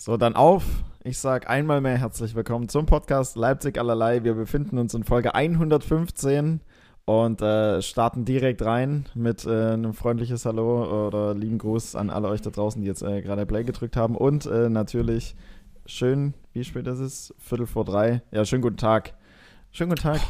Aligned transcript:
So, 0.00 0.16
dann 0.16 0.36
auf. 0.36 0.62
Ich 1.02 1.18
sage 1.18 1.50
einmal 1.50 1.80
mehr 1.80 1.98
herzlich 1.98 2.36
willkommen 2.36 2.68
zum 2.68 2.86
Podcast 2.86 3.34
Leipzig 3.34 3.78
allerlei. 3.78 4.22
Wir 4.22 4.34
befinden 4.34 4.78
uns 4.78 4.94
in 4.94 5.02
Folge 5.02 5.34
115 5.34 6.60
und 7.04 7.42
äh, 7.42 7.82
starten 7.82 8.24
direkt 8.24 8.64
rein 8.64 9.06
mit 9.16 9.44
äh, 9.44 9.72
einem 9.72 9.94
freundliches 9.94 10.46
Hallo 10.46 11.08
oder 11.08 11.34
lieben 11.34 11.58
Gruß 11.58 11.96
an 11.96 12.10
alle 12.10 12.28
euch 12.28 12.40
da 12.40 12.50
draußen, 12.50 12.80
die 12.80 12.86
jetzt 12.86 13.02
äh, 13.02 13.22
gerade 13.22 13.44
Play 13.44 13.64
gedrückt 13.64 13.96
haben. 13.96 14.14
Und 14.14 14.46
äh, 14.46 14.68
natürlich 14.68 15.34
schön, 15.84 16.32
wie 16.52 16.62
spät 16.62 16.86
ist 16.86 17.00
es? 17.00 17.34
Viertel 17.36 17.66
vor 17.66 17.84
drei. 17.84 18.22
Ja, 18.30 18.44
schönen 18.44 18.62
guten 18.62 18.76
Tag. 18.76 19.14
Schönen 19.72 19.90
guten 19.90 20.02
Tag. 20.02 20.20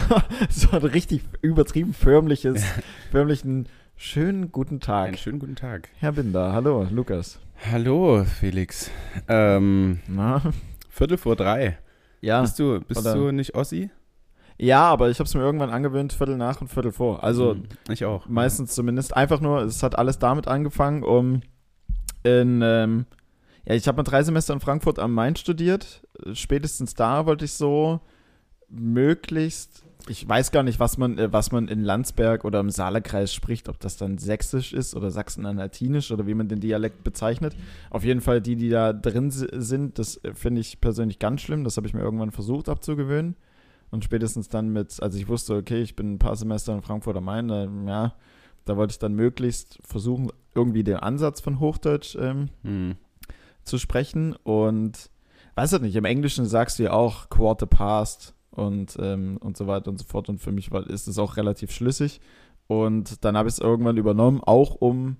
so 0.50 0.72
ein 0.72 0.82
richtig 0.82 1.22
übertrieben 1.42 1.94
förmliches, 1.94 2.64
förmlichen 3.12 3.68
schönen 3.94 4.50
guten 4.50 4.80
Tag. 4.80 5.06
Einen 5.06 5.16
schönen 5.16 5.38
guten 5.38 5.54
Tag. 5.54 5.90
Herr 6.00 6.10
Binder, 6.10 6.52
hallo, 6.52 6.88
Lukas. 6.90 7.38
Hallo, 7.70 8.24
Felix. 8.24 8.90
Ähm, 9.28 10.00
Na? 10.08 10.42
Viertel 10.88 11.16
vor 11.16 11.36
drei. 11.36 11.78
Ja. 12.20 12.40
Bist 12.42 12.58
du, 12.58 12.80
bist 12.80 13.00
oder- 13.00 13.14
du 13.14 13.30
nicht 13.32 13.54
Ossi? 13.54 13.90
Ja, 14.58 14.82
aber 14.84 15.10
ich 15.10 15.18
habe 15.18 15.26
es 15.26 15.34
mir 15.34 15.40
irgendwann 15.40 15.70
angewöhnt, 15.70 16.12
Viertel 16.12 16.36
nach 16.36 16.60
und 16.60 16.68
Viertel 16.68 16.92
vor. 16.92 17.24
Also 17.24 17.52
Hm, 17.54 17.64
ich 17.90 18.04
auch. 18.04 18.26
meistens 18.28 18.74
zumindest. 18.74 19.16
Einfach 19.16 19.40
nur, 19.40 19.62
es 19.62 19.82
hat 19.82 19.96
alles 19.98 20.18
damit 20.18 20.46
angefangen, 20.46 21.02
um 21.02 21.40
in, 22.22 22.60
ähm, 22.62 23.06
ja, 23.64 23.74
ich 23.74 23.88
habe 23.88 23.96
mal 23.96 24.02
drei 24.04 24.22
Semester 24.22 24.52
in 24.54 24.60
Frankfurt 24.60 24.98
am 24.98 25.14
Main 25.14 25.34
studiert. 25.36 26.06
Spätestens 26.32 26.94
da 26.94 27.26
wollte 27.26 27.44
ich 27.44 27.52
so 27.54 28.00
möglichst, 28.68 29.84
ich 30.08 30.28
weiß 30.28 30.50
gar 30.52 30.62
nicht, 30.62 30.80
was 30.80 30.98
man, 30.98 31.18
äh, 31.18 31.32
was 31.32 31.52
man 31.52 31.68
in 31.68 31.82
Landsberg 31.82 32.44
oder 32.44 32.60
im 32.60 32.70
Saarkreis 32.70 33.32
spricht, 33.32 33.68
ob 33.68 33.78
das 33.80 33.96
dann 33.96 34.18
Sächsisch 34.18 34.72
ist 34.72 34.94
oder 34.94 35.10
Sachsen-Anhaltinisch 35.10 36.10
oder 36.10 36.26
wie 36.26 36.34
man 36.34 36.48
den 36.48 36.60
Dialekt 36.60 37.04
bezeichnet. 37.04 37.54
Auf 37.90 38.04
jeden 38.04 38.20
Fall 38.20 38.40
die, 38.40 38.56
die 38.56 38.68
da 38.68 38.92
drin 38.92 39.30
si- 39.30 39.48
sind, 39.52 39.98
das 39.98 40.16
äh, 40.24 40.34
finde 40.34 40.60
ich 40.60 40.80
persönlich 40.80 41.18
ganz 41.18 41.40
schlimm. 41.42 41.64
Das 41.64 41.76
habe 41.76 41.86
ich 41.86 41.94
mir 41.94 42.00
irgendwann 42.00 42.30
versucht 42.32 42.68
abzugewöhnen. 42.68 43.36
Und 43.90 44.04
spätestens 44.04 44.48
dann 44.48 44.70
mit, 44.70 45.02
als 45.02 45.14
ich 45.16 45.28
wusste, 45.28 45.54
okay, 45.54 45.82
ich 45.82 45.94
bin 45.96 46.14
ein 46.14 46.18
paar 46.18 46.34
Semester 46.36 46.74
in 46.74 46.80
Frankfurt 46.82 47.16
am 47.16 47.24
Main, 47.24 47.48
da, 47.48 47.68
ja, 47.86 48.14
da 48.64 48.76
wollte 48.78 48.92
ich 48.92 48.98
dann 48.98 49.14
möglichst 49.14 49.78
versuchen, 49.84 50.30
irgendwie 50.54 50.82
den 50.82 50.96
Ansatz 50.96 51.40
von 51.42 51.60
Hochdeutsch 51.60 52.16
ähm, 52.18 52.48
Hm. 52.64 52.94
zu 53.64 53.76
sprechen. 53.78 54.34
Und 54.44 55.10
weiß 55.56 55.74
ich 55.74 55.80
nicht, 55.82 55.96
im 55.96 56.06
Englischen 56.06 56.46
sagst 56.46 56.78
du 56.78 56.84
ja 56.84 56.92
auch 56.92 57.28
Quarter 57.28 57.66
Past 57.66 58.34
und, 58.52 58.96
ähm, 59.00 59.38
und 59.38 59.56
so 59.56 59.66
weiter 59.66 59.90
und 59.90 59.98
so 59.98 60.04
fort. 60.04 60.28
Und 60.28 60.38
für 60.40 60.52
mich 60.52 60.70
war, 60.70 60.88
ist 60.88 61.08
es 61.08 61.18
auch 61.18 61.36
relativ 61.36 61.72
schlüssig. 61.72 62.20
Und 62.66 63.24
dann 63.24 63.36
habe 63.36 63.48
ich 63.48 63.56
es 63.56 63.60
irgendwann 63.60 63.96
übernommen, 63.96 64.40
auch 64.42 64.76
um 64.76 65.16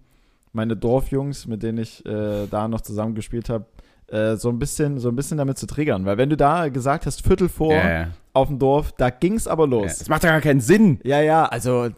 meine 0.52 0.76
Dorfjungs, 0.76 1.46
mit 1.46 1.62
denen 1.62 1.78
ich 1.78 2.04
äh, 2.06 2.46
da 2.50 2.68
noch 2.68 2.82
zusammengespielt 2.82 3.48
habe, 3.48 3.66
äh, 4.08 4.36
so 4.36 4.50
ein 4.50 4.58
bisschen, 4.58 4.98
so 4.98 5.08
ein 5.08 5.16
bisschen 5.16 5.38
damit 5.38 5.58
zu 5.58 5.66
triggern. 5.66 6.04
Weil 6.04 6.18
wenn 6.18 6.30
du 6.30 6.36
da 6.36 6.68
gesagt 6.68 7.06
hast, 7.06 7.26
Viertel 7.26 7.48
vor 7.48 7.72
ja. 7.72 8.08
auf 8.32 8.48
dem 8.48 8.58
Dorf, 8.58 8.92
da 8.92 9.10
ging 9.10 9.34
es 9.34 9.48
aber 9.48 9.66
los. 9.66 9.98
Das 9.98 10.08
macht 10.08 10.24
ja 10.24 10.30
gar 10.30 10.40
keinen 10.40 10.60
Sinn. 10.60 11.00
Ja, 11.02 11.20
ja, 11.20 11.46
also, 11.46 11.88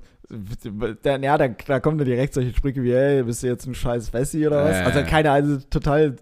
da, 1.02 1.16
ja, 1.16 1.36
da, 1.36 1.48
da 1.48 1.80
kommen 1.80 1.98
dann 1.98 2.06
direkt 2.06 2.34
solche 2.34 2.54
Sprüche 2.54 2.82
wie, 2.82 2.92
hey, 2.92 3.22
bist 3.24 3.42
du 3.42 3.48
jetzt 3.48 3.66
ein 3.66 3.74
scheiß 3.74 4.12
Wessi 4.12 4.46
oder 4.46 4.64
was? 4.64 4.76
Äh. 4.76 4.84
Also, 4.84 5.02
keine 5.02 5.30
Ahnung, 5.30 5.62
total, 5.70 6.16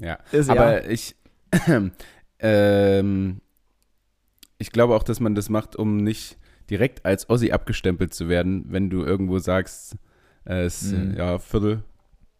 Ja. 0.00 0.18
ist 0.32 0.50
Aber 0.50 0.82
ja, 0.82 0.90
ich, 0.90 1.16
ähm, 2.38 3.40
ich 4.58 4.70
glaube 4.72 4.94
auch, 4.94 5.02
dass 5.02 5.20
man 5.20 5.34
das 5.34 5.48
macht, 5.48 5.76
um 5.76 5.96
nicht 5.98 6.38
direkt 6.70 7.04
als 7.04 7.28
Ossi 7.30 7.52
abgestempelt 7.52 8.12
zu 8.14 8.28
werden, 8.28 8.64
wenn 8.68 8.90
du 8.90 9.04
irgendwo 9.04 9.38
sagst, 9.38 9.96
äh, 10.44 10.64
es 10.64 10.82
ist 10.82 10.92
Mhm. 10.92 11.14
ja 11.16 11.38
Viertel, 11.38 11.82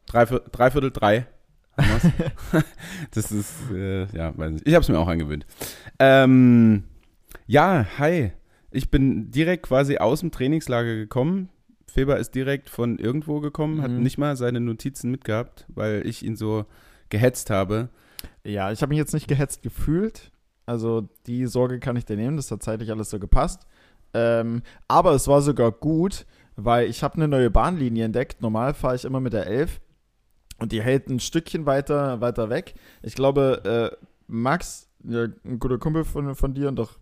Dreiviertel, 0.06 0.90
drei. 0.92 1.26
wir's. 1.76 2.10
das 3.12 3.32
ist, 3.32 3.52
äh, 3.72 4.06
ja, 4.16 4.36
weiß 4.36 4.52
nicht. 4.52 4.66
Ich 4.68 4.74
habe 4.74 4.82
es 4.82 4.88
mir 4.88 4.98
auch 4.98 5.08
angewöhnt. 5.08 5.46
Ähm, 5.98 6.84
ja, 7.46 7.86
hi. 7.98 8.32
Ich 8.70 8.90
bin 8.90 9.30
direkt 9.30 9.64
quasi 9.64 9.98
aus 9.98 10.20
dem 10.20 10.30
Trainingslager 10.30 10.94
gekommen. 10.96 11.48
Feber 11.88 12.18
ist 12.18 12.34
direkt 12.34 12.68
von 12.68 12.98
irgendwo 12.98 13.40
gekommen, 13.40 13.80
hat 13.82 13.90
Mhm. 13.90 14.02
nicht 14.02 14.18
mal 14.18 14.36
seine 14.36 14.60
Notizen 14.60 15.10
mitgehabt, 15.10 15.64
weil 15.68 16.02
ich 16.06 16.24
ihn 16.24 16.36
so 16.36 16.66
gehetzt 17.08 17.50
habe. 17.50 17.88
ja, 18.44 18.70
ich 18.72 18.82
habe 18.82 18.90
mich 18.90 18.98
jetzt 18.98 19.14
nicht 19.14 19.28
gehetzt 19.28 19.62
gefühlt. 19.62 20.30
Also, 20.66 21.08
die 21.26 21.46
Sorge 21.46 21.78
kann 21.80 21.96
ich 21.96 22.04
dir 22.04 22.16
nehmen, 22.16 22.36
das 22.36 22.50
hat 22.50 22.62
zeitlich 22.62 22.90
alles 22.90 23.10
so 23.10 23.18
gepasst. 23.18 23.66
Ähm, 24.14 24.62
aber 24.88 25.12
es 25.12 25.28
war 25.28 25.40
sogar 25.42 25.70
gut, 25.72 26.26
weil 26.56 26.88
ich 26.88 27.02
habe 27.02 27.14
eine 27.16 27.28
neue 27.28 27.50
Bahnlinie 27.50 28.04
entdeckt. 28.04 28.40
Normal 28.42 28.74
fahre 28.74 28.96
ich 28.96 29.04
immer 29.04 29.20
mit 29.20 29.32
der 29.32 29.46
11 29.46 29.80
und 30.58 30.72
die 30.72 30.82
hält 30.82 31.08
ein 31.08 31.20
Stückchen 31.20 31.66
weiter, 31.66 32.20
weiter 32.20 32.48
weg. 32.50 32.74
Ich 33.02 33.14
glaube, 33.14 33.90
äh, 33.94 34.06
Max, 34.26 34.88
ja, 35.04 35.26
ein 35.44 35.58
guter 35.58 35.78
Kumpel 35.78 36.04
von, 36.04 36.34
von 36.34 36.54
dir 36.54 36.68
und 36.68 36.76
doch 36.76 36.98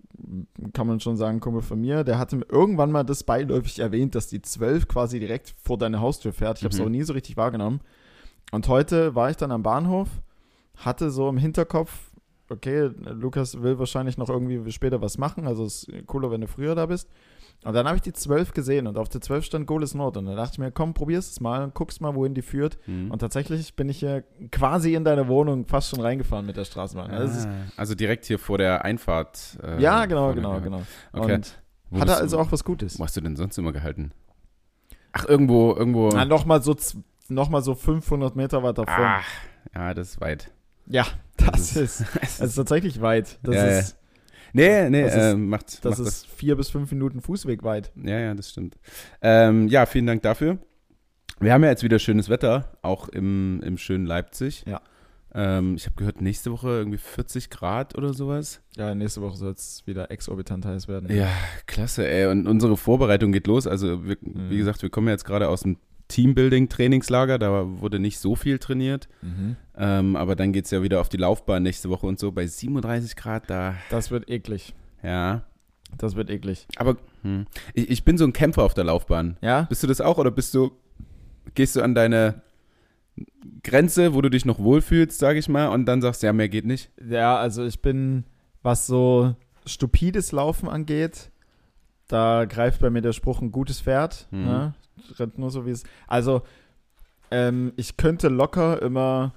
kann 0.73 0.87
man 0.87 1.01
schon 1.01 1.17
sagen, 1.17 1.41
Kumpel 1.41 1.63
von 1.63 1.81
mir, 1.81 2.05
der 2.05 2.19
hatte 2.19 2.37
mir 2.37 2.47
irgendwann 2.49 2.93
mal 2.93 3.03
das 3.05 3.25
beiläufig 3.25 3.79
erwähnt, 3.79 4.15
dass 4.15 4.27
die 4.29 4.43
12 4.43 4.89
quasi 4.89 5.19
direkt 5.21 5.55
vor 5.63 5.79
deine 5.79 6.01
Haustür 6.01 6.33
fährt. 6.33 6.59
Ich 6.59 6.65
habe 6.65 6.73
es 6.73 6.79
Mhm. 6.79 6.83
aber 6.83 6.91
nie 6.91 7.03
so 7.03 7.13
richtig 7.13 7.37
wahrgenommen. 7.37 7.81
Und 8.53 8.69
heute 8.69 9.15
war 9.15 9.31
ich 9.31 9.37
dann 9.37 9.51
am 9.53 9.63
Bahnhof, 9.63 10.09
hatte 10.77 11.11
so 11.11 11.29
im 11.29 11.39
Hinterkopf, 11.39 12.11
okay, 12.49 12.91
Lukas 12.99 13.63
will 13.63 13.79
wahrscheinlich 13.79 14.19
noch 14.19 14.29
irgendwie 14.29 14.71
später 14.73 15.01
was 15.01 15.19
machen, 15.19 15.47
also 15.47 15.65
es 15.65 15.85
ist 15.85 16.07
cooler, 16.07 16.31
wenn 16.31 16.41
du 16.41 16.49
früher 16.49 16.75
da 16.75 16.87
bist. 16.87 17.09
Und 17.65 17.73
dann 17.73 17.87
habe 17.87 17.97
ich 17.97 18.03
die 18.03 18.13
12 18.13 18.53
gesehen 18.53 18.87
und 18.87 18.99
auf 18.99 19.09
der 19.09 19.23
12 19.23 19.45
stand 19.45 19.67
Goles 19.67 19.95
Nord 19.95 20.19
und 20.19 20.27
dann 20.27 20.37
dachte 20.37 20.53
ich 20.55 20.59
mir, 20.59 20.71
komm, 20.71 20.93
probier's 20.93 21.31
es 21.31 21.41
mal 21.41 21.65
und 21.65 21.75
guckst 21.75 22.01
mal, 22.03 22.15
wohin 22.15 22.35
die 22.35 22.43
führt. 22.43 22.79
Hm. 22.85 23.11
Und 23.11 23.21
tatsächlich 23.21 23.75
bin 23.75 23.89
ich 23.89 24.01
hier 24.01 24.25
quasi 24.53 24.95
in 24.95 25.05
deine 25.05 25.29
Wohnung 25.29 25.67
fast 25.67 25.89
schon 25.89 26.01
reingefahren 26.01 26.45
mit 26.45 26.59
der 26.59 26.65
Straßenbahn. 26.65 27.11
Also 27.11 27.49
Ah, 27.49 27.53
also 27.77 27.95
direkt 27.95 28.27
hier 28.27 28.39
vor 28.39 28.59
der 28.59 28.85
Einfahrt. 28.85 29.59
äh, 29.63 29.81
ja, 29.81 30.05
genau, 30.05 30.35
genau, 30.35 30.61
genau. 30.61 30.83
Okay. 31.13 31.37
Und 31.37 31.63
Wo 31.91 32.01
hat 32.01 32.09
er 32.09 32.19
also 32.19 32.39
auch 32.39 32.53
was 32.53 32.65
Gutes. 32.65 32.99
Wo 32.99 33.05
hast 33.05 33.17
du 33.17 33.23
denn 33.23 33.37
sonst 33.37 33.57
immer 33.57 33.73
gehalten? 33.73 34.13
Ach, 35.13 35.27
irgendwo, 35.27 35.75
irgendwo. 35.75 36.11
Na, 36.13 36.25
nochmal 36.27 36.61
so, 36.61 36.77
noch 37.29 37.49
mal 37.49 37.63
so 37.63 37.75
500 37.75 38.37
Meter 38.37 38.63
weiter 38.63 38.85
vorne. 38.85 39.21
Ach, 39.21 39.29
ja, 39.75 39.95
das 39.95 40.11
ist 40.11 40.21
weit. 40.21 40.53
Ja, 40.87 41.07
das, 41.37 41.75
Das 41.75 41.77
ist, 41.77 42.05
das 42.21 42.41
ist 42.41 42.55
tatsächlich 42.55 43.01
weit. 43.01 43.39
Das 43.43 43.55
Ja, 43.55 43.67
ist, 43.67 43.97
Nee, 44.57 44.89
nee, 44.89 45.03
Das 45.03 45.15
ist- 45.15 45.21
äh, 45.21 45.35
macht, 45.37 45.85
das 45.85 45.99
macht 45.99 46.09
ist 46.09 46.27
vier 46.29 46.55
bis 46.57 46.71
fünf 46.71 46.91
Minuten 46.93 47.21
Fußweg 47.21 47.65
weit. 47.65 47.91
das. 47.97 48.09
Ja, 48.11 48.19
ja, 48.21 48.35
das 48.35 48.51
stimmt. 48.51 48.77
Ähm, 49.21 49.67
ja, 49.69 49.85
vielen 49.87 50.07
Dank 50.07 50.23
dafür. 50.23 50.59
Wir 51.41 51.53
haben 51.53 51.65
ja 51.65 51.71
jetzt 51.71 51.83
wieder 51.83 51.99
schönes 51.99 52.29
Wetter, 52.29 52.77
auch 52.83 53.09
im, 53.09 53.61
im 53.65 53.77
schönen 53.79 54.07
Leipzig. 54.07 54.65
Ja. 54.69 54.81
Ähm, 55.35 55.75
ich 55.75 55.87
habe 55.87 55.97
gehört, 55.97 56.21
nächste 56.21 56.53
Woche 56.53 56.69
irgendwie 56.69 56.99
40 56.99 57.51
Grad 57.51 57.97
oder 57.99 58.15
sowas. 58.15 58.61
Ja, 58.77 58.95
nächste 58.95 59.21
Woche 59.23 59.37
soll 59.37 59.51
es 59.51 59.83
wieder 59.85 60.13
exorbitant 60.13 60.65
heiß 60.65 60.87
werden. 60.87 61.11
Ja, 61.13 61.29
klasse, 61.67 62.07
ey. 62.07 62.27
Und 62.27 62.47
unsere 62.47 62.77
Vorbereitung 62.77 63.33
geht 63.33 63.49
los. 63.49 63.67
Also, 63.67 64.05
wir, 64.07 64.17
Mhm. 64.21 64.51
wie 64.51 64.59
gesagt, 64.59 64.81
wir 64.83 64.91
kommen 64.91 65.09
ja 65.09 65.15
jetzt 65.15 65.25
gerade 65.25 65.49
aus 65.49 65.63
dem 65.63 65.77
Teambuilding-Trainingslager. 66.09 67.39
Da 67.39 67.81
wurde 67.81 67.99
nicht 67.99 68.19
so 68.19 68.37
viel 68.37 68.59
trainiert. 68.59 69.09
Mhm. 69.23 69.57
Ähm, 69.77 70.17
aber 70.17 70.37
dann 70.37 70.53
geht 70.53 70.67
es 70.67 70.71
ja 70.71 70.83
wieder 70.83 71.01
auf 71.01 71.09
die 71.09 71.17
Laufbahn 71.17 71.63
nächste 71.63 71.91
Woche 71.91 72.07
und 72.07 72.19
so. 72.19 72.33
Bei 72.33 72.47
37 72.47 73.17
Grad, 73.17 73.49
da, 73.51 73.75
Das 73.91 74.11
wird 74.11 74.29
eklig. 74.31 74.75
ja. 75.03 75.43
Das 75.97 76.17
wird 76.17 76.29
eklig. 76.29 76.67
Aber 76.77 76.97
hm, 77.23 77.47
ich, 77.73 77.89
ich 77.89 78.05
bin 78.05 78.19
so 78.19 78.25
ein 78.25 78.33
Kämpfer 78.33 78.65
auf 78.65 78.75
der 78.75 78.83
Laufbahn. 78.83 79.37
Ja? 79.41 79.63
Bist 79.63 79.81
du 79.85 79.87
das 79.87 80.01
auch 80.01 80.19
oder 80.19 80.33
bist 80.33 80.53
du, 80.53 80.73
gehst 81.55 81.77
du 81.77 81.83
an 81.83 81.95
deine 81.95 82.43
Grenze, 83.63 84.13
wo 84.13 84.21
du 84.21 84.29
dich 84.29 84.45
noch 84.45 84.59
wohlfühlst, 84.59 85.17
sage 85.19 85.39
ich 85.39 85.49
mal, 85.49 85.69
und 85.69 85.87
dann 85.87 86.03
sagst, 86.03 86.25
ja, 86.25 86.33
mehr 86.33 86.49
geht 86.49 86.65
nicht? 86.65 86.91
Ja, 87.09 87.37
also 87.37 87.65
ich 87.65 87.81
bin, 87.81 88.25
was 88.63 88.89
so 88.89 89.37
stupides 89.67 90.33
Laufen 90.33 90.69
angeht, 90.69 91.31
da 92.09 92.45
greift 92.45 92.81
bei 92.81 92.91
mir 92.91 93.03
der 93.03 93.13
Spruch 93.13 93.41
ein 93.41 93.53
gutes 93.53 93.81
Pferd. 93.81 94.27
Mhm. 94.33 94.45
Ne? 94.45 94.75
Rennt 95.19 95.39
nur 95.39 95.51
so 95.51 95.67
wie 95.67 95.71
es. 95.71 95.85
Also, 96.07 96.43
ähm, 97.31 97.73
ich 97.77 97.97
könnte 97.97 98.29
locker 98.29 98.81
immer. 98.83 99.33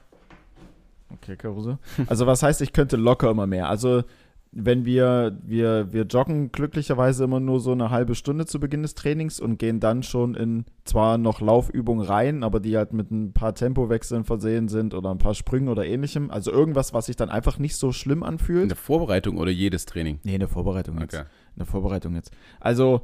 Okay, 1.13 1.35
Caruso. 1.35 1.77
Also, 2.07 2.27
was 2.27 2.43
heißt, 2.43 2.61
ich 2.61 2.73
könnte 2.73 2.97
locker 2.97 3.31
immer 3.31 3.47
mehr? 3.47 3.69
Also, 3.69 4.03
wenn 4.51 4.85
wir, 4.85 5.37
wir, 5.43 5.91
wir 5.91 6.03
joggen 6.03 6.51
glücklicherweise 6.51 7.25
immer 7.25 7.39
nur 7.39 7.59
so 7.59 7.73
eine 7.73 7.89
halbe 7.89 8.15
Stunde 8.15 8.45
zu 8.45 8.59
Beginn 8.59 8.81
des 8.81 8.95
Trainings 8.95 9.39
und 9.39 9.59
gehen 9.59 9.79
dann 9.79 10.03
schon 10.03 10.35
in 10.35 10.65
zwar 10.85 11.17
noch 11.17 11.41
Laufübungen 11.41 12.05
rein, 12.05 12.43
aber 12.43 12.59
die 12.59 12.75
halt 12.77 12.93
mit 12.93 13.11
ein 13.11 13.33
paar 13.33 13.53
Tempowechseln 13.53 14.23
versehen 14.23 14.67
sind 14.67 14.93
oder 14.93 15.11
ein 15.11 15.17
paar 15.17 15.33
Sprüngen 15.35 15.69
oder 15.69 15.85
ähnlichem. 15.85 16.31
Also 16.31 16.51
irgendwas, 16.51 16.93
was 16.93 17.07
sich 17.07 17.15
dann 17.15 17.29
einfach 17.29 17.59
nicht 17.59 17.75
so 17.75 17.91
schlimm 17.91 18.19
In 18.19 18.23
anfühlt. 18.23 18.69
der 18.71 18.77
Vorbereitung 18.77 19.37
oder 19.37 19.51
jedes 19.51 19.85
Training? 19.85 20.19
Nee, 20.23 20.35
in 20.35 20.39
der 20.39 20.49
Vorbereitung 20.49 20.99
jetzt. 21.01 21.13
Okay. 21.13 21.25
In 21.55 21.59
der 21.59 21.65
Vorbereitung 21.67 22.15
jetzt. 22.15 22.31
Also 22.59 23.01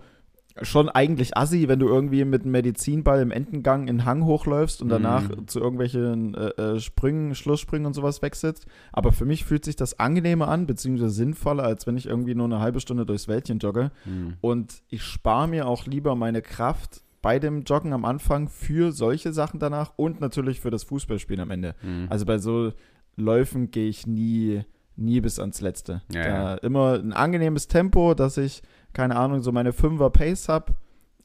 schon 0.62 0.88
eigentlich 0.88 1.36
assi, 1.36 1.68
wenn 1.68 1.80
du 1.80 1.88
irgendwie 1.88 2.26
mit 2.26 2.44
einem 2.44 2.52
Medizinball 2.52 3.22
im 3.22 3.32
Endengang 3.32 3.88
in 3.88 3.98
den 3.98 4.06
Hang 4.06 4.24
hochläufst 4.26 4.82
und 4.84 4.90
danach 4.90 5.28
Mhm. 5.30 5.48
zu 5.48 5.60
irgendwelchen 5.60 6.36
äh, 6.36 6.50
äh, 6.76 6.80
Sprüngen, 6.80 7.34
Schlusssprüngen 7.34 7.88
und 7.88 7.94
sowas 7.94 8.22
wechselst. 8.22 8.68
Aber 8.92 9.12
für 9.12 9.26
mich 9.26 9.46
fühlt 9.46 9.66
sich 9.66 9.76
das 9.76 10.00
angenehmer 10.00 10.48
an, 10.50 10.68
beziehungsweise 10.68 11.10
sinnvoller, 11.10 11.64
als 11.64 11.88
wenn 11.88 11.98
ich 11.98 12.06
irgendwie 12.06 12.36
nur 12.36 12.46
eine 12.46 12.60
halbe 12.60 12.80
Stunde 12.80 13.06
durchs 13.06 13.28
Wäldchen 13.28 13.58
jogge. 13.60 13.92
Hm. 14.04 14.34
Und 14.42 14.84
ich 14.90 15.02
spare 15.04 15.48
mir 15.48 15.68
auch 15.68 15.86
lieber 15.88 16.16
meine 16.16 16.44
Kraft 16.44 17.02
bei 17.24 17.40
dem 17.40 17.64
Joggen 17.64 17.94
am 17.94 18.06
Anfang 18.06 18.48
für 18.50 18.92
solche 18.92 19.34
Sachen 19.34 19.60
danach 19.60 19.94
und 19.96 20.20
natürlich 20.22 20.60
für 20.60 20.70
das 20.72 20.84
Fußballspielen 20.84 21.42
am 21.42 21.52
Ende. 21.52 21.74
Mhm. 21.82 22.08
Also 22.10 22.26
bei 22.26 22.38
so 22.38 22.74
Läufen 23.16 23.72
gehe 23.72 23.88
ich 23.88 24.06
nie, 24.06 24.64
nie 24.98 25.22
bis 25.22 25.40
ans 25.40 25.62
Letzte. 25.62 26.02
Ja, 26.14 26.28
ja. 26.28 26.54
Immer 26.56 26.96
ein 27.00 27.14
angenehmes 27.14 27.68
Tempo, 27.68 28.14
dass 28.14 28.38
ich, 28.38 28.62
keine 28.94 29.16
Ahnung, 29.16 29.42
so 29.42 29.52
meine 29.52 29.72
5er 29.72 30.10
Pace 30.10 30.50
habe. 30.50 30.74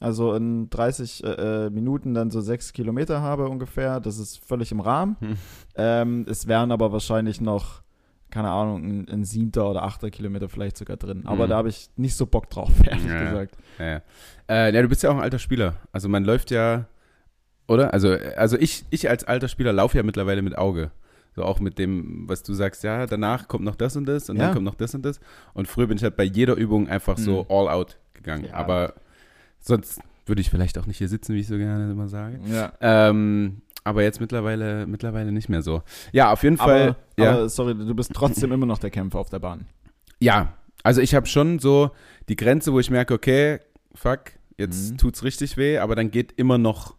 Also 0.01 0.33
in 0.33 0.69
30 0.69 1.23
äh, 1.23 1.27
äh, 1.65 1.69
Minuten 1.69 2.13
dann 2.13 2.31
so 2.31 2.39
6 2.39 2.71
Kilometer 2.73 3.21
habe 3.21 3.49
ungefähr. 3.49 3.99
Das 3.99 4.17
ist 4.17 4.43
völlig 4.45 4.71
im 4.71 4.79
Rahmen. 4.79 5.17
Hm. 5.19 5.35
Ähm, 5.75 6.25
es 6.29 6.47
wären 6.47 6.71
aber 6.71 6.91
wahrscheinlich 6.93 7.41
noch, 7.41 7.81
keine 8.29 8.49
Ahnung, 8.49 8.83
ein, 8.85 9.09
ein 9.09 9.23
siebter 9.25 9.69
oder 9.69 9.83
achter 9.83 10.09
Kilometer 10.09 10.47
vielleicht 10.47 10.77
sogar 10.77 10.95
drin. 10.95 11.23
Aber 11.25 11.45
Mhm. 11.45 11.49
da 11.49 11.57
habe 11.57 11.69
ich 11.69 11.89
nicht 11.97 12.15
so 12.15 12.25
Bock 12.27 12.49
drauf, 12.49 12.71
ehrlich 12.85 13.05
Ja. 13.05 13.23
gesagt. 13.25 13.57
Ja, 13.77 13.85
ja. 13.85 14.01
Äh, 14.47 14.73
ja, 14.73 14.81
du 14.81 14.87
bist 14.87 15.03
ja 15.03 15.09
auch 15.09 15.15
ein 15.15 15.21
alter 15.21 15.39
Spieler. 15.39 15.75
Also 15.91 16.07
man 16.07 16.23
läuft 16.23 16.49
ja, 16.51 16.85
oder? 17.67 17.93
Also, 17.93 18.15
also 18.37 18.57
ich, 18.57 18.85
ich 18.91 19.09
als 19.09 19.25
alter 19.25 19.47
Spieler 19.49 19.73
laufe 19.73 19.97
ja 19.97 20.03
mittlerweile 20.03 20.41
mit 20.41 20.57
Auge. 20.57 20.91
So 21.35 21.43
auch 21.43 21.59
mit 21.59 21.77
dem, 21.79 22.27
was 22.27 22.43
du 22.43 22.53
sagst, 22.53 22.83
ja, 22.83 23.05
danach 23.05 23.47
kommt 23.47 23.63
noch 23.63 23.75
das 23.75 23.95
und 23.95 24.05
das 24.05 24.29
und 24.29 24.37
Ja. 24.37 24.45
dann 24.45 24.53
kommt 24.53 24.65
noch 24.65 24.75
das 24.75 24.93
und 24.95 25.03
das. 25.05 25.19
Und 25.53 25.67
früher 25.67 25.87
bin 25.87 25.97
ich 25.97 26.03
halt 26.03 26.15
bei 26.17 26.23
jeder 26.23 26.55
Übung 26.55 26.87
einfach 26.89 27.17
so 27.17 27.43
Mhm. 27.43 27.45
all 27.49 27.69
out 27.69 27.97
gegangen. 28.13 28.45
Ja. 28.45 28.53
Aber 28.55 28.93
sonst 29.59 30.01
würde 30.25 30.41
ich 30.41 30.49
vielleicht 30.49 30.77
auch 30.77 30.85
nicht 30.85 30.97
hier 30.97 31.07
sitzen, 31.07 31.35
wie 31.35 31.39
ich 31.39 31.47
so 31.47 31.57
gerne 31.57 31.91
immer 31.91 32.07
sage. 32.07 32.39
Ja. 32.51 32.73
Ähm, 32.81 33.61
aber 33.83 34.03
jetzt 34.03 34.19
mittlerweile, 34.19 34.85
mittlerweile 34.87 35.31
nicht 35.31 35.49
mehr 35.49 35.61
so. 35.61 35.81
Ja, 36.11 36.31
auf 36.31 36.43
jeden 36.43 36.57
Fall. 36.57 36.95
Aber, 37.17 37.23
ja. 37.23 37.31
aber 37.31 37.49
sorry, 37.49 37.73
du 37.75 37.95
bist 37.95 38.11
trotzdem 38.13 38.51
immer 38.51 38.65
noch 38.65 38.77
der 38.79 38.89
Kämpfer 38.91 39.19
auf 39.19 39.29
der 39.29 39.39
Bahn. 39.39 39.65
Ja, 40.19 40.53
also 40.83 41.01
ich 41.01 41.15
habe 41.15 41.25
schon 41.27 41.59
so 41.59 41.91
die 42.27 42.35
Grenze, 42.35 42.73
wo 42.73 42.79
ich 42.79 42.89
merke, 42.91 43.13
okay, 43.13 43.59
fuck, 43.95 44.31
jetzt 44.57 44.91
Mhm. 44.93 44.97
tut's 44.97 45.23
richtig 45.23 45.57
weh, 45.57 45.77
aber 45.79 45.95
dann 45.95 46.11
geht 46.11 46.33
immer 46.33 46.57
noch, 46.57 46.95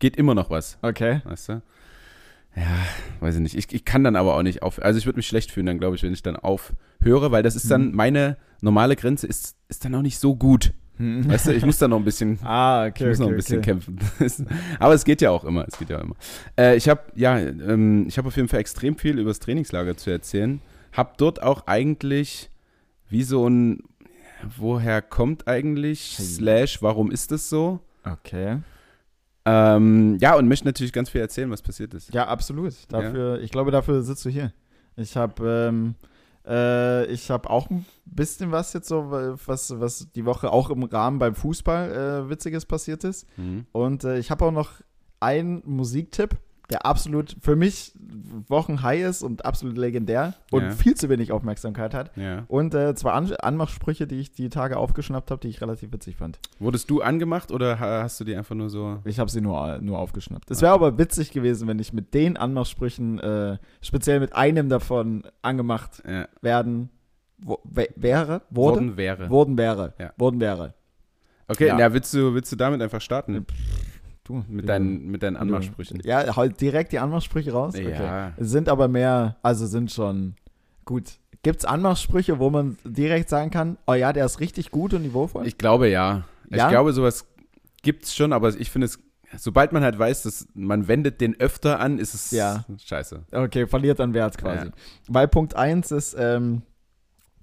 geht 0.00 0.16
immer 0.16 0.34
noch 0.34 0.50
was, 0.50 0.78
Okay. 0.82 1.20
weißt 1.24 1.48
du? 1.50 1.62
Ja, 2.56 2.86
weiß 3.20 3.34
ich 3.36 3.40
nicht. 3.40 3.56
Ich, 3.56 3.72
ich 3.72 3.84
kann 3.84 4.04
dann 4.04 4.16
aber 4.16 4.36
auch 4.36 4.42
nicht 4.42 4.62
auf. 4.62 4.80
Also 4.82 4.98
ich 4.98 5.06
würde 5.06 5.16
mich 5.16 5.26
schlecht 5.26 5.50
fühlen 5.50 5.66
dann, 5.66 5.78
glaube 5.78 5.96
ich, 5.96 6.02
wenn 6.02 6.12
ich 6.12 6.22
dann 6.22 6.36
aufhöre, 6.36 7.32
weil 7.32 7.42
das 7.42 7.56
ist 7.56 7.70
dann, 7.70 7.88
Mhm. 7.88 7.94
meine 7.96 8.36
normale 8.60 8.96
Grenze 8.96 9.26
ist, 9.26 9.56
ist 9.68 9.84
dann 9.84 9.94
auch 9.94 10.02
nicht 10.02 10.18
so 10.18 10.36
gut. 10.36 10.72
Weißt 10.96 11.48
du, 11.48 11.52
ich 11.52 11.66
muss 11.66 11.78
dann 11.78 11.90
noch 11.90 11.96
ein 11.98 12.04
bisschen 12.04 12.38
ah, 12.44 12.86
ich 12.86 12.92
okay. 12.92 13.08
muss 13.08 13.18
noch 13.18 13.26
ein 13.26 13.32
okay, 13.32 13.36
bisschen 13.36 13.58
okay. 13.58 13.70
kämpfen. 13.72 13.98
Aber 14.78 14.94
es 14.94 15.04
geht 15.04 15.20
ja 15.20 15.30
auch 15.32 15.44
immer. 15.44 15.66
Es 15.66 15.76
geht 15.76 15.90
ja 15.90 15.98
auch 15.98 16.04
immer. 16.04 16.14
Äh, 16.56 16.76
ich 16.76 16.88
habe 16.88 17.00
ja, 17.16 17.36
ähm, 17.36 18.06
ich 18.06 18.16
habe 18.16 18.28
auf 18.28 18.36
jeden 18.36 18.46
Fall 18.46 18.60
extrem 18.60 18.96
viel 18.96 19.18
über 19.18 19.30
das 19.30 19.40
Trainingslager 19.40 19.96
zu 19.96 20.10
erzählen. 20.10 20.60
Hab 20.92 21.18
dort 21.18 21.42
auch 21.42 21.66
eigentlich 21.66 22.48
wie 23.10 23.24
so 23.24 23.48
ein 23.48 23.82
Woher 24.56 25.02
kommt 25.02 25.48
eigentlich. 25.48 26.16
Slash 26.16 26.80
Warum 26.82 27.10
ist 27.10 27.32
das 27.32 27.48
so? 27.48 27.80
Okay. 28.04 28.58
Ähm, 29.46 30.16
ja 30.20 30.36
und 30.36 30.48
möchte 30.48 30.66
natürlich 30.66 30.92
ganz 30.92 31.10
viel 31.10 31.20
erzählen, 31.20 31.50
was 31.50 31.62
passiert 31.62 31.92
ist. 31.94 32.12
Ja, 32.14 32.28
absolut. 32.28 32.74
Dafür, 32.88 33.40
ich 33.40 33.50
glaube, 33.50 33.70
dafür 33.70 34.02
sitzt 34.02 34.24
du 34.24 34.30
hier. 34.30 34.52
Ich 34.96 35.16
habe, 35.16 35.68
ähm, 35.68 35.94
äh, 36.46 37.06
ich 37.06 37.30
habe 37.30 37.50
auch 37.50 37.68
ein 37.68 37.84
bisschen 38.04 38.52
was 38.52 38.72
jetzt 38.72 38.88
so, 38.88 39.10
was, 39.10 39.78
was 39.78 40.10
die 40.12 40.24
Woche 40.24 40.50
auch 40.50 40.70
im 40.70 40.82
Rahmen 40.84 41.18
beim 41.18 41.34
Fußball 41.34 41.92
äh, 42.26 42.30
Witziges 42.30 42.64
passiert 42.64 43.04
ist. 43.04 43.26
Mhm. 43.36 43.66
Und 43.72 44.04
äh, 44.04 44.18
ich 44.18 44.30
habe 44.30 44.44
auch 44.46 44.52
noch 44.52 44.72
einen 45.20 45.62
Musiktipp, 45.66 46.36
der 46.70 46.86
absolut 46.86 47.36
für 47.42 47.56
mich 47.56 47.92
Wochenhigh 48.48 49.02
ist 49.02 49.22
und 49.22 49.44
absolut 49.44 49.76
legendär 49.76 50.34
und 50.50 50.62
Ja. 50.62 50.70
viel 50.70 50.94
zu 50.94 51.08
wenig 51.10 51.30
Aufmerksamkeit 51.30 51.92
hat. 51.92 52.16
Ja. 52.16 52.44
Und 52.48 52.74
äh, 52.74 52.94
zwei 52.94 53.12
An 53.12 53.30
Anmachsprüche, 53.32 54.06
die 54.06 54.16
ich 54.20 54.32
die 54.32 54.48
Tage 54.48 54.78
aufgeschnappt 54.78 55.30
habe, 55.30 55.40
die 55.42 55.48
ich 55.48 55.60
relativ 55.60 55.92
witzig 55.92 56.16
fand. 56.16 56.38
Wurdest 56.58 56.88
du 56.90 57.02
angemacht 57.02 57.52
oder 57.52 57.78
ha- 57.80 58.02
hast 58.02 58.18
du 58.18 58.24
die 58.24 58.34
einfach 58.34 58.54
nur 58.54 58.70
so? 58.70 59.00
Ich 59.04 59.18
habe 59.18 59.30
sie 59.30 59.42
nur, 59.42 59.78
nur 59.82 59.98
aufgeschnappt. 59.98 60.50
Es 60.50 60.62
wäre 60.62 60.72
aber 60.72 60.96
witzig 60.96 61.32
gewesen, 61.32 61.68
wenn 61.68 61.78
ich 61.78 61.92
mit 61.92 62.14
den 62.14 62.36
Anmachsprüchen, 62.38 63.18
äh, 63.20 63.58
speziell 63.82 64.20
mit 64.20 64.34
einem 64.34 64.68
davon 64.70 65.24
angemacht 65.42 66.02
Ja, 66.08 66.28
werden, 66.40 66.88
wo, 67.42 67.58
wäre, 67.64 68.40
wurde, 68.48 68.76
worden 68.76 68.96
wäre. 68.96 69.28
wurden 69.30 69.58
wäre, 69.58 69.92
wurden 70.16 70.40
wäre. 70.40 70.74
Okay, 71.46 71.66
Ja. 71.68 71.78
ja. 71.78 71.92
willst, 71.92 72.14
du, 72.14 72.32
willst 72.32 72.50
du 72.52 72.56
damit 72.56 72.80
einfach 72.80 73.02
starten? 73.02 73.44
Du, 74.24 74.42
Mit 74.48 74.68
deinen, 74.68 75.10
mit 75.10 75.22
deinen 75.22 75.36
Anmachsprüchen. 75.36 76.00
Ja, 76.02 76.34
halt 76.34 76.58
direkt 76.60 76.92
die 76.92 76.98
Anmachsprüche 76.98 77.52
raus. 77.52 77.74
Ja. 77.78 78.32
Es 78.38 78.48
sind 78.50 78.70
aber 78.70 78.88
mehr, 78.88 79.36
also 79.42 79.66
sind 79.66 79.90
schon 79.92 80.34
gut. 80.86 81.18
Gibt 81.42 81.58
es 81.58 81.64
Anmachsprüche, 81.66 82.38
wo 82.38 82.48
man 82.48 82.78
direkt 82.84 83.28
sagen 83.28 83.50
kann, 83.50 83.76
oh 83.86 83.92
ja, 83.92 84.14
der 84.14 84.24
ist 84.24 84.40
richtig 84.40 84.70
gut 84.70 84.94
und 84.94 85.02
niveauvoll? 85.02 85.46
Ich 85.46 85.58
glaube 85.58 85.88
ja. 85.90 86.24
Ja? 86.48 86.64
Ich 86.66 86.70
glaube, 86.70 86.94
sowas 86.94 87.26
gibt's 87.82 88.16
schon, 88.16 88.32
aber 88.32 88.48
ich 88.58 88.70
finde 88.70 88.86
es, 88.86 88.98
sobald 89.36 89.72
man 89.74 89.82
halt 89.82 89.98
weiß, 89.98 90.22
dass 90.22 90.48
man 90.54 90.88
wendet 90.88 91.20
den 91.20 91.38
öfter 91.38 91.78
an, 91.78 91.98
ist 91.98 92.14
es 92.14 92.30
Ja. 92.30 92.64
scheiße. 92.82 93.24
Okay, 93.30 93.66
verliert 93.66 94.00
an 94.00 94.14
Wert 94.14 94.38
quasi. 94.38 94.68
Ja. 94.68 94.72
Weil 95.08 95.28
Punkt 95.28 95.54
1 95.54 95.90
ist, 95.90 96.16
ähm, 96.18 96.62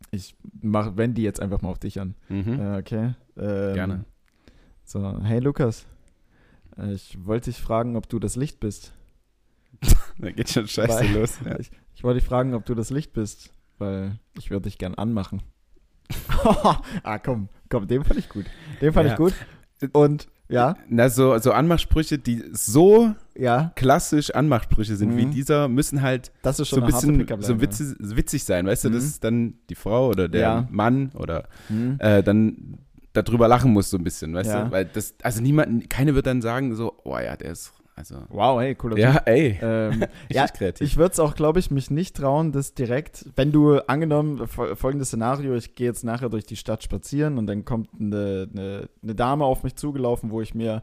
ich 0.09 0.35
mach, 0.63 0.97
wende 0.97 1.15
die 1.15 1.23
jetzt 1.23 1.39
einfach 1.39 1.61
mal 1.61 1.69
auf 1.69 1.77
dich 1.79 1.99
an. 1.99 2.15
Mhm. 2.27 2.59
Äh, 2.59 2.77
okay. 2.79 3.13
Ähm, 3.37 3.73
Gerne. 3.75 4.05
So, 4.83 5.19
hey 5.23 5.39
Lukas, 5.39 5.85
ich 6.93 7.17
wollte 7.25 7.49
dich 7.51 7.59
fragen, 7.61 7.95
ob 7.95 8.07
du 8.09 8.19
das 8.19 8.35
Licht 8.35 8.59
bist. 8.59 8.93
Da 10.19 10.29
geht 10.31 10.49
schon 10.49 10.67
scheiße 10.67 10.99
Weil- 10.99 11.13
los. 11.13 11.39
Ja. 11.45 11.57
Ich, 11.59 11.71
ich 11.95 12.03
wollte 12.03 12.19
dich 12.19 12.27
fragen, 12.27 12.53
ob 12.53 12.65
du 12.65 12.75
das 12.75 12.89
Licht 12.91 13.13
bist, 13.13 13.53
weil 13.79 14.19
ich 14.37 14.51
würde 14.51 14.63
dich 14.63 14.77
gern 14.77 14.93
anmachen. 14.95 15.41
ah, 17.03 17.17
komm, 17.19 17.49
komm, 17.69 17.87
den 17.87 18.03
fand 18.03 18.19
ich 18.19 18.29
gut. 18.29 18.45
Den 18.81 18.93
fand 18.93 19.07
Ja. 19.07 19.13
ich 19.13 19.17
gut. 19.17 19.33
Und 19.93 20.27
ja, 20.49 20.75
Na, 20.89 21.09
so, 21.09 21.37
so 21.39 21.53
Anmachsprüche, 21.53 22.17
die 22.19 22.43
so 22.51 23.15
ja, 23.37 23.71
klassisch 23.75 24.31
Anmachsprüche 24.31 24.97
sind 24.97 25.15
wie 25.17 25.25
Mhm. 25.25 25.31
dieser, 25.31 25.67
müssen 25.69 26.01
halt 26.01 26.31
das 26.41 26.59
ist 26.59 26.69
so 26.71 26.81
ein 26.81 26.85
bisschen 26.85 27.25
so 27.39 27.53
ja. 27.53 27.61
witzig, 27.61 27.95
witzig 27.99 28.43
sein, 28.43 28.65
weißt 28.67 28.83
du, 28.83 28.89
Mhm. 28.89 28.93
dass 28.93 29.19
dann 29.21 29.53
die 29.69 29.75
Frau 29.75 30.09
oder 30.09 30.27
der 30.27 30.41
Ja. 30.41 30.67
Mann 30.69 31.11
oder 31.15 31.47
Hm. 31.69 31.95
äh, 31.99 32.21
dann 32.21 32.79
darüber 33.13 33.47
lachen 33.47 33.71
muss 33.73 33.89
so 33.89 33.97
ein 33.97 34.03
bisschen, 34.03 34.33
weißt 34.33 34.49
Ja. 34.49 34.65
du, 34.65 34.71
weil 34.71 34.85
das, 34.85 35.15
also 35.23 35.41
niemand, 35.41 35.89
keine 35.89 36.15
wird 36.15 36.25
dann 36.27 36.41
sagen 36.41 36.75
so, 36.75 36.93
oh 37.03 37.17
ja, 37.17 37.35
der 37.35 37.51
ist, 37.51 37.73
also, 37.95 38.15
Wow, 38.29 38.59
hey, 38.61 38.73
cooler 38.73 38.97
ja, 38.97 39.17
ey, 39.25 39.59
Ähm, 39.61 40.05
ja, 40.31 40.47
kreativ. 40.47 40.87
Ich 40.87 40.97
würde 40.97 41.11
es 41.11 41.19
auch, 41.19 41.35
glaube 41.35 41.59
ich, 41.59 41.69
mich 41.71 41.91
nicht 41.91 42.15
trauen, 42.15 42.51
das 42.51 42.73
direkt, 42.73 43.25
wenn 43.35 43.51
du 43.51 43.79
angenommen, 43.87 44.39
fol- 44.47 44.75
folgendes 44.75 45.09
Szenario, 45.09 45.55
ich 45.55 45.75
gehe 45.75 45.87
jetzt 45.87 46.03
nachher 46.03 46.29
durch 46.29 46.45
die 46.45 46.55
Stadt 46.55 46.83
spazieren 46.83 47.37
und 47.37 47.47
dann 47.47 47.65
kommt 47.65 47.89
eine, 47.99 48.47
eine, 48.51 48.89
eine 49.03 49.15
Dame 49.15 49.43
auf 49.45 49.63
mich 49.63 49.75
zugelaufen, 49.75 50.31
wo 50.31 50.41
ich 50.41 50.55
mir 50.55 50.81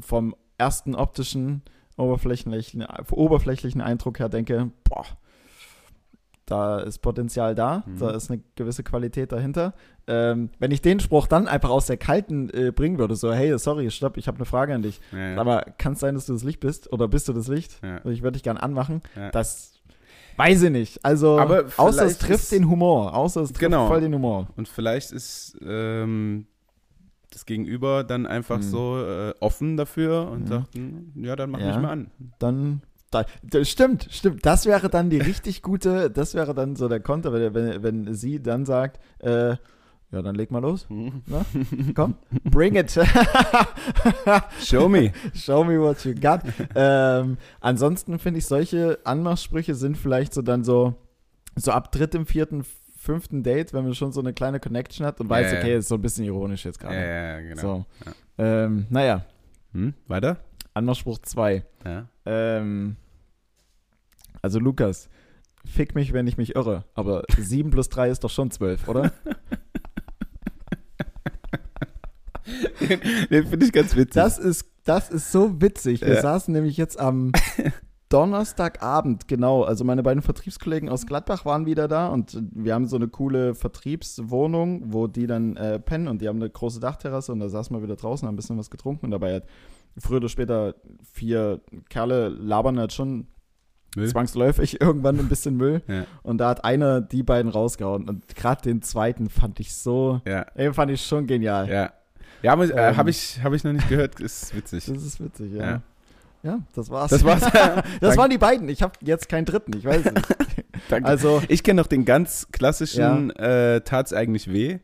vom 0.00 0.34
ersten 0.58 0.94
optischen, 0.94 1.62
oberflächlichen, 1.96 2.86
oberflächlichen 3.10 3.80
Eindruck 3.82 4.18
her 4.18 4.28
denke, 4.28 4.70
boah, 4.84 5.04
da 6.50 6.80
ist 6.80 6.98
Potenzial 6.98 7.54
da, 7.54 7.84
Mhm. 7.86 7.98
da 7.98 8.10
ist 8.10 8.30
eine 8.30 8.40
gewisse 8.56 8.82
Qualität 8.82 9.32
dahinter. 9.32 9.74
Ähm, 10.06 10.50
wenn 10.58 10.70
ich 10.70 10.82
den 10.82 10.98
Spruch 11.00 11.26
dann 11.26 11.46
einfach 11.48 11.70
aus 11.70 11.86
der 11.86 11.96
Kalten 11.96 12.50
äh, 12.50 12.72
bringen 12.72 12.98
würde, 12.98 13.14
so, 13.16 13.32
hey, 13.32 13.56
sorry, 13.58 13.90
stopp, 13.90 14.16
ich 14.16 14.26
habe 14.28 14.36
eine 14.38 14.44
Frage 14.44 14.74
an 14.74 14.82
dich. 14.82 15.00
ja, 15.12 15.30
ja. 15.30 15.40
Aber 15.40 15.62
kann 15.78 15.92
es 15.94 16.00
sein, 16.00 16.14
dass 16.14 16.26
du 16.26 16.32
das 16.32 16.42
Licht 16.42 16.60
bist? 16.60 16.92
Oder 16.92 17.06
bist 17.08 17.28
du 17.28 17.32
das 17.32 17.48
Licht? 17.48 17.78
Ja. 17.82 18.04
Ich 18.10 18.22
würde 18.22 18.32
dich 18.32 18.42
gern 18.42 18.56
anmachen. 18.56 19.00
Das 19.32 19.80
weiß 20.36 20.62
ich 20.64 20.70
nicht. 20.70 21.04
Also, 21.04 21.38
Aber 21.38 21.64
außer 21.76 22.04
es 22.06 22.18
trifft 22.18 22.44
ist- 22.44 22.52
den 22.52 22.68
Humor. 22.68 23.14
Außer 23.14 23.42
es 23.42 23.50
trifft 23.50 23.60
Genau. 23.60 23.86
voll 23.88 24.00
den 24.00 24.14
Humor. 24.14 24.48
Und 24.56 24.68
vielleicht 24.68 25.12
ist 25.12 25.56
ähm, 25.64 26.46
das 27.30 27.46
Gegenüber 27.46 28.02
dann 28.02 28.26
einfach 28.26 28.56
Hm. 28.56 28.62
so 28.62 28.98
äh, 29.04 29.34
offen 29.38 29.76
dafür 29.76 30.28
und 30.30 30.40
Mhm. 30.42 30.46
sagt, 30.46 30.74
hm, 30.74 31.12
ja, 31.16 31.36
dann 31.36 31.50
mach 31.50 31.60
mich 31.60 31.76
mal 31.76 31.90
an. 31.90 32.10
Dann. 32.40 32.80
Da, 33.10 33.24
das 33.42 33.68
stimmt, 33.68 34.06
stimmt. 34.10 34.46
Das 34.46 34.66
wäre 34.66 34.88
dann 34.88 35.10
die 35.10 35.18
richtig 35.18 35.62
gute, 35.62 36.10
das 36.10 36.34
wäre 36.34 36.54
dann 36.54 36.76
so 36.76 36.88
der 36.88 37.00
Konter, 37.00 37.32
wenn, 37.32 37.54
wenn, 37.54 37.82
wenn 37.82 38.14
sie 38.14 38.40
dann 38.40 38.64
sagt, 38.64 39.00
äh, 39.18 39.56
ja, 40.12 40.22
dann 40.22 40.34
leg 40.34 40.50
mal 40.50 40.60
los. 40.60 40.86
Na, 40.88 41.44
komm, 41.94 42.14
bring 42.44 42.74
it. 42.76 42.90
Show 44.60 44.88
me. 44.88 45.12
Show 45.34 45.64
me 45.64 45.80
what 45.80 46.04
you 46.04 46.14
got. 46.14 46.40
ähm, 46.74 47.36
ansonsten 47.60 48.18
finde 48.18 48.38
ich, 48.38 48.46
solche 48.46 48.98
Anmachsprüche 49.04 49.74
sind 49.74 49.96
vielleicht 49.96 50.34
so 50.34 50.42
dann 50.42 50.64
so, 50.64 50.94
so 51.56 51.70
ab 51.72 51.92
drittem, 51.92 52.26
vierten, 52.26 52.64
fünften 52.96 53.42
Date, 53.42 53.72
wenn 53.72 53.84
man 53.84 53.94
schon 53.94 54.12
so 54.12 54.20
eine 54.20 54.32
kleine 54.32 54.60
Connection 54.60 55.06
hat 55.06 55.20
und 55.20 55.28
weiß, 55.28 55.46
Ja, 55.46 55.52
ja. 55.54 55.58
okay, 55.60 55.76
ist 55.78 55.88
so 55.88 55.94
ein 55.96 56.02
bisschen 56.02 56.24
ironisch 56.24 56.64
jetzt 56.64 56.82
ja, 56.82 56.88
gerade. 56.88 57.06
ja, 57.06 57.40
genau. 57.40 57.60
So. 57.60 57.84
Ja. 58.06 58.64
Ähm, 58.64 58.86
naja, 58.90 59.24
Hm? 59.72 59.94
Weiter? 60.08 60.38
Anmachspruch 60.74 61.18
2. 61.18 61.64
Ja. 61.84 62.08
Ähm, 62.26 62.96
also 64.42 64.58
Lukas, 64.58 65.08
fick 65.64 65.94
mich, 65.94 66.12
wenn 66.12 66.26
ich 66.26 66.36
mich 66.36 66.54
irre, 66.56 66.84
aber 66.94 67.24
7 67.36 67.70
plus 67.70 67.88
3 67.88 68.10
ist 68.10 68.24
doch 68.24 68.30
schon 68.30 68.50
12, 68.50 68.88
oder? 68.88 69.12
Den 73.30 73.46
finde 73.46 73.66
ich 73.66 73.72
ganz 73.72 73.94
witzig. 73.94 74.14
Das 74.14 74.38
ist, 74.38 74.64
das 74.84 75.10
ist 75.10 75.30
so 75.30 75.60
witzig. 75.60 76.00
Wir 76.00 76.14
Ja. 76.14 76.22
saßen 76.22 76.52
nämlich 76.52 76.76
jetzt 76.76 76.98
am, 76.98 77.32
Donnerstagabend, 78.10 79.28
genau. 79.28 79.62
Also 79.62 79.84
meine 79.84 80.02
beiden 80.02 80.22
Vertriebskollegen 80.22 80.88
aus 80.88 81.06
Gladbach 81.06 81.44
waren 81.44 81.64
wieder 81.64 81.88
da 81.88 82.08
und 82.08 82.38
wir 82.52 82.74
haben 82.74 82.86
so 82.86 82.96
eine 82.96 83.08
coole 83.08 83.54
Vertriebswohnung, 83.54 84.92
wo 84.92 85.06
die 85.06 85.26
dann 85.26 85.56
äh, 85.56 85.78
pennen 85.78 86.08
und 86.08 86.20
die 86.20 86.28
haben 86.28 86.36
eine 86.36 86.50
große 86.50 86.80
Dachterrasse 86.80 87.32
und 87.32 87.40
da 87.40 87.48
saßen 87.48 87.74
wir 87.74 87.82
wieder 87.82 87.96
draußen, 87.96 88.26
haben 88.26 88.34
ein 88.34 88.36
bisschen 88.36 88.58
was 88.58 88.68
getrunken 88.70 89.06
und 89.06 89.10
dabei 89.12 89.36
hat 89.36 89.44
früher 89.96 90.18
oder 90.18 90.28
später 90.28 90.74
vier 91.12 91.60
Kerle 91.88 92.28
labern 92.28 92.78
halt 92.78 92.92
schon 92.92 93.28
Müll? 93.96 94.08
zwangsläufig 94.08 94.80
irgendwann 94.80 95.18
ein 95.18 95.28
bisschen 95.28 95.56
Müll 95.56 95.82
Ja. 95.86 96.04
und 96.22 96.38
da 96.38 96.48
hat 96.50 96.64
einer 96.64 97.00
die 97.00 97.22
beiden 97.22 97.50
rausgehauen 97.50 98.08
und 98.08 98.34
gerade 98.34 98.62
den 98.62 98.82
zweiten 98.82 99.28
fand 99.30 99.60
ich 99.60 99.72
so, 99.74 100.20
Ja, 100.26 100.46
ey, 100.54 100.72
fand 100.74 100.90
ich 100.90 101.04
schon 101.06 101.26
genial. 101.26 101.68
ja. 101.68 101.92
Ja, 102.42 102.54
äh, 102.60 102.70
Ähm. 102.70 102.96
habe 102.96 103.10
ich, 103.10 103.42
hab 103.44 103.52
ich 103.52 103.64
noch 103.64 103.72
nicht 103.72 103.88
gehört, 103.90 104.18
ist 104.18 104.56
witzig. 104.56 104.86
Das 104.86 105.02
ist 105.04 105.20
witzig, 105.22 105.52
ja. 105.52 105.62
Ja. 105.72 105.82
Ja, 106.42 106.60
das 106.74 106.88
war's. 106.90 107.10
Das 107.10 107.24
war's. 107.24 107.42
das 108.00 108.16
waren 108.16 108.30
die 108.30 108.38
beiden. 108.38 108.68
Ich 108.68 108.82
habe 108.82 108.92
jetzt 109.02 109.28
keinen 109.28 109.44
dritten, 109.44 109.76
ich 109.76 109.84
weiß 109.84 110.04
nicht. 110.04 110.16
Danke. 110.88 111.08
Also, 111.08 111.42
ich 111.48 111.62
kenne 111.62 111.80
noch 111.82 111.86
den 111.86 112.04
ganz 112.04 112.48
klassischen 112.52 113.30
äh, 113.36 113.82
Tat's 113.82 114.12
eigentlich 114.12 114.50
weh, 114.50 114.78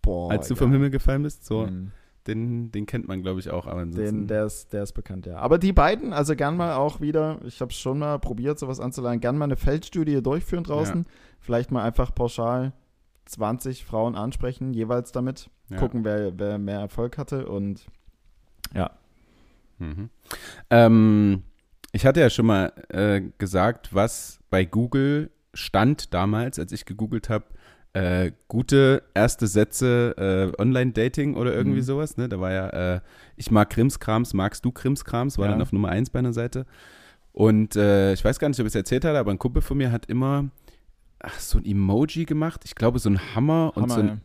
boah. 0.00 0.30
als 0.30 0.48
du 0.48 0.54
ja. 0.54 0.58
vom 0.58 0.72
Himmel 0.72 0.90
gefallen 0.90 1.22
bist. 1.22 1.44
So, 1.44 1.66
Mhm. 1.66 1.90
den, 2.26 2.72
den 2.72 2.86
kennt 2.86 3.06
man, 3.08 3.22
glaube 3.22 3.40
ich, 3.40 3.50
auch. 3.50 3.66
Aber 3.66 3.84
Den, 3.84 4.26
der 4.26 4.46
ist, 4.46 4.72
der 4.72 4.84
ist 4.84 4.92
bekannt, 4.92 5.26
ja. 5.26 5.36
Aber 5.36 5.58
die 5.58 5.72
beiden, 5.72 6.12
also 6.14 6.34
gern 6.34 6.56
mal 6.56 6.74
auch 6.74 7.00
wieder, 7.00 7.38
ich 7.44 7.60
habe 7.60 7.70
es 7.70 7.78
schon 7.78 7.98
mal 7.98 8.18
probiert, 8.18 8.58
sowas 8.58 8.80
anzuleihen, 8.80 9.20
gern 9.20 9.36
mal 9.36 9.44
eine 9.44 9.56
Feldstudie 9.56 10.22
durchführen 10.22 10.64
draußen. 10.64 11.04
Vielleicht 11.40 11.70
mal 11.70 11.82
einfach 11.82 12.14
pauschal 12.14 12.72
20 13.26 13.84
Frauen 13.84 14.14
ansprechen, 14.16 14.72
jeweils 14.72 15.12
damit. 15.12 15.50
ja. 15.68 15.76
Gucken, 15.76 16.04
wer, 16.04 16.38
wer 16.38 16.58
mehr 16.58 16.80
Erfolg 16.80 17.18
hatte 17.18 17.46
und 17.46 17.84
Mhm. 19.78 20.10
Ähm, 20.70 21.42
ich 21.92 22.06
hatte 22.06 22.20
ja 22.20 22.30
schon 22.30 22.46
mal 22.46 22.72
äh, 22.88 23.20
gesagt, 23.38 23.94
was 23.94 24.40
bei 24.50 24.64
Google 24.64 25.30
stand 25.54 26.14
damals, 26.14 26.58
als 26.58 26.72
ich 26.72 26.84
gegoogelt 26.86 27.28
habe, 27.28 27.44
äh, 27.94 28.32
gute 28.48 29.02
erste 29.12 29.46
Sätze 29.46 30.52
äh, 30.56 30.60
Online-Dating 30.62 31.36
oder 31.36 31.52
irgendwie 31.52 31.80
Mhm. 31.80 31.84
sowas. 31.84 32.16
Ne? 32.16 32.28
Da 32.28 32.40
war 32.40 32.50
ja, 32.52 32.68
äh, 32.96 33.00
ich 33.36 33.50
mag 33.50 33.68
Krimskrams, 33.68 34.32
magst 34.32 34.64
du 34.64 34.72
Krimskrams, 34.72 35.36
war 35.36 35.46
Ja. 35.46 35.52
dann 35.52 35.60
auf 35.60 35.72
Nummer 35.72 35.90
1 35.90 36.08
bei 36.10 36.20
einer 36.20 36.32
Seite. 36.32 36.64
Und 37.32 37.76
äh, 37.76 38.14
ich 38.14 38.24
weiß 38.24 38.38
gar 38.38 38.48
nicht, 38.48 38.58
ob 38.60 38.66
ich 38.66 38.70
es 38.70 38.74
erzählt 38.76 39.04
hatte, 39.04 39.18
aber 39.18 39.30
ein 39.30 39.38
Kumpel 39.38 39.60
von 39.62 39.76
mir 39.76 39.92
hat 39.92 40.06
immer 40.06 40.48
ach, 41.18 41.38
so 41.38 41.58
ein 41.58 41.64
Emoji 41.66 42.24
gemacht. 42.24 42.62
Ich 42.64 42.74
glaube, 42.74 42.98
so 42.98 43.10
ein 43.10 43.20
Hammer, 43.34 43.72
und 43.76 43.82
Hammer, 43.82 43.94
so 43.94 44.00
ein 44.00 44.20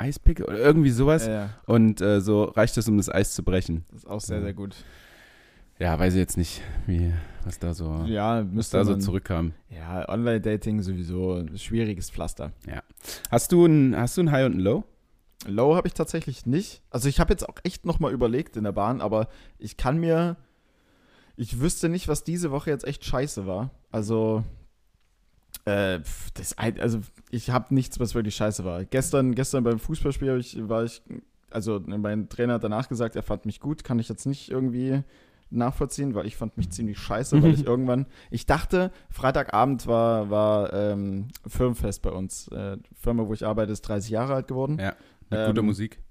Eispickel 0.00 0.46
oder 0.46 0.58
irgendwie 0.58 0.90
sowas. 0.90 1.26
ja. 1.26 1.32
Ja, 1.32 1.40
ja. 1.44 1.50
Und 1.66 2.00
äh, 2.00 2.20
so 2.20 2.44
reicht 2.44 2.76
es, 2.76 2.88
um 2.88 2.96
das 2.96 3.08
Eis 3.08 3.34
zu 3.34 3.42
brechen. 3.42 3.84
Das 3.90 4.04
ist 4.04 4.06
auch 4.10 4.20
sehr, 4.20 4.38
Ja. 4.38 4.42
sehr 4.44 4.54
gut. 4.54 4.76
Ja, 5.78 5.96
weiß 5.98 6.14
ich 6.14 6.18
jetzt 6.18 6.36
nicht, 6.36 6.60
wie, 6.86 7.12
was 7.44 7.58
da 7.60 7.72
so, 7.72 8.02
Ja, 8.06 8.44
was 8.44 8.52
müsste 8.52 8.78
da 8.78 8.84
so 8.84 8.96
zurückkam. 8.96 9.52
Ja, 9.70 10.08
Online-Dating 10.08 10.82
sowieso 10.82 11.34
ein 11.34 11.56
schwieriges 11.56 12.10
Pflaster. 12.10 12.50
Hast 13.30 13.52
du 13.52 13.64
ein, 13.64 13.96
hast 13.96 14.16
du 14.16 14.22
ein 14.22 14.32
High 14.32 14.46
und 14.46 14.56
ein 14.56 14.60
Low? 14.60 14.84
Low 15.46 15.76
habe 15.76 15.86
ich 15.86 15.94
tatsächlich 15.94 16.46
nicht. 16.46 16.82
Also 16.90 17.08
ich 17.08 17.20
habe 17.20 17.32
jetzt 17.32 17.48
auch 17.48 17.58
echt 17.62 17.86
nochmal 17.86 18.12
überlegt 18.12 18.56
in 18.56 18.64
der 18.64 18.72
Bahn, 18.72 19.00
aber 19.00 19.28
ich 19.56 19.76
kann 19.76 19.98
mir, 19.98 20.36
ich 21.36 21.60
wüsste 21.60 21.88
nicht, 21.88 22.08
was 22.08 22.24
diese 22.24 22.50
Woche 22.50 22.70
jetzt 22.70 22.84
echt 22.84 23.04
scheiße 23.04 23.46
war. 23.46 23.70
Also, 23.92 24.42
äh, 25.64 26.00
das, 26.34 26.56
also 26.56 27.00
ich 27.30 27.50
habe 27.50 27.74
nichts, 27.74 28.00
was 28.00 28.14
wirklich 28.14 28.36
scheiße 28.36 28.64
war. 28.64 28.84
Gestern, 28.84 29.34
gestern 29.34 29.64
beim 29.64 29.78
Fußballspiel 29.78 30.36
ich, 30.38 30.68
war 30.68 30.84
ich, 30.84 31.02
also 31.50 31.80
mein 31.86 32.28
Trainer 32.28 32.54
hat 32.54 32.64
danach 32.64 32.88
gesagt, 32.88 33.16
er 33.16 33.22
fand 33.22 33.46
mich 33.46 33.60
gut, 33.60 33.84
kann 33.84 33.98
ich 33.98 34.08
jetzt 34.08 34.26
nicht 34.26 34.50
irgendwie 34.50 35.02
nachvollziehen, 35.50 36.14
weil 36.14 36.26
ich 36.26 36.36
fand 36.36 36.56
mich 36.56 36.70
ziemlich 36.70 36.98
scheiße, 36.98 37.42
weil 37.42 37.54
ich 37.54 37.64
irgendwann, 37.66 38.06
ich 38.30 38.46
dachte, 38.46 38.92
Freitagabend 39.10 39.86
war, 39.86 40.30
war 40.30 40.72
ähm, 40.72 41.28
Firmenfest 41.46 42.02
bei 42.02 42.10
uns. 42.10 42.48
Äh, 42.48 42.76
die 42.76 42.94
Firma, 42.94 43.26
wo 43.26 43.32
ich 43.32 43.46
arbeite, 43.46 43.72
ist 43.72 43.82
30 43.82 44.10
Jahre 44.10 44.34
alt 44.34 44.48
geworden 44.48 44.78
Ja. 44.78 44.94
Mit 45.30 45.40
Ähm, 45.40 45.46
guter 45.48 45.62
Musik? 45.62 46.02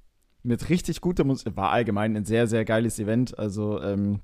mit 0.44 0.70
richtig 0.70 1.02
guter 1.02 1.24
Musik. 1.24 1.58
War 1.58 1.72
allgemein 1.72 2.16
ein 2.16 2.26
sehr, 2.26 2.48
sehr 2.48 2.64
geiles 2.64 3.00
Event. 3.00 3.38
Also 3.38 3.82
ähm, 3.82 4.22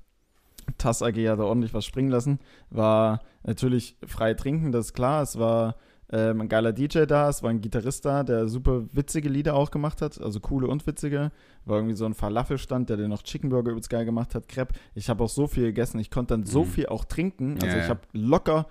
TAS 0.78 1.02
AG 1.02 1.16
hat 1.28 1.38
da 1.38 1.44
ordentlich 1.44 1.74
was 1.74 1.84
springen 1.84 2.10
lassen. 2.10 2.38
War 2.70 3.20
natürlich 3.44 3.96
frei 4.06 4.34
trinken, 4.34 4.72
das 4.72 4.86
ist 4.86 4.92
klar. 4.94 5.22
Es 5.22 5.38
war 5.38 5.76
ähm, 6.12 6.42
ein 6.42 6.48
geiler 6.48 6.72
DJ 6.72 7.04
da, 7.06 7.28
es 7.28 7.42
war 7.42 7.50
ein 7.50 7.60
Gitarrist 7.60 8.04
da, 8.04 8.22
der 8.22 8.46
super 8.48 8.84
witzige 8.92 9.28
Lieder 9.28 9.54
auch 9.54 9.70
gemacht 9.70 10.02
hat. 10.02 10.20
Also 10.20 10.38
coole 10.40 10.66
und 10.68 10.86
witzige. 10.86 11.32
War 11.64 11.78
irgendwie 11.78 11.96
so 11.96 12.04
ein 12.04 12.14
Falafelstand, 12.14 12.90
der 12.90 12.96
den 12.98 13.08
noch 13.10 13.22
Chicken 13.22 13.48
Burger 13.48 13.70
übelst 13.72 13.88
geil 13.90 14.04
gemacht 14.04 14.34
hat. 14.34 14.48
Crepe. 14.48 14.74
Ich 14.94 15.08
habe 15.08 15.24
auch 15.24 15.28
so 15.30 15.46
viel 15.46 15.64
gegessen. 15.64 15.98
Ich 15.98 16.10
konnte 16.10 16.34
dann 16.34 16.44
so 16.44 16.64
Mhm. 16.64 16.68
viel 16.68 16.86
auch 16.86 17.04
trinken. 17.04 17.54
Also 17.60 17.76
Ja, 17.78 17.82
ich 17.84 17.88
habe 17.88 18.00
locker 18.12 18.66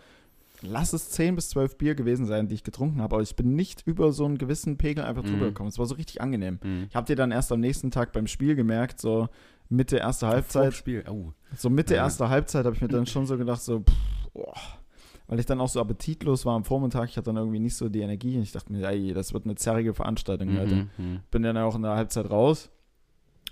lass 0.66 0.94
es 0.94 1.10
10 1.10 1.36
bis 1.36 1.50
12 1.50 1.78
Bier 1.78 1.94
gewesen 1.94 2.26
sein, 2.26 2.48
die 2.48 2.56
ich 2.56 2.64
getrunken 2.64 3.02
habe, 3.02 3.16
aber 3.16 3.22
ich 3.22 3.36
bin 3.36 3.54
nicht 3.54 3.86
über 3.86 4.14
so 4.14 4.24
einen 4.24 4.38
gewissen 4.38 4.78
Pegel 4.78 5.04
einfach 5.04 5.24
drüber 5.24 5.48
Mhm. 5.48 5.50
gekommen. 5.50 5.68
Es 5.68 5.78
war 5.78 5.86
so 5.86 5.96
richtig 5.96 6.22
angenehm. 6.22 6.58
Mhm. 6.64 6.86
Ich 6.90 6.96
habe 6.96 7.06
dir 7.06 7.18
dann 7.18 7.32
erst 7.32 7.52
am 7.52 7.60
nächsten 7.60 7.92
Tag 7.92 8.14
beim 8.14 8.28
Spiel 8.28 8.56
gemerkt, 8.56 9.02
so 9.02 9.28
Mitte 9.74 9.98
erste 9.98 10.26
Vorm 10.26 10.36
Halbzeit, 10.36 10.74
Spiel. 10.74 11.04
Oh. 11.10 11.32
so 11.56 11.70
Mitte 11.70 11.96
Ja. 11.96 12.04
erste 12.04 12.30
Halbzeit 12.30 12.66
habe 12.66 12.76
ich 12.76 12.82
mir 12.82 12.88
dann 12.88 13.06
schon 13.06 13.26
so 13.26 13.38
gedacht, 13.38 13.62
so, 13.62 13.80
pff, 13.80 13.94
boah. 14.34 14.54
weil 15.28 15.40
ich 15.40 15.46
dann 15.46 15.60
auch 15.62 15.70
so 15.70 15.80
appetitlos 15.82 16.46
war 16.46 16.56
am 16.56 16.64
Vormittag, 16.64 17.10
ich 17.10 17.18
hatte 17.18 17.26
dann 17.26 17.38
irgendwie 17.38 17.60
nicht 17.60 17.76
so 17.76 17.90
die 17.90 18.02
Energie. 18.02 18.40
Ich 18.40 18.52
dachte 18.52 18.72
mir, 18.72 18.88
ey, 18.88 19.14
das 19.14 19.34
wird 19.34 19.46
eine 19.46 19.56
zerrige 19.56 19.94
Veranstaltung 19.94 20.58
heute. 20.60 20.76
Mhm. 20.76 20.90
Mhm. 20.98 21.20
Bin 21.32 21.44
dann 21.44 21.58
auch 21.58 21.76
in 21.76 21.82
der 21.82 21.96
Halbzeit 21.96 22.30
raus. 22.30 22.70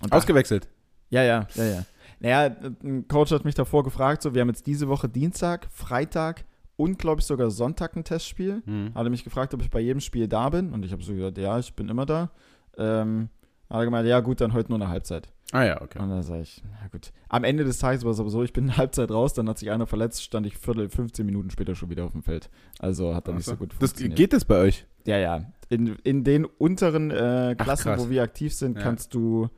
Und 0.01 0.11
Ausgewechselt. 0.13 0.67
ja, 1.09 1.23
ja, 1.23 1.47
ja, 1.55 1.63
ja. 1.63 1.85
Naja, 2.19 2.55
ein 2.83 3.07
Coach 3.07 3.31
hat 3.31 3.45
mich 3.45 3.55
davor 3.55 3.83
gefragt, 3.83 4.21
so, 4.21 4.33
wir 4.35 4.41
haben 4.41 4.49
jetzt 4.49 4.67
diese 4.67 4.87
Woche 4.87 5.09
Dienstag, 5.09 5.67
Freitag 5.71 6.45
und, 6.75 6.99
glaube 6.99 7.21
ich, 7.21 7.25
sogar 7.25 7.49
Sonntag 7.51 7.95
ein 7.95 8.03
Testspiel. 8.03 8.61
Mhm. 8.65 8.93
Hat 8.93 9.03
er 9.05 9.09
mich 9.09 9.23
gefragt, 9.23 9.53
ob 9.55 9.61
ich 9.61 9.69
bei 9.71 9.79
jedem 9.79 9.99
Spiel 10.01 10.27
da 10.27 10.49
bin. 10.49 10.71
Und 10.71 10.83
ich 10.85 10.91
habe 10.91 11.03
so 11.03 11.13
gesagt, 11.13 11.37
ja, 11.39 11.57
ich 11.57 11.73
bin 11.73 11.89
immer 11.89 12.05
da. 12.05 12.29
Ähm, 12.77 13.29
hat 13.69 13.79
er 13.79 13.85
gemeint, 13.85 14.07
ja 14.07 14.19
gut, 14.19 14.39
dann 14.41 14.53
heute 14.53 14.69
nur 14.69 14.79
eine 14.79 14.89
Halbzeit. 14.89 15.29
Ah 15.51 15.63
ja, 15.63 15.81
okay. 15.81 15.99
Und 15.99 16.09
dann 16.09 16.23
sage 16.23 16.41
ich, 16.43 16.63
na 16.81 16.87
gut. 16.87 17.11
Am 17.29 17.43
Ende 17.43 17.63
des 17.63 17.77
Tages 17.79 18.03
war 18.05 18.11
es 18.11 18.19
aber 18.19 18.29
so, 18.29 18.41
ich 18.43 18.53
bin 18.53 18.65
in 18.65 18.77
Halbzeit 18.77 19.11
raus, 19.11 19.33
dann 19.33 19.49
hat 19.49 19.57
sich 19.57 19.69
einer 19.71 19.85
verletzt, 19.87 20.23
stand 20.23 20.45
ich 20.47 20.57
Viertel, 20.57 20.89
15 20.89 21.25
Minuten 21.25 21.49
später 21.49 21.75
schon 21.75 21.89
wieder 21.89 22.05
auf 22.05 22.13
dem 22.13 22.23
Feld. 22.23 22.49
Also 22.79 23.13
hat 23.15 23.27
dann 23.27 23.35
nicht 23.35 23.45
so 23.45 23.55
gut 23.57 23.73
das, 23.79 23.89
funktioniert. 23.91 24.17
geht 24.17 24.33
das 24.33 24.45
bei 24.45 24.57
euch? 24.59 24.85
Ja, 25.05 25.17
ja. 25.17 25.51
In, 25.69 25.95
in 26.03 26.23
den 26.23 26.45
unteren 26.45 27.11
äh, 27.11 27.55
Ach, 27.57 27.63
Klassen, 27.63 27.83
krass. 27.93 27.99
wo 27.99 28.09
wir 28.09 28.23
aktiv 28.23 28.53
sind, 28.53 28.77
Ja. 28.77 28.83
kannst 28.83 29.13
du, 29.13 29.49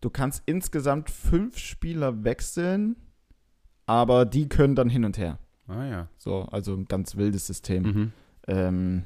du 0.00 0.10
kannst 0.10 0.42
insgesamt 0.46 1.10
fünf 1.10 1.58
Spieler 1.58 2.24
wechseln, 2.24 2.96
aber 3.86 4.24
die 4.26 4.48
können 4.48 4.74
dann 4.74 4.88
hin 4.88 5.04
und 5.04 5.18
her. 5.18 5.38
Ah 5.68 5.84
ja. 5.86 6.08
So, 6.18 6.42
also 6.42 6.74
ein 6.74 6.84
ganz 6.86 7.16
wildes 7.16 7.46
System. 7.46 7.82
Mhm. 7.82 8.12
Ähm, 8.48 9.02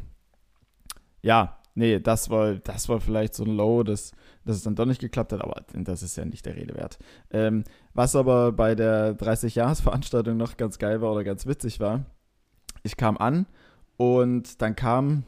ja, 1.22 1.58
nee, 1.74 2.00
das 2.00 2.30
war, 2.30 2.54
das 2.54 2.88
war 2.88 3.00
vielleicht 3.00 3.34
so 3.34 3.44
ein 3.44 3.56
Low, 3.56 3.82
dass, 3.82 4.12
dass 4.44 4.56
es 4.56 4.62
dann 4.62 4.74
doch 4.74 4.86
nicht 4.86 5.00
geklappt 5.00 5.32
hat, 5.32 5.42
aber 5.42 5.64
das 5.74 6.02
ist 6.02 6.16
ja 6.16 6.24
nicht 6.24 6.46
der 6.46 6.56
Rede 6.56 6.74
wert. 6.74 6.98
Ähm, 7.30 7.64
was 7.94 8.16
aber 8.16 8.52
bei 8.52 8.74
der 8.74 9.16
30-Jahres-Veranstaltung 9.16 10.36
noch 10.36 10.56
ganz 10.56 10.78
geil 10.78 11.00
war 11.00 11.12
oder 11.12 11.24
ganz 11.24 11.46
witzig 11.46 11.80
war, 11.80 12.04
ich 12.82 12.96
kam 12.96 13.18
an 13.18 13.46
und 13.96 14.62
dann 14.62 14.76
kam 14.76 15.24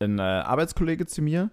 ein 0.00 0.18
äh, 0.18 0.22
Arbeitskollege 0.22 1.06
zu 1.06 1.22
mir. 1.22 1.50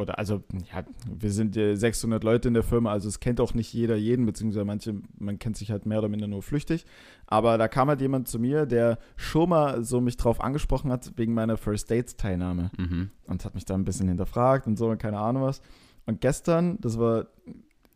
Oder 0.00 0.18
also, 0.18 0.42
ja, 0.72 0.82
wir 1.06 1.30
sind 1.30 1.56
äh, 1.58 1.76
600 1.76 2.24
Leute 2.24 2.48
in 2.48 2.54
der 2.54 2.62
Firma, 2.62 2.90
also 2.90 3.06
es 3.06 3.20
kennt 3.20 3.38
auch 3.38 3.52
nicht 3.52 3.72
jeder 3.74 3.96
jeden, 3.96 4.24
beziehungsweise 4.24 4.64
manche, 4.64 4.94
man 5.18 5.38
kennt 5.38 5.58
sich 5.58 5.70
halt 5.70 5.84
mehr 5.84 5.98
oder 5.98 6.08
minder 6.08 6.26
nur 6.26 6.42
flüchtig. 6.42 6.86
Aber 7.26 7.58
da 7.58 7.68
kam 7.68 7.88
halt 7.88 8.00
jemand 8.00 8.26
zu 8.26 8.38
mir, 8.38 8.64
der 8.64 8.98
schon 9.16 9.50
mal 9.50 9.84
so 9.84 10.00
mich 10.00 10.16
drauf 10.16 10.40
angesprochen 10.40 10.90
hat, 10.90 11.12
wegen 11.16 11.34
meiner 11.34 11.58
First 11.58 11.90
Dates-Teilnahme. 11.90 12.70
Mhm. 12.78 13.10
Und 13.26 13.44
hat 13.44 13.54
mich 13.54 13.66
da 13.66 13.74
ein 13.74 13.84
bisschen 13.84 14.08
hinterfragt 14.08 14.66
und 14.66 14.78
so 14.78 14.88
und 14.88 14.96
keine 14.96 15.18
Ahnung 15.18 15.42
was. 15.42 15.60
Und 16.06 16.22
gestern, 16.22 16.78
das 16.80 16.98
war, 16.98 17.26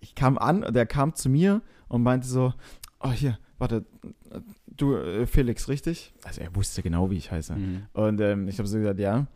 ich 0.00 0.14
kam 0.14 0.36
an, 0.36 0.60
der 0.74 0.84
kam 0.84 1.14
zu 1.14 1.30
mir 1.30 1.62
und 1.88 2.02
meinte 2.02 2.28
so, 2.28 2.52
oh 3.00 3.12
hier, 3.12 3.38
warte, 3.56 3.86
du 4.66 4.94
äh, 4.94 5.26
Felix, 5.26 5.68
richtig? 5.68 6.12
Also 6.22 6.42
er 6.42 6.54
wusste 6.54 6.82
genau, 6.82 7.10
wie 7.10 7.16
ich 7.16 7.30
heiße. 7.30 7.54
Mhm. 7.54 7.82
Und 7.94 8.20
ähm, 8.20 8.46
ich 8.46 8.58
habe 8.58 8.68
so 8.68 8.76
gesagt, 8.76 9.00
ja. 9.00 9.26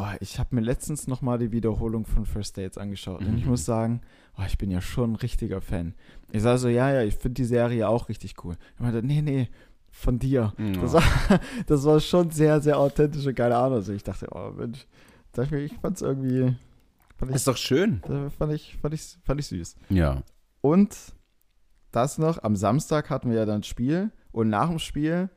Oh, 0.00 0.06
ich 0.20 0.38
habe 0.38 0.54
mir 0.54 0.60
letztens 0.60 1.08
noch 1.08 1.22
mal 1.22 1.38
die 1.38 1.50
Wiederholung 1.50 2.04
von 2.06 2.24
First 2.24 2.56
Dates 2.56 2.78
angeschaut. 2.78 3.20
Und 3.20 3.36
ich 3.38 3.44
Mhm. 3.44 3.50
muss 3.50 3.64
sagen, 3.64 4.00
oh, 4.38 4.42
ich 4.46 4.56
bin 4.56 4.70
ja 4.70 4.80
schon 4.80 5.12
ein 5.12 5.16
richtiger 5.16 5.60
Fan. 5.60 5.94
Ich 6.30 6.42
sage 6.42 6.58
so, 6.58 6.68
ja, 6.68 6.92
ja, 6.92 7.02
ich 7.02 7.16
finde 7.16 7.34
die 7.34 7.44
Serie 7.44 7.88
auch 7.88 8.08
richtig 8.08 8.36
cool. 8.44 8.56
Er 8.78 8.82
meinte, 8.84 9.02
nee, 9.02 9.22
nee, 9.22 9.48
von 9.90 10.18
dir. 10.20 10.52
Ja. 10.56 10.72
Das, 10.80 10.92
war, 10.92 11.02
das 11.66 11.84
war 11.84 11.98
schon 12.00 12.30
sehr, 12.30 12.60
sehr 12.60 12.78
authentisch 12.78 13.26
und 13.26 13.34
keine 13.34 13.56
Ahnung. 13.56 13.74
Also 13.78 13.92
ich 13.92 14.04
dachte, 14.04 14.28
oh 14.30 14.50
Mensch, 14.56 14.86
ich, 15.36 15.52
ich 15.52 15.74
fand's 15.78 16.02
irgendwie, 16.02 16.54
fand 17.16 17.30
ich, 17.30 17.34
Ist 17.36 17.48
doch 17.48 17.56
schön. 17.56 18.00
fand 18.38 18.52
ich, 18.52 18.76
fand 18.80 18.94
ich, 18.94 19.18
fand 19.24 19.40
ich 19.40 19.46
süß. 19.48 19.76
Ja. 19.88 20.22
Und 20.60 20.96
das 21.90 22.18
noch, 22.18 22.42
am 22.44 22.54
Samstag 22.54 23.10
hatten 23.10 23.30
wir 23.30 23.38
ja 23.38 23.46
dann 23.46 23.62
Spiel 23.64 24.12
und 24.30 24.48
nach 24.48 24.68
dem 24.68 24.78
Spiel, 24.78 25.28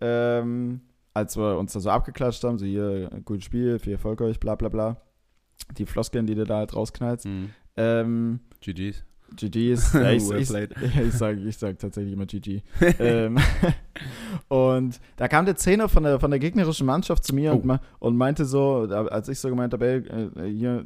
ähm, 0.00 0.80
als 1.16 1.36
wir 1.36 1.58
uns 1.58 1.72
da 1.72 1.80
so 1.80 1.90
abgeklatscht 1.90 2.44
haben, 2.44 2.58
so 2.58 2.66
hier, 2.66 3.08
gutes 3.24 3.44
Spiel, 3.44 3.78
viel 3.78 3.94
Erfolg 3.94 4.20
euch, 4.20 4.38
bla 4.38 4.54
bla 4.54 4.68
bla, 4.68 5.00
die 5.78 5.86
Floskeln, 5.86 6.26
die 6.26 6.34
du 6.34 6.44
da 6.44 6.58
halt 6.58 6.74
rausknallst, 6.76 7.24
Mhm. 7.26 7.50
ähm, 7.76 8.40
GG's. 8.60 9.04
GG's, 9.34 9.92
ja, 9.94 10.10
ich, 10.12 10.28
Well 10.28 10.40
ich, 10.40 10.50
ich 11.08 11.12
sage 11.14 11.40
ich 11.40 11.56
sag 11.58 11.78
tatsächlich 11.78 12.12
immer 12.12 12.26
GG. 12.26 12.62
ähm, 13.00 13.38
Und 14.48 15.00
da 15.16 15.28
kam 15.28 15.44
der 15.46 15.56
Zehner 15.56 15.88
von 15.88 16.02
der, 16.04 16.20
von 16.20 16.30
der 16.30 16.38
gegnerischen 16.40 16.86
Mannschaft 16.86 17.24
zu 17.24 17.34
mir 17.34 17.52
Oh. 17.52 17.56
und, 17.56 17.80
und 17.98 18.16
meinte 18.16 18.44
so, 18.44 18.82
als 18.82 19.28
ich 19.28 19.38
so 19.40 19.48
gemeint 19.48 19.72
habe, 19.72 19.86
äh, 19.86 20.48
hier, 20.50 20.84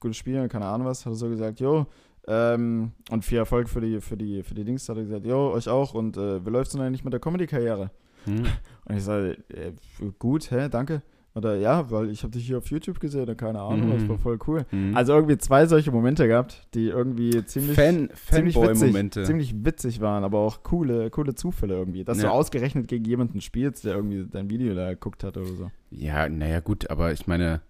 gutes 0.00 0.16
Spiel, 0.16 0.48
keine 0.48 0.66
Ahnung 0.66 0.86
was, 0.86 1.04
hat 1.04 1.12
er 1.12 1.16
so 1.16 1.28
gesagt, 1.28 1.60
jo, 1.60 1.86
ähm, 2.26 2.92
und 3.10 3.24
viel 3.24 3.38
Erfolg 3.38 3.68
für 3.68 3.80
die, 3.80 4.00
für 4.00 4.16
die, 4.16 4.42
für 4.42 4.54
die 4.54 4.64
Dings, 4.64 4.88
hat 4.88 4.96
er 4.96 5.02
gesagt, 5.04 5.26
jo, 5.26 5.50
euch 5.52 5.68
auch 5.68 5.94
und 5.94 6.16
äh, 6.16 6.44
wie 6.44 6.50
läuft's 6.50 6.72
denn 6.72 6.82
eigentlich 6.82 7.04
mit 7.04 7.12
der 7.12 7.20
Comedy-Karriere? 7.20 7.90
Hm. 8.24 8.44
Und 8.86 8.96
ich 8.96 9.02
sage, 9.04 9.38
äh, 9.48 9.72
gut, 10.18 10.50
hä, 10.50 10.68
danke. 10.70 11.02
Oder 11.36 11.56
ja, 11.56 11.90
weil 11.90 12.10
ich 12.10 12.22
habe 12.22 12.30
dich 12.32 12.46
hier 12.46 12.58
auf 12.58 12.70
YouTube 12.70 13.00
gesehen 13.00 13.22
oder 13.22 13.34
keine 13.34 13.60
Ahnung, 13.60 13.90
das 13.90 14.02
Mhm. 14.02 14.08
war 14.10 14.18
voll 14.18 14.38
cool. 14.46 14.66
Hm. 14.70 14.96
Also 14.96 15.14
irgendwie 15.14 15.36
zwei 15.36 15.66
solche 15.66 15.90
Momente 15.90 16.28
gehabt, 16.28 16.64
die 16.74 16.86
irgendwie 16.86 17.44
ziemlich, 17.44 17.74
Fan, 17.74 18.08
ziemlich, 18.30 18.54
witzig, 18.54 19.26
ziemlich 19.26 19.64
witzig 19.64 20.00
waren, 20.00 20.22
aber 20.22 20.38
auch 20.38 20.62
coole, 20.62 21.10
coole 21.10 21.34
Zufälle 21.34 21.74
irgendwie. 21.74 22.04
Dass 22.04 22.18
Ja. 22.22 22.28
du 22.28 22.34
ausgerechnet 22.34 22.86
gegen 22.86 23.04
jemanden 23.04 23.40
spielst, 23.40 23.84
der 23.84 23.96
irgendwie 23.96 24.26
dein 24.30 24.48
Video 24.48 24.74
da 24.76 24.90
geguckt 24.90 25.24
hat 25.24 25.36
oder 25.36 25.46
so. 25.48 25.70
Ja, 25.90 26.28
naja, 26.28 26.60
gut, 26.60 26.88
aber 26.88 27.10
ich 27.12 27.26
meine, 27.26 27.62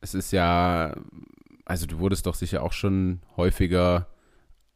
es 0.00 0.14
ist 0.14 0.32
ja, 0.32 0.96
also 1.66 1.86
du 1.86 2.00
wurdest 2.00 2.26
doch 2.26 2.34
sicher 2.34 2.64
auch 2.64 2.72
schon 2.72 3.20
häufiger 3.36 4.08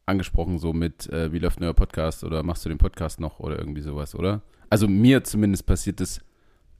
angesprochen, 0.05 0.59
so 0.59 0.71
mit, 0.71 1.09
äh, 1.09 1.33
wie 1.33 1.39
läuft 1.39 1.59
neuer 1.59 1.73
Podcast 1.73 2.23
oder 2.23 2.41
machst 2.43 2.63
du 2.63 2.69
den 2.69 2.77
Podcast 2.77 3.19
noch 3.19 3.39
oder 3.41 3.57
irgendwie 3.59 3.81
sowas, 3.81 4.15
oder? 4.15 4.41
Also 4.73 4.87
mir 4.87 5.23
zumindest 5.23 5.67
passiert 5.67 6.01
es 6.01 6.19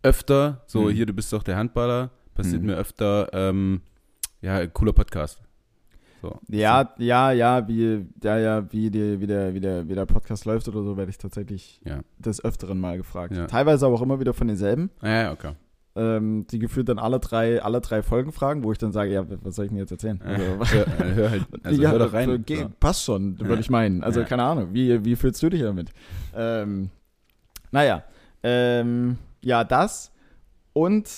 öfter, 0.01 0.63
so 0.65 0.81
Mhm. 0.85 0.89
hier, 0.89 1.05
du 1.05 1.13
bist 1.13 1.31
doch 1.31 1.43
der 1.43 1.57
Handballer, 1.57 2.09
passiert 2.33 2.61
Mhm. 2.61 2.69
mir 2.69 2.75
öfter, 2.75 3.29
ähm, 3.33 3.81
ja, 4.41 4.65
cooler 4.65 4.93
Podcast. 4.93 5.43
So. 6.19 6.39
Ja, 6.49 6.91
ja, 6.97 7.31
ja, 7.31 7.67
wie, 7.67 8.03
ja, 8.23 8.37
ja, 8.39 8.71
wie, 8.73 8.89
die, 8.89 9.19
wie, 9.21 9.27
der, 9.27 9.53
wie, 9.53 9.59
der, 9.59 9.87
wie 9.87 9.93
der 9.93 10.07
Podcast 10.07 10.45
läuft 10.45 10.67
oder 10.69 10.81
so, 10.81 10.97
werde 10.97 11.11
ich 11.11 11.19
tatsächlich 11.19 11.81
Ja. 11.85 11.99
des 12.17 12.43
Öfteren 12.43 12.79
mal 12.79 12.97
gefragt. 12.97 13.35
Ja. 13.37 13.45
Teilweise 13.45 13.85
aber 13.85 13.93
auch 13.93 14.01
immer 14.01 14.19
wieder 14.19 14.33
von 14.33 14.47
denselben, 14.47 14.89
Ja, 15.03 15.21
ja, 15.25 15.31
okay. 15.31 15.51
ähm, 15.95 16.47
die 16.49 16.57
gefühlt 16.57 16.89
dann 16.89 16.97
alle 16.97 17.19
drei, 17.19 17.61
alle 17.61 17.79
drei 17.79 18.01
Folgen 18.01 18.31
fragen, 18.31 18.63
wo 18.63 18.71
ich 18.71 18.79
dann 18.79 18.91
sage, 18.91 19.11
ja, 19.13 19.23
was 19.43 19.55
soll 19.55 19.65
ich 19.65 19.69
denn 19.71 19.77
jetzt 19.77 19.91
erzählen? 19.91 20.19
Also, 20.23 20.43
hör, 20.73 20.87
äh, 20.99 21.13
hör 21.13 21.29
halt, 21.29 21.45
also 21.61 21.79
ja, 21.79 21.91
hör 21.91 21.99
doch 21.99 22.13
rein. 22.13 22.43
So. 22.47 22.69
Passt 22.79 23.03
schon, 23.03 23.39
würde 23.39 23.61
ich 23.61 23.69
meinen. 23.69 24.03
Also 24.03 24.23
keine 24.23 24.41
Ahnung, 24.41 24.69
wie, 24.73 25.05
wie 25.05 25.15
fühlst 25.15 25.43
du 25.43 25.49
dich 25.51 25.61
damit? 25.61 25.91
Ähm, 26.35 26.89
naja, 27.73 28.03
ähm, 28.43 29.17
ja, 29.41 29.63
das 29.65 30.11
und 30.71 31.09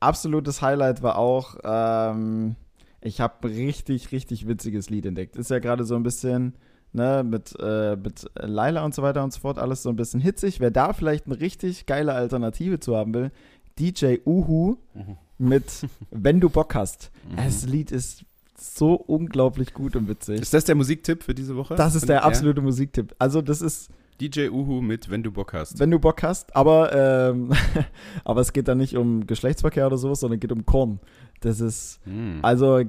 absolutes 0.00 0.62
Highlight 0.62 1.02
war 1.02 1.16
auch, 1.18 1.56
ähm, 1.64 2.56
ich 3.00 3.20
habe 3.20 3.34
ein 3.48 3.54
richtig, 3.54 4.12
richtig 4.12 4.48
witziges 4.48 4.90
Lied 4.90 5.06
entdeckt. 5.06 5.36
Ist 5.36 5.50
ja 5.50 5.58
gerade 5.58 5.84
so 5.84 5.94
ein 5.94 6.02
bisschen, 6.02 6.54
ne, 6.92 7.22
mit, 7.24 7.54
äh, 7.60 7.96
mit 7.96 8.28
Laila 8.34 8.84
und 8.84 8.94
so 8.94 9.02
weiter 9.02 9.22
und 9.22 9.32
so 9.32 9.40
fort, 9.40 9.58
alles 9.58 9.82
so 9.82 9.88
ein 9.90 9.96
bisschen 9.96 10.20
hitzig. 10.20 10.60
Wer 10.60 10.70
da 10.70 10.92
vielleicht 10.92 11.26
eine 11.26 11.38
richtig 11.40 11.86
geile 11.86 12.12
Alternative 12.14 12.80
zu 12.80 12.96
haben 12.96 13.14
will, 13.14 13.30
DJ 13.78 14.18
Uhu 14.26 14.76
Mhm. 14.94 15.16
mit 15.38 15.64
Wenn 16.10 16.40
du 16.40 16.48
Bock 16.50 16.74
hast. 16.74 17.10
Mhm. 17.30 17.36
Das 17.36 17.64
Lied 17.66 17.92
ist 17.92 18.24
so 18.58 18.94
unglaublich 18.94 19.74
gut 19.74 19.94
und 19.96 20.08
witzig. 20.08 20.40
Ist 20.40 20.54
das 20.54 20.64
der 20.64 20.74
Musiktipp 20.74 21.22
für 21.22 21.34
diese 21.34 21.56
Woche? 21.56 21.74
Das 21.76 21.94
ist 21.94 22.08
der 22.08 22.16
Ja? 22.16 22.22
absolute 22.22 22.62
Musiktipp. 22.62 23.14
Also 23.18 23.42
das 23.42 23.60
ist, 23.60 23.90
DJ 24.20 24.48
Uhu 24.48 24.80
mit 24.80 25.10
Wenn 25.10 25.22
du 25.22 25.30
Bock 25.30 25.52
hast. 25.52 25.78
wenn 25.78 25.90
du 25.90 25.98
Bock 25.98 26.22
hast, 26.22 26.54
aber, 26.56 26.92
ähm, 26.94 27.52
aber 28.24 28.40
es 28.40 28.52
geht 28.52 28.68
da 28.68 28.74
nicht 28.74 28.96
um 28.96 29.26
Geschlechtsverkehr 29.26 29.86
oder 29.86 29.98
sowas, 29.98 30.20
sondern 30.20 30.40
geht 30.40 30.52
um 30.52 30.64
Korn. 30.64 31.00
Das 31.40 31.60
ist, 31.60 32.00
Hm. 32.04 32.38
also 32.42 32.80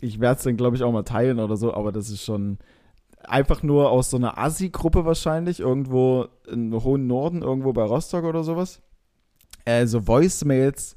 ich 0.00 0.20
werde 0.20 0.38
es 0.38 0.44
dann 0.44 0.56
glaube 0.56 0.76
ich 0.76 0.82
auch 0.82 0.92
mal 0.92 1.02
teilen 1.04 1.40
oder 1.40 1.56
so, 1.56 1.72
aber 1.74 1.90
das 1.92 2.10
ist 2.10 2.22
schon 2.22 2.58
einfach 3.24 3.62
nur 3.62 3.90
aus 3.90 4.10
so 4.10 4.16
einer 4.16 4.38
Assi-Gruppe 4.38 5.04
wahrscheinlich, 5.04 5.60
irgendwo 5.60 6.26
im 6.46 6.72
hohen 6.84 7.06
Norden, 7.06 7.42
irgendwo 7.42 7.72
bei 7.72 7.82
Rostock 7.82 8.24
oder 8.24 8.44
sowas. 8.44 8.80
Äh, 9.64 9.86
so 9.86 10.06
Voicemails 10.06 10.96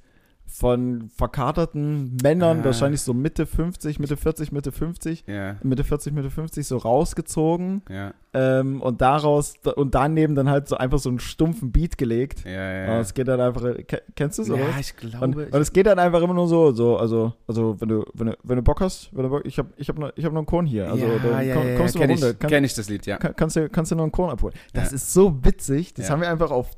von 0.53 1.10
verkaterten 1.15 2.17
Männern, 2.22 2.60
Ah. 2.60 2.65
wahrscheinlich 2.65 3.01
so 3.01 3.13
Mitte 3.13 3.46
50, 3.46 4.00
Mitte 4.00 4.17
40, 4.17 4.51
Mitte 4.51 4.72
50, 4.74 5.24
Ja, 5.25 5.55
Mitte 5.63 5.84
40, 5.86 6.12
Mitte 6.13 6.29
50 6.29 6.67
so 6.67 6.77
rausgezogen 6.77 7.81
ja, 7.89 8.13
ähm, 8.34 8.81
und 8.81 9.00
daraus 9.01 9.53
und 9.75 9.96
daneben 9.96 10.36
dann 10.36 10.50
halt 10.50 10.67
so 10.67 10.75
einfach 10.77 11.00
so 11.00 11.08
einen 11.10 11.20
stumpfen 11.20 11.72
Beat 11.72 11.98
gelegt. 11.98 12.43
ja, 12.46 12.51
ja. 12.86 12.93
Und 12.96 13.00
es 13.01 13.13
geht 13.13 13.27
dann 13.29 13.39
einfach, 13.39 13.62
ke- 13.88 14.01
kennst 14.15 14.39
du 14.39 14.41
es, 14.43 14.48
ja, 14.50 14.55
ich 14.79 14.96
glaube. 14.98 15.24
Und, 15.25 15.36
und 15.38 15.53
es 15.62 15.71
geht 15.71 15.86
dann 15.86 15.99
einfach 15.99 16.21
immer 16.21 16.34
nur 16.34 16.47
so, 16.49 16.71
so, 16.73 16.97
also, 16.97 17.34
also 17.47 17.80
wenn 17.80 17.88
du, 17.89 18.06
wenn 18.13 18.28
du, 18.28 18.38
wenn 18.43 18.58
du 18.58 18.62
Bock 18.62 18.82
hast, 18.82 19.10
wenn 19.15 19.23
du 19.23 19.30
Bock, 19.30 19.43
ich 19.45 19.58
habe 19.58 19.69
ich 19.78 19.88
hab 19.88 19.97
noch, 19.97 20.12
ich 20.15 20.26
hab 20.26 20.34
noch 20.34 20.39
einen 20.39 20.45
Korn 20.47 20.65
hier. 20.65 20.91
Also 20.91 21.06
ja, 21.06 21.41
ja, 21.41 21.54
komm, 21.56 21.67
ja, 21.67 21.78
kommst 21.78 21.95
du 21.95 21.99
mal 21.99 22.10
ich, 22.10 22.21
runter. 22.21 22.34
Kann, 22.34 22.49
kenn 22.49 22.63
ich 22.65 22.73
das 22.73 22.89
Lied, 22.89 23.06
ja. 23.06 23.17
kann, 23.17 23.34
kannst, 23.38 23.56
du, 23.56 23.69
kannst 23.69 23.91
du 23.91 23.95
noch 23.95 24.04
einen 24.04 24.12
Korn 24.12 24.32
abholen. 24.32 24.54
Das 24.73 24.91
ist 24.91 25.13
so 25.13 25.43
witzig. 25.45 25.93
Das 25.93 26.10
haben 26.10 26.21
wir 26.21 26.30
einfach 26.30 26.52
auf 26.52 26.71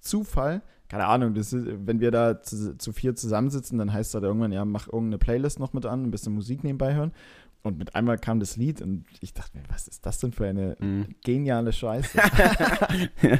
Zufall. 0.00 0.62
Keine 0.88 1.06
Ahnung, 1.06 1.34
ist, 1.36 1.54
wenn 1.54 2.00
wir 2.00 2.10
da 2.10 2.40
zu, 2.42 2.76
zu 2.78 2.92
vier 2.92 3.14
zusammensitzen, 3.14 3.78
dann 3.78 3.92
heißt 3.92 4.14
das 4.14 4.22
irgendwann, 4.22 4.52
ja, 4.52 4.64
mach 4.64 4.86
irgendeine 4.86 5.18
Playlist 5.18 5.58
noch 5.60 5.72
mit 5.74 5.84
an, 5.86 6.04
ein 6.04 6.10
bisschen 6.10 6.32
Musik 6.34 6.64
nebenbei 6.64 6.94
hören. 6.94 7.12
Und 7.62 7.76
mit 7.76 7.94
einmal 7.96 8.16
kam 8.18 8.38
das 8.40 8.56
Lied 8.56 8.80
und 8.80 9.04
ich 9.20 9.34
dachte 9.34 9.58
mir, 9.58 9.64
was 9.68 9.88
ist 9.88 10.06
das 10.06 10.18
denn 10.20 10.32
für 10.32 10.46
eine 10.46 10.76
Mhm. 10.80 11.06
geniale 11.24 11.72
Scheiße. 11.72 12.18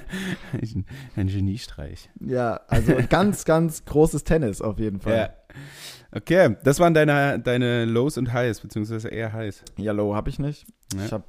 ein, 1.16 1.26
Geniestreich. 1.28 2.10
ja, 2.20 2.60
also 2.68 2.94
ganz, 3.08 3.44
ganz 3.44 3.84
großes 3.84 4.24
Tennis 4.24 4.60
auf 4.60 4.78
jeden 4.78 5.00
Fall. 5.00 5.16
Ja. 5.16 5.30
Okay, 6.12 6.56
das 6.64 6.80
waren 6.80 6.94
deine, 6.94 7.38
deine 7.38 7.84
Lows 7.84 8.18
und 8.18 8.32
Highs, 8.32 8.60
beziehungsweise 8.60 9.08
eher 9.08 9.32
Highs. 9.32 9.62
Ja, 9.76 9.92
Low 9.92 10.14
habe 10.14 10.30
ich 10.30 10.38
nicht. 10.38 10.66
Ja. 10.94 11.04
Ich 11.06 11.12
habe, 11.12 11.24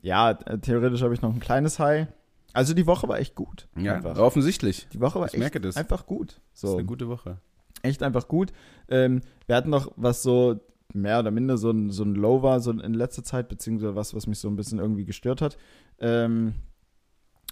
ja, 0.00 0.34
theoretisch 0.34 1.02
habe 1.02 1.14
ich 1.14 1.22
noch 1.22 1.32
ein 1.32 1.40
kleines 1.40 1.78
High. 1.78 2.06
Also 2.54 2.72
die 2.72 2.86
Woche 2.86 3.06
war 3.08 3.18
echt 3.18 3.34
gut. 3.34 3.68
Ja, 3.76 3.96
Einfach. 3.96 4.16
offensichtlich. 4.16 4.88
Die 4.92 5.00
Woche 5.00 5.18
war 5.20 5.26
Ich 5.26 5.34
echt 5.34 5.40
merke 5.40 5.60
das. 5.60 5.76
einfach 5.76 6.06
gut. 6.06 6.40
Das 6.52 6.62
ist 6.64 6.70
So, 6.70 6.76
eine 6.76 6.86
gute 6.86 7.08
Woche. 7.08 7.38
echt 7.82 8.02
einfach 8.02 8.28
gut. 8.28 8.52
Ähm, 8.88 9.20
wir 9.46 9.56
hatten 9.56 9.68
noch 9.70 9.92
was 9.96 10.22
so 10.22 10.60
mehr 10.92 11.18
oder 11.18 11.30
minder 11.30 11.58
so 11.58 11.70
ein, 11.70 11.90
so 11.90 12.04
ein 12.04 12.14
Low 12.14 12.42
war 12.42 12.60
so 12.60 12.70
in 12.70 12.94
letzter 12.94 13.24
Zeit, 13.24 13.48
beziehungsweise 13.48 13.94
was, 13.96 14.14
was 14.14 14.26
mich 14.26 14.38
so 14.38 14.48
ein 14.48 14.56
bisschen 14.56 14.78
irgendwie 14.78 15.04
gestört 15.04 15.42
hat. 15.42 15.58
Ähm, 15.98 16.54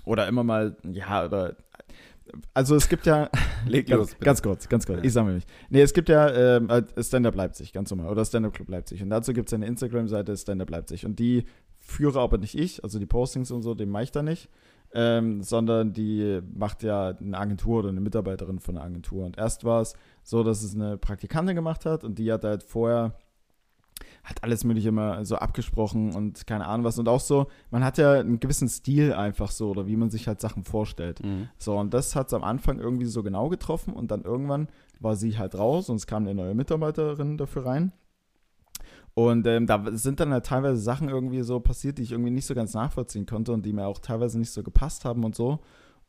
oder 0.04 0.26
immer 0.28 0.44
mal, 0.44 0.76
ja, 0.90 1.24
oder 1.24 1.56
also 2.54 2.76
es 2.76 2.88
gibt 2.88 3.04
ja, 3.06 3.28
Leg 3.66 3.88
ganz, 3.88 3.98
los, 3.98 4.10
bitte. 4.12 4.24
ganz 4.24 4.42
kurz, 4.42 4.68
ganz 4.68 4.86
kurz, 4.86 4.98
Ja. 5.00 5.04
ich 5.04 5.12
sammle 5.12 5.34
mich. 5.34 5.44
Nee, 5.70 5.82
es 5.82 5.92
gibt 5.92 6.08
ja 6.08 6.30
ähm, 6.56 6.70
äh, 6.70 6.82
Stand-Up 7.02 7.34
Leipzig, 7.34 7.72
ganz 7.72 7.90
normal, 7.90 8.08
oder 8.08 8.24
Stand-Up 8.24 8.54
Club 8.54 8.68
Leipzig. 8.68 9.02
Und 9.02 9.10
dazu 9.10 9.32
gibt 9.32 9.48
es 9.48 9.54
eine 9.54 9.66
Instagram-Seite 9.66 10.36
Stand-Up 10.36 10.70
Leipzig. 10.70 11.04
Und 11.04 11.18
die 11.18 11.44
führe 11.78 12.20
aber 12.20 12.38
nicht 12.38 12.56
ich, 12.56 12.82
also 12.84 12.98
die 13.00 13.06
Postings 13.06 13.50
und 13.50 13.62
so, 13.62 13.74
den 13.74 13.90
mache 13.90 14.04
ich 14.04 14.12
da 14.12 14.22
nicht. 14.22 14.48
Ähm, 14.94 15.42
sondern 15.42 15.94
die 15.94 16.40
macht 16.54 16.82
ja 16.82 17.08
eine 17.08 17.38
Agentur 17.38 17.78
oder 17.78 17.88
eine 17.88 18.00
Mitarbeiterin 18.00 18.58
von 18.58 18.76
einer 18.76 18.84
Agentur. 18.84 19.24
Und 19.24 19.38
erst 19.38 19.64
war 19.64 19.80
es 19.80 19.94
so, 20.22 20.42
dass 20.42 20.62
es 20.62 20.74
eine 20.74 20.98
Praktikantin 20.98 21.56
gemacht 21.56 21.86
hat 21.86 22.04
und 22.04 22.18
die 22.18 22.30
hat 22.30 22.44
halt 22.44 22.62
vorher 22.62 23.14
hat 24.24 24.42
alles 24.44 24.64
mögliche 24.64 24.90
immer 24.90 25.24
so 25.24 25.36
abgesprochen 25.36 26.14
und 26.14 26.46
keine 26.46 26.66
Ahnung 26.66 26.84
was. 26.84 26.98
Und 26.98 27.08
auch 27.08 27.20
so, 27.20 27.48
man 27.70 27.84
hat 27.84 27.98
ja 27.98 28.12
einen 28.12 28.40
gewissen 28.40 28.68
Stil 28.68 29.12
einfach 29.12 29.50
so 29.50 29.70
oder 29.70 29.86
wie 29.86 29.96
man 29.96 30.10
sich 30.10 30.28
halt 30.28 30.40
Sachen 30.40 30.64
vorstellt. 30.64 31.24
Mhm. 31.24 31.48
So, 31.58 31.76
und 31.76 31.92
das 31.92 32.14
hat 32.14 32.28
es 32.28 32.34
am 32.34 32.44
Anfang 32.44 32.78
irgendwie 32.78 33.06
so 33.06 33.22
genau 33.22 33.48
getroffen 33.48 33.94
und 33.94 34.10
dann 34.10 34.22
irgendwann 34.22 34.68
war 35.00 35.16
sie 35.16 35.38
halt 35.38 35.56
raus 35.56 35.88
und 35.88 35.96
es 35.96 36.06
kam 36.06 36.22
eine 36.22 36.34
neue 36.34 36.54
Mitarbeiterin 36.54 37.36
dafür 37.36 37.66
rein. 37.66 37.92
Und 39.14 39.46
ähm, 39.46 39.66
da 39.66 39.84
sind 39.92 40.20
dann 40.20 40.32
halt 40.32 40.46
teilweise 40.46 40.80
Sachen 40.80 41.08
irgendwie 41.08 41.42
so 41.42 41.60
passiert, 41.60 41.98
die 41.98 42.02
ich 42.02 42.12
irgendwie 42.12 42.30
nicht 42.30 42.46
so 42.46 42.54
ganz 42.54 42.72
nachvollziehen 42.72 43.26
konnte 43.26 43.52
und 43.52 43.66
die 43.66 43.72
mir 43.72 43.86
auch 43.86 43.98
teilweise 43.98 44.38
nicht 44.38 44.50
so 44.50 44.62
gepasst 44.62 45.04
haben 45.04 45.24
und 45.24 45.34
so. 45.34 45.60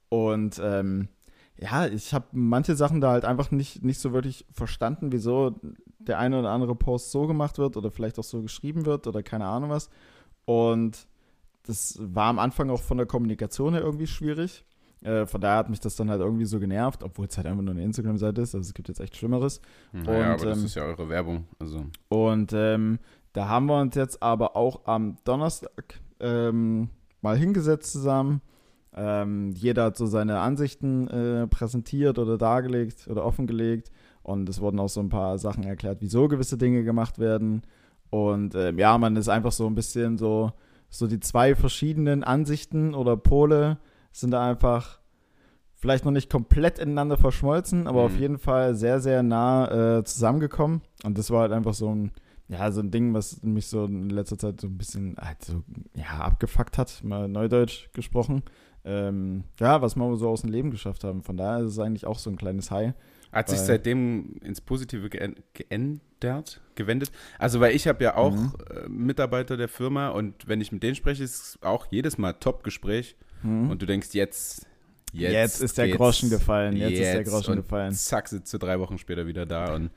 Und 0.10 0.62
ähm, 0.64 1.10
ja, 1.58 1.86
ich 1.86 2.14
habe 2.14 2.28
manche 2.32 2.76
Sachen 2.76 3.02
da 3.02 3.12
halt 3.12 3.26
einfach 3.26 3.52
nicht, 3.52 3.84
nicht 3.84 4.00
so 4.00 4.14
wirklich 4.14 4.46
verstanden, 4.52 5.12
wieso 5.12 5.60
der 6.00 6.18
eine 6.20 6.40
oder 6.40 6.52
andere 6.52 6.76
Post 6.76 7.12
so 7.12 7.28
gemacht 7.28 7.58
wird 7.58 7.78
oder 7.78 7.92
vielleicht 7.92 8.20
auch 8.20 8.24
so 8.24 8.42
geschrieben 8.42 8.86
wird 8.86 9.06
oder 9.08 9.22
keine 9.22 9.46
Ahnung 9.46 9.70
was. 9.70 9.90
Und 10.46 11.08
das 11.64 11.98
war 12.00 12.28
am 12.28 12.40
Anfang 12.40 12.70
auch 12.70 12.82
von 12.82 12.98
der 12.98 13.06
Kommunikation 13.08 13.74
her 13.74 13.82
irgendwie 13.82 14.08
schwierig. 14.08 14.66
Äh, 15.04 15.26
von 15.26 15.42
daher 15.42 15.58
hat 15.58 15.70
mich 15.70 15.80
das 15.80 15.96
dann 15.96 16.10
halt 16.10 16.22
irgendwie 16.22 16.46
so 16.46 16.60
genervt, 16.60 17.04
obwohl 17.04 17.28
es 17.28 17.38
halt 17.38 17.48
einfach 17.48 17.62
nur 17.62 17.74
eine 17.74 17.84
Instagram-Seite 17.84 18.42
ist. 18.42 18.56
Also 18.56 18.68
es 18.68 18.74
gibt 18.74 18.88
jetzt 18.88 19.00
echt 19.00 19.16
Schlimmeres. 19.16 19.62
Naja, 19.92 20.34
Und, 20.34 20.42
aber 20.42 20.46
das 20.46 20.60
ähm, 20.60 20.66
ist 20.66 20.76
ja 20.76 20.84
eure 20.84 21.10
Werbung. 21.10 21.46
Also, 21.60 21.86
Und 22.10 22.54
ähm, 22.54 23.00
da 23.34 23.48
haben 23.48 23.66
wir 23.66 23.80
uns 23.80 23.96
jetzt 23.96 24.22
aber 24.24 24.56
auch 24.56 24.86
am 24.86 25.18
Donnerstag 25.24 26.00
ähm, 26.20 26.90
mal 27.22 27.38
hingesetzt 27.38 27.92
zusammen. 27.92 28.42
Ähm, 28.96 29.52
jeder 29.56 29.86
hat 29.86 29.98
so 29.98 30.06
seine 30.06 30.40
Ansichten 30.40 31.08
äh, 31.08 31.48
präsentiert 31.48 32.20
oder 32.20 32.38
dargelegt 32.38 33.08
oder 33.08 33.26
offengelegt. 33.26 33.92
Und 34.22 34.48
es 34.48 34.62
wurden 34.62 34.80
auch 34.80 34.90
so 34.90 35.02
ein 35.02 35.10
paar 35.10 35.38
Sachen 35.38 35.64
erklärt, 35.64 35.98
wieso 36.00 36.28
gewisse 36.28 36.58
Dinge 36.58 36.84
gemacht 36.84 37.20
werden. 37.20 37.64
Und 38.10 38.56
ähm, 38.56 38.78
ja, 38.78 38.98
man 38.98 39.16
ist 39.16 39.28
einfach 39.28 39.52
so 39.52 39.66
ein 39.68 39.76
bisschen 39.76 40.18
so, 40.18 40.52
so 40.90 41.08
die 41.08 41.20
zwei 41.20 41.56
verschiedenen 41.56 42.24
Ansichten 42.24 42.94
oder 42.94 43.18
Pole 43.18 43.80
sind 44.14 44.32
da 44.32 44.50
einfach 44.50 45.00
vielleicht 45.76 46.06
noch 46.06 46.12
nicht 46.14 46.30
komplett 46.32 46.80
ineinander 46.80 47.18
verschmolzen, 47.18 47.88
aber 47.88 48.00
Mhm. 48.02 48.06
auf 48.06 48.18
jeden 48.18 48.38
Fall 48.38 48.74
sehr, 48.76 49.02
sehr 49.02 49.22
nah 49.22 49.98
äh, 49.98 50.04
zusammengekommen. 50.06 50.82
Und 51.04 51.18
das 51.18 51.30
war 51.30 51.42
halt 51.42 51.52
einfach 51.52 51.74
so 51.74 51.94
ein 51.94 52.12
ja, 52.50 52.72
so 52.72 52.82
ein 52.82 52.92
Ding, 52.92 53.14
was 53.14 53.42
mich 53.42 53.68
so 53.68 53.86
in 53.86 54.10
letzter 54.10 54.38
Zeit 54.38 54.60
so 54.62 54.68
ein 54.68 54.78
bisschen 54.78 55.16
halt 55.20 55.44
so, 55.44 55.64
ja, 55.96 56.20
abgefuckt 56.20 56.78
hat, 56.78 57.02
mal 57.04 57.28
Neudeutsch 57.28 57.90
gesprochen. 57.94 58.44
Ähm, 58.86 59.46
ja, 59.60 59.82
was 59.82 59.96
wir 59.96 60.18
so 60.18 60.30
aus 60.30 60.42
dem 60.42 60.52
Leben 60.52 60.70
geschafft 60.70 61.06
haben. 61.06 61.24
Von 61.24 61.38
daher 61.38 61.62
ist 61.64 61.72
es 61.72 61.80
eigentlich 61.80 62.06
auch 62.06 62.20
so 62.20 62.30
ein 62.30 62.36
kleines 62.36 62.70
High. 62.70 62.94
Hat 63.32 63.50
sich 63.50 63.60
seitdem 63.60 64.36
ins 64.44 64.60
Positive 64.62 65.08
geän- 65.08 65.38
geändert, 65.54 66.62
gewendet? 66.76 67.12
Also, 67.40 67.60
weil 67.62 67.74
ich 67.76 67.88
habe 67.88 68.04
ja 68.04 68.18
auch 68.18 68.36
Mhm. 68.36 68.54
äh, 68.70 68.90
Mitarbeiter 68.90 69.58
der 69.58 69.70
Firma 69.70 70.10
und 70.10 70.48
wenn 70.48 70.62
ich 70.62 70.72
mit 70.72 70.84
denen 70.84 70.96
spreche, 70.96 71.24
ist 71.24 71.58
auch 71.64 71.88
jedes 71.92 72.18
Mal 72.18 72.34
Top-Gespräch 72.34 73.16
Hm? 73.44 73.70
und 73.70 73.82
du 73.82 73.86
denkst, 73.86 74.10
jetzt, 74.14 74.66
jetzt, 75.12 75.34
Jetzt, 75.34 75.62
ist 75.62 75.78
der 75.78 75.90
Groschen 75.90 76.30
gefallen. 76.30 76.76
Jetzt, 76.76 76.94
ist 76.94 77.00
der 77.02 77.16
jetzt 77.20 77.30
Groschen 77.30 77.52
und 77.52 77.58
gefallen. 77.58 77.94
Zack, 77.94 78.28
sitzt 78.30 78.52
du 78.54 78.58
drei 78.58 78.80
Wochen 78.80 78.98
später 78.98 79.28
wieder 79.28 79.46
da 79.46 79.76
und 79.76 79.92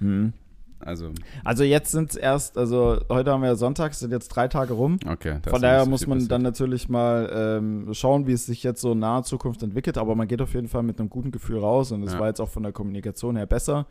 Hm. 0.00 0.32
also, 0.80 1.10
Also 1.44 1.64
jetzt 1.64 1.90
sind 1.90 2.10
es 2.10 2.16
erst, 2.16 2.56
also 2.58 3.00
heute 3.08 3.32
haben 3.32 3.40
wir 3.42 3.48
ja 3.48 3.54
Sonntag, 3.56 3.92
es 3.92 3.98
sind 4.00 4.12
jetzt 4.12 4.28
drei 4.28 4.46
Tage 4.46 4.74
rum. 4.74 4.98
okay. 5.08 5.38
Von 5.48 5.60
daher 5.62 5.86
muss 5.86 6.06
man 6.06 6.18
passiert. 6.18 6.32
dann 6.32 6.42
natürlich 6.42 6.88
mal 6.88 7.30
ähm, 7.34 7.88
schauen, 7.94 8.26
wie 8.26 8.32
es 8.32 8.46
sich 8.46 8.62
jetzt 8.62 8.80
so 8.80 8.92
in 8.92 8.98
naher 9.00 9.22
Zukunft 9.24 9.62
entwickelt. 9.62 9.98
Aber 9.98 10.14
man 10.14 10.28
geht 10.28 10.40
auf 10.42 10.54
jeden 10.54 10.68
Fall 10.68 10.82
mit 10.84 11.00
einem 11.00 11.08
guten 11.10 11.30
Gefühl 11.32 11.58
raus 11.58 11.90
und 11.90 12.02
es 12.04 12.12
Ja. 12.12 12.20
war 12.20 12.28
jetzt 12.28 12.40
auch 12.40 12.48
von 12.50 12.62
der 12.62 12.72
Kommunikation 12.72 13.36
her 13.36 13.46
besser. 13.46 13.86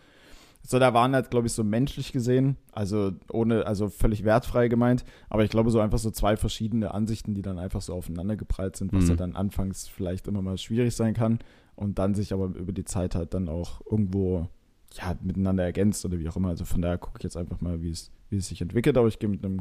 So, 0.70 0.80
da 0.80 0.94
waren 0.94 1.14
halt, 1.16 1.32
glaube 1.32 1.48
ich, 1.48 1.54
so 1.54 1.64
menschlich 1.64 2.12
gesehen, 2.12 2.58
also 2.74 3.14
ohne, 3.32 3.66
also 3.66 3.88
völlig 3.88 4.26
wertfrei 4.26 4.68
gemeint, 4.68 5.06
aber 5.30 5.46
ich 5.46 5.50
glaube, 5.50 5.72
so 5.72 5.80
einfach 5.80 5.98
so 5.98 6.12
zwei 6.12 6.36
verschiedene 6.36 6.94
Ansichten, 6.94 7.34
die 7.34 7.42
dann 7.42 7.58
einfach 7.58 7.80
so 7.82 7.94
aufeinander 7.94 8.36
geprallt 8.36 8.76
sind, 8.76 8.92
was 8.92 9.06
Mhm. 9.06 9.10
ja 9.12 9.16
dann 9.16 9.36
anfangs 9.38 9.88
vielleicht 9.88 10.28
immer 10.28 10.42
mal 10.42 10.58
schwierig 10.58 10.94
sein 10.94 11.14
kann 11.14 11.40
und 11.78 12.00
dann 12.00 12.16
sich 12.16 12.34
aber 12.34 12.48
über 12.48 12.74
die 12.74 12.84
Zeit 12.84 13.16
halt 13.16 13.34
dann 13.34 13.48
auch 13.48 13.80
irgendwo 13.90 14.50
ja, 14.96 15.16
miteinander 15.22 15.64
ergänzt 15.64 16.04
oder 16.04 16.20
wie 16.20 16.28
auch 16.28 16.36
immer. 16.36 16.50
Also 16.50 16.66
von 16.66 16.82
daher 16.82 16.98
gucke 16.98 17.20
ich 17.20 17.24
jetzt 17.24 17.38
einfach 17.38 17.62
mal, 17.62 17.82
wie 17.82 17.92
es, 17.92 18.12
wie 18.30 18.36
es 18.36 18.50
sich 18.50 18.62
entwickelt, 18.62 18.98
aber 18.98 19.08
ich 19.08 19.20
gehe 19.20 19.30
mit 19.30 19.46
einem 19.46 19.60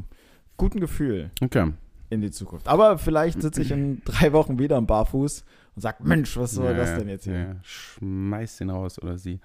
guten 0.57 0.81
Gefühl 0.81 1.31
Okay. 1.41 1.71
in 2.09 2.19
die 2.19 2.31
Zukunft. 2.31 2.67
Aber 2.67 2.97
vielleicht 2.97 3.41
sitze 3.41 3.61
ich 3.61 3.71
in 3.71 4.01
drei 4.03 4.33
Wochen 4.33 4.59
wieder 4.59 4.75
am 4.75 4.87
Barfuß 4.87 5.45
und 5.75 5.81
sage, 5.81 6.03
Mensch, 6.03 6.35
was 6.35 6.51
soll 6.51 6.71
Ja, 6.71 6.77
das 6.77 6.95
denn 6.95 7.07
jetzt 7.07 7.23
hier? 7.23 7.37
Ja, 7.39 7.55
schmeiß 7.61 8.57
den 8.57 8.71
raus 8.71 9.01
oder 9.01 9.17
sie. 9.17 9.39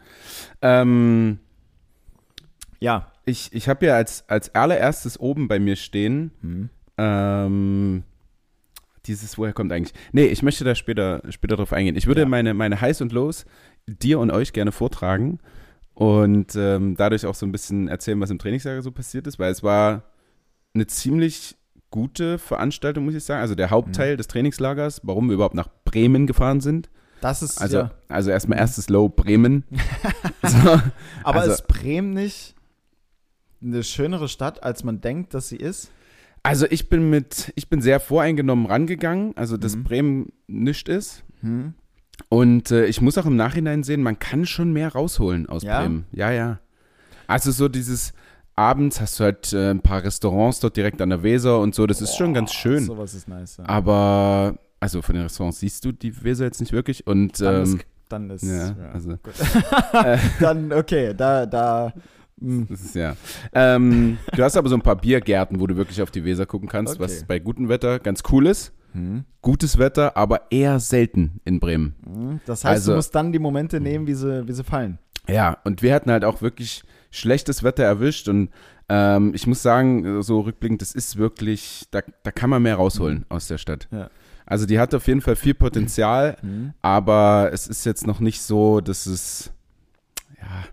Ähm, 0.60 1.38
Ja. 2.82 3.12
ich 3.24 3.52
ich 3.52 3.68
habe 3.68 3.86
ja 3.86 3.94
als, 3.94 4.24
als 4.28 4.54
allererstes 4.54 5.18
oben 5.20 5.48
bei 5.48 5.58
mir 5.58 5.76
stehen, 5.76 6.30
Hm. 6.40 6.68
ähm, 6.98 8.02
dieses, 9.06 9.36
woher 9.38 9.52
kommt 9.52 9.72
eigentlich? 9.72 9.94
Nee, 10.12 10.26
ich 10.26 10.42
möchte 10.42 10.64
da 10.64 10.74
später, 10.74 11.22
später 11.30 11.56
drauf 11.56 11.72
eingehen. 11.72 11.96
Ich 11.96 12.06
würde 12.06 12.22
Ja. 12.22 12.28
meine, 12.28 12.54
meine 12.54 12.80
Highs 12.80 13.00
und 13.00 13.12
Lows 13.12 13.44
dir 13.86 14.18
und 14.20 14.30
euch 14.30 14.52
gerne 14.52 14.70
vortragen 14.72 15.40
und 15.94 16.54
ähm, 16.56 16.94
dadurch 16.96 17.26
auch 17.26 17.34
so 17.34 17.44
ein 17.46 17.52
bisschen 17.52 17.88
erzählen, 17.88 18.20
was 18.20 18.30
im 18.30 18.38
Trainingslager 18.38 18.80
so 18.82 18.92
passiert 18.92 19.26
ist, 19.26 19.38
weil 19.38 19.50
es 19.50 19.62
war 19.62 20.04
eine 20.74 20.86
ziemlich 20.86 21.56
gute 21.90 22.38
Veranstaltung, 22.38 23.04
muss 23.04 23.14
ich 23.14 23.24
sagen. 23.24 23.40
Also 23.42 23.54
der 23.54 23.66
Mhm. 23.66 23.70
Hauptteil 23.72 24.16
des 24.16 24.28
Trainingslagers, 24.28 25.00
warum 25.04 25.28
wir 25.28 25.34
überhaupt 25.34 25.54
nach 25.56 25.68
Bremen 25.84 26.26
gefahren 26.26 26.60
sind. 26.60 26.88
Das 27.20 27.42
ist 27.42 27.60
Also, 27.60 27.76
ja. 27.78 27.90
also 28.08 28.30
erstmal 28.30 28.58
erstes 28.58 28.88
Low 28.88 29.08
Bremen. 29.08 29.64
so. 30.42 30.80
Aber 31.24 31.40
also- 31.40 31.52
ist 31.52 31.66
Bremen 31.68 32.10
nicht 32.14 32.54
eine 33.62 33.82
schönere 33.82 34.28
Stadt, 34.28 34.62
als 34.62 34.84
man 34.84 35.00
denkt, 35.00 35.34
dass 35.34 35.48
sie 35.48 35.56
ist? 35.56 35.90
Also 36.42 36.66
ich 36.70 36.88
bin 36.88 37.08
mit, 37.10 37.52
ich 37.54 37.68
bin 37.68 37.80
sehr 37.80 38.00
voreingenommen 38.00 38.66
rangegangen, 38.66 39.36
also 39.36 39.56
dass 39.56 39.76
Mhm. 39.76 39.84
Bremen 39.84 40.32
nischt 40.48 40.88
ist. 40.88 41.22
Hm. 41.40 41.74
Und 42.28 42.70
äh, 42.70 42.86
ich 42.86 43.00
muss 43.00 43.16
auch 43.18 43.26
im 43.26 43.36
Nachhinein 43.36 43.82
sehen, 43.84 44.02
man 44.02 44.18
kann 44.18 44.44
schon 44.46 44.72
mehr 44.72 44.92
rausholen 44.92 45.48
aus 45.48 45.62
Ja? 45.62 45.80
Bremen. 45.80 46.04
Ja, 46.12 46.30
ja. 46.30 46.58
Also 47.26 47.50
so 47.52 47.68
dieses 47.68 48.12
abends 48.56 49.00
hast 49.00 49.18
du 49.18 49.24
halt 49.24 49.52
äh, 49.52 49.70
ein 49.70 49.80
paar 49.80 50.02
Restaurants 50.04 50.60
dort 50.60 50.76
direkt 50.76 51.00
an 51.00 51.10
der 51.10 51.22
Weser 51.22 51.58
und 51.60 51.74
so, 51.74 51.86
das 51.86 52.00
ist 52.02 52.16
schon 52.16 52.34
ganz 52.34 52.52
schön. 52.52 52.84
Sowas 52.84 53.14
ist 53.14 53.28
nice. 53.28 53.56
Ja. 53.58 53.68
Aber, 53.68 54.58
also 54.80 55.00
von 55.00 55.14
den 55.14 55.22
Restaurants 55.22 55.60
siehst 55.60 55.84
du 55.84 55.92
die 55.92 56.22
Weser 56.22 56.44
jetzt 56.44 56.60
nicht 56.60 56.72
wirklich 56.72 57.06
und 57.06 57.40
dann, 57.40 57.54
ähm, 57.54 57.62
ist, 57.62 57.78
dann 58.08 58.30
ist. 58.30 58.42
ja, 58.42 58.66
ja. 58.68 58.90
also 58.92 59.16
dann, 60.40 60.72
okay, 60.72 61.14
da, 61.16 61.46
da. 61.46 61.92
Hm. 62.40 62.66
Das 62.68 62.80
ist 62.80 62.94
ja. 62.94 63.16
Ähm, 63.54 64.18
du 64.34 64.42
hast 64.42 64.56
aber 64.56 64.68
so 64.68 64.74
ein 64.74 64.82
paar 64.82 64.96
Biergärten, 64.96 65.60
wo 65.60 65.66
du 65.66 65.76
wirklich 65.76 66.02
auf 66.02 66.10
die 66.10 66.24
Weser 66.24 66.46
gucken 66.46 66.68
kannst, 66.68 66.94
Okay. 66.94 67.02
was 67.04 67.24
bei 67.24 67.38
gutem 67.38 67.68
Wetter 67.68 67.98
ganz 67.98 68.22
cool 68.30 68.46
ist. 68.46 68.72
Hm. 68.92 69.24
Gutes 69.40 69.78
Wetter, 69.78 70.16
aber 70.16 70.50
eher 70.50 70.78
selten 70.80 71.40
in 71.44 71.60
Bremen. 71.60 71.94
Hm. 72.04 72.40
Das 72.46 72.64
heißt, 72.64 72.74
Also- 72.74 72.92
du 72.92 72.96
musst 72.96 73.14
dann 73.14 73.32
die 73.32 73.38
Momente 73.38 73.80
nehmen, 73.80 74.06
wie 74.06 74.14
sie, 74.14 74.46
wie 74.46 74.52
sie 74.52 74.64
fallen. 74.64 74.98
Ja, 75.28 75.58
und 75.64 75.82
wir 75.82 75.94
hatten 75.94 76.10
halt 76.10 76.24
auch 76.24 76.42
wirklich 76.42 76.82
schlechtes 77.10 77.62
Wetter 77.62 77.84
erwischt 77.84 78.28
und 78.28 78.50
ähm, 78.88 79.32
ich 79.34 79.46
muss 79.46 79.62
sagen, 79.62 80.22
so 80.22 80.40
rückblickend, 80.40 80.82
das 80.82 80.94
ist 80.94 81.16
wirklich, 81.16 81.86
da, 81.92 82.00
da 82.24 82.30
kann 82.32 82.50
man 82.50 82.62
mehr 82.62 82.74
rausholen 82.76 83.24
aus 83.28 83.46
der 83.46 83.56
Stadt. 83.58 83.86
Ja. 83.92 84.10
Also 84.44 84.66
die 84.66 84.78
hat 84.80 84.92
auf 84.94 85.06
jeden 85.06 85.20
Fall 85.20 85.36
viel 85.36 85.54
Potenzial, 85.54 86.36
Hm. 86.40 86.72
aber 86.82 87.50
es 87.52 87.68
ist 87.68 87.86
jetzt 87.86 88.06
noch 88.06 88.18
nicht 88.20 88.42
so, 88.42 88.80
dass 88.80 89.06
es, 89.06 89.52
ja, 90.40 90.64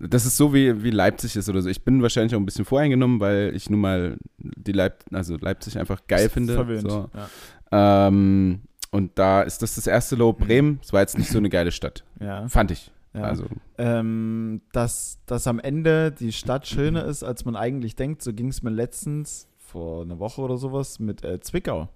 das 0.00 0.26
ist 0.26 0.36
so 0.36 0.52
wie, 0.54 0.82
wie 0.82 0.90
Leipzig 0.90 1.36
ist 1.36 1.48
oder 1.48 1.62
so. 1.62 1.68
Ich 1.68 1.84
bin 1.84 2.02
wahrscheinlich 2.02 2.34
auch 2.34 2.40
ein 2.40 2.46
bisschen 2.46 2.64
voreingenommen, 2.64 3.20
weil 3.20 3.52
ich 3.54 3.70
nun 3.70 3.80
mal 3.80 4.16
die 4.38 4.72
Leip 4.72 5.04
also 5.12 5.36
Leipzig 5.36 5.78
einfach 5.78 6.02
geil 6.06 6.28
finde. 6.28 6.54
Verwöhnt. 6.54 6.90
So. 6.90 7.10
Ja. 7.14 8.06
Ähm, 8.08 8.60
und 8.90 9.18
da 9.18 9.42
ist 9.42 9.62
das 9.62 9.74
das 9.74 9.86
erste 9.86 10.16
Low 10.16 10.32
Bremen. 10.32 10.78
Es 10.82 10.92
war 10.92 11.00
jetzt 11.00 11.18
nicht 11.18 11.30
so 11.30 11.38
eine 11.38 11.48
geile 11.48 11.72
Stadt, 11.72 12.04
Ja. 12.20 12.46
fand 12.48 12.70
ich. 12.70 12.90
ja. 13.12 13.22
Also 13.22 13.44
ähm, 13.78 14.60
dass, 14.72 15.18
dass 15.26 15.46
am 15.46 15.58
Ende 15.58 16.12
die 16.12 16.32
Stadt 16.32 16.66
schöner 16.66 17.04
ist, 17.04 17.22
als 17.24 17.44
man 17.44 17.56
eigentlich 17.56 17.96
denkt. 17.96 18.22
So 18.22 18.32
ging 18.32 18.48
es 18.48 18.62
mir 18.62 18.70
letztens 18.70 19.48
vor 19.58 20.02
einer 20.02 20.18
Woche 20.20 20.40
oder 20.40 20.56
sowas 20.58 21.00
mit 21.00 21.24
äh, 21.24 21.40
Zwickau. 21.40 21.88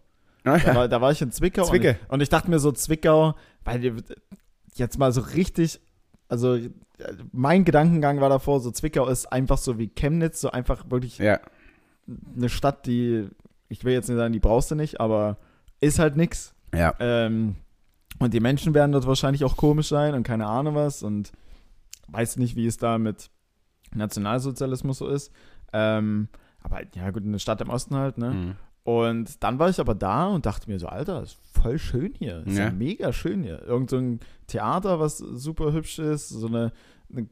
ah, 0.45 0.59
Da, 0.59 0.75
war, 0.75 0.89
da 0.89 1.01
war 1.01 1.13
ich 1.13 1.23
in 1.23 1.31
Zwickau 1.31 1.69
und 1.71 1.85
ich, 1.85 1.97
und 2.09 2.21
ich 2.21 2.29
dachte 2.29 2.51
mir 2.51 2.59
so, 2.59 2.73
Zwickau, 2.73 3.35
weil 3.65 3.79
die- 3.81 3.93
jetzt 4.75 4.99
mal 4.99 5.13
so 5.13 5.21
richtig, 5.21 5.81
also 6.29 6.59
mein 7.33 7.65
Gedankengang 7.65 8.21
war 8.21 8.29
davor, 8.29 8.61
so 8.61 8.71
Zwickau 8.71 9.07
ist 9.07 9.27
einfach 9.27 9.59
so 9.59 9.79
wie 9.79 9.89
Chemnitz, 9.89 10.41
so 10.41 10.51
einfach 10.51 10.91
wirklich 10.91 11.19
ja, 11.19 11.41
eine 12.37 12.49
Stadt, 12.49 12.87
die, 12.87 13.29
ich 13.69 13.85
will 13.85 13.93
jetzt 13.93 14.09
nicht 14.09 14.19
sagen, 14.19 14.33
die 14.33 14.41
brauchst 14.41 14.71
du 14.71 14.75
nicht, 14.75 15.01
aber 15.01 15.37
ist 15.81 15.99
halt 15.99 16.17
nix. 16.17 16.55
ja. 16.75 16.95
Ähm, 16.99 17.57
und 18.19 18.35
die 18.35 18.41
Menschen 18.41 18.75
werden 18.75 18.93
dort 18.93 19.07
wahrscheinlich 19.07 19.45
auch 19.45 19.57
komisch 19.57 19.89
sein 19.89 20.15
und 20.15 20.25
keine 20.25 20.47
Ahnung 20.47 20.75
was 20.75 21.03
und 21.03 21.31
weiß 22.09 22.39
nicht, 22.39 22.57
wie 22.57 22.67
es 22.67 22.77
da 22.77 22.99
mit 22.99 23.31
Nationalsozialismus 23.95 24.99
so 24.99 25.09
ist. 25.09 25.31
Ähm, 25.73 26.29
aber 26.61 26.81
ja, 26.95 27.11
gut, 27.11 27.25
eine 27.25 27.39
Stadt 27.39 27.61
im 27.61 27.71
Osten 27.71 27.95
halt, 27.95 28.19
ne? 28.19 28.31
Mhm. 28.31 28.57
Und 28.89 29.43
dann 29.45 29.59
war 29.59 29.69
ich 29.69 29.81
aber 29.81 29.95
da 29.95 30.29
und 30.29 30.47
dachte 30.47 30.71
mir 30.71 30.79
so, 30.79 30.87
Alter, 30.87 31.23
ist 31.23 31.37
voll 31.53 31.79
schön 31.79 32.15
hier. 32.19 32.43
Ist 32.47 32.57
ja, 32.57 32.65
Ja. 32.69 32.71
mega 32.73 33.13
schön 33.13 33.43
hier. 33.43 33.63
Irgend 33.67 33.91
so 33.91 33.99
ein 33.99 34.21
Theater, 34.47 34.99
was 34.99 35.19
super 35.19 35.75
hübsch 35.75 35.99
ist, 35.99 36.31
so 36.31 36.47
eine, 36.47 36.73
eine 37.13 37.27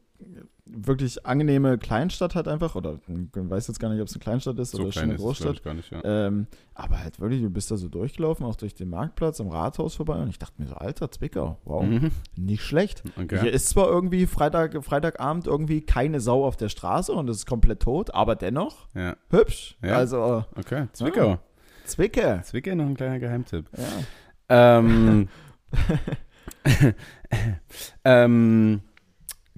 wirklich 0.67 1.25
angenehme 1.25 1.79
Kleinstadt 1.79 2.35
halt 2.35 2.47
einfach. 2.49 2.75
Oder 2.75 2.99
ich 3.09 3.29
weiß 3.35 3.69
jetzt 3.69 3.79
gar 3.81 3.89
nicht, 3.89 4.01
ob 4.03 4.09
es 4.09 4.15
eine 4.15 4.21
Kleinstadt 4.23 4.59
ist 4.59 4.73
So 4.73 4.83
oder 4.83 4.93
schon 4.93 5.05
eine 5.05 5.15
es, 5.15 5.21
Großstadt. 5.23 5.63
gar 5.63 5.73
nicht, 5.75 5.91
ja. 5.93 6.01
Ähm, 6.05 6.47
aber 6.75 7.03
halt 7.03 7.21
wirklich, 7.21 7.41
du 7.41 7.49
bist 7.49 7.71
da 7.71 7.77
so 7.79 7.89
durchgelaufen, 7.89 8.45
auch 8.45 8.57
durch 8.57 8.75
den 8.75 8.91
Marktplatz 8.91 9.41
am 9.41 9.49
Rathaus 9.49 9.95
vorbei 9.95 10.17
und 10.21 10.29
ich 10.29 10.39
dachte 10.39 10.61
mir 10.61 10.69
so, 10.69 10.75
Alter, 10.75 11.11
Zwickau, 11.11 11.59
wow, 11.65 11.83
Mhm. 11.85 12.11
nicht 12.37 12.63
schlecht. 12.65 13.03
Okay. 13.19 13.41
Hier 13.41 13.53
ist 13.53 13.69
zwar 13.71 13.89
irgendwie 13.89 14.27
Freitag, 14.27 14.83
Freitagabend 14.85 15.47
irgendwie 15.47 15.81
keine 15.83 16.21
Sau 16.21 16.45
auf 16.45 16.57
der 16.59 16.69
Straße 16.69 17.13
und 17.13 17.31
es 17.31 17.39
ist 17.39 17.47
komplett 17.47 17.81
tot, 17.81 18.13
aber 18.15 18.35
dennoch 18.37 18.89
Ja, 18.95 19.17
hübsch. 19.31 19.79
Ja. 19.83 19.97
Also 19.97 20.45
okay. 20.57 20.89
Zwickau. 20.93 21.39
Zwicke. 21.87 22.41
Zwickau 22.45 22.75
noch 22.75 22.87
ein 22.87 22.95
kleiner 22.97 23.19
Geheimtipp. 23.19 23.67
Ja. 23.77 24.79
Ähm, 24.79 25.29
ähm, 28.05 28.81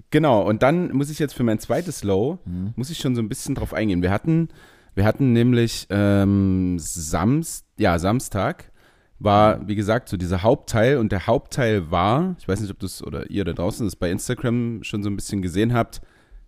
genau, 0.09 0.41
und 0.47 0.63
dann 0.63 0.91
muss 0.91 1.09
ich 1.09 1.19
jetzt 1.19 1.33
für 1.33 1.43
mein 1.43 1.59
zweites 1.59 2.03
Low, 2.03 2.39
Hm. 2.45 2.73
muss 2.75 2.89
ich 2.89 2.97
schon 2.99 3.15
so 3.15 3.21
ein 3.21 3.29
bisschen 3.29 3.55
drauf 3.55 3.73
eingehen. 3.73 4.01
Wir 4.01 4.11
hatten, 4.11 4.49
wir 4.95 5.05
hatten 5.05 5.33
nämlich 5.33 5.87
ähm, 5.89 6.77
Samst, 6.79 7.65
ja, 7.77 7.99
Samstag 7.99 8.71
war, 9.19 9.67
wie 9.67 9.75
gesagt, 9.75 10.07
so 10.09 10.15
dieser 10.17 10.43
Hauptteil 10.43 10.97
und 10.97 11.11
der 11.11 11.27
Hauptteil 11.27 11.91
war, 11.91 12.35
ich 12.39 12.47
weiß 12.47 12.61
nicht, 12.61 12.71
ob 12.71 12.79
das 12.79 13.03
oder 13.03 13.29
ihr 13.29 13.43
da 13.43 13.51
draußen 13.53 13.85
das 13.85 13.95
bei 13.97 14.09
Instagram 14.09 14.83
schon 14.83 15.03
so 15.03 15.09
ein 15.09 15.15
bisschen 15.17 15.41
gesehen 15.41 15.73
habt, 15.73 16.01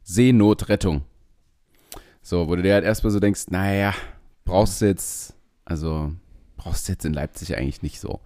Seenotrettung. 0.04 1.02
So, 2.22 2.48
wo 2.48 2.56
du 2.56 2.62
dir 2.62 2.74
halt 2.76 2.86
erstmal 2.86 3.12
so 3.12 3.20
denkst, 3.20 3.48
naja, 3.50 3.94
brauchst 4.46 4.82
du 4.82 4.86
jetzt, 4.86 5.36
also 5.66 6.12
brauchst 6.58 6.88
du 6.88 6.92
jetzt 6.92 7.06
in 7.06 7.14
Leipzig 7.14 7.58
eigentlich 7.58 7.82
nicht 7.82 8.00
so. 8.00 8.20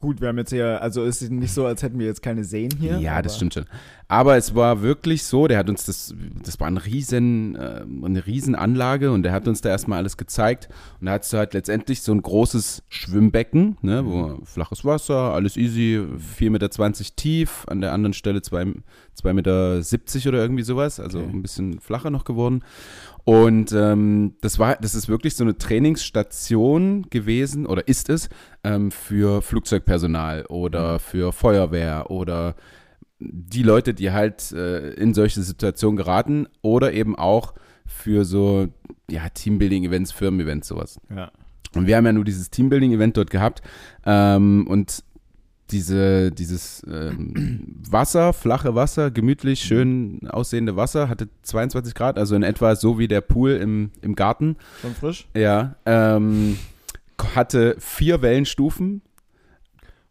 Gut, 0.00 0.20
wir 0.20 0.28
haben 0.28 0.38
jetzt 0.38 0.50
hier, 0.50 0.80
also 0.80 1.02
ist 1.04 1.20
es 1.20 1.30
nicht 1.30 1.52
so, 1.52 1.66
als 1.66 1.82
hätten 1.82 1.98
wir 1.98 2.06
jetzt 2.06 2.22
keine 2.22 2.44
Seen 2.44 2.70
hier. 2.78 2.98
Ja, 2.98 3.20
das 3.22 3.36
stimmt 3.36 3.54
schon. 3.54 3.66
Aber 4.06 4.36
es 4.36 4.54
war 4.54 4.82
wirklich 4.82 5.24
so, 5.24 5.48
der 5.48 5.58
hat 5.58 5.68
uns 5.68 5.84
das, 5.84 6.14
das 6.42 6.60
war 6.60 6.68
ein 6.68 6.76
riesen, 6.76 7.56
äh, 7.56 7.84
eine 8.04 8.24
riesen 8.26 8.54
Anlage 8.54 9.10
und 9.12 9.22
der 9.22 9.32
hat 9.32 9.48
uns 9.48 9.60
da 9.60 9.68
erstmal 9.68 9.98
alles 9.98 10.16
gezeigt. 10.16 10.68
Und 11.00 11.06
da 11.06 11.12
hattest 11.12 11.32
du 11.32 11.38
halt 11.38 11.54
letztendlich 11.54 12.02
so 12.02 12.12
ein 12.12 12.22
großes 12.22 12.84
Schwimmbecken, 12.88 13.76
ne, 13.82 14.06
wo 14.06 14.38
flaches 14.44 14.84
Wasser, 14.84 15.34
alles 15.34 15.56
easy, 15.56 16.00
4,20 16.40 16.50
Meter 16.50 16.70
tief, 17.16 17.64
an 17.68 17.80
der 17.80 17.92
anderen 17.92 18.14
Stelle 18.14 18.38
2,70 18.38 19.32
Meter 19.34 20.28
oder 20.28 20.38
irgendwie 20.40 20.62
sowas, 20.62 21.00
also 21.00 21.18
Okay. 21.18 21.30
ein 21.32 21.42
bisschen 21.42 21.80
flacher 21.80 22.10
noch 22.10 22.24
geworden. 22.24 22.62
Und 23.28 23.72
ähm, 23.72 24.36
das 24.40 24.58
war, 24.58 24.76
das 24.76 24.94
ist 24.94 25.06
wirklich 25.06 25.36
so 25.36 25.44
eine 25.44 25.58
Trainingsstation 25.58 27.02
gewesen 27.10 27.66
oder 27.66 27.86
ist 27.86 28.08
es 28.08 28.30
ähm, 28.64 28.90
für 28.90 29.42
Flugzeugpersonal 29.42 30.46
oder 30.46 30.98
für 30.98 31.34
Feuerwehr 31.34 32.10
oder 32.10 32.54
die 33.18 33.62
Leute, 33.62 33.92
die 33.92 34.12
halt 34.12 34.50
äh, 34.52 34.94
in 34.94 35.12
solche 35.12 35.42
Situationen 35.42 35.98
geraten 35.98 36.46
oder 36.62 36.94
eben 36.94 37.16
auch 37.16 37.52
für 37.84 38.24
so 38.24 38.68
ja, 39.10 39.28
Teambuilding-Events, 39.28 40.10
Firmen-Events, 40.12 40.66
sowas. 40.66 40.98
Ja. 41.14 41.30
Und 41.74 41.86
wir 41.86 41.98
haben 41.98 42.06
ja 42.06 42.14
nur 42.14 42.24
dieses 42.24 42.48
Teambuilding-Event 42.48 43.18
dort 43.18 43.28
gehabt 43.28 43.60
ähm, 44.06 44.66
und 44.66 45.04
diese, 45.70 46.30
dieses 46.32 46.82
ähm, 46.90 47.76
Wasser, 47.90 48.32
flache 48.32 48.74
Wasser, 48.74 49.10
gemütlich, 49.10 49.60
schön 49.60 50.26
aussehende 50.28 50.76
Wasser, 50.76 51.08
hatte 51.08 51.28
22 51.42 51.94
Grad, 51.94 52.18
also 52.18 52.34
in 52.34 52.42
etwa 52.42 52.74
so 52.76 52.98
wie 52.98 53.08
der 53.08 53.20
Pool 53.20 53.52
im, 53.52 53.90
im 54.02 54.14
Garten. 54.14 54.56
Schon 54.82 54.94
frisch? 54.94 55.28
Ja, 55.34 55.76
ähm, 55.86 56.58
hatte 57.34 57.76
vier 57.78 58.22
Wellenstufen. 58.22 59.02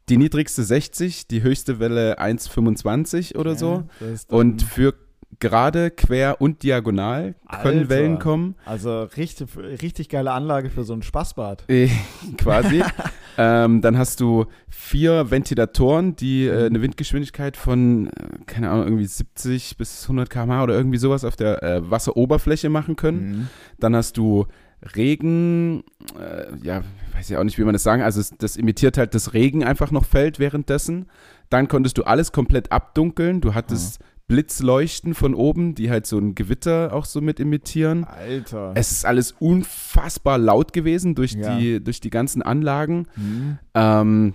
Die 0.10 0.18
niedrigste 0.18 0.64
60, 0.64 1.28
die 1.28 1.42
höchste 1.42 1.80
Welle 1.80 2.18
1,25 2.20 3.36
oder 3.36 3.56
so. 3.56 3.84
Ist 4.14 4.32
dann- 4.32 4.40
Und 4.40 4.62
für 4.64 4.94
gerade, 5.40 5.92
quer 5.92 6.42
und 6.42 6.64
diagonal 6.64 7.36
können 7.62 7.80
Alter. 7.80 7.90
Wellen 7.90 8.20
kommen. 8.20 8.56
Also 8.66 9.04
richtig, 9.04 9.50
richtig 9.58 10.10
geile 10.10 10.32
Anlage 10.32 10.70
für 10.70 10.84
so 10.84 10.94
ein 10.94 11.04
Spaßbad. 11.04 11.66
Äh, 11.78 11.90
quasi. 12.38 12.82
ähm, 13.38 13.82
dann 13.82 13.98
hast 13.98 14.20
du 14.20 14.46
vier 14.70 15.30
Ventilatoren, 15.30 16.16
die 16.16 16.48
äh, 16.48 16.66
eine 16.66 16.82
Windgeschwindigkeit 16.82 17.58
von, 17.58 18.08
äh, 18.08 18.12
keine 18.46 18.70
Ahnung, 18.70 18.86
irgendwie 18.86 19.06
70 19.06 19.78
bis 19.78 20.04
100 20.04 20.30
km/h 20.30 20.64
oder 20.64 20.76
irgendwie 20.76 20.98
sowas 20.98 21.24
auf 21.24 21.36
der 21.36 21.62
äh, 21.62 21.92
Wasseroberfläche 21.92 22.70
machen 22.70 22.96
können. 22.96 23.30
Mhm. 23.30 23.48
Dann 23.80 23.96
hast 23.96 24.18
du 24.18 24.48
Regen, 24.96 25.84
äh, 26.20 26.56
ja, 26.64 26.84
weiß 27.14 27.30
ich 27.30 27.38
auch 27.38 27.44
nicht, 27.44 27.58
wie 27.58 27.64
man 27.64 27.74
das 27.74 27.84
sagen, 27.84 28.02
also 28.02 28.20
es, 28.20 28.32
das 28.38 28.56
imitiert 28.56 28.98
halt, 28.98 29.14
dass 29.14 29.34
Regen 29.34 29.64
einfach 29.64 29.92
noch 29.92 30.06
fällt 30.06 30.40
währenddessen. 30.40 31.08
Dann 31.50 31.68
konntest 31.68 31.98
du 31.98 32.04
alles 32.04 32.32
komplett 32.32 32.72
abdunkeln. 32.72 33.42
Du 33.42 33.54
hattest 33.54 34.00
Blitzleuchten 34.28 35.14
von 35.14 35.34
oben, 35.34 35.74
die 35.74 35.90
halt 35.90 36.06
so 36.06 36.18
ein 36.18 36.36
Gewitter 36.36 36.92
auch 36.94 37.06
so 37.06 37.22
mit 37.22 37.40
imitieren. 37.40 38.04
Alter. 38.04 38.74
Es 38.76 38.92
ist 38.92 39.06
alles 39.06 39.34
unfassbar 39.40 40.38
laut 40.38 40.74
gewesen 40.74 41.16
durch, 41.16 41.34
Ja. 41.34 41.58
die, 41.58 41.82
durch 41.84 42.02
die 42.02 42.10
ganzen 42.10 42.42
Anlagen. 42.42 43.08
Mhm. 43.16 43.58
Ähm, 43.74 44.34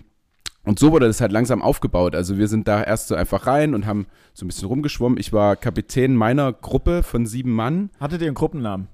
und 0.64 0.78
so 0.78 0.92
wurde 0.92 1.06
das 1.06 1.20
halt 1.20 1.32
langsam 1.32 1.60
aufgebaut. 1.60 2.14
Also 2.14 2.38
wir 2.38 2.48
sind 2.48 2.68
da 2.68 2.82
erst 2.82 3.08
so 3.08 3.14
einfach 3.16 3.46
rein 3.46 3.74
und 3.74 3.84
haben 3.84 4.06
so 4.32 4.44
ein 4.44 4.48
bisschen 4.48 4.68
rumgeschwommen. 4.68 5.18
Ich 5.18 5.32
war 5.32 5.56
Kapitän 5.56 6.14
meiner 6.16 6.52
Gruppe 6.52 7.02
von 7.02 7.26
sieben 7.26 7.52
Mann. 7.52 7.90
Hattet 8.00 8.22
ihr 8.22 8.28
einen 8.28 8.34
Gruppennamen? 8.34 8.88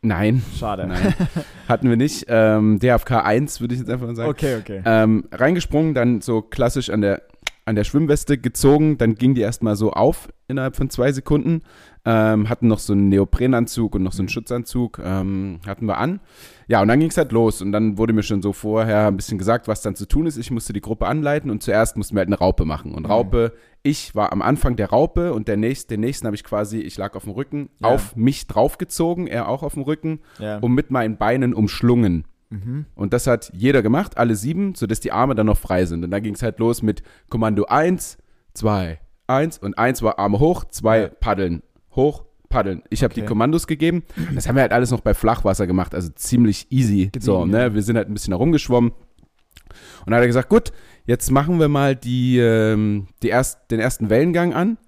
Nein, 0.00 0.42
Schade. 0.56 0.86
nein, 0.86 1.12
hatten 1.68 1.88
wir 1.88 1.96
nicht. 1.96 2.26
Ähm, 2.28 2.78
DFK 2.78 3.24
1 3.24 3.60
würde 3.60 3.74
ich 3.74 3.80
jetzt 3.80 3.90
einfach 3.90 4.06
mal 4.06 4.14
sagen. 4.14 4.30
Okay, 4.30 4.56
okay. 4.56 4.80
Ähm, 4.84 5.24
reingesprungen, 5.32 5.92
dann 5.92 6.20
so 6.20 6.40
klassisch 6.40 6.88
an 6.88 7.00
der, 7.00 7.22
an 7.64 7.74
der 7.74 7.82
Schwimmweste 7.82 8.38
gezogen, 8.38 8.96
dann 8.96 9.16
ging 9.16 9.34
die 9.34 9.40
erstmal 9.40 9.74
so 9.74 9.90
auf 9.92 10.28
innerhalb 10.48 10.76
von 10.76 10.90
zwei 10.90 11.12
Sekunden. 11.12 11.62
Ähm, 12.04 12.48
hatten 12.48 12.68
noch 12.68 12.78
so 12.78 12.94
einen 12.94 13.10
Neoprenanzug 13.10 13.94
und 13.94 14.02
noch 14.02 14.12
so 14.12 14.22
einen 14.22 14.30
Schutzanzug, 14.30 14.98
ähm, 15.04 15.60
hatten 15.66 15.84
wir 15.86 15.98
an. 15.98 16.20
Ja, 16.66 16.80
und 16.80 16.88
dann 16.88 16.98
ging 17.00 17.10
es 17.10 17.18
halt 17.18 17.32
los. 17.32 17.60
Und 17.60 17.70
dann 17.72 17.98
wurde 17.98 18.12
mir 18.14 18.22
schon 18.22 18.40
so 18.40 18.52
vorher 18.54 19.08
ein 19.08 19.16
bisschen 19.16 19.36
gesagt, 19.38 19.68
was 19.68 19.82
dann 19.82 19.94
zu 19.94 20.06
tun 20.06 20.26
ist. 20.26 20.38
Ich 20.38 20.50
musste 20.50 20.72
die 20.72 20.80
Gruppe 20.80 21.06
anleiten 21.06 21.50
und 21.50 21.62
zuerst 21.62 21.96
mussten 21.98 22.16
wir 22.16 22.20
halt 22.20 22.28
eine 22.28 22.38
Raupe 22.38 22.64
machen. 22.64 22.94
Und 22.94 23.04
Raupe, 23.06 23.52
ich 23.82 24.14
war 24.14 24.32
am 24.32 24.40
Anfang 24.42 24.76
der 24.76 24.88
Raupe 24.90 25.34
und 25.34 25.48
der 25.48 25.58
nächste, 25.58 25.94
den 25.94 26.00
nächsten 26.00 26.26
habe 26.26 26.34
ich 26.34 26.44
quasi, 26.44 26.78
ich 26.78 26.96
lag 26.96 27.14
auf 27.14 27.24
dem 27.24 27.32
Rücken, 27.32 27.68
Ja. 27.80 27.88
auf 27.88 28.16
mich 28.16 28.46
draufgezogen, 28.46 29.26
er 29.26 29.48
auch 29.48 29.62
auf 29.62 29.74
dem 29.74 29.82
Rücken 29.82 30.20
ja. 30.38 30.58
und 30.58 30.72
mit 30.72 30.90
meinen 30.90 31.18
Beinen 31.18 31.52
umschlungen. 31.52 32.24
Mhm. 32.50 32.86
Und 32.94 33.12
das 33.12 33.26
hat 33.26 33.50
jeder 33.54 33.82
gemacht, 33.82 34.16
alle 34.16 34.34
sieben, 34.34 34.74
sodass 34.74 35.00
die 35.00 35.12
Arme 35.12 35.34
dann 35.34 35.46
noch 35.46 35.58
frei 35.58 35.84
sind. 35.84 36.04
Und 36.04 36.10
dann 36.10 36.22
ging 36.22 36.34
es 36.34 36.42
halt 36.42 36.58
los 36.58 36.80
mit 36.80 37.02
Kommando 37.28 37.64
1, 37.66 38.16
2, 38.54 38.98
1 39.28 39.58
und 39.58 39.78
1 39.78 40.02
war 40.02 40.18
Arme 40.18 40.38
hoch, 40.40 40.64
2 40.64 41.00
Ja. 41.00 41.08
paddeln, 41.08 41.62
hoch, 41.94 42.24
paddeln. 42.48 42.82
Ich 42.90 43.02
habe 43.04 43.14
die 43.14 43.20
Okay. 43.20 43.28
Kommandos 43.28 43.66
gegeben. 43.66 44.02
Das 44.34 44.48
haben 44.48 44.56
wir 44.56 44.62
halt 44.62 44.72
alles 44.72 44.90
noch 44.90 45.00
bei 45.00 45.14
Flachwasser 45.14 45.66
gemacht, 45.66 45.94
also 45.94 46.08
ziemlich 46.14 46.66
easy. 46.70 47.10
so, 47.18 47.34
Gediegen, 47.40 47.50
ne? 47.52 47.62
ja. 47.64 47.74
Wir 47.74 47.82
sind 47.82 47.96
halt 47.96 48.08
ein 48.08 48.14
bisschen 48.14 48.32
herumgeschwommen. 48.32 48.90
Und 48.90 50.06
dann 50.06 50.14
hat 50.14 50.22
er 50.22 50.26
gesagt, 50.28 50.48
gut, 50.48 50.72
jetzt 51.04 51.30
machen 51.30 51.60
wir 51.60 51.68
mal 51.68 51.94
die, 51.94 52.38
ähm, 52.38 53.08
die 53.22 53.28
erst, 53.28 53.70
den 53.70 53.80
ersten 53.80 54.08
Wellengang 54.10 54.54
an. 54.54 54.78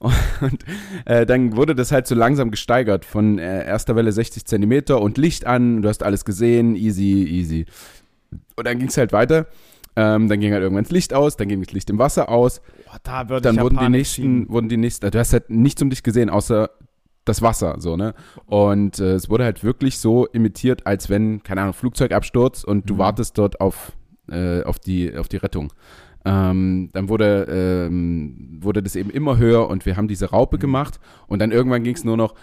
Und 0.40 0.64
äh, 1.04 1.26
dann 1.26 1.56
wurde 1.56 1.74
das 1.74 1.92
halt 1.92 2.06
so 2.06 2.14
langsam 2.14 2.50
gesteigert 2.50 3.04
von 3.04 3.38
äh, 3.38 3.66
erster 3.66 3.96
Welle 3.96 4.10
60 4.12 4.46
Zentimeter 4.46 4.98
und 5.02 5.18
Licht 5.18 5.44
an, 5.46 5.82
du 5.82 5.90
hast 5.90 6.02
alles 6.02 6.24
gesehen, 6.24 6.74
easy, 6.74 7.22
easy. 7.22 7.66
Und 8.56 8.66
dann 8.66 8.78
ging 8.78 8.88
es 8.88 8.96
halt 8.96 9.12
weiter. 9.12 9.46
Ähm, 10.02 10.28
dann 10.28 10.40
ging 10.40 10.52
halt 10.52 10.62
irgendwann 10.62 10.84
das 10.84 10.92
Licht 10.92 11.12
aus, 11.12 11.36
dann 11.36 11.48
ging 11.48 11.62
das 11.62 11.72
Licht 11.72 11.90
im 11.90 11.98
Wasser 11.98 12.28
aus. 12.28 12.60
Boah, 12.86 12.98
da 13.02 13.28
würde 13.28 13.42
Dann 13.42 13.56
ich 13.56 13.60
wurden 13.62 13.74
die 13.74 13.80
Panik 13.84 13.98
nächsten, 13.98 14.48
wurden 14.48 14.68
die 14.68 14.76
nächsten, 14.78 15.10
du 15.10 15.18
hast 15.18 15.32
halt 15.32 15.50
nichts 15.50 15.82
um 15.82 15.90
dich 15.90 16.02
gesehen, 16.02 16.30
außer 16.30 16.70
das 17.26 17.42
Wasser, 17.42 17.74
so, 17.78 17.96
ne? 17.96 18.14
Und 18.46 18.98
äh, 18.98 19.12
es 19.14 19.28
wurde 19.28 19.44
halt 19.44 19.62
wirklich 19.62 19.98
so 19.98 20.26
imitiert, 20.26 20.86
als 20.86 21.10
wenn, 21.10 21.42
keine 21.42 21.60
Ahnung, 21.60 21.74
Flugzeugabsturz 21.74 22.64
und 22.64 22.88
du 22.88 22.94
Mhm. 22.94 22.98
wartest 22.98 23.36
dort 23.36 23.60
auf, 23.60 23.92
äh, 24.30 24.62
auf, 24.62 24.78
die, 24.78 25.14
auf 25.16 25.28
die 25.28 25.36
Rettung. 25.36 25.72
Ähm, 26.24 26.90
dann 26.92 27.08
wurde, 27.08 27.46
ähm, 27.88 28.58
wurde 28.62 28.82
das 28.82 28.94
eben 28.96 29.10
immer 29.10 29.38
höher 29.38 29.68
und 29.68 29.86
wir 29.86 29.96
haben 29.96 30.08
diese 30.08 30.30
Raupe 30.30 30.56
Mhm. 30.56 30.60
gemacht 30.60 31.00
und 31.28 31.40
dann 31.40 31.50
irgendwann 31.50 31.82
ging 31.82 31.94
es 31.94 32.04
nur 32.04 32.16
noch 32.16 32.34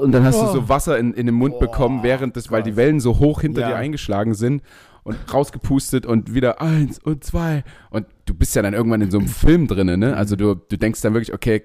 und 0.00 0.10
dann 0.12 0.24
hast 0.24 0.42
du 0.42 0.46
Oh. 0.46 0.52
so 0.52 0.68
Wasser 0.68 0.98
in, 0.98 1.14
in 1.14 1.26
den 1.26 1.34
Mund 1.36 1.54
Oh, 1.56 1.60
bekommen, 1.60 2.02
während 2.02 2.36
das, 2.36 2.50
weil 2.50 2.64
die. 2.64 2.74
Wellen 2.76 2.98
so 2.98 3.20
hoch 3.20 3.40
hinter 3.40 3.60
Ja. 3.60 3.68
dir 3.68 3.76
eingeschlagen 3.76 4.34
sind 4.34 4.62
und 5.04 5.16
rausgepustet 5.32 6.06
und 6.06 6.34
wieder 6.34 6.60
eins 6.60 6.98
und 6.98 7.24
zwei 7.24 7.64
und 7.90 8.06
du 8.26 8.34
bist 8.34 8.54
ja 8.54 8.62
dann 8.62 8.74
irgendwann 8.74 9.00
in 9.02 9.10
so 9.10 9.18
einem 9.18 9.28
Film 9.28 9.66
drinne, 9.66 9.96
ne? 9.96 10.16
Also 10.16 10.36
du, 10.36 10.54
du 10.54 10.76
denkst 10.78 11.00
dann 11.00 11.12
wirklich, 11.14 11.34
okay, 11.34 11.62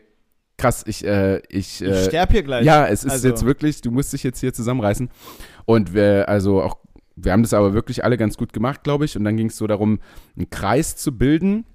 krass, 0.57 0.83
ich, 0.87 1.05
äh, 1.05 1.37
ich, 1.49 1.81
Ich 1.81 1.87
äh, 1.87 2.05
sterbe 2.05 2.33
hier 2.33 2.43
gleich. 2.43 2.65
ja, 2.65 2.87
es 2.87 3.03
ist 3.03 3.11
Also- 3.11 3.27
jetzt 3.27 3.45
wirklich, 3.45 3.81
du 3.81 3.91
musst 3.91 4.11
dich 4.13 4.23
jetzt 4.23 4.39
hier 4.39 4.53
zusammenreißen. 4.53 5.09
Und 5.65 5.93
wir, 5.93 6.27
also 6.27 6.63
auch, 6.63 6.77
wir 7.15 7.31
haben 7.31 7.43
das 7.43 7.53
aber 7.53 7.73
wirklich 7.75 8.03
alle 8.03 8.17
ganz 8.17 8.37
gut 8.37 8.53
gemacht, 8.53 8.83
glaube 8.83 9.05
ich. 9.05 9.15
Und 9.15 9.23
dann 9.23 9.37
ging 9.37 9.47
es 9.47 9.57
so 9.57 9.67
darum, 9.67 9.99
einen 10.35 10.49
Kreis 10.49 10.95
zu 10.95 11.15
bilden. 11.15 11.65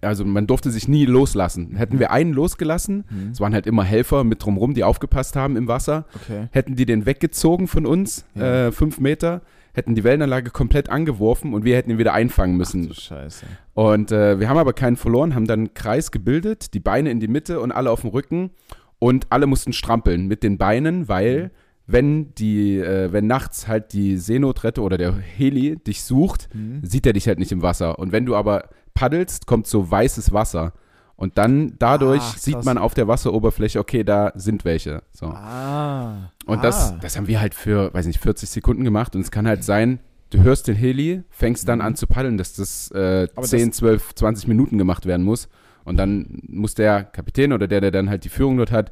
Also 0.00 0.24
man 0.24 0.46
durfte 0.46 0.70
sich 0.70 0.88
nie 0.88 1.06
loslassen. 1.06 1.76
Hätten 1.76 1.98
wir 2.00 2.10
einen 2.10 2.32
losgelassen, 2.32 3.04
Mhm. 3.08 3.30
es 3.32 3.40
waren 3.40 3.54
halt 3.54 3.66
immer 3.66 3.84
Helfer 3.84 4.24
mit 4.24 4.44
drumrum, 4.44 4.74
die 4.74 4.82
aufgepasst 4.84 5.36
haben 5.36 5.56
im 5.56 5.68
Wasser, 5.68 6.04
Okay. 6.14 6.48
hätten 6.52 6.74
die 6.76 6.86
den 6.86 7.06
weggezogen 7.06 7.68
von 7.68 7.86
uns, 7.86 8.24
Ja. 8.34 8.66
äh, 8.68 8.72
fünf 8.72 8.98
Meter, 9.00 9.42
hätten 9.72 9.94
die 9.94 10.04
Wellenanlage 10.04 10.50
komplett 10.50 10.88
angeworfen 10.88 11.54
und 11.54 11.64
wir 11.64 11.76
hätten 11.76 11.90
ihn 11.90 11.98
wieder 11.98 12.12
einfangen 12.12 12.56
müssen. 12.56 12.88
Du 12.88 12.94
Scheiße. 12.94 13.46
Und 13.74 14.12
äh, 14.12 14.38
wir 14.40 14.48
haben 14.48 14.58
aber 14.58 14.72
keinen 14.72 14.96
verloren, 14.96 15.34
haben 15.34 15.46
dann 15.46 15.60
einen 15.60 15.74
Kreis 15.74 16.10
gebildet, 16.10 16.74
die 16.74 16.80
Beine 16.80 17.10
in 17.10 17.20
die 17.20 17.28
Mitte 17.28 17.60
und 17.60 17.72
alle 17.72 17.90
auf 17.90 18.00
dem 18.02 18.10
Rücken. 18.10 18.50
Und 18.98 19.26
alle 19.30 19.46
mussten 19.46 19.72
strampeln 19.72 20.26
mit 20.26 20.42
den 20.42 20.58
Beinen, 20.58 21.08
weil 21.08 21.50
wenn 21.86 22.34
die, 22.34 22.76
äh, 22.78 23.10
wenn 23.12 23.26
nachts 23.26 23.66
halt 23.66 23.92
die 23.94 24.16
Seenotrettung 24.18 24.84
oder 24.84 24.98
der 24.98 25.14
Heli 25.16 25.76
dich 25.76 26.02
sucht, 26.02 26.48
Mhm. 26.54 26.80
sieht 26.84 27.06
er 27.06 27.14
dich 27.14 27.26
halt 27.26 27.38
nicht 27.38 27.50
im 27.50 27.62
Wasser. 27.62 27.98
Und 27.98 28.12
wenn 28.12 28.26
du 28.26 28.36
aber 28.36 28.68
paddelst, 28.94 29.46
kommt 29.46 29.66
so 29.66 29.90
weißes 29.90 30.32
Wasser. 30.32 30.72
Und 31.20 31.36
dann 31.36 31.74
dadurch 31.78 32.22
Ach, 32.22 32.38
sieht 32.38 32.64
man 32.64 32.78
auf 32.78 32.94
der 32.94 33.06
Wasseroberfläche, 33.06 33.78
okay, 33.78 34.04
da 34.04 34.32
sind 34.36 34.64
welche. 34.64 35.02
So. 35.12 35.26
Ah. 35.26 36.32
Und 36.46 36.60
ah. 36.60 36.62
das, 36.62 36.98
das 36.98 37.18
haben 37.18 37.26
wir 37.26 37.42
halt 37.42 37.54
für, 37.54 37.92
weiß 37.92 38.06
nicht, 38.06 38.20
40 38.20 38.48
Sekunden 38.48 38.84
gemacht. 38.84 39.14
Und 39.14 39.20
es 39.20 39.30
kann 39.30 39.46
halt 39.46 39.62
sein, 39.62 40.00
du 40.30 40.42
hörst 40.42 40.66
den 40.66 40.76
Heli, 40.76 41.22
fängst 41.28 41.68
dann 41.68 41.80
Mhm. 41.80 41.84
an 41.84 41.96
zu 41.96 42.06
paddeln, 42.06 42.38
dass 42.38 42.54
das 42.54 42.90
äh, 42.92 43.28
Aber 43.36 43.46
10, 43.46 43.74
12, 43.74 44.14
20 44.14 44.48
Minuten 44.48 44.78
gemacht 44.78 45.04
werden 45.04 45.22
muss. 45.22 45.50
Und 45.84 45.98
dann 45.98 46.40
muss 46.48 46.74
der 46.74 47.04
Kapitän 47.04 47.52
oder 47.52 47.68
der, 47.68 47.82
der 47.82 47.90
dann 47.90 48.08
halt 48.08 48.24
die 48.24 48.30
Führung 48.30 48.56
dort 48.56 48.72
hat, 48.72 48.90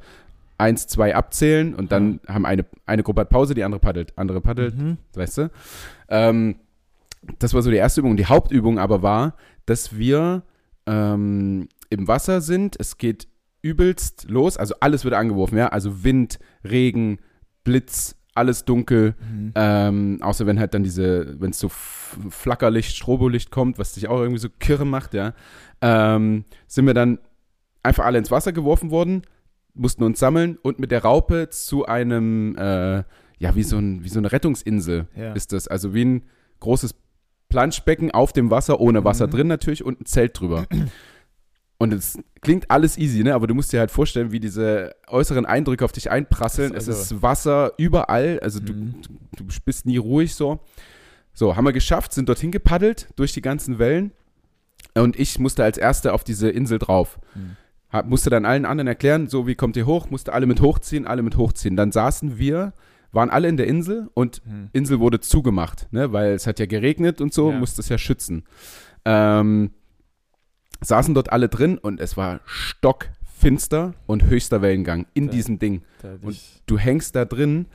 eins, 0.58 0.86
zwei 0.86 1.14
abzählen 1.14 1.74
und 1.74 1.92
dann 1.92 2.20
haben 2.28 2.44
eine, 2.44 2.66
eine 2.84 3.02
Gruppe 3.02 3.22
hat 3.22 3.30
Pause, 3.30 3.54
die 3.54 3.64
andere 3.64 3.80
paddelt, 3.80 4.12
andere 4.18 4.42
paddelt, 4.42 4.76
Mhm. 4.76 4.98
weißt 5.14 5.38
du? 5.38 5.50
Ähm, 6.10 6.56
das 7.38 7.54
war 7.54 7.62
so 7.62 7.70
die 7.70 7.78
erste 7.78 8.02
Übung. 8.02 8.18
Die 8.18 8.26
Hauptübung 8.26 8.78
aber 8.78 9.00
war, 9.00 9.34
dass 9.64 9.96
wir 9.96 10.42
ähm, 10.86 11.68
im 11.90 12.08
Wasser 12.08 12.40
sind. 12.40 12.76
Es 12.78 12.98
geht 12.98 13.28
übelst 13.62 14.26
los. 14.30 14.56
Also 14.56 14.74
alles 14.80 15.04
wird 15.04 15.14
angeworfen, 15.14 15.58
ja. 15.58 15.68
Also 15.68 16.04
Wind, 16.04 16.38
Regen, 16.64 17.18
Blitz, 17.64 18.14
alles 18.34 18.64
dunkel, 18.64 19.16
Mhm. 19.20 19.52
ähm, 19.56 20.18
außer 20.22 20.46
wenn 20.46 20.60
halt 20.60 20.72
dann 20.74 20.84
diese, 20.84 21.40
wenn 21.40 21.50
es 21.50 21.58
so 21.58 21.68
Flackerlicht, 21.68 22.94
Strobolicht 22.96 23.50
kommt, 23.50 23.78
was 23.78 23.94
dich 23.94 24.08
auch 24.08 24.20
irgendwie 24.20 24.38
so 24.40 24.48
kirre 24.48 24.84
macht, 24.84 25.12
ja, 25.14 25.34
ähm, 25.80 26.44
sind 26.68 26.86
wir 26.86 26.94
dann 26.94 27.18
einfach 27.82 28.04
alle 28.04 28.18
ins 28.18 28.30
Wasser 28.30 28.52
geworfen 28.52 28.90
worden, 28.92 29.22
mussten 29.74 30.04
uns 30.04 30.18
sammeln 30.20 30.56
und 30.62 30.78
mit 30.78 30.90
der 30.92 31.02
Raupe 31.02 31.48
zu 31.50 31.86
einem, 31.86 32.56
äh, 32.56 32.98
ja, 33.38 33.54
wie 33.54 33.62
so, 33.64 33.76
ein, 33.78 34.04
wie 34.04 34.08
so 34.08 34.18
eine 34.18 34.30
Rettungsinsel 34.30 35.08
Ja. 35.16 35.32
ist 35.32 35.52
das. 35.52 35.66
Also 35.68 35.92
wie 35.94 36.04
ein 36.04 36.22
großes 36.60 36.94
Planschbecken 37.48 38.10
auf 38.12 38.32
dem 38.32 38.50
Wasser, 38.50 38.80
ohne 38.80 39.04
Wasser 39.04 39.26
Mhm. 39.26 39.30
drin 39.32 39.46
natürlich 39.48 39.84
und 39.84 40.00
ein 40.00 40.06
Zelt 40.06 40.38
drüber. 40.38 40.66
Und 41.80 41.92
es 41.92 42.18
klingt 42.40 42.70
alles 42.70 42.98
easy, 42.98 43.22
ne? 43.22 43.34
Aber 43.34 43.46
du 43.46 43.54
musst 43.54 43.72
dir 43.72 43.78
halt 43.78 43.90
vorstellen, 43.92 44.32
wie 44.32 44.40
diese 44.40 44.94
äußeren 45.06 45.46
Eindrücke 45.46 45.84
auf 45.84 45.92
dich 45.92 46.10
einprasseln. 46.10 46.74
Also- 46.74 46.90
es 46.90 47.12
ist 47.12 47.22
Wasser 47.22 47.72
überall, 47.78 48.40
also 48.40 48.58
du, 48.58 48.72
Mhm. 48.72 48.94
du 49.36 49.44
bist 49.64 49.86
nie 49.86 49.96
ruhig 49.96 50.34
so. 50.34 50.58
So, 51.34 51.54
haben 51.56 51.64
wir 51.64 51.72
geschafft, 51.72 52.12
sind 52.12 52.28
dorthin 52.28 52.50
gepaddelt 52.50 53.08
durch 53.14 53.32
die 53.32 53.42
ganzen 53.42 53.78
Wellen. 53.78 54.10
Und 54.94 55.16
ich 55.18 55.38
musste 55.38 55.62
als 55.62 55.78
Erster 55.78 56.14
auf 56.14 56.24
diese 56.24 56.50
Insel 56.50 56.80
drauf. 56.80 57.20
Mhm. 57.36 57.56
Hab, 57.90 58.06
musste 58.08 58.28
dann 58.28 58.44
allen 58.44 58.64
anderen 58.66 58.88
erklären, 58.88 59.28
so 59.28 59.46
wie 59.46 59.54
kommt 59.54 59.76
ihr 59.76 59.86
hoch, 59.86 60.10
musste 60.10 60.32
alle 60.32 60.46
mit 60.46 60.60
hochziehen, 60.60 61.06
alle 61.06 61.22
mit 61.22 61.36
hochziehen. 61.36 61.76
Dann 61.76 61.92
saßen 61.92 62.38
wir, 62.38 62.72
waren 63.12 63.30
alle 63.30 63.48
in 63.48 63.56
der 63.56 63.68
Insel 63.68 64.10
und 64.14 64.44
Mhm. 64.44 64.68
Insel 64.72 64.98
wurde 64.98 65.20
zugemacht, 65.20 65.86
ne, 65.92 66.12
weil 66.12 66.32
es 66.32 66.46
hat 66.48 66.58
ja 66.58 66.66
geregnet 66.66 67.20
und 67.20 67.32
so, 67.32 67.52
Ja. 67.52 67.58
musste 67.58 67.80
es 67.80 67.88
ja 67.88 67.96
schützen. 67.98 68.42
Ähm, 69.04 69.70
saßen 70.80 71.14
dort 71.14 71.32
alle 71.32 71.48
drin 71.48 71.78
und 71.78 72.00
es 72.00 72.16
war 72.16 72.40
stockfinster 72.46 73.94
und 74.06 74.24
höchster 74.26 74.62
Wellengang 74.62 75.06
in 75.14 75.26
Ja. 75.26 75.30
diesem 75.32 75.58
Ding. 75.58 75.82
Da 76.02 76.14
Und 76.22 76.38
Du 76.66 76.78
hängst 76.78 77.14
da 77.16 77.24
drin 77.24 77.66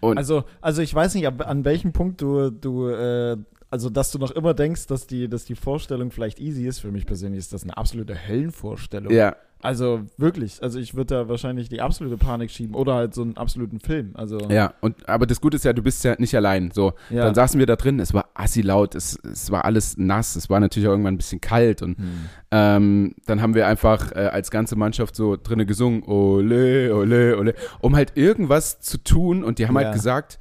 und 0.00 0.16
Also, 0.18 0.44
also 0.60 0.80
ich 0.82 0.94
weiß 0.94 1.14
nicht, 1.14 1.26
ab, 1.26 1.46
an 1.46 1.64
welchem 1.64 1.92
Punkt 1.92 2.20
du, 2.22 2.50
du 2.50 2.88
äh, 2.88 3.36
also 3.70 3.88
dass 3.90 4.10
du 4.10 4.18
noch 4.18 4.30
immer 4.32 4.54
denkst, 4.54 4.86
dass 4.88 5.06
die, 5.06 5.28
dass 5.28 5.44
die 5.44 5.54
Vorstellung 5.54 6.10
vielleicht 6.10 6.40
easy 6.40 6.66
ist. 6.66 6.80
Für 6.80 6.90
mich 6.90 7.06
persönlich 7.06 7.38
ist 7.38 7.52
das 7.52 7.62
eine 7.62 7.76
absolute 7.76 8.26
Höllenvorstellung. 8.26 9.12
ja, 9.12 9.36
Also 9.62 10.02
wirklich, 10.16 10.62
also 10.62 10.78
ich 10.78 10.94
würde 10.94 11.14
da 11.14 11.28
wahrscheinlich 11.28 11.68
die 11.68 11.80
absolute 11.80 12.16
Panik 12.16 12.50
schieben 12.50 12.74
oder 12.74 12.94
halt 12.94 13.14
so 13.14 13.22
einen 13.22 13.36
absoluten 13.36 13.78
Film. 13.80 14.12
Also 14.14 14.38
ja, 14.48 14.72
und 14.80 15.08
aber 15.08 15.26
das 15.26 15.40
Gute 15.40 15.56
ist 15.56 15.64
ja, 15.64 15.72
du 15.72 15.82
bist 15.82 16.02
ja 16.04 16.14
nicht 16.18 16.34
allein. 16.34 16.70
So, 16.70 16.94
ja. 17.10 17.24
dann 17.24 17.34
saßen 17.34 17.58
wir 17.58 17.66
da 17.66 17.76
drin, 17.76 18.00
es 18.00 18.14
war 18.14 18.30
assi 18.34 18.62
laut, 18.62 18.94
es, 18.94 19.18
es 19.22 19.50
war 19.50 19.64
alles 19.66 19.98
nass, 19.98 20.34
es 20.36 20.48
war 20.48 20.60
natürlich 20.60 20.88
auch 20.88 20.92
irgendwann 20.92 21.14
ein 21.14 21.18
bisschen 21.18 21.40
kalt 21.40 21.82
und 21.82 21.98
Hm. 21.98 22.28
Ähm, 22.52 23.14
dann 23.26 23.40
haben 23.42 23.54
wir 23.54 23.68
einfach 23.68 24.10
äh, 24.12 24.18
als 24.26 24.50
ganze 24.50 24.74
Mannschaft 24.74 25.14
so 25.14 25.36
drinnen 25.36 25.68
gesungen, 25.68 26.02
ole, 26.02 26.92
ole, 26.94 27.38
ole, 27.38 27.54
um 27.80 27.94
halt 27.94 28.16
irgendwas 28.16 28.80
zu 28.80 28.98
tun. 28.98 29.44
Und 29.44 29.58
die 29.60 29.68
haben 29.68 29.76
Ja. 29.76 29.84
halt 29.84 29.94
gesagt, 29.94 30.40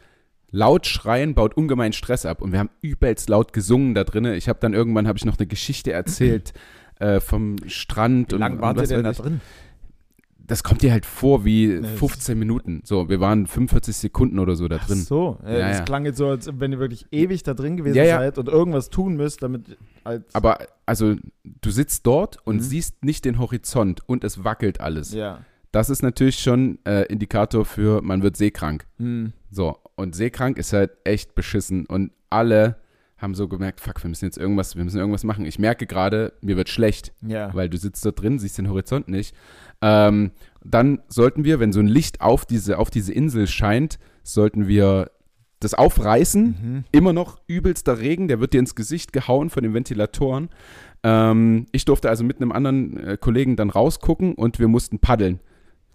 laut 0.49 0.87
schreien 0.87 1.35
baut 1.35 1.55
ungemein 1.55 1.93
Stress 1.93 2.25
ab. 2.25 2.41
Und 2.41 2.51
wir 2.51 2.57
haben 2.59 2.71
übelst 2.81 3.29
laut 3.29 3.53
gesungen 3.53 3.93
da 3.93 4.03
drinnen. 4.03 4.33
Ich 4.33 4.49
habe 4.49 4.57
dann 4.59 4.73
irgendwann, 4.73 5.07
habe 5.07 5.17
ich 5.19 5.25
noch 5.25 5.37
eine 5.37 5.45
Geschichte 5.45 5.91
erzählt 5.91 6.53
äh, 6.99 7.19
vom 7.19 7.55
Strand. 7.67 8.29
Wie 8.31 8.35
und, 8.35 8.39
lange 8.41 8.55
und 8.55 8.61
wart 8.61 8.77
ihr 8.77 8.81
was 8.83 8.89
denn 8.89 9.03
da 9.03 9.11
drin? 9.13 9.41
Das 10.37 10.63
kommt 10.63 10.81
dir 10.81 10.91
halt 10.91 11.05
vor 11.05 11.45
wie 11.45 11.67
Nee, 11.67 11.81
das- 11.81 11.91
15 11.99 12.37
Minuten. 12.39 12.81
So, 12.83 13.07
wir 13.07 13.19
waren 13.19 13.45
45 13.45 13.95
Sekunden 13.95 14.39
oder 14.39 14.55
so 14.55 14.67
da 14.67 14.77
Ach 14.81 14.87
drin. 14.87 14.97
so, 14.97 15.37
äh, 15.45 15.59
Ja, 15.59 15.67
das 15.69 15.77
ja. 15.79 15.83
klang 15.85 16.05
jetzt 16.05 16.17
so, 16.17 16.27
als 16.27 16.49
wenn 16.51 16.71
ihr 16.71 16.79
wirklich 16.79 17.05
ewig 17.11 17.43
da 17.43 17.53
drin 17.53 17.77
gewesen 17.77 17.95
Ja, 17.97 18.17
seid 18.17 18.39
und 18.39 18.47
irgendwas 18.47 18.89
tun 18.89 19.15
müsst, 19.15 19.43
damit 19.43 19.77
als 20.03 20.33
Aber 20.33 20.57
also, 20.87 21.15
du 21.43 21.69
sitzt 21.69 22.07
dort 22.07 22.37
und 22.47 22.55
Mhm. 22.57 22.61
siehst 22.61 23.03
nicht 23.05 23.25
den 23.25 23.37
Horizont 23.37 24.01
und 24.07 24.23
es 24.23 24.43
wackelt 24.43 24.81
alles. 24.81 25.13
ja. 25.13 25.41
Das 25.71 25.91
ist 25.91 26.01
natürlich 26.01 26.39
schon 26.39 26.79
äh, 26.83 27.03
Indikator 27.13 27.63
für, 27.63 28.01
man 28.01 28.23
wird 28.23 28.35
seekrank. 28.35 28.87
Hm. 28.97 29.33
So, 29.51 29.77
und 29.97 30.15
seekrank 30.15 30.57
ist 30.57 30.73
halt 30.73 30.89
echt 31.03 31.35
beschissen. 31.35 31.85
Und 31.85 32.11
alle 32.31 32.77
haben 33.19 33.35
so 33.35 33.47
gemerkt, 33.47 33.81
fuck, 33.81 34.01
wir 34.03 34.09
müssen 34.09 34.25
jetzt 34.25 34.37
irgendwas, 34.37 34.75
wir 34.75 34.83
müssen 34.83 34.97
irgendwas 34.97 35.23
machen. 35.23 35.45
Ich 35.45 35.59
merke 35.59 35.85
gerade, 35.85 36.33
mir 36.41 36.57
wird 36.57 36.69
schlecht, 36.69 37.13
Ja. 37.21 37.53
weil 37.53 37.69
du 37.69 37.77
sitzt 37.77 38.05
dort 38.05 38.21
drin, 38.21 38.39
siehst 38.39 38.57
den 38.57 38.69
Horizont 38.69 39.07
nicht. 39.07 39.35
Ähm, 39.81 40.31
dann 40.63 40.99
sollten 41.07 41.43
wir, 41.43 41.59
wenn 41.59 41.71
so 41.73 41.79
ein 41.79 41.87
Licht 41.87 42.21
auf 42.21 42.45
diese, 42.45 42.77
auf 42.77 42.89
diese 42.89 43.13
Insel 43.13 43.47
scheint, 43.47 43.99
sollten 44.23 44.67
wir 44.67 45.11
das 45.59 45.73
aufreißen. 45.73 46.43
Mhm. 46.61 46.83
Immer 46.91 47.11
noch 47.13 47.41
übelster 47.47 47.99
Regen, 47.99 48.27
der 48.29 48.39
wird 48.39 48.53
dir 48.53 48.59
ins 48.59 48.75
Gesicht 48.75 49.11
gehauen 49.11 49.49
von 49.49 49.63
den 49.63 49.73
Ventilatoren. 49.73 50.49
Ähm, 51.03 51.65
ich 51.71 51.85
durfte 51.85 52.09
also 52.09 52.23
mit 52.23 52.37
einem 52.37 52.51
anderen 52.51 52.97
äh, 52.97 53.17
Kollegen 53.19 53.55
dann 53.55 53.69
rausgucken 53.69 54.35
und 54.35 54.59
wir 54.59 54.67
mussten 54.69 54.99
paddeln. 54.99 55.39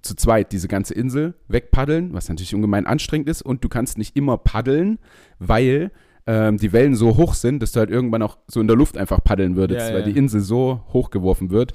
Zu 0.02 0.16
zweit 0.16 0.52
diese 0.52 0.68
ganze 0.68 0.92
Insel 0.92 1.32
wegpaddeln, 1.48 2.12
was 2.12 2.28
natürlich 2.28 2.54
ungemein 2.54 2.84
anstrengend 2.86 3.26
ist. 3.30 3.40
Und 3.40 3.64
du 3.64 3.70
kannst 3.70 3.96
nicht 3.96 4.16
immer 4.16 4.36
paddeln, 4.36 4.98
weil 5.38 5.90
ähm, 6.26 6.56
die 6.56 6.72
Wellen 6.72 6.94
so 6.94 7.16
hoch 7.16 7.34
sind, 7.34 7.62
dass 7.62 7.72
du 7.72 7.80
halt 7.80 7.90
irgendwann 7.90 8.22
auch 8.22 8.38
so 8.48 8.60
in 8.60 8.66
der 8.66 8.76
Luft 8.76 8.96
einfach 8.96 9.22
paddeln 9.22 9.56
würdest, 9.56 9.88
Ja, 9.88 9.94
weil 9.94 10.00
ja. 10.02 10.06
die 10.12 10.18
Insel 10.18 10.40
so 10.40 10.80
hochgeworfen 10.92 11.50
wird. 11.50 11.74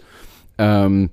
Ähm, 0.58 1.10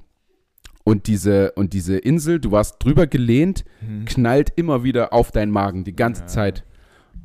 und 0.85 1.07
diese, 1.09 1.53
und 1.53 1.73
diese 1.73 1.99
Insel, 1.99 2.39
du 2.41 2.53
warst 2.53 2.77
drüber 2.83 3.07
gelehnt, 3.07 3.65
Mhm. 3.81 4.05
knallt 4.05 4.53
immer 4.57 4.85
wieder 4.85 5.13
auf 5.13 5.33
deinen 5.33 5.51
Magen 5.51 5.85
die 5.85 5.97
ganze 5.97 6.23
Ja. 6.23 6.27
Zeit. 6.29 6.65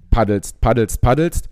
Paddelst, 0.09 0.59
paddelst, 0.61 1.01
paddelst. 1.01 1.47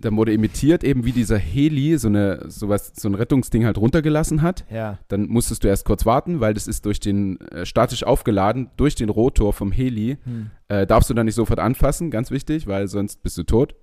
Dann 0.00 0.16
wurde 0.16 0.32
imitiert, 0.32 0.84
eben 0.84 1.04
wie 1.04 1.10
dieser 1.10 1.38
Heli 1.38 1.98
so, 1.98 2.06
eine, 2.06 2.44
sowas, 2.48 2.92
so 2.94 3.08
ein 3.08 3.16
Rettungsding 3.16 3.64
halt 3.64 3.78
runtergelassen 3.78 4.42
hat. 4.42 4.64
Ja. 4.70 4.98
Dann 5.08 5.26
musstest 5.26 5.64
du 5.64 5.68
erst 5.68 5.84
kurz 5.84 6.06
warten, 6.06 6.38
weil 6.38 6.54
das 6.54 6.68
ist 6.68 6.84
durch 6.86 7.00
den, 7.00 7.40
äh, 7.50 7.66
statisch 7.66 8.04
aufgeladen, 8.04 8.70
durch 8.76 8.94
den 8.94 9.08
Rotor 9.08 9.52
vom 9.52 9.72
Heli. 9.72 10.18
Hm. 10.22 10.50
Äh, 10.68 10.86
darfst 10.86 11.10
du 11.10 11.14
dann 11.14 11.26
nicht 11.26 11.34
sofort 11.34 11.58
anfassen, 11.58 12.12
ganz 12.12 12.30
wichtig, 12.30 12.68
weil 12.68 12.86
sonst 12.86 13.24
bist 13.24 13.36
du 13.38 13.42
tot. 13.42 13.74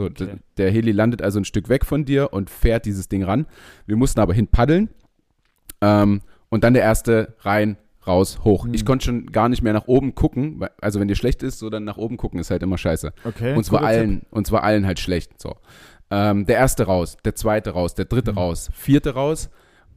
So, 0.00 0.24
Okay. 0.24 0.36
Der 0.56 0.70
Heli 0.70 0.92
landet 0.92 1.22
also 1.22 1.38
ein 1.40 1.44
Stück 1.44 1.68
weg 1.68 1.84
von 1.84 2.04
dir 2.04 2.32
und 2.32 2.48
fährt 2.50 2.86
dieses 2.86 3.08
Ding 3.08 3.22
ran. 3.22 3.46
Wir 3.86 3.96
mussten 3.96 4.20
aber 4.20 4.34
hin 4.34 4.46
paddeln. 4.48 4.88
Ähm, 5.80 6.20
und 6.48 6.64
dann 6.64 6.74
der 6.74 6.82
erste 6.82 7.34
rein, 7.40 7.76
raus, 8.06 8.40
hoch. 8.44 8.64
Hm. 8.64 8.74
Ich 8.74 8.84
konnte 8.84 9.04
schon 9.04 9.26
gar 9.26 9.48
nicht 9.48 9.62
mehr 9.62 9.72
nach 9.72 9.86
oben 9.86 10.14
gucken. 10.14 10.60
Also 10.80 11.00
wenn 11.00 11.08
dir 11.08 11.14
schlecht 11.16 11.42
ist, 11.42 11.58
so 11.58 11.70
dann 11.70 11.84
nach 11.84 11.96
oben 11.96 12.16
gucken 12.16 12.40
ist 12.40 12.50
halt 12.50 12.62
immer 12.62 12.78
scheiße. 12.78 13.12
Okay. 13.24 13.54
uns 13.54 13.70
war 13.70 13.80
guter 13.80 13.92
Tipp. 13.92 14.00
allen, 14.00 14.22
uns 14.30 14.52
war 14.52 14.62
allen 14.64 14.86
halt 14.86 14.98
schlecht. 14.98 15.40
So. 15.40 15.56
Ähm, 16.10 16.44
der 16.46 16.56
erste 16.56 16.84
raus, 16.84 17.16
der 17.24 17.34
zweite 17.36 17.70
raus, 17.70 17.94
der 17.94 18.06
dritte 18.06 18.32
Mhm. 18.32 18.38
raus, 18.38 18.70
vierte 18.72 19.14
raus. 19.14 19.48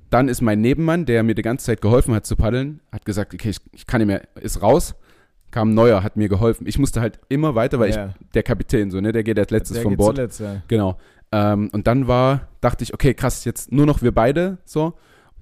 Dann 0.10 0.28
ist 0.28 0.42
mein 0.42 0.62
Nebenmann, 0.62 1.06
der 1.06 1.24
mir 1.24 1.34
die 1.34 1.42
ganze 1.42 1.66
Zeit 1.66 1.82
geholfen 1.82 2.14
hat 2.14 2.26
zu 2.28 2.36
paddeln, 2.36 2.82
hat 2.92 3.04
gesagt, 3.04 3.34
okay, 3.34 3.50
ich, 3.50 3.58
ich 3.72 3.88
kann 3.88 4.00
nicht 4.00 4.08
mehr, 4.08 4.22
ist 4.40 4.62
raus. 4.62 4.94
Kam 5.54 5.70
ein 5.70 5.74
neuer, 5.76 6.02
hat 6.02 6.18
mir 6.18 6.30
geholfen. 6.30 6.66
Ich 6.68 6.80
musste 6.80 7.00
halt 7.00 7.20
immer 7.30 7.54
weiter, 7.54 7.80
weil 7.80 7.92
Ja. 7.92 8.08
ich, 8.08 8.32
der 8.32 8.42
Kapitän, 8.42 8.90
so, 8.90 9.00
ne, 9.00 9.12
der 9.12 9.24
geht 9.24 9.38
als 9.38 9.52
letztes 9.52 9.76
Der 9.76 9.84
vom 9.84 9.96
Bord. 9.96 10.16
Zuletzt, 10.16 10.40
ja. 10.40 10.64
Genau. 10.68 10.98
Ähm, 11.32 11.70
und 11.72 11.86
dann 11.86 12.08
war, 12.08 12.48
dachte 12.60 12.84
ich, 12.84 12.94
okay, 12.94 13.14
krass, 13.14 13.46
jetzt 13.46 13.72
nur 13.72 13.86
noch 13.86 14.02
wir 14.02 14.12
beide, 14.14 14.58
so. 14.66 14.94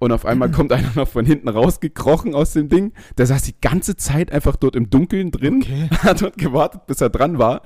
Und 0.02 0.12
auf 0.12 0.26
einmal 0.26 0.50
kommt 0.58 0.72
einer 0.74 0.90
noch 0.96 1.08
von 1.08 1.26
hinten 1.28 1.48
rausgekrochen 1.48 2.34
aus 2.34 2.54
dem 2.54 2.70
Ding. 2.70 2.92
Der 3.20 3.28
saß 3.28 3.44
die 3.44 3.54
ganze 3.62 3.96
Zeit 3.96 4.32
einfach 4.32 4.56
dort 4.56 4.76
im 4.76 4.90
Dunkeln 4.90 5.30
drin, 5.30 5.62
Okay. 5.62 5.90
hat 6.00 6.24
dort 6.24 6.40
gewartet, 6.40 6.88
bis 6.88 7.02
er 7.02 7.12
dran 7.12 7.38
war. 7.38 7.62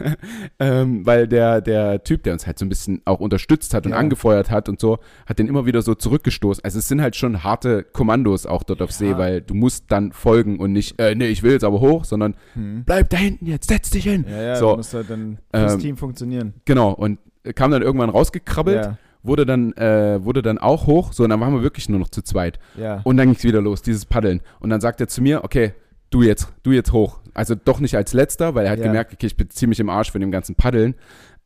ähm, 0.58 1.04
weil 1.06 1.28
der, 1.28 1.60
der 1.60 2.02
Typ, 2.02 2.22
der 2.22 2.32
uns 2.32 2.46
halt 2.46 2.58
so 2.58 2.64
ein 2.64 2.68
bisschen 2.68 3.02
auch 3.04 3.20
unterstützt 3.20 3.74
hat 3.74 3.84
und 3.86 3.92
Ja. 3.92 3.98
angefeuert 3.98 4.50
hat 4.50 4.68
und 4.68 4.80
so, 4.80 4.98
hat 5.26 5.38
den 5.38 5.48
immer 5.48 5.66
wieder 5.66 5.82
so 5.82 5.94
zurückgestoßen. 5.94 6.64
Also 6.64 6.78
es 6.78 6.88
sind 6.88 7.02
halt 7.02 7.14
schon 7.16 7.44
harte 7.44 7.82
Kommandos 7.82 8.46
auch 8.46 8.62
dort 8.62 8.80
auf 8.82 8.90
See, 8.92 9.10
Ja. 9.10 9.18
weil 9.18 9.42
du 9.42 9.54
musst 9.54 9.84
dann 9.92 10.12
folgen 10.12 10.58
und 10.58 10.72
nicht, 10.72 10.98
äh, 10.98 11.14
nee, 11.14 11.26
ich 11.28 11.42
will 11.42 11.52
jetzt 11.52 11.64
aber 11.64 11.80
hoch, 11.80 12.04
sondern 12.04 12.36
Hm. 12.54 12.84
bleib 12.86 13.10
da 13.10 13.18
hinten 13.18 13.46
jetzt, 13.46 13.68
setz 13.68 13.90
dich 13.90 14.04
hin. 14.04 14.24
Ja, 14.28 14.42
ja, 14.42 14.56
So. 14.56 14.76
muss 14.76 14.94
halt 14.94 15.10
dann 15.10 15.38
fürs 15.54 15.74
Ähm, 15.74 15.78
Team 15.80 15.96
funktionieren. 15.98 16.54
Genau, 16.64 16.92
und 16.92 17.18
kam 17.54 17.70
dann 17.70 17.82
irgendwann 17.82 18.10
rausgekrabbelt 18.10 18.84
Ja, 18.84 18.98
wurde 19.22 19.44
dann, 19.46 19.72
äh, 19.74 20.22
wurde 20.24 20.42
dann 20.42 20.58
auch 20.58 20.86
hoch, 20.86 21.12
so, 21.12 21.24
und 21.24 21.30
dann 21.30 21.40
waren 21.40 21.52
wir 21.54 21.62
wirklich 21.62 21.88
nur 21.88 21.98
noch 21.98 22.08
zu 22.08 22.22
zweit. 22.22 22.58
ja. 22.76 23.00
Und 23.04 23.16
dann 23.16 23.28
ging 23.28 23.36
es 23.36 23.44
wieder 23.44 23.60
los, 23.60 23.82
dieses 23.82 24.06
Paddeln. 24.06 24.40
Und 24.60 24.70
dann 24.70 24.80
sagt 24.80 25.00
er 25.00 25.08
zu 25.08 25.20
mir, 25.22 25.42
okay, 25.44 25.72
du 26.10 26.22
jetzt, 26.22 26.52
du 26.62 26.70
jetzt 26.72 26.92
hoch. 26.92 27.18
Also 27.34 27.54
doch 27.54 27.80
nicht 27.80 27.96
als 27.96 28.12
letzter, 28.12 28.54
weil 28.54 28.66
er 28.66 28.72
hat 28.72 28.78
Ja. 28.78 28.86
gemerkt, 28.86 29.12
okay, 29.12 29.26
ich 29.26 29.36
bin 29.36 29.50
ziemlich 29.50 29.80
im 29.80 29.88
Arsch 29.90 30.10
von 30.12 30.20
dem 30.20 30.30
ganzen 30.30 30.54
Paddeln. 30.54 30.94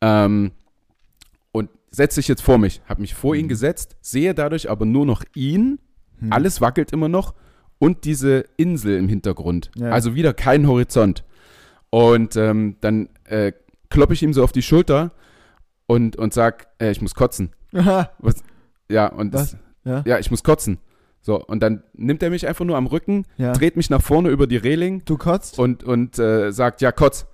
Ähm, 0.01 0.51
und 1.51 1.69
setzt 1.89 2.15
sich 2.15 2.27
jetzt 2.27 2.41
vor 2.41 2.57
mich, 2.57 2.81
habe 2.87 3.01
mich 3.01 3.13
vor 3.15 3.35
ihn 3.35 3.45
Mhm. 3.45 3.49
gesetzt, 3.49 3.95
sehe 4.01 4.33
dadurch 4.33 4.69
aber 4.69 4.85
nur 4.85 5.05
noch 5.05 5.23
ihn, 5.35 5.79
Hm. 6.19 6.31
alles 6.31 6.61
wackelt 6.61 6.91
immer 6.93 7.09
noch 7.09 7.33
und 7.79 8.05
diese 8.05 8.45
Insel 8.57 8.97
im 8.97 9.09
Hintergrund. 9.09 9.71
Ja. 9.75 9.89
Also 9.89 10.13
wieder 10.15 10.33
kein 10.33 10.67
Horizont. 10.67 11.23
Und 11.89 12.35
ähm, 12.37 12.77
dann 12.79 13.09
äh, 13.25 13.51
kloppe 13.89 14.13
ich 14.13 14.23
ihm 14.23 14.31
so 14.33 14.43
auf 14.43 14.51
die 14.53 14.61
Schulter 14.61 15.11
und, 15.87 16.15
und 16.15 16.33
sag, 16.33 16.67
äh, 16.79 16.91
ich 16.91 17.01
muss 17.01 17.15
kotzen. 17.15 17.49
Ja, 18.89 19.07
und 19.07 19.33
Was? 19.33 19.51
das, 19.51 19.59
ja. 19.85 20.03
ja, 20.05 20.19
ich 20.19 20.29
muss 20.31 20.43
kotzen. 20.43 20.77
So, 21.21 21.41
und 21.45 21.61
dann 21.61 21.83
nimmt 21.93 22.21
er 22.23 22.29
mich 22.29 22.47
einfach 22.47 22.65
nur 22.65 22.75
am 22.75 22.87
Rücken, 22.87 23.25
ja. 23.37 23.53
dreht 23.53 23.77
mich 23.77 23.89
nach 23.89 24.01
vorne 24.01 24.29
über 24.29 24.47
die 24.47 24.57
Reling 24.57 25.05
Du 25.05 25.17
kotzt? 25.17 25.59
und, 25.59 25.83
und 25.83 26.19
äh, 26.19 26.51
sagt, 26.51 26.81
ja, 26.81 26.91
kotz. 26.91 27.27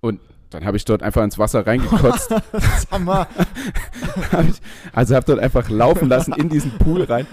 Und 0.00 0.20
dann 0.50 0.64
habe 0.64 0.76
ich 0.76 0.84
dort 0.84 1.02
einfach 1.02 1.24
ins 1.24 1.38
Wasser 1.38 1.66
reingekotzt. 1.66 2.28
Sag 2.90 3.00
mal. 3.04 3.26
Hab 4.30 4.48
ich, 4.48 4.60
also 4.92 5.14
habe 5.14 5.24
dort 5.26 5.38
einfach 5.38 5.70
laufen 5.70 6.08
lassen 6.08 6.34
in 6.34 6.50
diesen 6.50 6.72
Pool 6.72 7.04
rein. 7.04 7.26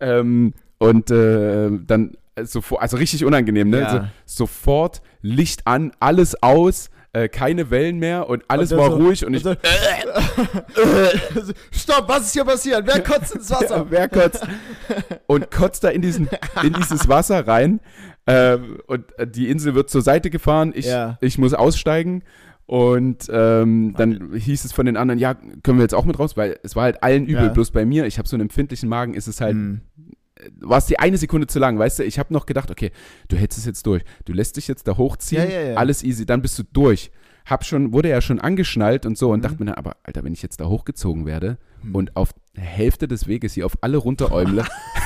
Ähm, 0.00 0.54
und 0.78 1.10
äh, 1.12 1.70
dann 1.86 2.16
äh, 2.34 2.44
sofort, 2.44 2.82
also 2.82 2.96
richtig 2.96 3.24
unangenehm, 3.24 3.70
ne? 3.70 3.80
Ja. 3.80 4.10
So, 4.26 4.44
sofort 4.46 5.02
Licht 5.20 5.66
an, 5.68 5.92
alles 6.00 6.42
aus, 6.42 6.90
äh, 7.14 7.28
keine 7.28 7.70
Wellen 7.70 7.98
mehr 7.98 8.28
und 8.28 8.42
alles 8.48 8.72
Und 8.72 8.78
war 8.78 8.90
so- 8.90 8.96
ruhig 8.96 9.26
und 9.26 9.34
ich, 9.34 9.42
so, 9.42 9.54
Stopp, 11.70 12.08
was 12.08 12.22
ist 12.26 12.32
hier 12.32 12.44
passiert? 12.44 12.86
Wer 12.86 13.02
kotzt 13.02 13.34
ins 13.34 13.50
Wasser? 13.50 13.76
Ja, 13.78 13.86
wer 13.90 14.08
kotzt? 14.08 14.46
und 15.26 15.50
kotzt 15.50 15.84
da 15.84 15.88
in, 15.88 16.02
diesen, 16.02 16.28
in 16.62 16.72
dieses 16.74 17.08
Wasser 17.08 17.46
rein. 17.46 17.80
Ähm, 18.26 18.78
und 18.86 19.18
äh, 19.18 19.26
die 19.26 19.50
Insel 19.50 19.74
wird 19.74 19.90
zur 19.90 20.02
Seite 20.02 20.30
gefahren. 20.30 20.72
Ich, 20.74 20.86
Ja. 20.86 21.18
ich 21.20 21.38
muss 21.38 21.54
aussteigen. 21.54 22.22
Und 22.66 23.26
ähm, 23.30 23.94
dann 23.98 24.30
hieß 24.34 24.64
es 24.64 24.72
von 24.72 24.86
den 24.86 24.96
anderen, 24.96 25.18
ja, 25.18 25.34
können 25.34 25.78
wir 25.78 25.82
jetzt 25.82 25.94
auch 25.94 26.04
mit 26.04 26.18
raus? 26.18 26.36
Weil 26.36 26.58
es 26.62 26.76
war 26.76 26.84
halt 26.84 27.02
allen 27.02 27.26
übel. 27.26 27.44
Ja. 27.44 27.48
Bloß 27.48 27.72
bei 27.72 27.84
mir, 27.84 28.06
ich 28.06 28.18
habe 28.18 28.28
so 28.28 28.36
einen 28.36 28.42
empfindlichen 28.42 28.88
Magen, 28.88 29.14
ist 29.14 29.26
es 29.26 29.40
halt, 29.40 29.54
Hm. 29.54 29.80
War 30.60 30.78
es 30.78 30.86
die 30.86 30.98
eine 30.98 31.16
Sekunde 31.18 31.46
zu 31.46 31.58
lang, 31.58 31.78
weißt 31.78 32.00
du? 32.00 32.04
Ich 32.04 32.18
habe 32.18 32.32
noch 32.32 32.46
gedacht, 32.46 32.70
okay, 32.70 32.90
du 33.28 33.36
hältst 33.36 33.58
es 33.58 33.64
jetzt 33.66 33.86
durch. 33.86 34.02
Du 34.24 34.32
lässt 34.32 34.56
dich 34.56 34.68
jetzt 34.68 34.86
da 34.88 34.96
hochziehen, 34.96 35.44
Ja, 35.48 35.50
ja, 35.60 35.68
ja. 35.70 35.74
alles 35.76 36.02
easy, 36.02 36.26
dann 36.26 36.42
bist 36.42 36.58
du 36.58 36.62
durch. 36.72 37.10
Hab 37.44 37.64
schon, 37.64 37.92
wurde 37.92 38.08
ja 38.08 38.20
schon 38.20 38.38
angeschnallt 38.40 39.04
und 39.04 39.18
so 39.18 39.30
und 39.30 39.38
Mhm. 39.40 39.42
dachte 39.42 39.56
mir 39.58 39.66
dann, 39.66 39.74
aber 39.74 39.96
Alter, 40.04 40.22
wenn 40.24 40.32
ich 40.32 40.42
jetzt 40.42 40.60
da 40.60 40.66
hochgezogen 40.66 41.26
werde 41.26 41.58
Hm. 41.82 41.94
und 41.94 42.16
auf 42.16 42.30
der 42.56 42.62
Hälfte 42.64 43.08
des 43.08 43.26
Weges 43.26 43.54
hier 43.54 43.66
auf 43.66 43.72
alle 43.80 43.96
runteräumle, 43.96 44.64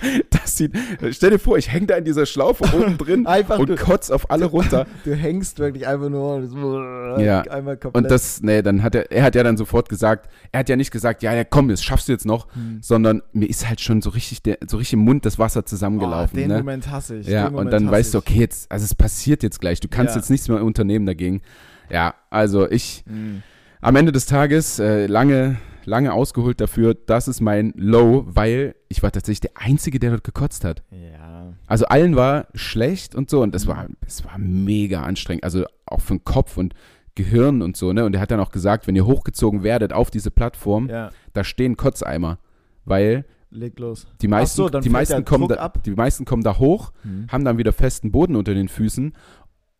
das 0.30 0.56
sieht, 0.56 0.72
stell 1.10 1.30
dir 1.30 1.38
vor, 1.38 1.56
ich 1.58 1.70
hänge 1.72 1.86
da 1.86 1.96
in 1.96 2.04
dieser 2.04 2.26
Schlaufe 2.26 2.64
oben 2.76 2.98
drin 2.98 3.26
Einfach 3.32 3.58
und 3.58 3.68
du, 3.68 3.76
kotz 3.76 4.10
auf 4.10 4.30
alle 4.30 4.44
runter. 4.56 4.86
du 5.04 5.14
hängst 5.14 5.58
wirklich 5.58 5.86
einfach 5.86 6.08
nur 6.08 7.18
Ja. 7.20 7.42
einmal 7.42 7.76
komplett. 7.76 8.04
Und 8.04 8.10
das, 8.10 8.42
nee, 8.42 8.62
dann 8.62 8.82
hat 8.82 8.94
er, 8.94 9.10
er 9.12 9.22
hat 9.22 9.34
ja 9.34 9.42
dann 9.42 9.56
sofort 9.56 9.88
gesagt, 9.88 10.28
er 10.52 10.60
hat 10.60 10.68
ja 10.68 10.76
nicht 10.76 10.90
gesagt, 10.90 11.22
ja, 11.22 11.34
ja, 11.34 11.44
komm, 11.44 11.68
das 11.68 11.82
schaffst 11.82 12.08
du 12.08 12.12
jetzt 12.12 12.26
noch, 12.26 12.46
Hm. 12.54 12.78
sondern 12.82 13.22
mir 13.32 13.48
ist 13.48 13.68
halt 13.68 13.80
schon 13.80 14.02
so 14.02 14.10
richtig, 14.10 14.42
der, 14.42 14.58
so 14.66 14.76
richtig 14.76 14.94
im 14.94 15.00
Mund 15.00 15.24
das 15.26 15.38
Wasser 15.38 15.60
oh, 15.60 15.62
zusammengelaufen. 15.62 16.36
den 16.38 16.48
ne? 16.48 16.58
Moment 16.58 16.90
hasse 16.90 17.16
ich. 17.16 17.26
Ja, 17.26 17.48
und 17.48 17.70
dann 17.70 17.90
weißt 17.90 18.14
du, 18.14 18.18
ich. 18.18 18.24
okay, 18.26 18.38
jetzt, 18.40 18.70
also 18.70 18.84
es 18.84 18.94
passiert 18.94 19.42
jetzt 19.42 19.60
gleich, 19.60 19.80
du 19.80 19.88
kannst 19.88 20.14
Ja. 20.14 20.20
jetzt 20.20 20.30
nichts 20.30 20.48
mehr 20.48 20.62
unternehmen 20.62 21.06
dagegen. 21.06 21.42
Ja, 21.90 22.14
also 22.30 22.70
ich, 22.70 23.04
Hm. 23.06 23.42
am 23.80 23.96
Ende 23.96 24.12
des 24.12 24.26
Tages, 24.26 24.78
äh, 24.78 25.06
lange, 25.06 25.56
lange 25.86 26.12
ausgeholt 26.12 26.60
dafür, 26.60 26.94
das 26.94 27.28
ist 27.28 27.40
mein 27.40 27.72
Low, 27.76 28.24
weil 28.26 28.74
ich 28.88 29.02
war 29.02 29.10
tatsächlich 29.12 29.40
der 29.40 29.52
Einzige, 29.54 29.98
der 29.98 30.10
dort 30.10 30.24
gekotzt 30.24 30.64
hat. 30.64 30.82
Ja. 30.90 31.52
Also 31.66 31.86
allen 31.86 32.16
war 32.16 32.46
schlecht 32.54 33.14
und 33.14 33.30
so 33.30 33.42
und 33.42 33.54
das 33.54 33.64
Mhm. 33.66 33.70
war, 33.70 33.86
es 34.06 34.24
war 34.24 34.38
mega 34.38 35.02
anstrengend, 35.02 35.44
also 35.44 35.64
auch 35.86 36.00
für 36.00 36.14
den 36.14 36.24
Kopf 36.24 36.56
und 36.56 36.74
Gehirn 37.14 37.60
und 37.60 37.76
so, 37.76 37.92
ne? 37.92 38.04
Und 38.06 38.14
er 38.14 38.20
hat 38.22 38.30
dann 38.30 38.40
auch 38.40 38.50
gesagt, 38.52 38.86
wenn 38.86 38.96
ihr 38.96 39.04
hochgezogen 39.06 39.62
werdet 39.62 39.92
auf 39.92 40.10
diese 40.10 40.30
Plattform, 40.30 40.88
Ja, 40.88 41.10
da 41.34 41.44
stehen 41.44 41.76
Kotzeimer, 41.76 42.38
weil 42.86 43.26
leg 43.50 43.78
los. 43.78 44.06
die 44.22 44.28
meisten, 44.28 44.56
so, 44.56 44.68
die 44.70 44.88
meisten 44.88 45.24
kommen 45.26 45.46
Druck 45.48 45.58
da, 45.58 45.62
ab. 45.62 45.82
die 45.84 45.90
meisten 45.90 46.24
kommen 46.24 46.42
da 46.42 46.58
hoch, 46.58 46.92
Hm. 47.02 47.26
haben 47.30 47.44
dann 47.44 47.58
wieder 47.58 47.72
festen 47.74 48.12
Boden 48.12 48.34
unter 48.34 48.54
den 48.54 48.68
Füßen 48.68 49.14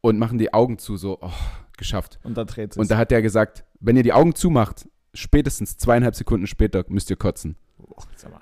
und 0.02 0.18
machen 0.18 0.36
die 0.38 0.52
Augen 0.52 0.76
zu, 0.78 0.98
so, 0.98 1.18
oh, 1.22 1.30
geschafft. 1.78 2.18
Und 2.22 2.36
dann 2.36 2.46
dreht 2.46 2.74
sich. 2.74 2.80
Und 2.80 2.90
da 2.90 2.98
hat 2.98 3.10
er 3.12 3.22
gesagt, 3.22 3.64
wenn 3.80 3.96
ihr 3.96 4.02
die 4.02 4.12
Augen 4.12 4.34
zumacht, 4.34 4.86
spätestens 5.14 5.76
zweieinhalb 5.76 6.14
Sekunden 6.14 6.46
später 6.46 6.84
müsst 6.88 7.10
ihr 7.10 7.16
kotzen. 7.16 7.56
oh, 7.78 7.94
sag 8.16 8.30
mal. 8.30 8.40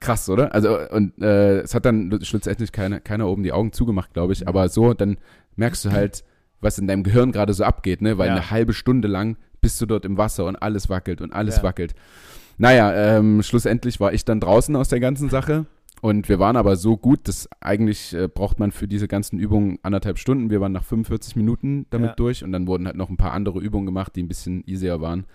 Krass, 0.00 0.28
oder? 0.28 0.52
Also, 0.52 0.78
und 0.90 1.16
äh, 1.22 1.60
es 1.60 1.74
hat 1.74 1.84
dann 1.84 2.18
schlussendlich 2.22 2.72
keiner, 2.72 2.98
keiner 3.00 3.28
oben 3.28 3.44
die 3.44 3.52
Augen 3.52 3.72
zugemacht, 3.72 4.12
glaube 4.12 4.32
ich. 4.32 4.48
Aber 4.48 4.68
so, 4.68 4.94
dann 4.94 5.16
merkst 5.54 5.84
du 5.84 5.92
halt, 5.92 6.24
was 6.60 6.78
in 6.78 6.88
deinem 6.88 7.04
Gehirn 7.04 7.30
gerade 7.30 7.52
so 7.54 7.62
abgeht, 7.64 8.02
ne? 8.02 8.18
Weil 8.18 8.28
Ja. 8.28 8.34
eine 8.34 8.50
halbe 8.50 8.72
Stunde 8.72 9.06
lang 9.06 9.36
bist 9.60 9.80
du 9.80 9.86
dort 9.86 10.04
im 10.04 10.16
Wasser 10.18 10.46
und 10.46 10.56
alles 10.56 10.88
wackelt 10.88 11.20
und 11.20 11.32
alles 11.32 11.58
Ja. 11.58 11.62
wackelt. 11.62 11.94
Naja, 12.58 12.92
ähm, 13.18 13.42
schlussendlich 13.44 14.00
war 14.00 14.12
ich 14.12 14.24
dann 14.24 14.40
draußen 14.40 14.74
aus 14.74 14.88
der 14.88 14.98
ganzen 15.00 15.30
Sache. 15.30 15.66
Und 16.00 16.28
wir 16.28 16.40
waren 16.40 16.56
aber 16.56 16.74
so 16.74 16.96
gut, 16.96 17.28
dass 17.28 17.48
eigentlich 17.60 18.12
äh, 18.12 18.26
braucht 18.26 18.58
man 18.58 18.72
für 18.72 18.88
diese 18.88 19.06
ganzen 19.06 19.38
Übungen 19.38 19.78
anderthalb 19.84 20.18
Stunden. 20.18 20.50
Wir 20.50 20.60
waren 20.60 20.72
nach 20.72 20.82
45 20.82 21.36
Minuten 21.36 21.86
damit 21.90 22.08
Ja. 22.10 22.14
durch 22.16 22.42
und 22.42 22.50
dann 22.50 22.66
wurden 22.66 22.86
halt 22.86 22.96
noch 22.96 23.08
ein 23.08 23.16
paar 23.16 23.32
andere 23.32 23.60
Übungen 23.60 23.86
gemacht, 23.86 24.16
die 24.16 24.22
ein 24.24 24.28
bisschen 24.28 24.64
easier 24.66 25.00
waren. 25.00 25.26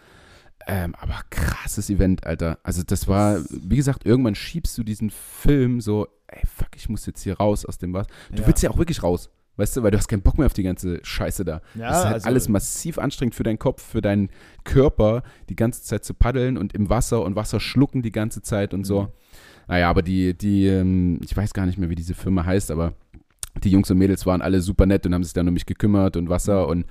Ähm, 0.70 0.94
aber 1.00 1.22
krasses 1.30 1.90
Event, 1.90 2.26
Alter. 2.26 2.60
Also 2.64 2.84
das 2.86 3.08
war, 3.08 3.40
wie 3.50 3.78
gesagt, 3.78 4.06
irgendwann 4.06 4.36
schiebst 4.36 4.78
du 4.78 4.84
diesen 4.84 5.10
Film 5.10 5.80
so, 5.82 6.08
ey, 6.28 6.42
fuck, 6.46 6.70
ich 6.76 6.90
muss 6.90 7.06
jetzt 7.06 7.22
hier 7.24 7.38
raus 7.38 7.66
aus 7.66 7.78
dem 7.78 7.94
Wasser. 7.94 8.10
Du 8.32 8.46
willst 8.46 8.62
ja 8.64 8.70
auch 8.70 8.78
wirklich 8.78 9.02
raus, 9.02 9.30
weißt 9.56 9.78
du, 9.78 9.84
weil 9.84 9.92
du 9.92 9.98
hast 9.98 10.10
keinen 10.10 10.22
Bock 10.24 10.38
mehr 10.38 10.46
auf 10.46 10.54
die 10.54 10.64
ganze 10.64 11.00
Scheiße 11.04 11.46
da. 11.46 11.62
Ja, 11.76 11.88
das 11.90 11.98
ist 12.00 12.04
halt 12.06 12.14
also- 12.16 12.28
alles 12.28 12.50
massiv 12.50 12.98
anstrengend 13.00 13.34
für 13.34 13.44
deinen 13.44 13.60
Kopf, 13.60 13.82
für 13.82 14.02
deinen 14.02 14.30
Körper, 14.66 15.24
die 15.50 15.56
ganze 15.56 15.84
Zeit 15.84 16.04
zu 16.04 16.14
paddeln 16.14 16.58
und 16.58 16.74
im 16.74 16.90
Wasser 16.90 17.24
und 17.24 17.36
Wasser 17.38 17.60
schlucken 17.62 18.02
die 18.02 18.12
ganze 18.12 18.42
Zeit 18.42 18.74
und 18.74 18.84
so. 18.84 19.04
Mhm. 19.04 19.08
Naja, 19.70 19.90
aber 19.90 20.02
die, 20.02 20.34
die, 20.38 20.68
ähm, 20.68 21.20
ich 21.24 21.36
weiß 21.36 21.54
gar 21.54 21.66
nicht 21.66 21.78
mehr, 21.78 21.90
wie 21.90 21.96
diese 21.96 22.14
Firma 22.14 22.46
heißt, 22.46 22.72
aber 22.72 22.94
die 23.64 23.72
Jungs 23.72 23.90
und 23.90 23.98
Mädels 23.98 24.26
waren 24.26 24.42
alle 24.42 24.62
super 24.62 24.86
nett 24.86 25.06
und 25.06 25.14
haben 25.14 25.24
sich 25.24 25.34
dann 25.34 25.48
um 25.48 25.54
mich 25.54 25.66
gekümmert 25.66 26.16
und 26.18 26.30
Wasser 26.30 26.66
Mhm. 26.66 26.70
und 26.72 26.86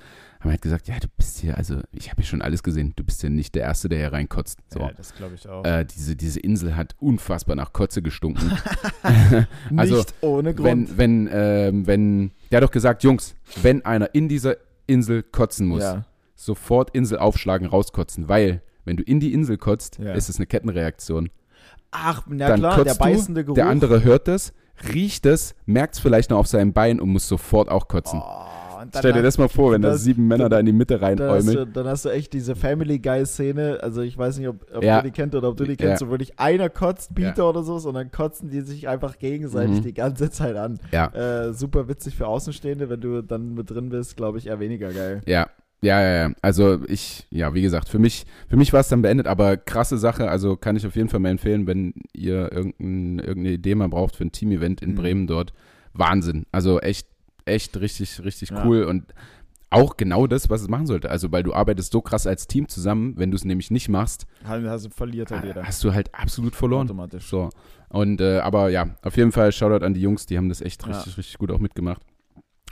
haben 0.46 0.52
halt 0.52 0.62
gesagt, 0.62 0.88
ja, 0.88 0.98
du 0.98 1.08
bist 1.16 1.38
hier, 1.38 1.56
also 1.56 1.80
ich 1.92 2.10
habe 2.10 2.22
hier 2.22 2.26
schon 2.26 2.42
alles 2.42 2.62
gesehen, 2.62 2.92
du 2.96 3.04
bist 3.04 3.22
ja 3.22 3.28
nicht 3.28 3.54
der 3.54 3.62
Erste, 3.62 3.88
der 3.88 3.98
hier 3.98 4.12
reinkotzt. 4.12 4.58
So. 4.72 4.80
Ja, 4.80 4.92
das 4.92 5.14
glaube 5.14 5.34
ich 5.34 5.48
auch. 5.48 5.64
Äh, 5.64 5.84
diese, 5.84 6.16
diese 6.16 6.40
Insel 6.40 6.76
hat 6.76 6.94
unfassbar 6.98 7.56
nach 7.56 7.72
Kotze 7.72 8.02
gestunken. 8.02 8.50
Nicht 9.70 9.78
also, 9.78 10.02
ohne 10.20 10.54
Grund. 10.54 10.96
wenn, 10.96 11.26
wenn, 11.26 11.30
ähm, 11.32 11.86
wenn, 11.86 12.30
der 12.50 12.58
hat 12.58 12.64
doch 12.64 12.70
gesagt, 12.70 13.02
Jungs, 13.02 13.34
wenn 13.62 13.84
einer 13.84 14.14
in 14.14 14.28
dieser 14.28 14.56
Insel 14.86 15.22
kotzen 15.22 15.66
muss, 15.66 15.82
ja. 15.82 16.04
sofort 16.34 16.90
Insel 16.90 17.18
aufschlagen, 17.18 17.66
rauskotzen, 17.66 18.28
weil, 18.28 18.62
wenn 18.84 18.96
du 18.96 19.02
in 19.02 19.20
die 19.20 19.32
Insel 19.32 19.58
kotzt, 19.58 19.98
Ja. 19.98 20.12
ist 20.14 20.28
es 20.28 20.36
eine 20.36 20.46
Kettenreaktion. 20.46 21.30
Ach, 21.90 22.22
na 22.28 22.48
Dann 22.48 22.60
klar, 22.60 22.74
kotzt 22.76 22.86
der 22.86 22.94
du, 22.94 22.98
beißende 23.00 23.44
Geruch. 23.44 23.54
Der 23.54 23.66
andere 23.68 24.04
hört 24.04 24.28
es, 24.28 24.52
riecht 24.92 25.26
es, 25.26 25.54
merkt 25.64 25.94
es 25.94 26.00
vielleicht 26.00 26.30
noch 26.30 26.38
auf 26.38 26.46
seinem 26.46 26.72
Bein 26.72 27.00
und 27.00 27.08
muss 27.08 27.26
sofort 27.26 27.68
auch 27.68 27.88
kotzen. 27.88 28.20
Oh, 28.22 28.46
und 28.82 28.94
dann 28.94 29.00
Stell 29.00 29.12
dir 29.12 29.22
das 29.22 29.38
mal 29.38 29.48
vor, 29.48 29.72
wenn 29.72 29.82
da 29.82 29.96
sieben 29.96 30.26
Männer 30.28 30.48
da 30.48 30.58
in 30.60 30.66
die 30.66 30.72
Mitte 30.72 30.94
dann 30.98 31.18
reinäumeln. 31.18 31.56
du, 31.56 31.66
dann 31.66 31.86
hast 31.86 32.04
du 32.04 32.08
echt 32.10 32.32
diese 32.32 32.54
Family 32.56 32.98
Guy-Szene. 32.98 33.78
Also, 33.82 34.02
ich 34.02 34.16
weiß 34.16 34.38
nicht, 34.38 34.48
ob, 34.48 34.64
ob 34.74 34.82
Ja. 34.84 35.00
du 35.00 35.08
die 35.08 35.12
kennt 35.12 35.34
oder 35.34 35.48
ob 35.48 35.56
du 35.56 35.64
die 35.64 35.70
Ja. 35.72 35.76
kennst. 35.76 36.00
So 36.00 36.10
wirklich 36.10 36.38
einer 36.38 36.68
kotzt, 36.70 37.14
Peter 37.14 37.42
Ja. 37.44 37.48
oder 37.48 37.62
so, 37.62 37.76
und 37.76 37.94
dann 37.94 38.10
kotzen 38.10 38.50
die 38.50 38.60
sich 38.60 38.88
einfach 38.88 39.18
gegenseitig 39.18 39.78
Mhm. 39.78 39.82
die 39.82 39.94
ganze 39.94 40.30
Zeit 40.30 40.56
an. 40.56 40.78
Ja, 40.92 41.08
Äh, 41.12 41.52
super 41.52 41.88
witzig 41.88 42.16
für 42.16 42.26
Außenstehende. 42.26 42.88
Wenn 42.90 43.00
du 43.00 43.22
dann 43.22 43.54
mit 43.54 43.70
drin 43.70 43.88
bist, 43.88 44.16
glaube 44.16 44.38
ich, 44.38 44.46
eher 44.46 44.60
weniger 44.60 44.92
geil. 44.92 45.20
ja. 45.26 45.46
Ja, 45.82 46.00
ja, 46.00 46.28
ja. 46.28 46.34
Also 46.40 46.78
ich, 46.88 47.26
ja, 47.30 47.52
wie 47.52 47.60
gesagt, 47.60 47.90
für 47.90 47.98
mich, 47.98 48.24
für 48.48 48.56
mich 48.56 48.72
war 48.72 48.80
es 48.80 48.88
dann 48.88 49.02
beendet, 49.02 49.26
aber 49.26 49.58
krasse 49.58 49.98
Sache, 49.98 50.30
also 50.30 50.56
kann 50.56 50.74
ich 50.74 50.86
auf 50.86 50.96
jeden 50.96 51.10
Fall 51.10 51.20
mal 51.20 51.28
empfehlen, 51.28 51.66
wenn 51.66 51.92
ihr 52.14 52.50
irgendein, 52.50 53.18
irgendeine 53.18 53.50
Idee 53.52 53.74
mal 53.74 53.88
braucht 53.90 54.16
für 54.16 54.24
ein 54.24 54.32
Team-Event 54.32 54.80
in 54.80 54.92
Mhm. 54.92 54.94
Bremen 54.94 55.26
dort. 55.26 55.52
Wahnsinn. 55.92 56.46
Also 56.50 56.80
echt, 56.80 57.06
echt 57.46 57.76
richtig, 57.80 58.22
richtig 58.24 58.50
Ja. 58.50 58.64
cool 58.66 58.84
und 58.84 59.04
auch 59.70 59.96
genau 59.96 60.26
das, 60.28 60.48
was 60.48 60.62
es 60.62 60.68
machen 60.68 60.86
sollte. 60.86 61.10
Also, 61.10 61.32
weil 61.32 61.42
du 61.42 61.52
arbeitest 61.52 61.90
so 61.92 62.00
krass 62.00 62.26
als 62.26 62.46
Team 62.46 62.68
zusammen, 62.68 63.14
wenn 63.16 63.30
du 63.30 63.36
es 63.36 63.44
nämlich 63.44 63.70
nicht 63.70 63.88
machst, 63.88 64.26
Also 64.44 64.90
verliert 64.90 65.30
halt 65.32 65.44
jeder. 65.44 65.64
hast 65.64 65.82
du 65.82 65.92
halt 65.92 66.14
absolut 66.14 66.54
verloren. 66.54 66.86
Automatisch. 66.86 67.26
So. 67.28 67.50
Und 67.88 68.20
äh, 68.20 68.38
aber 68.38 68.68
ja, 68.68 68.86
auf 69.02 69.16
jeden 69.16 69.32
Fall 69.32 69.50
Shoutout 69.52 69.84
an 69.84 69.94
die 69.94 70.00
Jungs, 70.02 70.26
die 70.26 70.36
haben 70.36 70.48
das 70.48 70.60
echt 70.60 70.86
Ja. 70.86 70.92
richtig, 70.96 71.18
richtig 71.18 71.38
gut 71.38 71.50
auch 71.50 71.58
mitgemacht. 71.58 72.02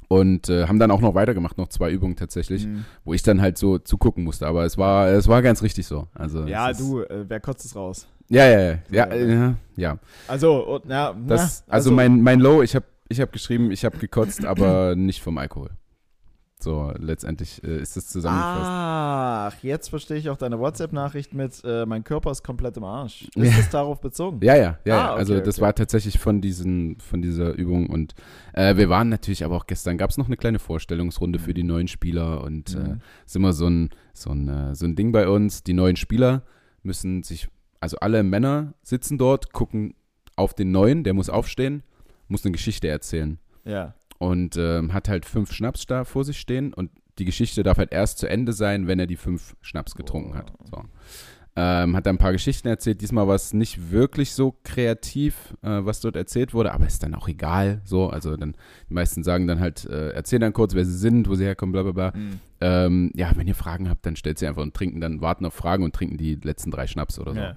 Und 0.09 0.49
äh, 0.51 0.67
haben 0.69 0.79
dann 0.79 0.91
auch 0.91 1.01
noch 1.01 1.15
weitergemacht, 1.15 1.57
noch 1.59 1.69
zwei 1.69 1.91
Übungen 1.91 2.15
tatsächlich, 2.15 2.67
Mhm. 2.67 2.85
wo 3.05 3.15
ich 3.15 3.23
dann 3.23 3.41
halt 3.41 3.59
so 3.59 3.79
zugucken 3.79 4.23
musste. 4.23 4.47
Aber 4.47 4.65
es 4.65 4.77
war, 4.79 5.09
es 5.09 5.27
war 5.29 5.41
ganz 5.43 5.63
richtig 5.63 5.87
so. 5.87 6.07
Also 6.15 6.47
Ja, 6.47 6.73
du, 6.73 7.01
äh, 7.01 7.25
wer 7.27 7.41
kotzt 7.41 7.65
es 7.65 7.75
raus? 7.75 8.07
Ja, 8.29 8.47
ja, 8.47 8.61
ja. 8.91 9.15
Ja, 9.15 9.55
Ja. 9.77 9.99
Also, 10.29 10.81
ja, 10.89 11.15
Das, 11.27 11.65
na, 11.67 11.73
also, 11.75 11.91
mein, 11.91 12.21
mein 12.23 12.39
Low, 12.41 12.63
ich 12.63 12.75
habe 12.77 12.85
ich 13.09 13.21
hab 13.21 13.33
geschrieben, 13.33 13.71
ich 13.71 13.85
habe 13.85 13.99
gekotzt, 13.99 14.45
aber 14.47 14.95
nicht 14.97 15.23
vom 15.23 15.39
Alkohol. 15.39 15.71
So, 16.61 16.93
letztendlich 16.97 17.63
äh, 17.63 17.79
ist 17.83 17.95
das 17.97 18.07
zusammengefasst. 18.07 18.71
Ach, 18.73 19.55
jetzt 19.63 19.89
verstehe 19.89 20.17
ich 20.17 20.31
auch 20.31 20.37
deine 20.39 20.59
WhatsApp-Nachricht 20.59 21.35
mit, 21.35 21.61
äh, 21.63 21.85
mein 21.85 22.05
Körper 22.05 22.31
ist 22.31 22.43
komplett 22.43 22.79
im 22.79 22.85
Arsch. 22.85 23.29
Ist 23.37 23.51
Ja. 23.51 23.57
das 23.59 23.69
darauf 23.71 24.01
bezogen? 24.01 24.39
Ja, 24.43 24.57
ja, 24.57 24.79
ja. 24.87 24.99
Ah, 24.99 25.11
okay, 25.11 25.19
also 25.19 25.41
das 25.41 25.57
okay. 25.57 25.63
war 25.67 25.75
tatsächlich 25.75 26.19
von 26.19 26.41
diesen, 26.41 26.99
von 27.01 27.21
dieser 27.21 27.53
Übung 27.53 27.91
und 27.91 28.15
äh, 28.55 28.77
wir 28.77 28.89
waren 28.89 29.11
natürlich, 29.11 29.45
aber 29.45 29.57
auch 29.57 29.67
gestern 29.67 29.99
gab 29.99 30.09
es 30.11 30.17
noch 30.17 30.27
eine 30.27 30.39
kleine 30.39 30.59
Vorstellungsrunde 30.59 31.39
für 31.39 31.53
die 31.53 31.65
neuen 31.65 31.89
Spieler 31.89 32.43
und 32.45 32.75
äh, 32.75 32.79
Mhm. 32.79 33.01
ist 33.27 33.37
immer 33.37 33.53
so 33.53 33.67
ein, 33.69 33.91
so, 34.15 34.31
ein, 34.31 34.49
äh, 34.49 34.75
so 34.75 34.87
ein 34.87 34.97
Ding 34.97 35.13
bei 35.13 35.29
uns. 35.29 35.65
Die 35.65 35.75
neuen 35.75 35.97
Spieler 35.97 36.45
müssen 36.83 37.25
sich, 37.25 37.49
also 37.81 37.99
alle 37.99 38.23
Männer 38.23 38.73
sitzen 38.83 39.19
dort, 39.19 39.53
gucken 39.53 39.95
auf 40.37 40.55
den 40.55 40.71
Neuen, 40.71 41.05
der 41.05 41.13
muss 41.13 41.29
aufstehen, 41.29 41.83
muss 42.35 42.45
eine 42.45 42.53
Geschichte 42.53 42.89
erzählen 42.89 43.39
Ja. 43.65 43.95
und 44.19 44.57
ähm, 44.59 44.93
hat 44.93 45.09
halt 45.09 45.25
fünf 45.25 45.53
Schnaps 45.53 45.87
da 45.87 46.05
vor 46.05 46.25
sich 46.25 46.39
stehen 46.41 46.75
und 46.75 46.91
die 47.21 47.25
Geschichte 47.25 47.63
darf 47.63 47.79
halt 47.79 47.93
erst 47.93 48.19
zu 48.19 48.29
Ende 48.29 48.53
sein, 48.53 48.89
wenn 48.89 48.99
er 48.99 49.07
die 49.07 49.17
fünf 49.17 49.55
Schnaps 49.61 49.95
getrunken 49.95 50.35
hat. 50.37 50.53
So. 50.69 50.83
Ähm, 51.57 51.95
hat 51.95 52.05
da 52.07 52.11
ein 52.11 52.19
paar 52.19 52.33
Geschichten 52.33 52.67
erzählt. 52.67 53.01
Diesmal 53.01 53.29
war 53.29 53.37
es 53.37 53.53
nicht 53.55 53.93
wirklich 53.93 54.33
so 54.33 54.57
kreativ, 54.65 55.55
äh, 55.63 55.69
was 55.85 56.01
dort 56.01 56.17
erzählt 56.17 56.53
wurde, 56.53 56.73
aber 56.75 56.85
ist 56.89 57.05
dann 57.05 57.15
auch 57.15 57.29
egal. 57.29 57.81
So, 57.85 58.09
also 58.11 58.37
dann 58.37 58.57
die 58.91 58.95
meisten 58.95 59.23
sagen 59.23 59.47
dann 59.47 59.61
halt, 59.61 59.85
äh, 59.85 60.11
erzählen 60.11 60.41
dann 60.41 60.53
kurz, 60.53 60.75
wer 60.75 60.85
sie 60.85 60.97
sind, 60.99 61.29
wo 61.29 61.37
sie 61.37 61.45
herkommen, 61.45 61.73
bla 61.73 61.85
bla 61.85 61.93
bla. 61.93 62.13
Mhm. 62.19 62.41
Ähm, 62.61 63.13
ja, 63.15 63.31
wenn 63.37 63.47
ihr 63.47 63.55
Fragen 63.55 63.89
habt, 63.89 64.05
dann 64.05 64.17
stellt 64.17 64.41
sie 64.41 64.49
einfach 64.49 64.63
und 64.63 64.75
trinken 64.75 65.01
dann, 65.01 65.21
warten 65.21 65.47
auf 65.47 65.55
Fragen 65.55 65.85
und 65.85 65.95
trinken 65.95 66.17
die 66.17 66.35
letzten 66.35 66.73
drei 66.73 66.89
Schnaps 66.89 67.21
oder 67.21 67.35
so. 67.35 67.39
ja. 67.41 67.57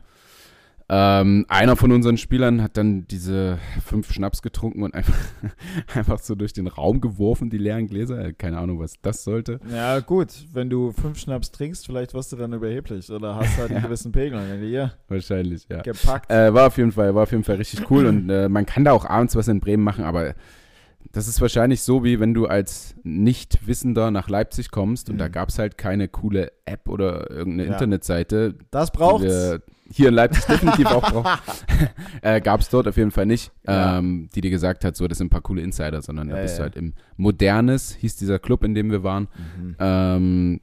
Ähm, 0.90 1.46
einer 1.50 1.76
von 1.76 1.92
unseren 1.92 2.16
Spielern 2.16 2.62
hat 2.64 2.78
dann 2.78 3.06
diese 3.10 3.60
fünf 3.86 4.14
Schnaps 4.14 4.42
getrunken 4.42 4.84
und 4.84 4.94
einfach, 4.94 5.14
einfach 5.94 6.20
so 6.20 6.34
durch 6.34 6.54
den 6.54 6.68
Raum 6.68 7.02
geworfen, 7.02 7.50
die 7.50 7.58
leeren 7.58 7.88
Gläser. 7.88 8.32
Keine 8.32 8.58
Ahnung, 8.58 8.80
was 8.80 8.94
das 9.02 9.26
sollte. 9.26 9.60
Ja, 9.70 10.00
gut, 10.00 10.30
wenn 10.54 10.70
du 10.70 10.94
fünf 10.94 11.20
Schnaps 11.20 11.52
trinkst, 11.52 11.86
vielleicht 11.86 12.14
wirst 12.14 12.32
du 12.32 12.38
dann 12.38 12.54
überheblich 12.54 13.12
oder 13.12 13.36
hast 13.36 13.58
halt 13.58 13.72
einen 13.72 13.80
Ja. 13.82 13.86
gewissen 13.88 14.14
Pegel. 14.14 14.40
Hier 14.62 14.94
Wahrscheinlich, 15.10 15.68
ja. 15.70 15.82
gepackt. 15.82 16.32
Äh, 16.32 16.54
war 16.54 16.68
auf 16.68 16.78
jeden 16.78 16.94
Fall, 16.94 17.14
war 17.14 17.24
auf 17.24 17.32
jeden 17.32 17.44
Fall 17.44 17.56
richtig 17.58 17.92
cool 17.92 18.06
und 18.06 18.30
äh, 18.30 18.48
man 18.48 18.66
kann 18.66 18.86
da 18.86 18.94
auch 18.94 19.04
abends 19.06 19.36
was 19.36 19.50
in 19.50 19.60
Bremen 19.60 19.84
machen, 19.84 20.06
aber 20.06 20.36
das 21.12 21.28
ist 21.28 21.42
wahrscheinlich 21.42 21.82
so, 21.82 22.04
wie 22.06 22.20
wenn 22.22 22.34
du 22.34 22.46
als 22.48 22.96
Nichtwissender 23.04 24.10
nach 24.12 24.30
Leipzig 24.30 24.72
kommst 24.72 25.10
und 25.10 25.18
da 25.18 25.28
Mhm. 25.28 25.32
gab 25.34 25.50
es 25.50 25.60
halt 25.60 25.78
keine 25.78 26.08
coole 26.08 26.52
App 26.66 26.88
oder 26.88 27.30
irgendeine 27.30 27.66
Ja. 27.68 27.74
Internetseite, 27.74 28.56
das 28.72 28.92
braucht's. 28.92 29.60
Hier 29.92 30.10
in 30.10 30.14
Leipzig 30.16 30.46
definitiv 30.46 30.86
auch 30.88 31.02
brauchen. 31.12 31.40
äh, 32.22 32.42
gab 32.42 32.60
es 32.62 32.70
dort 32.70 32.88
auf 32.88 32.98
jeden 32.98 33.12
Fall 33.12 33.26
nicht, 33.26 33.52
Ja. 33.68 33.98
ähm, 34.00 34.30
die 34.36 34.42
dir 34.42 34.50
gesagt 34.52 34.84
hat, 34.84 34.96
so, 34.96 35.08
das 35.08 35.18
sind 35.20 35.28
ein 35.28 35.30
paar 35.30 35.42
coole 35.42 35.62
Insider, 35.62 36.02
sondern 36.02 36.30
da 36.30 36.36
Ja, 36.38 36.42
bist 36.42 36.58
du 36.60 36.64
halt 36.64 36.76
im 36.76 36.94
Modernes, 37.16 37.96
hieß 37.96 38.16
dieser 38.18 38.40
Club, 38.40 38.64
in 38.64 38.74
dem 38.76 38.92
wir 38.92 39.04
waren, 39.04 39.28
Mhm. 39.58 39.76
ähm, 39.80 40.62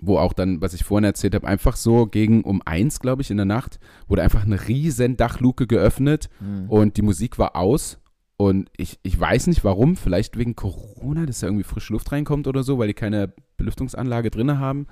wo 0.00 0.18
auch 0.18 0.32
dann, 0.32 0.60
was 0.60 0.74
ich 0.74 0.84
vorhin 0.84 1.04
erzählt 1.04 1.34
habe, 1.34 1.46
einfach 1.48 1.74
so 1.76 2.06
gegen 2.06 2.44
um 2.44 2.62
eins, 2.64 3.00
glaube 3.00 3.22
ich, 3.22 3.30
in 3.32 3.36
der 3.36 3.46
Nacht, 3.46 3.80
wurde 4.06 4.22
einfach 4.22 4.44
eine 4.44 4.68
riesen 4.68 5.16
Dachluke 5.16 5.66
geöffnet 5.66 6.28
Mhm. 6.40 6.70
und 6.70 6.96
die 6.96 7.02
Musik 7.02 7.38
war 7.38 7.56
aus. 7.56 7.98
Und 8.36 8.70
ich, 8.76 9.00
ich 9.02 9.18
weiß 9.18 9.48
nicht 9.48 9.64
warum, 9.64 9.96
vielleicht 9.96 10.38
wegen 10.38 10.54
Corona, 10.54 11.26
dass 11.26 11.40
da 11.40 11.48
irgendwie 11.48 11.64
frische 11.64 11.92
Luft 11.92 12.12
reinkommt 12.12 12.46
oder 12.46 12.62
so, 12.62 12.78
weil 12.78 12.86
die 12.86 12.94
keine 12.94 13.32
Belüftungsanlage 13.56 14.30
drin 14.30 14.60
haben. 14.60 14.86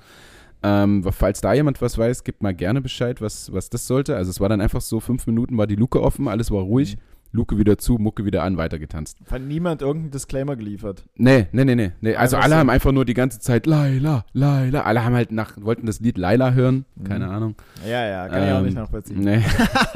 Ähm, 0.69 1.05
falls 1.13 1.41
da 1.41 1.53
jemand 1.55 1.81
was 1.81 1.97
weiß, 1.97 2.25
gibt 2.25 2.43
mal 2.43 2.53
gerne 2.53 2.81
Bescheid, 2.81 3.21
was, 3.21 3.53
was 3.53 3.71
das 3.71 3.87
sollte. 3.87 4.17
Also 4.17 4.31
es 4.31 4.41
war 4.41 4.49
dann 4.49 4.61
einfach 4.61 4.81
so, 4.81 4.99
fünf 4.99 5.25
Minuten 5.29 5.57
war 5.57 5.69
die 5.69 5.77
Luke 5.77 6.03
offen, 6.03 6.27
alles 6.27 6.51
war 6.51 6.63
ruhig, 6.63 6.97
Luke 7.31 7.57
wieder 7.57 7.79
zu, 7.79 7.99
Mucke 7.99 8.25
wieder 8.25 8.43
an, 8.43 8.57
weitergetanzt. 8.57 9.19
Hat 9.31 9.43
niemand 9.43 9.83
irgendeinen 9.83 10.11
Disclaimer 10.11 10.57
geliefert. 10.57 11.05
Nee, 11.17 11.47
nee, 11.53 11.65
nee, 11.65 11.77
nee. 11.77 11.93
nee. 12.01 12.17
Also 12.17 12.37
alle 12.37 12.55
so. 12.55 12.57
haben 12.57 12.71
einfach 12.71 12.91
nur 12.91 13.05
die 13.05 13.15
ganze 13.15 13.39
Zeit 13.39 13.67
Laila, 13.67 14.25
Laila. 14.33 14.81
Alle 14.83 15.05
haben 15.05 15.15
halt 15.15 15.31
nach, 15.31 15.53
wollten 15.61 15.87
das 15.87 16.01
Lied 16.01 16.19
Laila 16.19 16.53
hören. 16.53 16.85
Keine 17.05 17.27
Mhm. 17.27 17.31
Ahnung. 17.31 17.55
Ja, 17.87 18.05
ja, 18.05 18.29
kann 18.29 18.43
ich 18.43 18.53
auch 18.53 18.59
Ähm, 18.59 18.65
nicht 18.65 18.77
nachvollziehen. 18.77 19.21
Nee. 19.21 19.45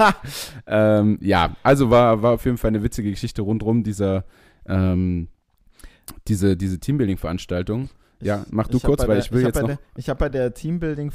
ähm, 0.68 1.18
ja, 1.20 1.56
also 1.64 1.90
war, 1.90 2.22
war 2.22 2.32
auf 2.34 2.44
jeden 2.44 2.58
Fall 2.58 2.68
eine 2.68 2.82
witzige 2.84 3.10
Geschichte 3.10 3.42
rundrum 3.42 3.82
dieser, 3.82 4.24
ähm, 4.66 5.28
diese, 6.28 6.56
diese 6.56 6.78
Teambuilding-Veranstaltung. 6.78 7.88
Ja, 8.20 8.44
mach 8.50 8.68
du 8.68 8.76
Ich 8.78 8.82
kurz, 8.82 9.00
weil 9.00 9.08
der- 9.08 9.18
ich 9.18 9.32
will 9.32 9.40
hab 9.44 9.54
jetzt 9.54 9.60
noch. 9.60 9.68
Der, 9.68 9.78
ich 9.96 10.08
habe 10.08 10.18
bei 10.18 10.28
der 10.28 10.52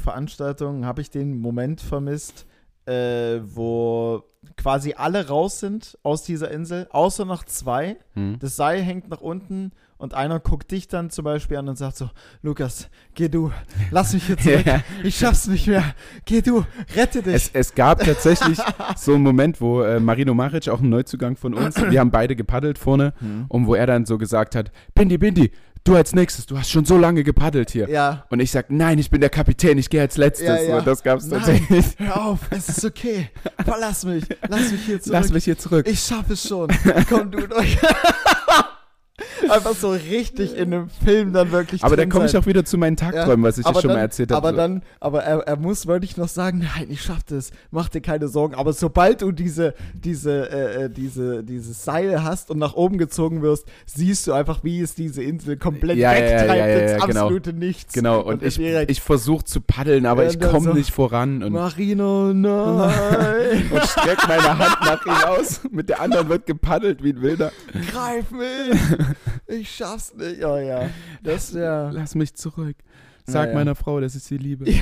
Teambuilding-Veranstaltung, 0.00 0.84
habe 0.84 1.00
ich 1.00 1.10
den 1.10 1.38
Moment 1.40 1.80
vermisst, 1.80 2.46
äh, 2.86 3.40
wo 3.42 4.22
quasi 4.56 4.94
alle 4.96 5.26
raus 5.28 5.60
sind 5.60 5.98
aus 6.02 6.22
dieser 6.22 6.50
Insel, 6.50 6.86
außer 6.90 7.24
noch 7.24 7.44
zwei. 7.44 7.96
Hm. 8.14 8.36
Das 8.38 8.54
Seil 8.56 8.80
hängt 8.82 9.08
nach 9.08 9.20
unten 9.20 9.72
und 9.98 10.14
einer 10.14 10.38
guckt 10.38 10.70
dich 10.70 10.86
dann 10.88 11.10
zum 11.10 11.24
Beispiel 11.24 11.56
an 11.56 11.68
und 11.68 11.76
sagt 11.76 11.96
so, 11.96 12.10
Lukas, 12.42 12.88
geh 13.14 13.28
du, 13.28 13.50
lass 13.90 14.12
mich 14.12 14.26
hier 14.26 14.36
zurück, 14.38 14.66
Ja. 14.66 14.82
ich 15.02 15.16
schaff's 15.16 15.48
nicht 15.48 15.66
mehr, 15.66 15.82
geh 16.26 16.42
du, 16.42 16.64
rette 16.94 17.22
dich. 17.22 17.34
Es, 17.34 17.50
es 17.52 17.74
gab 17.74 18.04
tatsächlich 18.04 18.58
so 18.96 19.14
einen 19.14 19.22
Moment, 19.24 19.60
wo 19.60 19.82
äh, 19.82 19.98
Marino 19.98 20.32
Maric, 20.34 20.68
auch 20.68 20.80
ein 20.80 20.90
Neuzugang 20.90 21.36
von 21.36 21.54
uns, 21.54 21.76
wir 21.90 21.98
haben 21.98 22.10
beide 22.12 22.36
gepaddelt 22.36 22.78
vorne 22.78 23.14
Hm. 23.18 23.46
und 23.48 23.66
wo 23.66 23.74
er 23.74 23.86
dann 23.86 24.06
so 24.06 24.16
gesagt 24.18 24.54
hat, 24.54 24.70
Bindi, 24.94 25.18
Bindi, 25.18 25.50
du 25.88 25.96
als 25.96 26.14
nächstes, 26.14 26.46
du 26.46 26.58
hast 26.58 26.70
schon 26.70 26.84
so 26.84 26.98
lange 26.98 27.24
gepaddelt 27.24 27.70
hier. 27.70 27.88
ja, 27.88 28.24
Und 28.30 28.40
ich 28.40 28.50
sag, 28.50 28.70
nein, 28.70 28.98
ich 28.98 29.10
bin 29.10 29.20
der 29.20 29.30
Kapitän, 29.30 29.78
ich 29.78 29.88
gehe 29.90 30.00
als 30.00 30.16
letztes. 30.16 30.46
Ja, 30.46 30.60
ja. 30.62 30.78
Und 30.78 30.86
das 30.86 31.02
gab's 31.02 31.26
Nein. 31.26 31.40
tatsächlich. 31.40 31.84
hör 31.98 32.26
auf, 32.26 32.40
es 32.50 32.68
ist 32.68 32.84
okay, 32.84 33.30
verlass 33.64 34.04
mich, 34.04 34.24
lass 34.48 34.72
mich 34.72 34.84
hier 34.84 35.00
zurück. 35.00 35.12
Lass 35.12 35.32
mich 35.32 35.44
hier 35.44 35.58
zurück. 35.58 35.86
Ich 35.88 36.00
schaffe 36.00 36.34
es 36.34 36.46
schon. 36.46 36.68
Komm 37.08 37.30
du 37.30 37.46
durch. 37.46 37.78
Einfach 39.48 39.74
so 39.74 39.90
richtig 39.90 40.56
in 40.56 40.72
einem 40.72 40.88
Film 41.04 41.32
dann 41.32 41.52
wirklich 41.52 41.84
Aber 41.84 41.96
da 41.96 42.06
komme 42.06 42.26
ich 42.26 42.36
auch 42.36 42.46
wieder 42.46 42.64
zu 42.64 42.78
meinen 42.78 42.96
Tagträumen, 42.96 43.44
was 43.44 43.58
ich 43.58 43.64
dir 43.64 43.72
schon 43.74 43.88
dann, 43.88 43.96
mal 43.96 44.02
erzählt 44.02 44.30
habe. 44.32 44.38
Aber 44.46 44.50
So. 44.50 44.56
dann, 44.56 44.82
aber 45.00 45.22
er, 45.22 45.38
er 45.40 45.56
muss 45.56 45.86
wirklich 45.86 46.16
noch 46.16 46.28
sagen, 46.28 46.58
nein, 46.58 46.86
ich 46.90 47.02
schaff 47.02 47.22
das, 47.28 47.50
mach 47.70 47.88
dir 47.88 48.00
keine 48.00 48.28
Sorgen. 48.28 48.54
Aber 48.54 48.72
sobald 48.72 49.22
du 49.22 49.32
diese, 49.32 49.74
diese, 49.94 50.50
äh, 50.50 50.84
äh, 50.84 50.90
diese, 50.90 51.42
dieses 51.44 51.84
Seil 51.84 52.22
hast 52.22 52.50
und 52.50 52.58
nach 52.58 52.74
oben 52.74 52.98
gezogen 52.98 53.42
wirst, 53.42 53.66
siehst 53.86 54.26
du 54.26 54.32
einfach, 54.32 54.64
wie 54.64 54.80
es 54.80 54.94
diese 54.94 55.22
Insel 55.22 55.56
komplett 55.56 55.96
Ja, 55.98 56.12
ja, 56.12 56.18
ja, 56.18 56.24
wegtreibt 56.30 56.58
ja, 56.58 56.66
ja, 56.66 56.78
ins 56.78 56.90
ja, 56.92 57.06
genau. 57.06 57.20
absolute 57.22 57.52
Nichts. 57.52 57.92
Genau, 57.94 58.20
und, 58.20 58.42
ich, 58.42 58.56
direkt, 58.56 58.90
ich 58.90 59.00
versuche 59.00 59.44
zu 59.44 59.60
paddeln, 59.60 60.06
aber 60.06 60.24
Ja, 60.24 60.30
ich 60.30 60.40
komme 60.40 60.68
so, 60.68 60.72
nicht 60.72 60.92
voran 60.92 61.42
und, 61.42 61.52
Marino, 61.52 62.32
nein, 62.32 63.70
und 63.70 63.82
streck 63.84 64.18
meine 64.28 64.58
Hand 64.58 64.76
nach 64.82 65.06
ihm 65.06 65.28
aus. 65.28 65.60
Mit 65.70 65.88
der 65.88 66.00
anderen 66.00 66.28
wird 66.28 66.46
gepaddelt 66.46 67.02
wie 67.02 67.10
ein 67.10 67.22
Wilder. 67.22 67.52
greif 67.90 68.30
mich. 68.30 68.80
Ich 69.46 69.74
schaff's 69.74 70.14
nicht. 70.14 70.44
Oh 70.44 70.56
ja, 70.56 70.90
das 71.22 71.52
ja. 71.52 71.90
Lass 71.90 72.14
mich 72.14 72.34
zurück. 72.34 72.76
Sag 73.26 73.44
Ja, 73.44 73.48
ja. 73.50 73.54
meiner 73.54 73.74
Frau, 73.74 74.00
dass 74.00 74.14
ich 74.14 74.22
sie 74.22 74.38
liebe. 74.38 74.64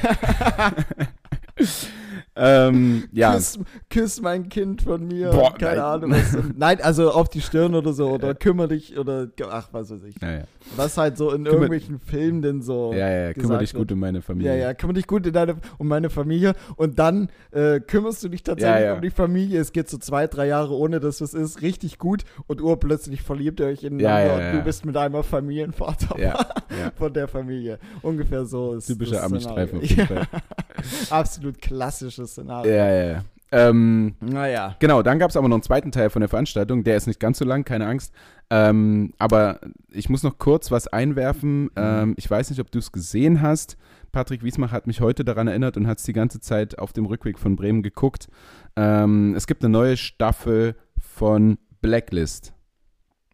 ähm, 2.36 3.04
ja. 3.12 3.34
Küss, 3.34 3.58
küss 3.90 4.20
mein 4.20 4.48
Kind 4.48 4.82
von 4.82 5.06
mir. 5.06 5.30
Boah, 5.30 5.54
Keine 5.54 5.76
nein. 5.76 5.84
Ahnung. 5.84 6.10
Was, 6.12 6.36
nein, 6.56 6.80
also 6.82 7.12
auf 7.12 7.28
die 7.28 7.40
Stirn 7.40 7.74
oder 7.74 7.92
so. 7.92 8.10
Oder 8.10 8.34
kümmere 8.34 8.68
dich 8.68 8.98
oder 8.98 9.28
ach, 9.50 9.68
was 9.72 9.90
weiß 9.90 10.02
ich. 10.04 10.16
Ja, 10.20 10.32
ja. 10.32 10.44
Was 10.76 10.96
halt 10.96 11.16
so 11.16 11.30
in 11.30 11.44
Kümmer- 11.44 11.52
irgendwelchen 11.52 11.98
Filmen 12.00 12.42
denn 12.42 12.62
so. 12.62 12.92
ja, 12.92 13.08
ja, 13.08 13.32
kümmere 13.32 13.58
gesagt 13.58 13.62
dich 13.62 13.74
gut 13.74 13.92
um 13.92 14.00
meine 14.00 14.22
Familie. 14.22 14.50
Ja, 14.52 14.56
ja, 14.68 14.74
kümmere 14.74 14.94
dich 14.94 15.06
gut 15.06 15.26
in 15.26 15.32
deine, 15.32 15.56
um 15.78 15.86
meine 15.86 16.10
Familie 16.10 16.54
und 16.76 16.98
dann 16.98 17.28
äh, 17.52 17.80
kümmerst 17.80 18.24
du 18.24 18.28
dich 18.28 18.42
tatsächlich 18.42 18.84
Ja, 18.86 18.94
um 18.94 19.02
die 19.02 19.10
Familie. 19.10 19.60
Es 19.60 19.72
geht 19.72 19.88
so 19.88 19.98
zwei, 19.98 20.26
drei 20.26 20.46
Jahre, 20.48 20.74
ohne 20.74 21.00
dass 21.00 21.20
es 21.20 21.34
ist, 21.34 21.62
richtig 21.62 21.98
gut 21.98 22.24
und 22.46 22.60
urplötzlich 22.60 23.22
verliebt 23.22 23.60
ihr 23.60 23.66
euch 23.66 23.84
ineinander 23.84 24.34
Ja, 24.34 24.40
ja, 24.40 24.50
und 24.50 24.56
du 24.58 24.64
bist 24.64 24.84
mit 24.84 24.96
einmal 24.96 25.22
Familienvater 25.22 26.16
von 26.96 27.12
der 27.12 27.28
Familie. 27.28 27.78
Ungefähr 28.02 28.44
so 28.44 28.74
ist 28.74 28.86
Typischer 28.86 29.16
das 29.16 29.22
Ami-Streifen 29.24 29.78
auf 29.78 29.84
jeden 29.84 30.06
Fall. 30.06 30.26
Absolut 31.10 31.60
klassisches 31.60 32.23
Szenario. 32.26 32.72
Ja, 32.72 32.92
ja, 32.92 33.04
ja. 33.12 33.24
Ähm, 33.52 34.16
Naja. 34.20 34.76
Genau, 34.80 35.02
dann 35.02 35.18
gab 35.18 35.30
es 35.30 35.36
aber 35.36 35.48
noch 35.48 35.56
einen 35.56 35.62
zweiten 35.62 35.92
Teil 35.92 36.10
von 36.10 36.20
der 36.20 36.28
Veranstaltung, 36.28 36.82
der 36.82 36.96
ist 36.96 37.06
nicht 37.06 37.20
ganz 37.20 37.38
so 37.38 37.44
lang, 37.44 37.64
keine 37.64 37.86
Angst. 37.86 38.12
Ähm, 38.50 39.12
aber 39.18 39.60
ich 39.90 40.08
muss 40.08 40.22
noch 40.22 40.38
kurz 40.38 40.70
was 40.70 40.88
einwerfen. 40.88 41.70
Ähm, 41.76 42.14
ich 42.16 42.28
weiß 42.28 42.50
nicht, 42.50 42.60
ob 42.60 42.70
du 42.70 42.78
es 42.78 42.90
gesehen 42.90 43.42
hast. 43.42 43.76
Patrick 44.12 44.42
Wiesmach 44.42 44.72
hat 44.72 44.86
mich 44.86 45.00
heute 45.00 45.24
daran 45.24 45.48
erinnert 45.48 45.76
und 45.76 45.86
hat 45.86 45.98
es 45.98 46.04
die 46.04 46.12
ganze 46.12 46.40
Zeit 46.40 46.78
auf 46.78 46.92
dem 46.92 47.06
Rückweg 47.06 47.38
von 47.38 47.56
Bremen 47.56 47.82
geguckt. 47.82 48.28
Ähm, 48.76 49.34
es 49.36 49.46
gibt 49.46 49.64
eine 49.64 49.72
neue 49.72 49.96
Staffel 49.96 50.76
von 50.98 51.58
Blacklist. 51.80 52.54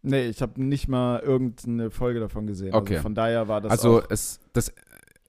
Nee, 0.03 0.25
ich 0.25 0.41
habe 0.41 0.61
nicht 0.61 0.87
mal 0.87 1.19
irgendeine 1.19 1.91
Folge 1.91 2.19
davon 2.19 2.47
gesehen. 2.47 2.73
Okay. 2.73 2.95
Also 2.95 3.03
von 3.03 3.15
daher 3.15 3.47
war 3.47 3.61
das 3.61 3.71
also 3.71 4.01
es, 4.09 4.39
das, 4.53 4.73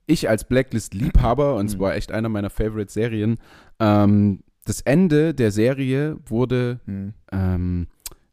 ich 0.05 0.29
als 0.29 0.43
Blacklist-Liebhaber, 0.45 1.55
und 1.55 1.67
es 1.67 1.75
Mhm. 1.75 1.79
war 1.79 1.95
echt 1.95 2.11
einer 2.11 2.29
meiner 2.29 2.49
Favorite-Serien, 2.49 3.37
ähm, 3.79 4.39
das 4.65 4.81
Ende 4.81 5.33
der 5.33 5.51
Serie 5.51 6.17
wurde 6.25 6.79
hm. 6.85 7.13
ähm, 7.31 7.87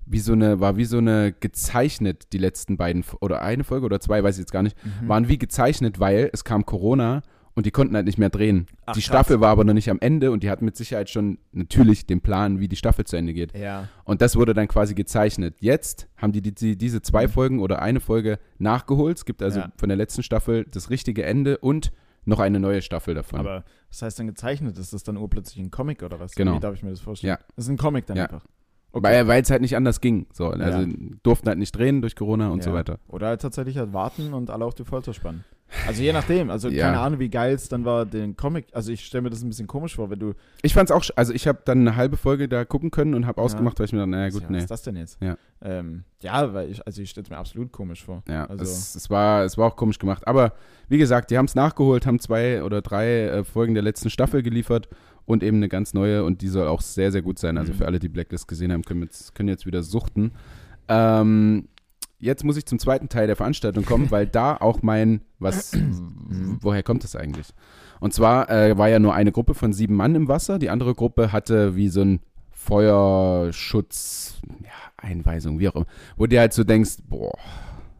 wie 0.06 0.20
so 0.20 0.32
eine, 0.32 0.60
war 0.60 0.76
wie 0.76 0.84
so 0.84 0.98
eine 0.98 1.32
gezeichnet, 1.32 2.32
die 2.32 2.38
letzten 2.38 2.76
beiden, 2.76 3.04
oder 3.20 3.42
eine 3.42 3.64
Folge 3.64 3.86
oder 3.86 4.00
zwei, 4.00 4.22
weiß 4.22 4.36
ich 4.36 4.40
jetzt 4.40 4.52
gar 4.52 4.62
nicht, 4.62 4.76
Mhm. 4.84 5.08
waren 5.08 5.28
wie 5.28 5.38
gezeichnet, 5.38 5.98
weil 6.00 6.30
es 6.32 6.44
kam 6.44 6.64
Corona 6.66 7.22
und 7.60 7.66
die 7.66 7.70
konnten 7.72 7.94
halt 7.94 8.06
nicht 8.06 8.16
mehr 8.16 8.30
drehen. 8.30 8.64
Ach, 8.86 8.94
die 8.94 9.00
krass. 9.00 9.04
Staffel 9.04 9.40
war 9.42 9.50
aber 9.50 9.64
noch 9.64 9.74
nicht 9.74 9.90
am 9.90 9.98
Ende 10.00 10.30
und 10.30 10.42
die 10.42 10.48
hatten 10.48 10.64
mit 10.64 10.76
Sicherheit 10.76 11.10
schon 11.10 11.36
natürlich 11.52 12.06
den 12.06 12.22
Plan, 12.22 12.58
wie 12.58 12.68
die 12.68 12.76
Staffel 12.76 13.04
zu 13.04 13.16
Ende 13.16 13.34
geht. 13.34 13.54
Ja. 13.54 13.88
Und 14.04 14.22
das 14.22 14.34
wurde 14.36 14.54
dann 14.54 14.66
quasi 14.66 14.94
gezeichnet. 14.94 15.56
Jetzt 15.60 16.08
haben 16.16 16.32
die, 16.32 16.40
die, 16.40 16.54
die 16.54 16.78
diese 16.78 17.02
zwei 17.02 17.26
Mhm. 17.26 17.30
Folgen 17.32 17.60
oder 17.60 17.82
eine 17.82 18.00
Folge 18.00 18.38
nachgeholt. 18.58 19.18
Es 19.18 19.26
gibt 19.26 19.42
also 19.42 19.60
Ja. 19.60 19.72
von 19.76 19.90
der 19.90 19.98
letzten 19.98 20.22
Staffel 20.22 20.64
das 20.70 20.88
richtige 20.88 21.22
Ende 21.26 21.58
und 21.58 21.92
noch 22.24 22.38
eine 22.40 22.60
neue 22.60 22.80
Staffel 22.80 23.12
davon. 23.14 23.40
Aber 23.40 23.64
was 23.90 24.00
heißt 24.00 24.18
dann 24.18 24.26
gezeichnet? 24.26 24.78
Ist 24.78 24.94
das 24.94 25.02
dann 25.02 25.18
urplötzlich 25.18 25.62
ein 25.62 25.70
Comic 25.70 26.02
oder 26.02 26.18
was? 26.18 26.32
Genau. 26.34 26.54
Wie 26.56 26.60
darf 26.60 26.74
ich 26.74 26.82
mir 26.82 26.90
das 26.90 27.00
vorstellen? 27.00 27.36
Ja. 27.38 27.38
Das 27.56 27.66
ist 27.66 27.70
ein 27.70 27.76
Comic 27.76 28.06
dann 28.06 28.16
Ja. 28.16 28.24
einfach. 28.24 28.46
Weil 28.92 29.28
weil 29.28 29.40
es 29.42 29.50
halt 29.50 29.60
nicht 29.62 29.76
anders 29.76 30.00
ging. 30.00 30.26
So, 30.32 30.48
also 30.48 30.80
Ja. 30.80 30.88
durften 31.22 31.48
halt 31.48 31.58
nicht 31.58 31.70
drehen 31.76 32.00
durch 32.00 32.16
Corona 32.16 32.48
und 32.48 32.62
so 32.64 32.70
Ja. 32.70 32.76
weiter. 32.76 32.98
Oder 33.06 33.28
halt 33.28 33.40
tatsächlich 33.42 33.76
halt 33.76 33.92
warten 33.92 34.32
und 34.34 34.50
alle 34.50 34.64
auf 34.64 34.74
die 34.74 34.84
Folter 34.84 35.14
spannen. 35.14 35.44
Also 35.86 36.02
je 36.02 36.12
nachdem. 36.12 36.50
Also 36.50 36.68
Ja. 36.68 36.86
keine 36.86 36.98
Ahnung, 37.00 37.20
wie 37.20 37.28
geil 37.28 37.54
es 37.54 37.68
dann 37.68 37.84
war, 37.84 38.04
den 38.06 38.36
Comic. 38.36 38.66
Also 38.72 38.90
ich 38.92 39.04
stelle 39.04 39.22
mir 39.22 39.30
das 39.30 39.42
ein 39.42 39.48
bisschen 39.48 39.66
komisch 39.66 39.94
vor, 39.96 40.10
wenn 40.10 40.18
du. 40.18 40.34
Ich 40.62 40.74
fand's 40.74 40.90
auch, 40.90 41.02
sch- 41.02 41.12
also 41.16 41.32
ich 41.32 41.46
habe 41.46 41.60
dann 41.64 41.80
eine 41.80 41.96
halbe 41.96 42.16
Folge 42.16 42.48
da 42.48 42.64
gucken 42.64 42.90
können 42.90 43.14
und 43.14 43.26
habe 43.26 43.40
Ja. 43.40 43.44
ausgemacht, 43.44 43.78
weil 43.78 43.86
ich 43.86 43.92
mir 43.92 43.98
dachte, 43.98 44.10
naja 44.10 44.30
gut, 44.30 44.42
ja, 44.42 44.50
nee. 44.50 44.56
Was 44.56 44.64
ist 44.64 44.70
das 44.70 44.82
denn 44.82 44.96
jetzt? 44.96 45.18
Ja. 45.22 45.36
Ähm, 45.62 46.04
ja, 46.22 46.52
weil 46.54 46.70
ich, 46.70 46.84
also 46.86 47.00
ich 47.02 47.10
stelle 47.10 47.24
es 47.24 47.30
mir 47.30 47.38
absolut 47.38 47.70
komisch 47.72 48.04
vor. 48.04 48.22
Ja, 48.28 48.46
Also- 48.46 48.64
es, 48.64 48.94
es, 48.94 49.10
war, 49.10 49.44
es 49.44 49.56
war 49.58 49.66
auch 49.68 49.76
komisch 49.76 49.98
gemacht. 49.98 50.26
Aber 50.26 50.54
wie 50.88 50.98
gesagt, 50.98 51.30
die 51.30 51.38
haben 51.38 51.44
es 51.46 51.54
nachgeholt, 51.54 52.06
haben 52.06 52.18
zwei 52.18 52.62
oder 52.62 52.82
drei 52.82 53.26
äh, 53.26 53.44
Folgen 53.44 53.74
der 53.74 53.82
letzten 53.82 54.10
Staffel 54.10 54.42
geliefert 54.42 54.88
und 55.26 55.42
eben 55.44 55.58
eine 55.58 55.68
ganz 55.68 55.94
neue 55.94 56.24
und 56.24 56.42
die 56.42 56.48
soll 56.48 56.66
auch 56.66 56.80
sehr, 56.80 57.12
sehr 57.12 57.22
gut 57.22 57.38
sein. 57.38 57.58
Also 57.58 57.72
Mhm. 57.72 57.76
für 57.76 57.86
alle, 57.86 57.98
die 58.00 58.08
Blacklist 58.08 58.48
gesehen 58.48 58.72
haben, 58.72 58.82
können 58.82 59.02
jetzt, 59.02 59.34
können 59.34 59.48
jetzt 59.48 59.66
wieder 59.66 59.82
suchten. 59.82 60.32
Ähm, 60.88 61.68
jetzt 62.20 62.44
muss 62.44 62.56
ich 62.56 62.66
zum 62.66 62.78
zweiten 62.78 63.08
Teil 63.08 63.26
der 63.26 63.36
Veranstaltung 63.36 63.84
kommen, 63.84 64.10
weil 64.10 64.26
da 64.26 64.56
auch 64.56 64.82
mein, 64.82 65.22
was, 65.38 65.72
woher 66.60 66.82
kommt 66.82 67.02
das 67.04 67.16
eigentlich? 67.16 67.48
Und 67.98 68.14
zwar 68.14 68.48
äh, 68.50 68.78
war 68.78 68.88
ja 68.88 68.98
nur 68.98 69.14
eine 69.14 69.32
Gruppe 69.32 69.54
von 69.54 69.72
sieben 69.72 69.94
Mann 69.94 70.14
im 70.14 70.28
Wasser. 70.28 70.58
Die 70.58 70.70
andere 70.70 70.94
Gruppe 70.94 71.32
hatte 71.32 71.76
wie 71.76 71.88
so 71.88 72.02
ein 72.02 72.20
Feuerschutz, 72.50 74.40
ja, 74.62 74.70
Einweisung, 74.96 75.58
wie 75.58 75.68
auch 75.68 75.74
immer. 75.76 75.86
Wo 76.16 76.26
du 76.26 76.38
halt 76.38 76.52
so 76.52 76.64
denkst, 76.64 76.98
boah, 77.08 77.36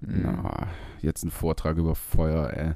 Mhm. 0.02 0.20
na, 0.22 0.66
jetzt 1.02 1.24
ein 1.24 1.30
Vortrag 1.30 1.76
über 1.76 1.94
Feuer, 1.94 2.50
ey. 2.54 2.72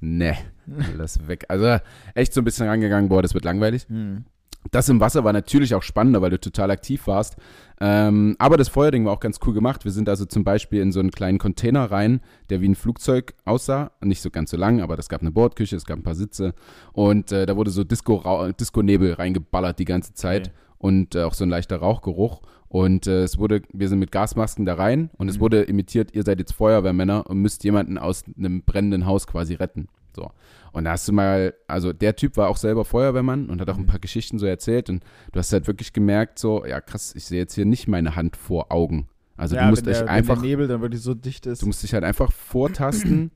Ne, 0.00 0.36
lass 0.96 1.26
weg. 1.28 1.44
Also 1.48 1.78
echt 2.14 2.32
so 2.34 2.40
ein 2.40 2.44
bisschen 2.44 2.66
rangegangen, 2.68 3.08
boah, 3.08 3.22
das 3.22 3.34
wird 3.34 3.44
langweilig. 3.44 3.86
Hm. 3.88 4.24
Das 4.70 4.88
im 4.88 5.00
Wasser 5.00 5.24
war 5.24 5.32
natürlich 5.32 5.74
auch 5.74 5.82
spannender, 5.82 6.22
weil 6.22 6.30
du 6.30 6.40
total 6.40 6.70
aktiv 6.70 7.06
warst. 7.06 7.36
Ähm, 7.80 8.36
aber 8.38 8.56
das 8.56 8.68
Feuerding 8.68 9.04
war 9.04 9.12
auch 9.12 9.20
ganz 9.20 9.38
cool 9.46 9.54
gemacht. 9.54 9.84
Wir 9.84 9.92
sind 9.92 10.08
also 10.08 10.24
zum 10.24 10.44
Beispiel 10.44 10.80
in 10.80 10.92
so 10.92 11.00
einen 11.00 11.10
kleinen 11.10 11.38
Container 11.38 11.90
rein, 11.90 12.20
der 12.50 12.60
wie 12.60 12.68
ein 12.68 12.74
Flugzeug 12.74 13.34
aussah. 13.44 13.92
Nicht 14.02 14.22
so 14.22 14.30
ganz 14.30 14.50
so 14.50 14.56
lang, 14.56 14.80
aber 14.80 14.98
es 14.98 15.08
gab 15.08 15.20
eine 15.20 15.30
Bordküche, 15.30 15.76
es 15.76 15.84
gab 15.84 15.98
ein 15.98 16.02
paar 16.02 16.14
Sitze. 16.14 16.54
Und 16.92 17.32
äh, 17.32 17.46
da 17.46 17.56
wurde 17.56 17.70
so 17.70 17.84
Disco-Nebel 17.84 19.12
reingeballert 19.14 19.78
die 19.78 19.84
ganze 19.84 20.14
Zeit. 20.14 20.48
Okay. 20.48 20.56
Und 20.78 21.14
äh, 21.14 21.22
auch 21.22 21.34
so 21.34 21.44
ein 21.44 21.50
leichter 21.50 21.76
Rauchgeruch. 21.76 22.42
Und 22.68 23.06
äh, 23.06 23.22
es 23.22 23.38
wurde, 23.38 23.62
wir 23.72 23.88
sind 23.88 23.98
mit 24.00 24.10
Gasmasken 24.12 24.64
da 24.66 24.74
rein 24.74 25.10
und 25.16 25.28
es 25.28 25.36
Mhm. 25.36 25.40
wurde 25.40 25.62
imitiert, 25.62 26.14
ihr 26.14 26.24
seid 26.24 26.38
jetzt 26.40 26.52
Feuerwehrmänner 26.52 27.26
und 27.28 27.38
müsst 27.38 27.62
jemanden 27.64 27.96
aus 27.96 28.24
einem 28.36 28.62
brennenden 28.62 29.06
Haus 29.06 29.26
quasi 29.26 29.54
retten. 29.54 29.88
So. 30.16 30.32
Und 30.72 30.84
da 30.84 30.90
hast 30.90 31.06
du 31.06 31.12
mal, 31.12 31.54
also 31.68 31.92
der 31.92 32.16
Typ 32.16 32.36
war 32.36 32.48
auch 32.48 32.56
selber 32.56 32.84
Feuerwehrmann 32.84 33.48
und 33.48 33.60
hat 33.60 33.70
auch 33.70 33.76
ein 33.76 33.82
Mhm. 33.82 33.86
paar 33.86 34.00
Geschichten 34.00 34.38
so 34.40 34.46
erzählt 34.46 34.90
und 34.90 35.04
du 35.32 35.38
hast 35.38 35.52
halt 35.52 35.68
wirklich 35.68 35.92
gemerkt, 35.92 36.38
so, 36.40 36.66
ja 36.66 36.80
krass, 36.80 37.14
ich 37.14 37.24
sehe 37.24 37.38
jetzt 37.38 37.54
hier 37.54 37.64
nicht 37.64 37.86
meine 37.86 38.16
Hand 38.16 38.36
vor 38.36 38.72
Augen. 38.72 39.08
Also 39.36 39.54
ja, 39.54 39.64
du 39.64 39.70
musst 39.70 39.86
dich 39.86 40.02
einfach, 40.08 40.40
Nebel 40.40 40.66
dann 40.66 40.80
wirklich 40.80 41.02
so 41.02 41.14
dicht 41.14 41.46
ist. 41.46 41.62
du 41.62 41.66
musst 41.66 41.82
dich 41.82 41.94
halt 41.94 42.04
einfach 42.04 42.32
vortasten 42.32 43.30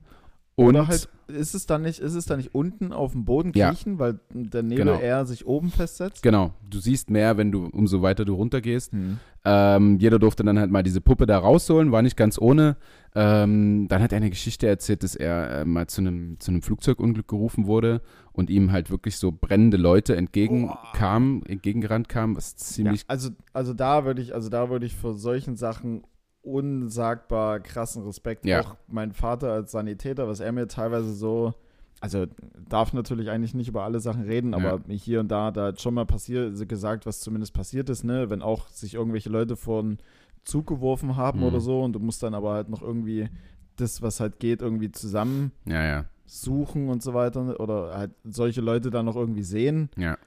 und 0.61 0.69
Oder 0.75 0.87
halt, 0.87 1.09
ist 1.27 1.55
es 1.55 1.65
dann 1.65 1.81
nicht, 1.83 1.99
ist 1.99 2.13
es 2.13 2.25
dann 2.25 2.37
nicht 2.37 2.53
unten 2.55 2.91
auf 2.93 3.11
dem 3.13 3.25
Boden 3.25 3.51
Ja. 3.55 3.69
kriechen, 3.69 3.99
weil 3.99 4.19
der 4.33 4.63
Nebel 4.63 4.85
Genau. 4.85 4.99
eher 4.99 5.25
sich 5.25 5.45
oben 5.45 5.69
festsetzt? 5.71 6.21
genau, 6.23 6.53
du 6.69 6.79
siehst 6.79 7.09
mehr, 7.09 7.37
wenn 7.37 7.51
du, 7.51 7.65
umso 7.67 8.01
weiter 8.01 8.25
du 8.25 8.33
runtergehst. 8.35 8.91
Hm. 8.91 9.19
Ähm, 9.43 9.97
jeder 9.99 10.19
durfte 10.19 10.43
dann 10.43 10.59
halt 10.59 10.69
mal 10.69 10.83
diese 10.83 11.01
Puppe 11.01 11.25
da 11.25 11.39
rausholen, 11.39 11.91
war 11.91 12.01
nicht 12.03 12.15
ganz 12.15 12.39
ohne. 12.39 12.77
Ähm, 13.15 13.87
dann 13.87 14.01
hat 14.03 14.11
er 14.11 14.17
eine 14.17 14.29
Geschichte 14.29 14.67
erzählt, 14.67 15.03
dass 15.03 15.15
er 15.15 15.61
äh, 15.61 15.65
mal 15.65 15.87
zu 15.87 16.01
einem, 16.01 16.39
zu 16.39 16.51
einem 16.51 16.61
Flugzeugunglück 16.61 17.27
gerufen 17.27 17.65
wurde 17.65 18.01
und 18.33 18.49
ihm 18.49 18.71
halt 18.71 18.91
wirklich 18.91 19.17
so 19.17 19.31
brennende 19.31 19.77
Leute 19.77 20.15
entgegenkamen, 20.15 21.43
entgegengerannt 21.45 22.07
kamen, 22.09 22.35
was 22.35 22.51
Ja, 22.51 22.57
ziemlich 22.57 23.03
also, 23.07 23.29
also 23.53 23.73
da 23.73 24.05
würde 24.05 24.21
ich, 24.21 24.33
also 24.33 24.49
da 24.49 24.69
würde 24.69 24.85
ich 24.85 24.95
vor 24.95 25.13
solchen 25.15 25.55
Sachen 25.55 26.03
unsagbar 26.43 27.59
krassen 27.59 28.03
Respekt. 28.03 28.45
Ja. 28.45 28.61
Auch 28.61 28.75
mein 28.87 29.11
Vater 29.11 29.51
als 29.51 29.71
Sanitäter, 29.71 30.27
was 30.27 30.39
er 30.39 30.51
mir 30.51 30.67
teilweise 30.67 31.13
so, 31.13 31.53
also 31.99 32.25
darf 32.67 32.93
natürlich 32.93 33.29
eigentlich 33.29 33.53
nicht 33.53 33.67
über 33.67 33.83
alle 33.83 33.99
Sachen 33.99 34.23
reden, 34.23 34.53
aber 34.53 34.81
hier 34.89 35.19
und 35.19 35.29
da, 35.29 35.51
da 35.51 35.67
hat 35.67 35.81
schon 35.81 35.93
mal 35.93 36.05
passiert, 36.05 36.67
gesagt, 36.67 37.05
was 37.05 37.19
zumindest 37.19 37.53
passiert 37.53 37.89
ist, 37.89 38.03
ne, 38.03 38.29
wenn 38.29 38.41
auch 38.41 38.67
sich 38.69 38.95
irgendwelche 38.95 39.29
Leute 39.29 39.55
vor 39.55 39.79
einen 39.81 39.97
Zug 40.43 40.65
geworfen 40.67 41.15
haben 41.15 41.39
Mhm. 41.41 41.45
oder 41.45 41.59
so 41.59 41.81
und 41.83 41.93
du 41.93 41.99
musst 41.99 42.23
dann 42.23 42.33
aber 42.33 42.53
halt 42.53 42.69
noch 42.69 42.81
irgendwie 42.81 43.29
das, 43.75 44.01
was 44.01 44.19
halt 44.19 44.39
geht, 44.39 44.61
irgendwie 44.61 44.91
zusammen 44.91 45.51
ja, 45.65 45.83
ja, 45.83 46.05
suchen 46.25 46.89
und 46.89 47.03
so 47.03 47.13
weiter 47.13 47.59
oder 47.59 47.95
halt 47.95 48.11
solche 48.23 48.61
Leute 48.61 48.89
dann 48.89 49.05
noch 49.05 49.15
irgendwie 49.15 49.43
sehen, 49.43 49.89
ja, 49.95 50.17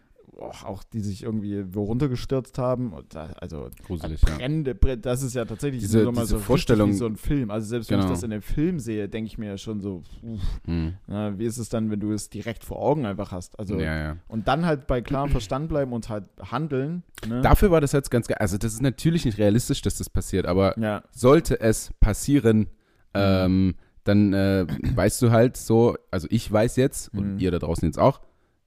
auch 0.40 0.82
die 0.84 1.00
sich 1.00 1.22
irgendwie 1.22 1.64
wo 1.74 1.84
runtergestürzt 1.84 2.58
haben. 2.58 2.92
Und 2.92 3.14
da, 3.14 3.26
also 3.40 3.68
gruselig, 3.86 4.20
ja. 4.26 4.34
brennende, 4.36 4.72
Bre- 4.72 4.96
das 4.96 5.22
ist 5.22 5.34
ja 5.34 5.44
tatsächlich 5.44 5.80
Diese- 5.82 6.04
so 6.04 6.10
diese 6.10 6.26
so 6.26 6.38
Vorstellung- 6.38 6.90
wie 6.90 6.94
so 6.94 7.06
ein 7.06 7.16
Film. 7.16 7.50
Also 7.50 7.66
selbst 7.68 7.90
wenn 7.90 7.98
Genau. 7.98 8.08
ich 8.10 8.14
das 8.16 8.22
in 8.22 8.32
einem 8.32 8.42
Film 8.42 8.78
sehe, 8.78 9.08
denke 9.08 9.26
ich 9.28 9.38
mir 9.38 9.46
ja 9.46 9.58
schon 9.58 9.80
so, 9.80 10.02
uff, 10.22 10.42
Hm. 10.66 10.94
na, 11.06 11.38
wie 11.38 11.44
ist 11.44 11.58
es 11.58 11.68
dann, 11.68 11.90
wenn 11.90 12.00
du 12.00 12.12
es 12.12 12.28
direkt 12.30 12.64
vor 12.64 12.78
Augen 12.80 13.06
einfach 13.06 13.32
hast? 13.32 13.58
Also 13.58 13.78
Ja, 13.78 13.96
ja. 13.96 14.16
und 14.28 14.48
dann 14.48 14.66
halt 14.66 14.86
bei 14.86 15.00
klarem 15.00 15.30
Verstand 15.30 15.68
bleiben 15.68 15.92
und 15.92 16.08
halt 16.08 16.24
handeln. 16.50 17.02
Ne? 17.28 17.40
Dafür 17.42 17.70
war 17.70 17.80
das 17.80 17.92
jetzt 17.92 18.10
ganz 18.10 18.26
geil. 18.26 18.36
Also, 18.40 18.58
das 18.58 18.72
ist 18.74 18.82
natürlich 18.82 19.24
nicht 19.24 19.38
realistisch, 19.38 19.82
dass 19.82 19.98
das 19.98 20.10
passiert, 20.10 20.46
aber 20.46 20.78
ja, 20.78 21.02
sollte 21.10 21.60
es 21.60 21.92
passieren, 22.00 22.68
ähm, 23.14 23.74
dann 24.04 24.32
äh, 24.34 24.66
weißt 24.94 25.22
du 25.22 25.30
halt 25.30 25.56
so, 25.56 25.96
also 26.10 26.26
ich 26.30 26.50
weiß 26.52 26.76
jetzt 26.76 27.14
und 27.14 27.34
Mhm. 27.34 27.38
ihr 27.38 27.50
da 27.50 27.58
draußen 27.58 27.86
jetzt 27.86 27.98
auch, 27.98 28.20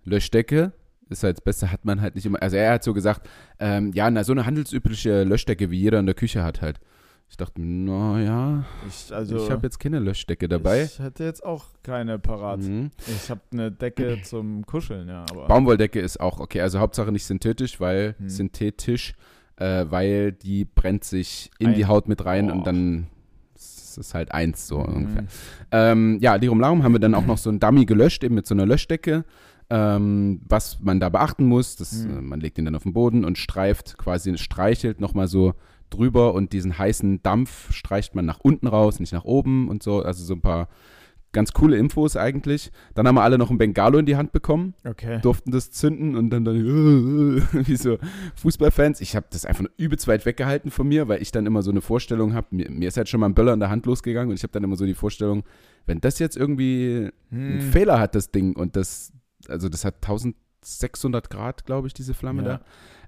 Löschdecke 0.03 0.71
ist 1.09 1.23
halt 1.23 1.37
das 1.37 1.43
Beste, 1.43 1.71
hat 1.71 1.85
man 1.85 2.01
halt 2.01 2.15
nicht 2.15 2.25
immer. 2.25 2.41
Also 2.41 2.57
er 2.57 2.73
hat 2.73 2.83
so 2.83 2.93
gesagt, 2.93 3.27
ähm, 3.59 3.91
ja, 3.93 4.09
na, 4.09 4.23
so 4.23 4.31
eine 4.33 4.45
handelsübliche 4.45 5.23
Löschdecke, 5.23 5.69
wie 5.71 5.79
jeder 5.79 5.99
in 5.99 6.05
der 6.05 6.15
Küche 6.15 6.43
hat 6.43 6.61
halt. 6.61 6.79
Ich 7.29 7.35
dachte, 7.35 7.61
naja, 7.61 8.63
ich, 8.87 9.13
also 9.13 9.35
ich 9.35 9.51
habe 9.51 9.63
jetzt 9.67 9.79
keine 9.79 9.99
Löschdecke 9.99 10.47
dabei. 10.47 10.83
Ich 10.83 10.99
hätte 10.99 11.25
jetzt 11.25 11.43
auch 11.43 11.65
keine 11.83 12.19
parat. 12.19 12.61
Mhm. 12.61 12.91
Ich 13.05 13.29
habe 13.29 13.41
eine 13.51 13.69
Decke 13.69 14.19
zum 14.23 14.65
Kuscheln, 14.65 15.09
ja. 15.09 15.25
Aber 15.29 15.47
Baumwolldecke 15.47 15.99
ist 15.99 16.21
auch 16.21 16.39
okay. 16.39 16.61
Also 16.61 16.79
Hauptsache 16.79 17.11
nicht 17.11 17.25
synthetisch, 17.25 17.81
weil 17.81 18.15
Hm. 18.17 18.29
synthetisch, 18.29 19.13
äh, 19.57 19.85
weil 19.89 20.31
die 20.31 20.63
brennt 20.63 21.03
sich 21.03 21.51
in 21.59 21.73
die 21.73 21.83
Ein- 21.83 21.89
Haut 21.89 22.07
mit 22.07 22.23
rein 22.25 22.49
Oh. 22.49 22.53
und 22.53 22.65
dann 22.65 23.07
ist 23.55 23.97
es 23.97 24.13
halt 24.13 24.31
eins 24.31 24.65
so 24.65 24.79
Mhm. 24.79 24.95
ungefähr. 24.95 25.23
Ähm, 25.71 26.19
ja, 26.21 26.35
Lirum 26.35 26.61
Larum 26.61 26.83
haben 26.83 26.93
wir 26.93 26.99
dann 26.99 27.13
auch 27.15 27.25
noch 27.25 27.37
so 27.39 27.49
ein 27.49 27.59
Dummy 27.59 27.83
gelöscht, 27.85 28.23
eben 28.23 28.35
mit 28.35 28.47
so 28.47 28.55
einer 28.55 28.65
Löschdecke. 28.65 29.25
Ähm, 29.69 30.41
was 30.47 30.79
man 30.81 30.99
da 31.01 31.09
beachten 31.09 31.45
muss, 31.45 31.75
das, 31.75 32.05
Mhm. 32.05 32.17
äh, 32.17 32.21
man 32.21 32.39
legt 32.39 32.57
ihn 32.57 32.65
dann 32.65 32.75
auf 32.75 32.83
den 32.83 32.93
Boden 32.93 33.25
und 33.25 33.37
streift, 33.37 33.97
quasi 33.97 34.37
streichelt 34.37 35.01
nochmal 35.01 35.27
so 35.27 35.53
drüber 35.89 36.33
und 36.33 36.53
diesen 36.53 36.77
heißen 36.77 37.21
Dampf 37.21 37.73
streicht 37.73 38.15
man 38.15 38.25
nach 38.25 38.39
unten 38.39 38.67
raus, 38.67 38.99
nicht 39.01 39.11
nach 39.13 39.25
oben 39.25 39.67
und 39.67 39.83
so. 39.83 40.01
Also 40.03 40.23
so 40.23 40.35
ein 40.35 40.41
paar 40.41 40.69
ganz 41.33 41.51
coole 41.51 41.77
Infos 41.77 42.15
eigentlich. 42.15 42.71
Dann 42.95 43.05
haben 43.07 43.15
wir 43.15 43.21
alle 43.23 43.37
noch 43.37 43.51
ein 43.51 43.57
Bengalo 43.57 43.97
in 43.99 44.05
die 44.05 44.15
Hand 44.15 44.31
bekommen 44.31 44.73
Okay. 44.85 45.19
durften 45.21 45.51
das 45.51 45.69
zünden 45.71 46.15
und 46.15 46.29
dann, 46.29 46.45
dann 46.45 46.55
wie 47.51 47.75
so 47.75 47.97
Fußballfans. 48.35 49.01
Ich 49.01 49.15
habe 49.17 49.27
das 49.29 49.45
einfach 49.45 49.63
nur 49.63 49.71
übelst 49.77 50.07
weit 50.07 50.25
weggehalten 50.25 50.71
von 50.71 50.87
mir, 50.87 51.09
weil 51.09 51.21
ich 51.21 51.31
dann 51.33 51.45
immer 51.45 51.61
so 51.61 51.71
eine 51.71 51.81
Vorstellung 51.81 52.33
habe. 52.33 52.47
Mir, 52.51 52.71
mir 52.71 52.87
ist 52.87 52.95
halt 52.97 53.09
schon 53.09 53.19
mal 53.19 53.27
ein 53.27 53.33
Böller 53.35 53.53
in 53.53 53.59
der 53.59 53.69
Hand 53.69 53.85
losgegangen 53.85 54.29
und 54.29 54.35
ich 54.37 54.43
habe 54.43 54.53
dann 54.53 54.63
immer 54.63 54.77
so 54.77 54.85
die 54.85 54.93
Vorstellung, 54.93 55.43
wenn 55.85 55.99
das 55.99 56.19
jetzt 56.19 56.37
irgendwie 56.37 57.09
einen 57.31 57.59
Hm. 57.59 57.71
Fehler 57.71 57.99
hat, 57.99 58.15
das 58.15 58.31
Ding, 58.31 58.55
und 58.55 58.75
das, 58.77 59.11
also 59.49 59.69
das 59.69 59.85
hat 59.85 59.95
1600 59.95 61.29
Grad, 61.29 61.65
glaube 61.65 61.87
ich, 61.87 61.93
diese 61.93 62.13
Flamme 62.13 62.43
Ja. 62.43 62.59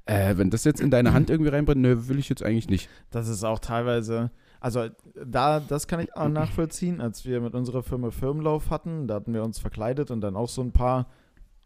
da. 0.05 0.11
Äh, 0.31 0.37
wenn 0.37 0.49
das 0.49 0.63
jetzt 0.63 0.81
in 0.81 0.89
deine 0.89 1.13
Hand 1.13 1.29
irgendwie 1.29 1.51
reinbrennt, 1.51 1.81
nö, 1.81 2.07
will 2.07 2.17
ich 2.17 2.29
jetzt 2.29 2.43
eigentlich 2.43 2.67
nicht. 2.69 2.89
Das 3.11 3.27
ist 3.27 3.43
auch 3.43 3.59
teilweise, 3.59 4.31
also 4.59 4.87
da, 5.23 5.59
das 5.59 5.87
kann 5.87 5.99
ich 5.99 6.15
auch 6.15 6.29
nachvollziehen, 6.29 6.99
als 6.99 7.25
wir 7.25 7.41
mit 7.41 7.53
unserer 7.53 7.83
Firma 7.83 8.09
Firmenlauf 8.09 8.71
hatten, 8.71 9.07
da 9.07 9.15
hatten 9.15 9.33
wir 9.33 9.43
uns 9.43 9.59
verkleidet 9.59 10.09
und 10.09 10.21
dann 10.21 10.35
auch 10.35 10.49
so 10.49 10.61
ein 10.61 10.71
paar 10.71 11.07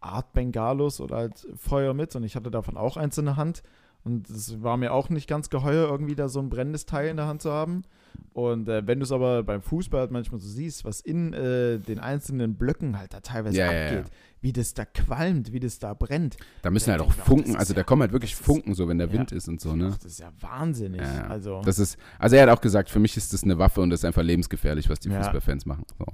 Art 0.01 0.33
Bengalos 0.33 0.99
oder 0.99 1.15
halt 1.15 1.47
Feuer 1.55 1.93
mit 1.93 2.13
und 2.17 2.23
ich 2.23 2.35
hatte 2.35 2.51
davon 2.51 2.75
auch 2.75 2.97
eins 2.97 3.17
in 3.17 3.25
der 3.25 3.37
Hand 3.37 3.63
und 4.03 4.29
es 4.29 4.61
war 4.61 4.75
mir 4.75 4.91
auch 4.91 5.07
nicht 5.09 5.29
ganz 5.29 5.49
geheuer, 5.49 5.87
irgendwie 5.89 6.15
da 6.15 6.27
so 6.27 6.39
ein 6.41 6.49
brennendes 6.49 6.85
Teil 6.85 7.07
in 7.07 7.15
der 7.15 7.27
Hand 7.27 7.41
zu 7.41 7.51
haben. 7.53 7.83
Und 8.33 8.67
äh, 8.67 8.85
wenn 8.85 8.99
du 8.99 9.05
es 9.05 9.13
aber 9.13 9.43
beim 9.43 9.61
Fußball 9.61 10.01
halt 10.01 10.11
manchmal 10.11 10.41
so 10.41 10.47
siehst, 10.49 10.83
was 10.83 10.99
in 10.99 11.31
äh, 11.31 11.79
den 11.79 11.99
einzelnen 11.99 12.55
Blöcken 12.55 12.99
halt 12.99 13.13
da 13.13 13.21
teilweise 13.21 13.57
Ja, 13.57 13.71
ja, 13.71 13.85
abgeht, 13.87 14.05
ja. 14.07 14.11
Wie 14.43 14.53
das 14.53 14.73
da 14.73 14.83
qualmt, 14.85 15.53
wie 15.53 15.59
das 15.59 15.79
da 15.79 15.93
brennt. 15.93 16.35
Da 16.61 16.69
müssen 16.69 16.89
Ja, 16.89 16.97
halt 16.97 17.01
auch 17.09 17.15
das 17.15 17.25
Funken, 17.25 17.55
also 17.55 17.73
da 17.73 17.83
kommen 17.83 18.01
halt 18.01 18.11
wirklich 18.11 18.35
Funken, 18.35 18.75
so 18.75 18.87
wenn 18.89 18.97
der 18.97 19.07
ja. 19.07 19.13
Wind 19.13 19.31
ist 19.31 19.47
und 19.47 19.61
so, 19.61 19.73
ne? 19.75 19.91
Ach, 19.93 19.97
das 19.97 20.11
ist 20.11 20.19
ja 20.19 20.31
wahnsinnig. 20.41 21.01
Ja. 21.01 21.27
Also, 21.27 21.61
Das 21.63 21.79
ist, 21.79 21.97
also 22.19 22.35
er 22.35 22.43
hat 22.43 22.49
auch 22.49 22.61
gesagt, 22.61 22.89
für 22.89 22.99
mich 22.99 23.15
ist 23.15 23.31
das 23.33 23.43
eine 23.43 23.57
Waffe 23.57 23.79
und 23.81 23.89
das 23.89 24.01
ist 24.01 24.05
einfach 24.05 24.21
lebensgefährlich, 24.21 24.89
was 24.89 24.99
die. 24.99 25.09
Fußballfans 25.09 25.65
machen. 25.65 25.85
So. 25.97 26.05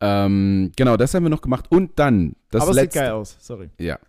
Ähm, 0.00 0.72
genau, 0.74 0.96
das 0.96 1.14
haben 1.14 1.22
wir 1.22 1.30
noch 1.30 1.42
gemacht. 1.42 1.66
Und 1.70 1.92
dann 2.00 2.34
das 2.50 2.62
aber 2.62 2.72
es 2.72 2.76
sieht 2.76 2.84
letzte. 2.86 2.98
geil 2.98 3.10
aus, 3.12 3.36
sorry. 3.38 3.70
Ja. 3.78 4.00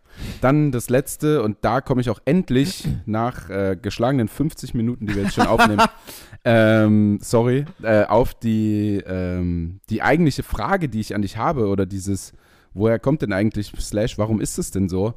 Dann 0.41 0.71
das 0.71 0.89
letzte 0.89 1.43
und 1.43 1.57
da 1.61 1.81
komme 1.81 2.01
ich 2.01 2.09
auch 2.09 2.19
endlich 2.25 2.87
nach 3.05 3.49
äh, 3.51 3.77
geschlagenen 3.79 4.27
50 4.27 4.73
Minuten, 4.73 5.05
die 5.05 5.15
wir 5.15 5.23
jetzt 5.23 5.35
schon 5.35 5.45
aufnehmen, 5.45 5.85
ähm, 6.45 7.19
sorry, 7.21 7.65
äh, 7.83 8.05
auf 8.05 8.33
die, 8.33 9.03
ähm, 9.05 9.81
die 9.91 10.01
eigentliche 10.01 10.41
Frage, 10.41 10.89
die 10.89 10.99
ich 10.99 11.13
an 11.13 11.21
dich 11.21 11.37
habe 11.37 11.67
oder 11.67 11.85
dieses, 11.85 12.33
woher 12.73 12.99
kommt 12.99 13.21
denn 13.21 13.33
eigentlich 13.33 13.71
Slash, 13.79 14.17
warum 14.17 14.39
ist 14.41 14.57
es 14.57 14.71
denn 14.71 14.89
so? 14.89 15.13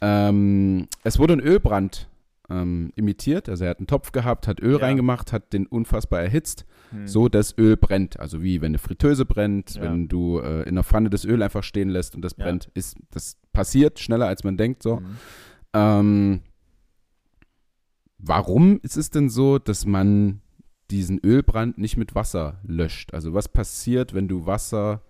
Ähm, 0.00 0.86
es 1.04 1.18
wurde 1.18 1.32
ein 1.34 1.40
Ölbrand 1.40 2.08
ähm, 2.50 2.92
imitiert, 2.96 3.48
also 3.50 3.64
er 3.64 3.70
hat 3.70 3.78
einen 3.78 3.86
Topf 3.88 4.10
gehabt, 4.12 4.48
hat 4.48 4.60
Öl 4.60 4.74
Ja. 4.74 4.78
reingemacht, 4.78 5.32
hat 5.32 5.52
den 5.52 5.66
unfassbar 5.66 6.20
erhitzt 6.22 6.64
Hm. 6.90 7.06
so 7.06 7.28
dass 7.28 7.56
Öl 7.58 7.76
brennt. 7.76 8.18
Also 8.18 8.42
wie 8.42 8.62
wenn 8.62 8.70
eine 8.70 8.78
Fritteuse 8.78 9.26
brennt, 9.26 9.74
Ja. 9.74 9.82
wenn 9.82 10.08
du 10.08 10.38
äh, 10.38 10.62
in 10.62 10.76
der 10.76 10.84
Pfanne 10.84 11.10
das 11.10 11.24
Öl 11.26 11.42
einfach 11.42 11.62
stehen 11.62 11.90
lässt 11.90 12.14
und 12.14 12.22
das 12.22 12.36
Ja. 12.38 12.44
brennt, 12.44 12.70
ist 12.74 12.96
das 13.10 13.36
passiert 13.52 13.98
schneller 13.98 14.26
als 14.28 14.44
man 14.44 14.56
denkt. 14.56 14.82
So. 14.82 14.96
Mhm. 14.96 15.16
Ähm, 15.74 16.40
warum 18.18 18.80
ist 18.82 18.96
es 18.96 19.10
denn 19.10 19.28
so, 19.28 19.58
dass 19.58 19.84
man 19.86 20.40
diesen 20.90 21.18
Ölbrand 21.24 21.76
nicht 21.78 21.96
mit 21.96 22.14
Wasser 22.14 22.60
löscht? 22.64 23.12
Also 23.14 23.34
was 23.34 23.48
passiert, 23.48 24.14
wenn 24.14 24.28
du 24.28 24.46
Wasser 24.46 25.02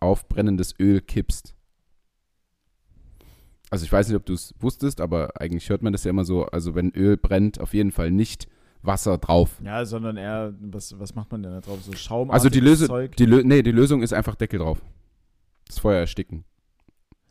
auf 0.00 0.28
brennendes 0.28 0.74
Öl 0.78 1.00
kippst? 1.00 1.54
Also 3.70 3.84
ich 3.84 3.92
weiß 3.92 4.08
nicht, 4.08 4.16
ob 4.16 4.24
du 4.24 4.32
es 4.34 4.54
wusstest, 4.60 5.00
aber 5.00 5.40
eigentlich 5.40 5.68
hört 5.70 5.82
man 5.82 5.92
das 5.92 6.04
ja 6.04 6.10
immer 6.10 6.24
so, 6.24 6.46
also 6.46 6.74
wenn 6.74 6.90
Öl 6.94 7.16
brennt, 7.16 7.60
auf 7.60 7.74
jeden 7.74 7.90
Fall 7.90 8.10
nicht 8.10 8.46
Wasser 8.82 9.18
drauf. 9.18 9.60
Ja, 9.64 9.84
sondern 9.84 10.16
eher, 10.16 10.54
was, 10.60 10.96
was 11.00 11.14
macht 11.16 11.32
man 11.32 11.42
denn 11.42 11.52
da 11.52 11.60
drauf? 11.60 11.82
So 11.82 11.92
Schaum. 11.94 12.30
Also 12.30 12.48
die, 12.48 12.60
Löse, 12.60 12.86
Zeug. 12.86 13.16
die, 13.16 13.26
Lö 13.26 13.42
nee, 13.42 13.62
die 13.62 13.72
Lösung 13.72 14.02
ist 14.02 14.12
einfach 14.12 14.36
Deckel 14.36 14.60
drauf. 14.60 14.80
Das 15.66 15.80
Feuer 15.80 15.98
ersticken. 16.00 16.44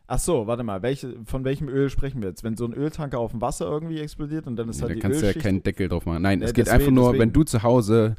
Ach 0.08 0.18
so, 0.18 0.46
warte 0.46 0.62
mal, 0.62 0.82
welche, 0.82 1.16
von 1.24 1.44
welchem 1.44 1.68
Öl 1.68 1.88
sprechen 1.88 2.20
wir 2.20 2.28
jetzt? 2.28 2.44
Wenn 2.44 2.56
so 2.56 2.66
ein 2.66 2.74
Öltanker 2.74 3.18
auf 3.18 3.30
dem 3.32 3.40
Wasser 3.40 3.64
irgendwie 3.66 3.98
explodiert 3.98 4.46
und 4.46 4.56
dann 4.56 4.68
ist 4.68 4.76
Ja, 4.76 4.82
halt 4.82 4.90
da 4.90 4.94
die 4.96 5.00
kannst 5.00 5.22
du 5.22 5.26
ja 5.26 5.32
keinen 5.32 5.62
Deckel 5.62 5.88
drauf 5.88 6.04
machen. 6.04 6.22
Nein, 6.22 6.40
Ja, 6.40 6.46
es 6.46 6.52
geht 6.52 6.66
deswegen- 6.66 6.80
einfach 6.82 6.92
nur, 6.92 7.04
deswegen. 7.12 7.20
wenn 7.22 7.32
du 7.32 7.42
zu 7.44 7.62
Hause 7.62 8.14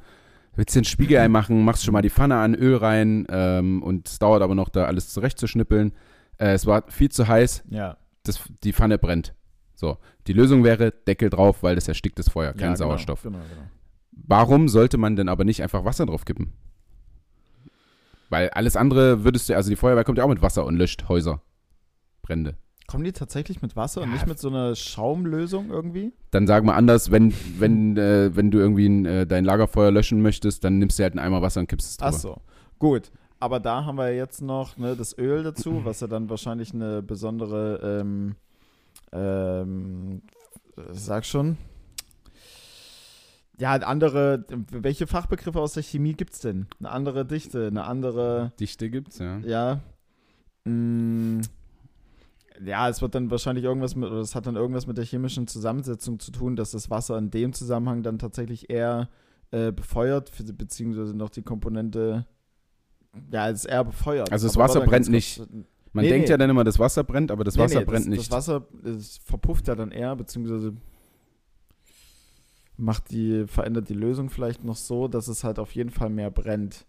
willst 0.57 0.75
den 0.75 0.83
Spiegelei 0.83 1.27
machen, 1.27 1.63
machst 1.63 1.85
schon 1.85 1.93
mal 1.93 2.01
die 2.01 2.09
Pfanne 2.09 2.37
an, 2.37 2.55
Öl 2.55 2.75
rein 2.75 3.25
ähm, 3.29 3.81
und 3.83 4.07
es 4.07 4.19
dauert 4.19 4.41
aber 4.41 4.55
noch, 4.55 4.69
da 4.69 4.85
alles 4.85 5.09
zurechtzuschnippeln. 5.09 5.93
Äh, 6.37 6.53
es 6.53 6.65
war 6.65 6.83
viel 6.89 7.09
zu 7.09 7.27
heiß, 7.27 7.63
ja, 7.69 7.97
das, 8.23 8.41
die 8.63 8.73
Pfanne 8.73 8.97
brennt. 8.97 9.33
So, 9.75 9.97
die 10.25 10.33
Lösung 10.33 10.63
wäre 10.63 10.91
Deckel 10.91 11.29
drauf, 11.29 11.61
weil 11.61 11.75
das 11.75 11.87
erstickt 11.87 12.17
das 12.17 12.29
Feuer, 12.29 12.53
kein 12.53 12.71
ja, 12.71 12.75
Sauerstoff. 12.75 13.21
Genau, 13.21 13.37
genau, 13.37 13.49
genau. 13.49 13.67
Warum 14.11 14.67
sollte 14.67 14.97
man 14.97 15.15
denn 15.15 15.29
aber 15.29 15.43
nicht 15.43 15.61
einfach 15.61 15.85
Wasser 15.85 16.07
drauf 16.07 16.25
kippen? 16.25 16.53
Weil 18.29 18.49
alles 18.49 18.75
andere 18.75 19.23
würdest 19.23 19.47
du, 19.47 19.55
also 19.55 19.69
die 19.69 19.75
Feuerwehr 19.75 20.03
kommt 20.03 20.17
ja 20.17 20.23
auch 20.23 20.29
mit 20.29 20.41
Wasser 20.41 20.65
und 20.65 20.75
löscht 20.75 21.07
Häuser. 21.07 21.41
Brände. 22.23 22.57
Kommen 22.87 23.03
die 23.03 23.11
tatsächlich 23.11 23.61
mit 23.61 23.75
Wasser 23.75 24.01
und 24.01 24.07
Ja. 24.07 24.13
nicht 24.13 24.27
mit 24.27 24.39
so 24.39 24.47
einer 24.47 24.73
Schaumlösung 24.73 25.69
irgendwie? 25.69 26.13
Dann 26.31 26.47
sag 26.47 26.63
mal 26.63 26.75
anders, 26.75 27.11
wenn, 27.11 27.33
wenn, 27.59 27.97
äh, 27.97 28.33
wenn 28.33 28.49
du 28.49 28.59
irgendwie 28.59 28.87
ein, 28.87 29.05
äh, 29.05 29.27
dein 29.27 29.43
Lagerfeuer 29.43 29.91
löschen 29.91 30.21
möchtest, 30.21 30.63
dann 30.63 30.79
nimmst 30.79 30.97
du 30.97 31.03
halt 31.03 31.13
einen 31.13 31.19
Eimer 31.19 31.41
Wasser 31.41 31.59
und 31.59 31.67
kippst 31.67 31.89
es 31.89 31.97
drüber. 31.97 32.09
Ach 32.09 32.13
so, 32.13 32.37
gut. 32.79 33.11
Aber 33.39 33.59
da 33.59 33.83
haben 33.85 33.97
wir 33.97 34.15
jetzt 34.15 34.41
noch 34.41 34.77
ne, 34.77 34.95
das 34.95 35.17
Öl 35.17 35.43
dazu, 35.43 35.81
was 35.83 35.99
ja 35.99 36.07
dann 36.07 36.29
wahrscheinlich 36.29 36.73
eine 36.73 37.03
besondere, 37.03 37.99
ähm, 38.01 38.35
ähm, 39.11 40.21
sag 40.91 41.25
schon, 41.25 41.57
ja, 43.59 43.73
eine 43.73 43.85
andere, 43.85 44.45
welche 44.71 45.07
Fachbegriffe 45.07 45.59
aus 45.59 45.73
der 45.73 45.83
Chemie 45.83 46.13
gibt 46.13 46.33
es 46.33 46.39
denn? 46.39 46.67
Eine 46.79 46.89
andere 46.91 47.25
Dichte, 47.25 47.67
eine 47.67 47.83
andere, 47.83 48.53
Dichte 48.59 48.89
gibt's, 48.89 49.19
ja. 49.19 49.39
ja, 49.39 49.79
mh, 50.65 51.41
ja, 52.63 52.89
es 52.89 53.01
wird 53.01 53.15
dann 53.15 53.29
wahrscheinlich 53.31 53.65
irgendwas 53.65 53.95
mit, 53.95 54.09
oder 54.09 54.21
es 54.21 54.35
hat 54.35 54.47
dann 54.47 54.55
irgendwas 54.55 54.87
mit 54.87 54.97
der 54.97 55.05
chemischen 55.05 55.47
Zusammensetzung 55.47 56.19
zu 56.19 56.31
tun, 56.31 56.55
dass 56.55 56.71
das 56.71 56.89
Wasser 56.89 57.17
in 57.17 57.29
dem 57.29 57.53
Zusammenhang 57.53 58.03
dann 58.03 58.19
tatsächlich 58.19 58.69
eher 58.69 59.09
äh, 59.51 59.71
befeuert, 59.71 60.31
beziehungsweise 60.57 61.15
noch 61.15 61.29
die 61.29 61.43
Komponente, 61.43 62.25
ja, 63.31 63.49
es 63.49 63.59
ist 63.59 63.65
eher 63.65 63.83
befeuert. 63.83 64.31
Also 64.31 64.47
das 64.47 64.55
Aber 64.55 64.65
Wasser 64.65 64.81
brennt 64.81 65.09
nicht. 65.09 65.39
Man 65.93 66.03
Nee, 66.03 66.09
denkt 66.11 66.27
nee. 66.27 66.31
ja 66.31 66.37
dann 66.37 66.49
immer, 66.49 66.63
das 66.63 66.79
Wasser 66.79 67.03
brennt, 67.03 67.31
aber 67.31 67.43
das 67.43 67.55
Nee, 67.55 67.63
Wasser 67.63 67.81
brennt 67.85 68.05
das, 68.05 68.07
nicht. 68.07 68.31
Das 68.31 68.31
Wasser 68.31 68.67
es 68.83 69.17
verpufft 69.17 69.67
ja 69.67 69.75
dann 69.75 69.91
eher, 69.91 70.15
beziehungsweise 70.15 70.73
macht 72.75 73.11
die, 73.11 73.47
verändert 73.47 73.89
die 73.89 73.93
Lösung 73.93 74.29
vielleicht 74.29 74.63
noch 74.63 74.75
so, 74.75 75.07
dass 75.07 75.27
es 75.27 75.43
halt 75.43 75.59
auf 75.59 75.73
jeden 75.73 75.89
Fall 75.89 76.09
mehr 76.09 76.29
brennt. 76.29 76.85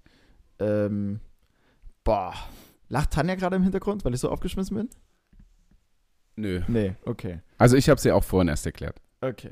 Ähm, 0.59 1.21
boah. 2.05 2.35
Lacht 2.89 3.13
Tanja 3.13 3.35
gerade 3.35 3.57
im 3.57 3.63
Hintergrund, 3.63 4.05
weil 4.05 4.15
ich 4.15 4.21
so 4.21 4.31
aufgeschmissen 4.31 4.77
bin? 4.77 4.89
Nö. 6.39 6.61
Nee, 6.69 6.95
okay. 7.05 7.41
Also 7.59 7.77
ich 7.77 7.89
habe 7.89 7.99
es 7.99 8.05
ja 8.05 8.15
auch 8.15 8.25
vorhin 8.25 8.49
erst 8.49 8.65
erklärt. 8.67 8.97
Okay. 9.21 9.51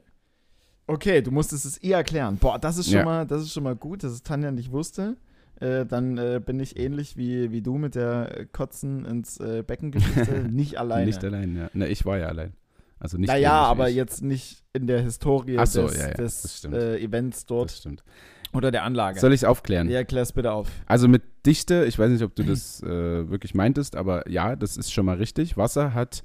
Okay, 0.87 1.21
du 1.21 1.33
musstest 1.33 1.65
es 1.65 1.83
ihr 1.83 1.97
erklären. 1.97 2.37
Boah, 2.37 2.59
das 2.59 2.79
ist 2.79 2.87
schon 2.87 2.99
Ja. 3.01 3.05
mal, 3.05 3.27
das 3.27 3.43
ist 3.43 3.53
schon 3.53 3.65
mal 3.65 3.75
gut, 3.75 4.05
dass 4.05 4.13
es 4.13 4.23
Tanja 4.23 4.53
nicht 4.53 4.71
wusste. 4.71 5.17
Äh, 5.59 5.85
dann 5.87 6.17
äh, 6.19 6.41
bin 6.45 6.61
ich 6.61 6.79
ähnlich 6.79 7.17
wie, 7.17 7.51
wie 7.51 7.63
du 7.63 7.77
mit 7.79 7.95
der 7.95 8.47
Kotzen 8.53 9.05
ins 9.05 9.41
äh, 9.41 9.65
Becken 9.67 9.91
Geschichte 9.91 10.33
nicht 10.51 10.79
alleine. 10.79 11.07
Nicht 11.07 11.25
allein, 11.25 11.57
ja. 11.57 11.71
Na, 11.73 11.87
ich 11.87 12.05
war 12.05 12.19
ja 12.19 12.27
allein. 12.29 12.53
Also 13.01 13.19
nicht 13.19 13.29
naja, 13.29 13.53
aber 13.65 13.89
ich. 13.91 13.97
jetzt 13.97 14.23
nicht 14.23 14.63
in 14.73 14.87
der 14.87 15.03
Historie 15.03 15.59
so, 15.67 15.87
des, 15.89 15.97
ja, 15.99 16.09
ja, 16.09 16.15
des 16.15 16.65
äh, 16.67 17.03
Events 17.03 17.47
dort 17.47 17.71
Das 17.71 17.79
stimmt. 17.79 18.05
oder 18.53 18.71
der 18.71 18.85
Anlage. 18.85 19.19
Soll 19.19 19.33
ich 19.33 19.41
es 19.41 19.45
aufklären? 19.45 19.89
ja, 19.91 20.05
klär's 20.05 20.33
bitte 20.33 20.53
auf. 20.53 20.69
Also 20.87 21.09
mit 21.09 21.23
Dichte, 21.45 21.85
ich 21.87 21.99
weiß 21.99 22.11
nicht, 22.11 22.23
ob 22.23 22.35
du 22.37 22.45
das 22.45 22.83
äh, 22.83 23.29
wirklich 23.29 23.55
meintest, 23.55 23.97
aber 23.97 24.29
ja, 24.31 24.57
das 24.57 24.77
ist 24.77 24.93
schon 24.93 25.05
mal 25.07 25.17
richtig. 25.17 25.57
Wasser 25.57 25.95
hat 25.95 26.23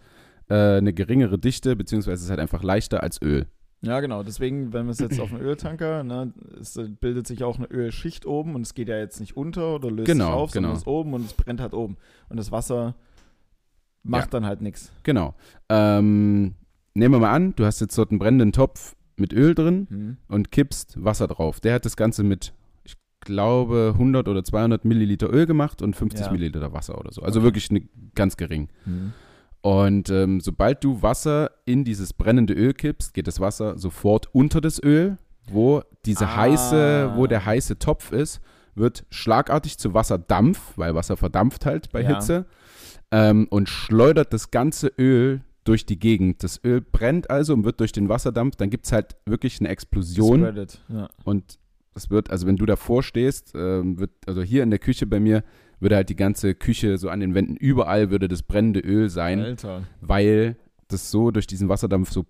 äh, 0.51 0.77
eine 0.77 0.93
geringere 0.93 1.39
Dichte, 1.39 1.75
beziehungsweise 1.75 2.23
ist 2.25 2.29
halt 2.29 2.39
einfach 2.39 2.63
leichter 2.63 3.01
als 3.03 3.21
Öl. 3.21 3.45
Ja, 3.83 3.99
genau. 3.99 4.21
Deswegen, 4.21 4.73
wenn 4.73 4.85
wir 4.85 4.91
es 4.91 4.99
jetzt 4.99 5.19
auf 5.19 5.33
einen 5.33 5.41
Öltanker, 5.41 6.03
ne, 6.03 6.33
es 6.59 6.79
bildet 6.99 7.25
sich 7.25 7.43
auch 7.43 7.57
eine 7.57 7.65
Ölschicht 7.67 8.27
oben 8.27 8.53
und 8.53 8.61
es 8.61 8.75
geht 8.75 8.89
ja 8.89 8.97
jetzt 8.97 9.19
nicht 9.19 9.35
unter 9.35 9.75
oder 9.75 9.89
löst 9.89 10.05
Genau, 10.05 10.25
sich 10.25 10.33
auf, 10.35 10.51
sondern 10.51 10.69
genau. 10.71 10.75
es 10.75 10.81
ist 10.83 10.87
oben 10.87 11.13
und 11.15 11.25
es 11.25 11.33
brennt 11.33 11.61
halt 11.61 11.73
oben. 11.73 11.97
Und 12.29 12.37
das 12.37 12.51
Wasser 12.51 12.93
macht 14.03 14.25
Ja. 14.25 14.29
dann 14.39 14.45
halt 14.45 14.61
nichts. 14.61 14.91
Genau. 15.03 15.33
Ähm, 15.69 16.53
nehmen 16.93 17.13
wir 17.15 17.19
mal 17.19 17.33
an, 17.33 17.55
du 17.55 17.65
hast 17.65 17.79
jetzt 17.81 17.97
dort 17.97 18.11
einen 18.11 18.19
brennenden 18.19 18.51
Topf 18.51 18.95
mit 19.15 19.33
Öl 19.33 19.55
drin 19.55 19.87
Hm. 19.89 20.17
und 20.27 20.51
kippst 20.51 21.03
Wasser 21.03 21.27
drauf. 21.27 21.59
Der 21.59 21.73
hat 21.75 21.85
das 21.85 21.95
Ganze 21.97 22.23
mit, 22.23 22.53
ich 22.83 22.95
glaube, 23.21 23.91
100 23.93 24.27
oder 24.27 24.43
200 24.43 24.85
Milliliter 24.85 25.31
Öl 25.33 25.47
gemacht 25.47 25.81
und 25.81 25.95
50 25.95 26.27
Ja. 26.27 26.31
Milliliter 26.31 26.71
Wasser 26.73 26.99
oder 26.99 27.11
so. 27.11 27.21
Also 27.23 27.39
Okay. 27.39 27.45
wirklich 27.47 27.71
ne, 27.71 27.87
ganz 28.13 28.37
gering. 28.37 28.69
Hm. 28.83 29.13
Und 29.61 30.09
ähm, 30.09 30.39
sobald 30.39 30.83
du 30.83 31.01
Wasser 31.03 31.51
in 31.65 31.83
dieses 31.83 32.13
brennende 32.13 32.53
Öl 32.53 32.73
kippst, 32.73 33.13
geht 33.13 33.27
das 33.27 33.39
Wasser 33.39 33.77
sofort 33.77 34.27
unter 34.33 34.59
das 34.59 34.81
Öl, 34.81 35.17
wo 35.49 35.83
diese 36.05 36.25
Ah. 36.27 36.35
heiße, 36.37 37.13
wo 37.15 37.27
der 37.27 37.45
heiße 37.45 37.77
Topf 37.77 38.11
ist, 38.11 38.41
wird 38.73 39.05
schlagartig 39.09 39.77
zu 39.77 39.93
Wasserdampf, 39.93 40.73
weil 40.77 40.95
Wasser 40.95 41.15
verdampft 41.17 41.65
halt 41.65 41.91
bei 41.91 42.01
Ja. 42.01 42.07
Hitze, 42.15 42.45
ähm, 43.11 43.47
und 43.49 43.69
schleudert 43.69 44.33
das 44.33 44.49
ganze 44.49 44.87
Öl 44.97 45.41
durch 45.63 45.85
die 45.85 45.99
Gegend. 45.99 46.43
Das 46.43 46.59
Öl 46.63 46.81
brennt 46.81 47.29
also 47.29 47.53
und 47.53 47.63
wird 47.65 47.79
durch 47.81 47.91
den 47.91 48.09
Wasserdampf, 48.09 48.55
dann 48.55 48.69
gibt 48.71 48.85
es 48.85 48.91
halt 48.91 49.15
wirklich 49.25 49.59
eine 49.59 49.69
Explosion 49.69 50.39
Spreadet. 50.39 50.81
Ja. 50.89 51.09
und 51.23 51.59
es 51.93 52.09
wird, 52.09 52.31
also 52.31 52.47
wenn 52.47 52.55
du 52.55 52.65
davor 52.65 53.03
stehst, 53.03 53.51
ähm, 53.53 53.99
wird, 53.99 54.11
also 54.25 54.41
hier 54.41 54.63
in 54.63 54.69
der 54.71 54.79
Küche 54.79 55.05
bei 55.05 55.19
mir, 55.19 55.43
würde 55.81 55.95
halt 55.95 56.09
die 56.09 56.15
ganze 56.15 56.55
Küche 56.55 56.97
so 56.97 57.09
an 57.09 57.19
den 57.19 57.35
Wänden, 57.35 57.55
überall 57.55 58.11
würde 58.11 58.27
das 58.27 58.43
brennende 58.43 58.79
Öl 58.79 59.09
sein 59.09 59.41
Alter. 59.41 59.83
weil 59.99 60.55
das 60.87 61.11
so 61.11 61.31
durch 61.31 61.47
diesen 61.47 61.69
Wasserdampf 61.69 62.11
so 62.11 62.25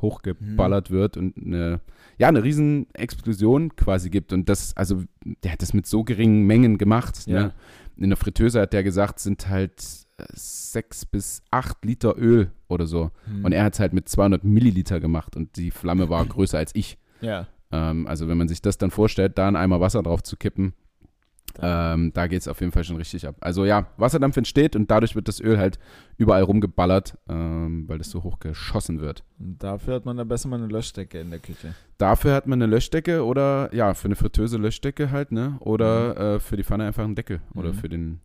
hochgeballert 0.00 0.90
wird 0.90 1.16
und 1.16 1.36
eine, 1.36 1.80
ja, 2.18 2.28
eine 2.28 2.44
riesen 2.44 2.86
Explosion 2.94 3.74
quasi 3.76 4.10
gibt. 4.10 4.32
Und 4.32 4.48
das, 4.48 4.76
also, 4.76 5.02
der 5.42 5.52
hat 5.52 5.62
das 5.62 5.72
mit 5.72 5.86
so 5.86 6.04
geringen 6.04 6.46
Mengen 6.46 6.78
gemacht. 6.78 7.26
Ja. 7.26 7.40
Ne? 7.40 7.52
In 7.96 8.10
der 8.10 8.16
Fritteuse 8.16 8.60
hat 8.60 8.72
der 8.72 8.82
gesagt, 8.82 9.18
sind 9.18 9.48
halt 9.48 9.82
äh, 10.18 10.24
sechs 10.34 11.06
bis 11.06 11.42
acht 11.50 11.84
Liter 11.84 12.16
Öl 12.18 12.50
oder 12.68 12.86
so. 12.86 13.10
Hm. 13.24 13.44
Und 13.44 13.52
er 13.52 13.64
hat 13.64 13.74
es 13.74 13.80
halt 13.80 13.92
mit 13.92 14.08
200 14.08 14.44
Milliliter 14.44 15.00
gemacht 15.00 15.36
und 15.36 15.56
die 15.56 15.70
Flamme 15.70 16.08
war 16.08 16.24
größer 16.26 16.58
als 16.58 16.72
ich. 16.74 16.98
Ja. 17.20 17.46
Ähm, 17.72 18.06
also, 18.06 18.28
wenn 18.28 18.36
man 18.36 18.48
sich 18.48 18.60
das 18.60 18.78
dann 18.78 18.90
vorstellt, 18.90 19.38
da 19.38 19.48
einen 19.48 19.56
Eimer 19.56 19.80
Wasser 19.80 20.02
drauf 20.02 20.22
zu 20.22 20.36
kippen, 20.36 20.74
ähm, 21.60 22.12
da 22.14 22.26
geht 22.26 22.40
es 22.40 22.48
auf 22.48 22.60
jeden 22.60 22.72
Fall 22.72 22.84
schon 22.84 22.96
richtig 22.96 23.26
ab. 23.26 23.36
Also 23.40 23.64
ja, 23.64 23.86
Wasserdampf 23.96 24.36
entsteht 24.36 24.76
und 24.76 24.90
dadurch 24.90 25.14
wird 25.14 25.28
das 25.28 25.40
Öl 25.40 25.58
halt 25.58 25.78
überall 26.16 26.42
rumgeballert, 26.42 27.16
ähm, 27.28 27.88
weil 27.88 27.98
das 27.98 28.10
so 28.10 28.22
hoch 28.22 28.38
geschossen 28.40 29.00
wird. 29.00 29.24
Und 29.38 29.62
dafür 29.62 29.94
hat 29.94 30.04
man 30.04 30.16
dann 30.16 30.28
besser 30.28 30.48
mal 30.48 30.56
eine 30.56 30.66
Löschdecke 30.66 31.20
in 31.20 31.30
der 31.30 31.40
Küche. 31.40 31.74
Dafür 31.98 32.34
hat 32.34 32.46
man 32.46 32.60
eine 32.62 32.70
Löschdecke 32.70 33.24
oder 33.24 33.72
ja, 33.74 33.94
für 33.94 34.06
eine 34.06 34.16
Fritteuse 34.16 34.56
Löschdecke 34.58 35.10
halt, 35.10 35.32
ne? 35.32 35.56
Oder 35.60 36.34
äh, 36.34 36.40
für 36.40 36.56
die 36.56 36.64
Pfanne 36.64 36.86
einfach 36.86 37.04
einen 37.04 37.14
Deckel. 37.14 37.40
Oder 37.54 37.70
Mhm. 37.70 37.74
für 37.74 37.88
den. 37.88 38.20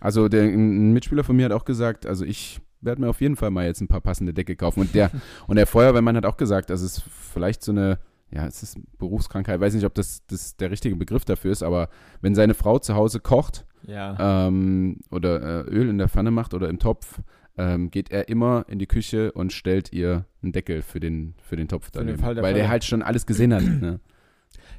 Also 0.00 0.28
der, 0.28 0.42
ein 0.44 0.92
Mitspieler 0.92 1.24
von 1.24 1.36
mir 1.36 1.44
hat 1.46 1.52
auch 1.52 1.64
gesagt, 1.64 2.06
also 2.06 2.24
ich 2.24 2.60
werde 2.80 3.00
mir 3.00 3.08
auf 3.08 3.20
jeden 3.20 3.36
Fall 3.36 3.50
mal 3.50 3.64
jetzt 3.64 3.80
ein 3.80 3.86
paar 3.88 4.00
passende 4.00 4.34
Decke 4.34 4.56
kaufen. 4.56 4.80
Und 4.80 4.94
der, 4.94 5.10
und 5.46 5.56
der 5.56 5.66
Feuerwehrmann 5.66 6.16
hat 6.16 6.26
auch 6.26 6.36
gesagt, 6.36 6.70
also 6.70 6.84
es 6.84 6.98
ist 6.98 7.04
vielleicht 7.08 7.62
so 7.62 7.70
eine, 7.72 7.98
ja, 8.34 8.46
es 8.46 8.62
ist 8.62 8.78
Berufskrankheit, 8.98 9.60
weiß 9.60 9.74
nicht, 9.74 9.84
ob 9.84 9.94
das, 9.94 10.24
das 10.26 10.56
der 10.56 10.70
richtige 10.70 10.96
Begriff 10.96 11.24
dafür 11.24 11.52
ist, 11.52 11.62
aber 11.62 11.88
wenn 12.20 12.34
seine 12.34 12.54
Frau 12.54 12.78
zu 12.78 12.94
Hause 12.94 13.20
kocht, 13.20 13.66
Ja. 13.86 14.46
ähm, 14.46 15.00
oder 15.10 15.66
äh, 15.66 15.70
Öl 15.70 15.88
in 15.88 15.98
der 15.98 16.08
Pfanne 16.08 16.30
macht 16.30 16.54
oder 16.54 16.68
im 16.68 16.78
Topf, 16.78 17.20
ähm, 17.58 17.90
geht 17.90 18.10
er 18.10 18.28
immer 18.28 18.64
in 18.68 18.78
die 18.78 18.86
Küche 18.86 19.32
und 19.32 19.52
stellt 19.52 19.92
ihr 19.92 20.24
einen 20.42 20.52
Deckel 20.52 20.80
für 20.82 21.00
den, 21.00 21.34
für 21.42 21.56
den 21.56 21.68
Topf 21.68 21.86
Für 21.86 21.90
den 21.92 22.06
daneben. 22.06 22.18
Fall 22.22 22.34
der 22.34 22.42
weil 22.44 22.54
der 22.54 22.68
halt 22.70 22.84
schon 22.84 23.02
alles 23.02 23.26
gesehen 23.26 23.52
hat. 23.52 23.62
ne? 23.62 24.00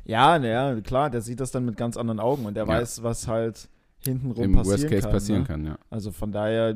Ja, 0.05 0.39
naja, 0.39 0.81
klar, 0.81 1.09
der 1.09 1.21
sieht 1.21 1.39
das 1.39 1.51
dann 1.51 1.65
mit 1.65 1.77
ganz 1.77 1.97
anderen 1.97 2.19
Augen 2.19 2.45
und 2.45 2.55
der 2.55 2.63
Ja. 2.63 2.69
weiß, 2.69 3.03
was 3.03 3.27
halt 3.27 3.69
hintenrum 3.99 4.43
Im 4.43 4.53
passieren 4.53 4.81
Worst 4.81 4.89
Case 4.89 5.01
kann. 5.03 5.11
passieren 5.11 5.41
ne? 5.41 5.47
kann, 5.47 5.65
ja. 5.65 5.77
Also 5.91 6.11
von 6.11 6.31
daher 6.31 6.75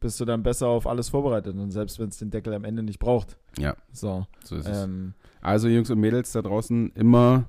bist 0.00 0.18
du 0.20 0.24
dann 0.24 0.42
besser 0.42 0.66
auf 0.68 0.86
alles 0.86 1.08
vorbereitet 1.10 1.54
und 1.56 1.70
selbst 1.70 1.98
wenn 1.98 2.08
es 2.08 2.18
den 2.18 2.30
Deckel 2.30 2.54
am 2.54 2.64
Ende 2.64 2.82
nicht 2.82 2.98
braucht. 2.98 3.36
Ja, 3.58 3.76
So. 3.92 4.26
so 4.44 4.56
ist 4.56 4.66
es. 4.66 4.84
Ähm, 4.84 5.12
Also 5.42 5.68
Jungs 5.68 5.90
und 5.90 6.00
Mädels 6.00 6.32
da 6.32 6.42
draußen, 6.42 6.90
immer, 6.94 7.44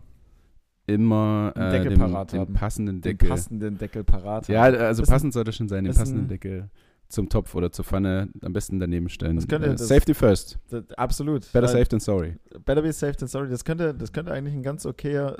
immer 0.88 1.54
Den 1.56 1.64
äh, 1.64 1.72
Deckel 1.72 1.89
den, 1.91 1.99
parat 1.99 2.34
den 2.34 2.39
haben. 2.41 2.54
passenden 2.54 2.95
den 3.02 3.12
Deckel. 3.18 3.30
passenden 3.30 3.78
Deckel 3.78 4.04
parat. 4.04 4.47
ja, 4.47 4.64
also 4.64 5.04
passend 5.04 5.34
sollte 5.34 5.52
schon 5.54 5.68
sein, 5.70 5.84
den 5.86 5.93
passenden 5.93 6.28
Deckel 6.28 6.70
zum 7.08 7.28
Topf 7.28 7.56
oder 7.56 7.72
zur 7.74 7.84
Pfanne 7.84 8.30
am 8.41 8.54
besten 8.54 8.80
daneben 8.80 9.10
stellen. 9.10 9.38
Könnte- 9.45 9.72
äh, 9.72 9.78
Safety 9.78 10.14
first. 10.14 10.60
Das, 10.70 10.89
absolut. 10.93 11.52
Better 11.52 11.68
safe 11.68 11.86
than 11.88 11.99
sorry. 11.99 12.38
Better 12.66 12.82
be 12.82 12.93
safe 12.93 13.18
than 13.18 13.28
sorry. 13.28 13.49
Das 13.49 13.66
könnte, 13.66 13.93
das 13.93 14.14
könnte 14.14 14.32
eigentlich 14.32 14.54
ein 14.56 14.64
ganz 14.64 14.86
okayer 14.86 15.38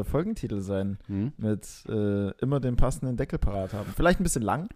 äh, 0.00 0.04
Folgentitel 0.04 0.60
sein. 0.60 0.96
Hm? 1.08 1.32
Mit 1.36 1.66
äh, 1.88 2.30
immer 2.40 2.60
den 2.60 2.76
passenden 2.76 3.16
Deckel 3.16 3.40
parat 3.40 3.72
haben. 3.72 3.90
Vielleicht 3.96 4.20
ein 4.20 4.22
bisschen 4.22 4.42
lang. 4.42 4.68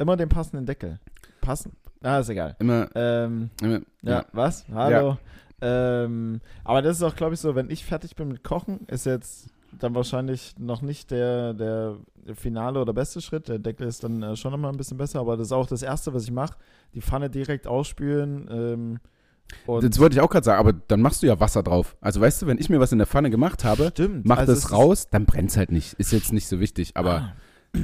Immer 0.00 0.16
den 0.16 0.28
passenden 0.30 0.64
Deckel. 0.64 0.98
Passen. 1.42 1.72
Ah, 2.02 2.18
ist 2.20 2.30
egal. 2.30 2.56
Immer, 2.58 2.88
Ähm, 2.94 3.50
immer 3.60 3.80
ja, 4.02 4.10
ja. 4.12 4.24
was? 4.32 4.64
Hallo. 4.72 5.18
Ähm, 5.60 6.40
aber 6.64 6.80
das 6.80 6.96
ist 6.96 7.02
auch, 7.02 7.14
glaube 7.14 7.34
ich, 7.34 7.40
so, 7.40 7.54
wenn 7.54 7.68
ich 7.70 7.84
fertig 7.84 8.16
bin 8.16 8.28
mit 8.28 8.42
Kochen, 8.42 8.80
ist 8.86 9.04
jetzt 9.04 9.48
dann 9.78 9.94
wahrscheinlich 9.94 10.54
noch 10.58 10.80
nicht 10.80 11.10
der, 11.10 11.52
der 11.52 11.96
finale 12.34 12.80
oder 12.80 12.94
beste 12.94 13.20
Schritt. 13.20 13.48
Der 13.48 13.58
Deckel 13.58 13.86
ist 13.86 14.02
dann 14.02 14.22
äh, 14.22 14.36
schon 14.36 14.52
nochmal 14.52 14.72
ein 14.72 14.78
bisschen 14.78 14.96
besser, 14.96 15.20
aber 15.20 15.36
das 15.36 15.48
ist 15.48 15.52
auch 15.52 15.66
das 15.66 15.82
Erste, 15.82 16.14
was 16.14 16.24
ich 16.24 16.32
mache. 16.32 16.56
Die 16.94 17.02
Pfanne 17.02 17.28
direkt 17.28 17.66
ausspülen. 17.66 18.48
Ähm, 18.50 19.00
Das 19.66 19.98
wollte 19.98 20.16
ich 20.16 20.20
auch 20.22 20.30
gerade 20.30 20.44
sagen, 20.44 20.60
aber 20.60 20.72
dann 20.72 21.02
machst 21.02 21.22
du 21.22 21.26
ja 21.26 21.38
Wasser 21.38 21.62
drauf. 21.62 21.94
Also 22.00 22.22
weißt 22.22 22.40
du, 22.40 22.46
wenn 22.46 22.56
ich 22.58 22.70
mir 22.70 22.80
was 22.80 22.92
in 22.92 22.98
der 22.98 23.06
Pfanne 23.06 23.28
gemacht 23.28 23.64
habe, 23.64 23.88
stimmt. 23.92 24.24
mach 24.24 24.38
also 24.38 24.52
es 24.54 24.62
das 24.62 24.72
raus, 24.72 25.10
dann 25.10 25.26
brennt's 25.26 25.58
halt 25.58 25.70
nicht. 25.70 25.92
Ist 25.94 26.10
jetzt 26.12 26.32
nicht 26.32 26.48
so 26.48 26.58
wichtig, 26.58 26.92
aber 26.94 27.10
Ah, 27.12 27.32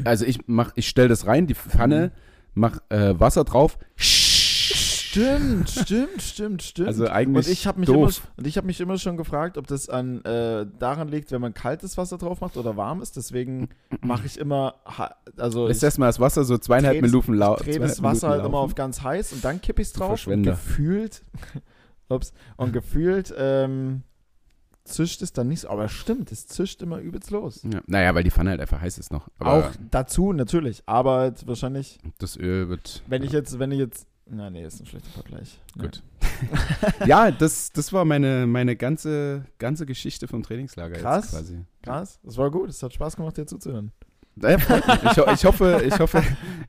also 0.04 0.24
ich 0.24 0.40
mach, 0.46 0.72
ich 0.74 0.88
stell 0.88 1.08
das 1.08 1.26
rein, 1.26 1.46
die 1.46 1.54
Pfanne, 1.54 2.12
mach 2.54 2.78
äh, 2.88 3.18
Wasser 3.18 3.44
drauf. 3.44 3.78
Stimmt, 5.16 5.70
stimmt, 5.70 6.20
stimmt, 6.20 6.62
stimmt. 6.62 6.88
Also 6.88 7.08
eigentlich 7.08 7.46
und 7.46 7.52
ich 7.52 7.66
habe 7.66 7.80
mich, 7.80 7.88
immer, 7.88 8.10
und 8.36 8.46
ich 8.46 8.58
hab 8.58 8.66
mich 8.66 8.80
immer 8.80 8.98
schon 8.98 9.16
gefragt, 9.16 9.56
ob 9.56 9.66
das 9.66 9.88
an, 9.88 10.22
äh, 10.24 10.66
daran 10.78 11.08
liegt, 11.08 11.32
wenn 11.32 11.40
man 11.40 11.54
kaltes 11.54 11.96
Wasser 11.96 12.18
drauf 12.18 12.42
macht 12.42 12.58
oder 12.58 12.76
warmes. 12.76 13.12
Deswegen 13.12 13.70
mache 14.02 14.26
ich 14.26 14.38
immer, 14.38 14.74
also 15.38 15.68
Lässt 15.68 15.80
ich 15.80 15.84
erstmal 15.84 16.10
das 16.10 16.20
Wasser 16.20 16.44
so 16.44 16.58
zweieinhalb 16.58 17.00
Minuten 17.00 17.32
lau 17.32 17.56
drehe 17.56 17.74
zweieinhalb 17.74 17.90
das 17.92 18.02
Wasser 18.02 18.28
halt 18.28 18.44
immer 18.44 18.58
auf 18.58 18.74
ganz 18.74 19.02
heiß 19.02 19.32
und 19.32 19.44
dann 19.44 19.62
kippe 19.62 19.80
ich 19.80 19.88
es 19.88 19.94
drauf 19.94 20.26
und 20.26 20.42
gefühlt, 20.42 21.22
ups, 22.10 22.34
und 22.58 22.74
gefühlt 22.74 23.34
ähm, 23.38 24.02
zischt 24.86 25.22
es 25.22 25.32
dann 25.32 25.48
nicht 25.48 25.60
so. 25.60 25.68
Aber 25.68 25.88
stimmt, 25.88 26.32
es 26.32 26.46
zischt 26.46 26.80
immer 26.82 26.98
übelst 26.98 27.30
los. 27.30 27.62
Ja. 27.70 27.80
Naja, 27.86 28.14
weil 28.14 28.24
die 28.24 28.30
Pfanne 28.30 28.50
halt 28.50 28.60
einfach 28.60 28.80
heiß 28.80 28.98
ist 28.98 29.12
noch. 29.12 29.28
Aber 29.38 29.68
Auch 29.68 29.70
dazu 29.90 30.32
natürlich, 30.32 30.82
aber 30.86 31.32
wahrscheinlich, 31.44 31.98
das 32.18 32.36
Öl 32.36 32.68
wird. 32.68 33.02
wenn 33.06 33.22
ich 33.22 33.32
jetzt, 33.32 33.58
wenn 33.58 33.72
ich 33.72 33.78
jetzt, 33.78 34.06
na 34.28 34.50
nee, 34.50 34.64
ist 34.64 34.80
ein 34.80 34.86
schlechter 34.86 35.10
Vergleich. 35.10 35.60
Nee. 35.74 35.82
Gut. 35.84 36.02
ja, 37.06 37.30
das, 37.30 37.72
das 37.72 37.92
war 37.92 38.04
meine, 38.04 38.46
meine 38.46 38.76
ganze, 38.76 39.46
ganze 39.58 39.86
Geschichte 39.86 40.28
vom 40.28 40.42
Trainingslager 40.42 40.96
Krass. 40.96 41.26
jetzt 41.26 41.34
quasi. 41.34 41.60
Krass, 41.82 42.18
das 42.22 42.36
war 42.36 42.50
gut, 42.50 42.68
es 42.70 42.82
hat 42.82 42.92
Spaß 42.92 43.16
gemacht, 43.16 43.36
dir 43.36 43.46
zuzuhören. 43.46 43.92
Ja, 44.42 44.56
ich, 44.56 44.62
ich, 44.62 45.44
hoffe, 45.46 45.82
ich, 45.86 45.98
hoffe, 45.98 46.22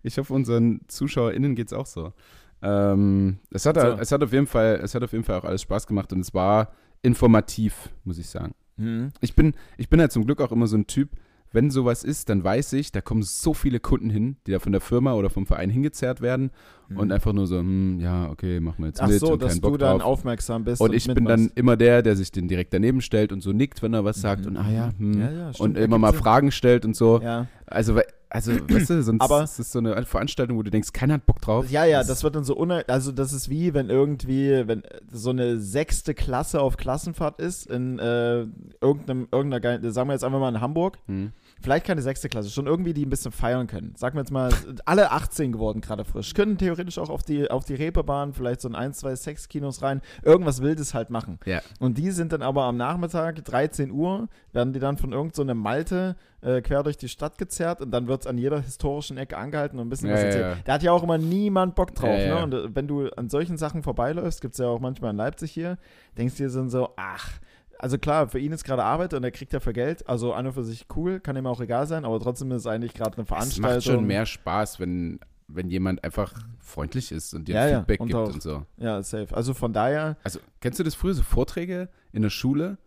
ich 0.03 0.17
hoffe, 0.17 0.33
unseren 0.33 0.81
ZuschauerInnen 0.87 1.53
geht 1.55 1.67
es 1.67 1.73
auch 1.73 1.85
so. 1.85 2.13
Ähm, 2.61 3.39
es, 3.51 3.65
hat, 3.65 3.75
So. 3.75 3.81
es, 3.99 4.11
hat 4.11 4.23
auf 4.23 4.31
jeden 4.31 4.47
Fall, 4.47 4.79
es 4.81 4.95
hat 4.95 5.03
auf 5.03 5.11
jeden 5.11 5.23
Fall 5.23 5.37
auch 5.39 5.43
alles 5.43 5.61
Spaß 5.63 5.85
gemacht 5.85 6.11
und 6.13 6.21
es 6.21 6.33
war 6.33 6.71
informativ, 7.01 7.89
muss 8.03 8.17
ich 8.17 8.29
sagen. 8.29 8.53
Mhm. 8.77 9.09
Ich 9.21 9.35
bin, 9.35 9.53
ich 9.77 9.89
bin 9.89 9.99
halt 9.99 10.11
zum 10.11 10.25
Glück 10.25 10.41
auch 10.41 10.51
immer 10.51 10.67
so 10.67 10.77
ein 10.77 10.87
Typ, 10.87 11.09
wenn 11.53 11.71
sowas 11.71 12.03
ist, 12.03 12.27
dann 12.29 12.43
weiß 12.43 12.73
ich, 12.73 12.91
da 12.91 12.99
kommen 12.99 13.23
so 13.23 13.53
viele 13.53 13.79
Kunden 13.79 14.09
hin, 14.09 14.35
die 14.45 14.51
da 14.51 14.59
von 14.59 14.73
der 14.73 14.81
Firma 14.81 15.13
oder 15.13 15.29
vom 15.29 15.45
Verein 15.45 15.69
hingezerrt 15.69 16.19
werden 16.19 16.51
und 16.93 17.11
einfach 17.11 17.31
nur 17.31 17.47
so, 17.47 17.59
hm, 17.59 18.01
ja, 18.01 18.29
okay, 18.29 18.59
machen 18.59 18.79
wir 18.79 18.87
jetzt 18.87 19.01
Ach 19.01 19.07
mit 19.07 19.19
so, 19.19 19.31
und 19.33 19.41
dass 19.41 19.53
keinen 19.53 19.61
du 19.61 19.69
Bock 19.69 19.79
dann 19.79 19.99
drauf. 19.99 20.07
aufmerksam 20.07 20.65
bist. 20.65 20.81
Und 20.81 20.93
ich 20.93 21.07
bin 21.07 21.23
dann 21.23 21.49
immer 21.55 21.77
der, 21.77 22.01
der 22.01 22.17
sich 22.17 22.31
den 22.31 22.49
direkt 22.49 22.73
daneben 22.73 22.99
stellt 23.01 23.31
und 23.31 23.39
so 23.41 23.53
nickt, 23.53 23.81
wenn 23.81 23.93
er 23.93 24.03
was 24.03 24.19
sagt 24.19 24.41
Mhm. 24.41 24.47
und 24.47 24.57
ah 24.57 24.69
ja, 24.69 24.93
hm. 24.97 25.19
Ja, 25.21 25.31
ja, 25.31 25.53
stimmt, 25.53 25.69
und 25.77 25.77
immer 25.81 25.97
mal 25.97 26.11
Sinn. 26.11 26.19
Fragen 26.19 26.51
stellt 26.51 26.83
und 26.83 26.95
so. 26.97 27.21
Ja. 27.21 27.47
Also, 27.65 27.97
also 28.29 28.51
weißt 28.69 28.89
du, 28.89 29.03
sonst 29.03 29.21
Aber- 29.21 29.43
ist 29.43 29.59
es 29.59 29.71
so 29.71 29.79
eine 29.79 30.05
Veranstaltung, 30.05 30.57
wo 30.57 30.63
du 30.63 30.71
denkst, 30.71 30.91
keiner 30.93 31.15
hat 31.15 31.25
Bock 31.25 31.41
drauf. 31.41 31.69
Ja, 31.69 31.85
ja, 31.85 32.03
das 32.03 32.23
wird 32.23 32.35
dann 32.35 32.43
so 32.43 32.55
une 32.57 32.87
also 32.89 33.11
das 33.11 33.33
ist 33.33 33.49
wie 33.49 33.73
wenn 33.73 33.89
irgendwie, 33.89 34.63
wenn 34.67 34.83
äh, 34.83 34.99
so 35.11 35.29
eine 35.31 35.59
sechste 35.59 36.13
Klasse 36.13 36.61
auf 36.61 36.77
Klassenfahrt 36.77 37.39
ist 37.39 37.67
in 37.67 37.99
äh, 37.99 38.45
irgendeinem, 38.81 39.27
irgendeiner 39.31 39.91
sagen 39.91 40.09
wir 40.09 40.13
jetzt 40.13 40.23
einfach 40.23 40.39
mal 40.39 40.49
in 40.49 40.61
Hamburg, 40.61 40.97
Hm. 41.07 41.31
Vielleicht 41.61 41.85
keine 41.85 42.01
sechste 42.01 42.29
Klasse, 42.29 42.49
schon 42.49 42.67
irgendwie 42.67 42.93
die 42.93 43.05
ein 43.05 43.09
bisschen 43.09 43.31
feiern 43.31 43.67
können. 43.67 43.93
Sagen 43.95 44.15
wir 44.15 44.21
jetzt 44.21 44.31
mal, 44.31 44.51
alle 44.85 45.11
18 45.11 45.51
geworden 45.51 45.81
gerade 45.81 46.05
frisch, 46.05 46.33
können 46.33 46.57
theoretisch 46.57 46.97
auch 46.97 47.09
auf 47.09 47.23
die, 47.23 47.49
auf 47.49 47.65
die 47.65 47.75
Reeperbahn, 47.75 48.33
vielleicht 48.33 48.61
so 48.61 48.67
in 48.67 48.75
ein, 48.75 48.93
zwei 48.93 49.15
Sexkinos 49.15 49.81
rein, 49.81 50.01
irgendwas 50.23 50.61
Wildes 50.61 50.93
halt 50.93 51.09
machen. 51.09 51.39
Ja. 51.45 51.61
Und 51.79 51.97
die 51.97 52.11
sind 52.11 52.31
dann 52.31 52.41
aber 52.41 52.63
am 52.63 52.77
Nachmittag, 52.77 53.43
13 53.43 53.91
Uhr, 53.91 54.27
werden 54.53 54.73
die 54.73 54.79
dann 54.79 54.97
von 54.97 55.11
irgendeiner 55.11 55.35
so 55.35 55.41
einer 55.43 55.53
Malte 55.55 56.15
äh, 56.41 56.61
quer 56.61 56.83
durch 56.83 56.97
die 56.97 57.09
Stadt 57.09 57.37
gezerrt 57.37 57.81
und 57.81 57.91
dann 57.91 58.07
wird 58.07 58.21
es 58.21 58.27
an 58.27 58.37
jeder 58.37 58.59
historischen 58.61 59.17
Ecke 59.17 59.37
angehalten 59.37 59.79
und 59.79 59.87
ein 59.87 59.89
bisschen 59.89 60.09
Ja, 60.09 60.15
was 60.15 60.23
erzählt. 60.23 60.43
ja. 60.43 60.55
Da 60.65 60.73
hat 60.73 60.83
ja 60.83 60.91
auch 60.91 61.03
immer 61.03 61.17
niemand 61.17 61.75
Bock 61.75 61.93
drauf. 61.95 62.17
Ne? 62.17 62.41
Und 62.43 62.53
äh, 62.53 62.75
wenn 62.75 62.87
du 62.87 63.09
an 63.09 63.29
solchen 63.29 63.57
Sachen 63.57 63.83
vorbeiläufst, 63.83 64.41
gibt 64.41 64.53
es 64.53 64.59
ja 64.59 64.67
auch 64.67 64.79
manchmal 64.79 65.11
in 65.11 65.17
Leipzig 65.17 65.51
hier, 65.51 65.77
denkst 66.17 66.35
du 66.37 66.47
dir 66.47 66.53
dann 66.53 66.69
so, 66.69 66.89
ach, 66.95 67.31
also 67.79 67.97
klar, 67.97 68.27
für 68.29 68.39
ihn 68.39 68.51
ist 68.51 68.63
gerade 68.63 68.83
Arbeit 68.83 69.13
und 69.13 69.23
er 69.23 69.31
kriegt 69.31 69.53
dafür 69.53 69.73
Geld, 69.73 70.07
also 70.09 70.33
an 70.33 70.47
und 70.47 70.53
für 70.53 70.63
sich 70.63 70.85
cool, 70.95 71.19
kann 71.19 71.35
ihm 71.37 71.45
auch 71.47 71.61
egal 71.61 71.87
sein, 71.87 72.05
aber 72.05 72.19
trotzdem 72.19 72.51
ist 72.51 72.61
es 72.61 72.67
eigentlich 72.67 72.93
gerade 72.93 73.13
eine 73.17 73.23
Es 73.23 73.27
Veranstaltung. 73.27 73.73
macht 73.75 73.83
schon 73.83 74.05
mehr 74.07 74.25
Spaß, 74.25 74.79
wenn, 74.79 75.19
wenn 75.47 75.69
jemand 75.69 76.03
einfach 76.03 76.33
freundlich 76.59 77.11
ist 77.11 77.33
und 77.33 77.47
dir 77.47 77.55
Ja, 77.55 77.67
ja, 77.67 77.77
Feedback 77.79 77.99
und 78.01 78.07
gibt 78.07 78.19
auch- 78.19 78.33
und 78.33 78.41
so. 78.41 78.65
Ja, 78.77 79.01
safe. 79.03 79.35
Also 79.35 79.53
von 79.53 79.73
daher, 79.73 80.17
Also, 80.23 80.39
kennst 80.61 80.79
du 80.79 80.83
das 80.83 80.95
früher, 80.95 81.13
so 81.13 81.23
Vorträge 81.23 81.89
in 82.11 82.21
der 82.21 82.29
Schule? 82.29 82.77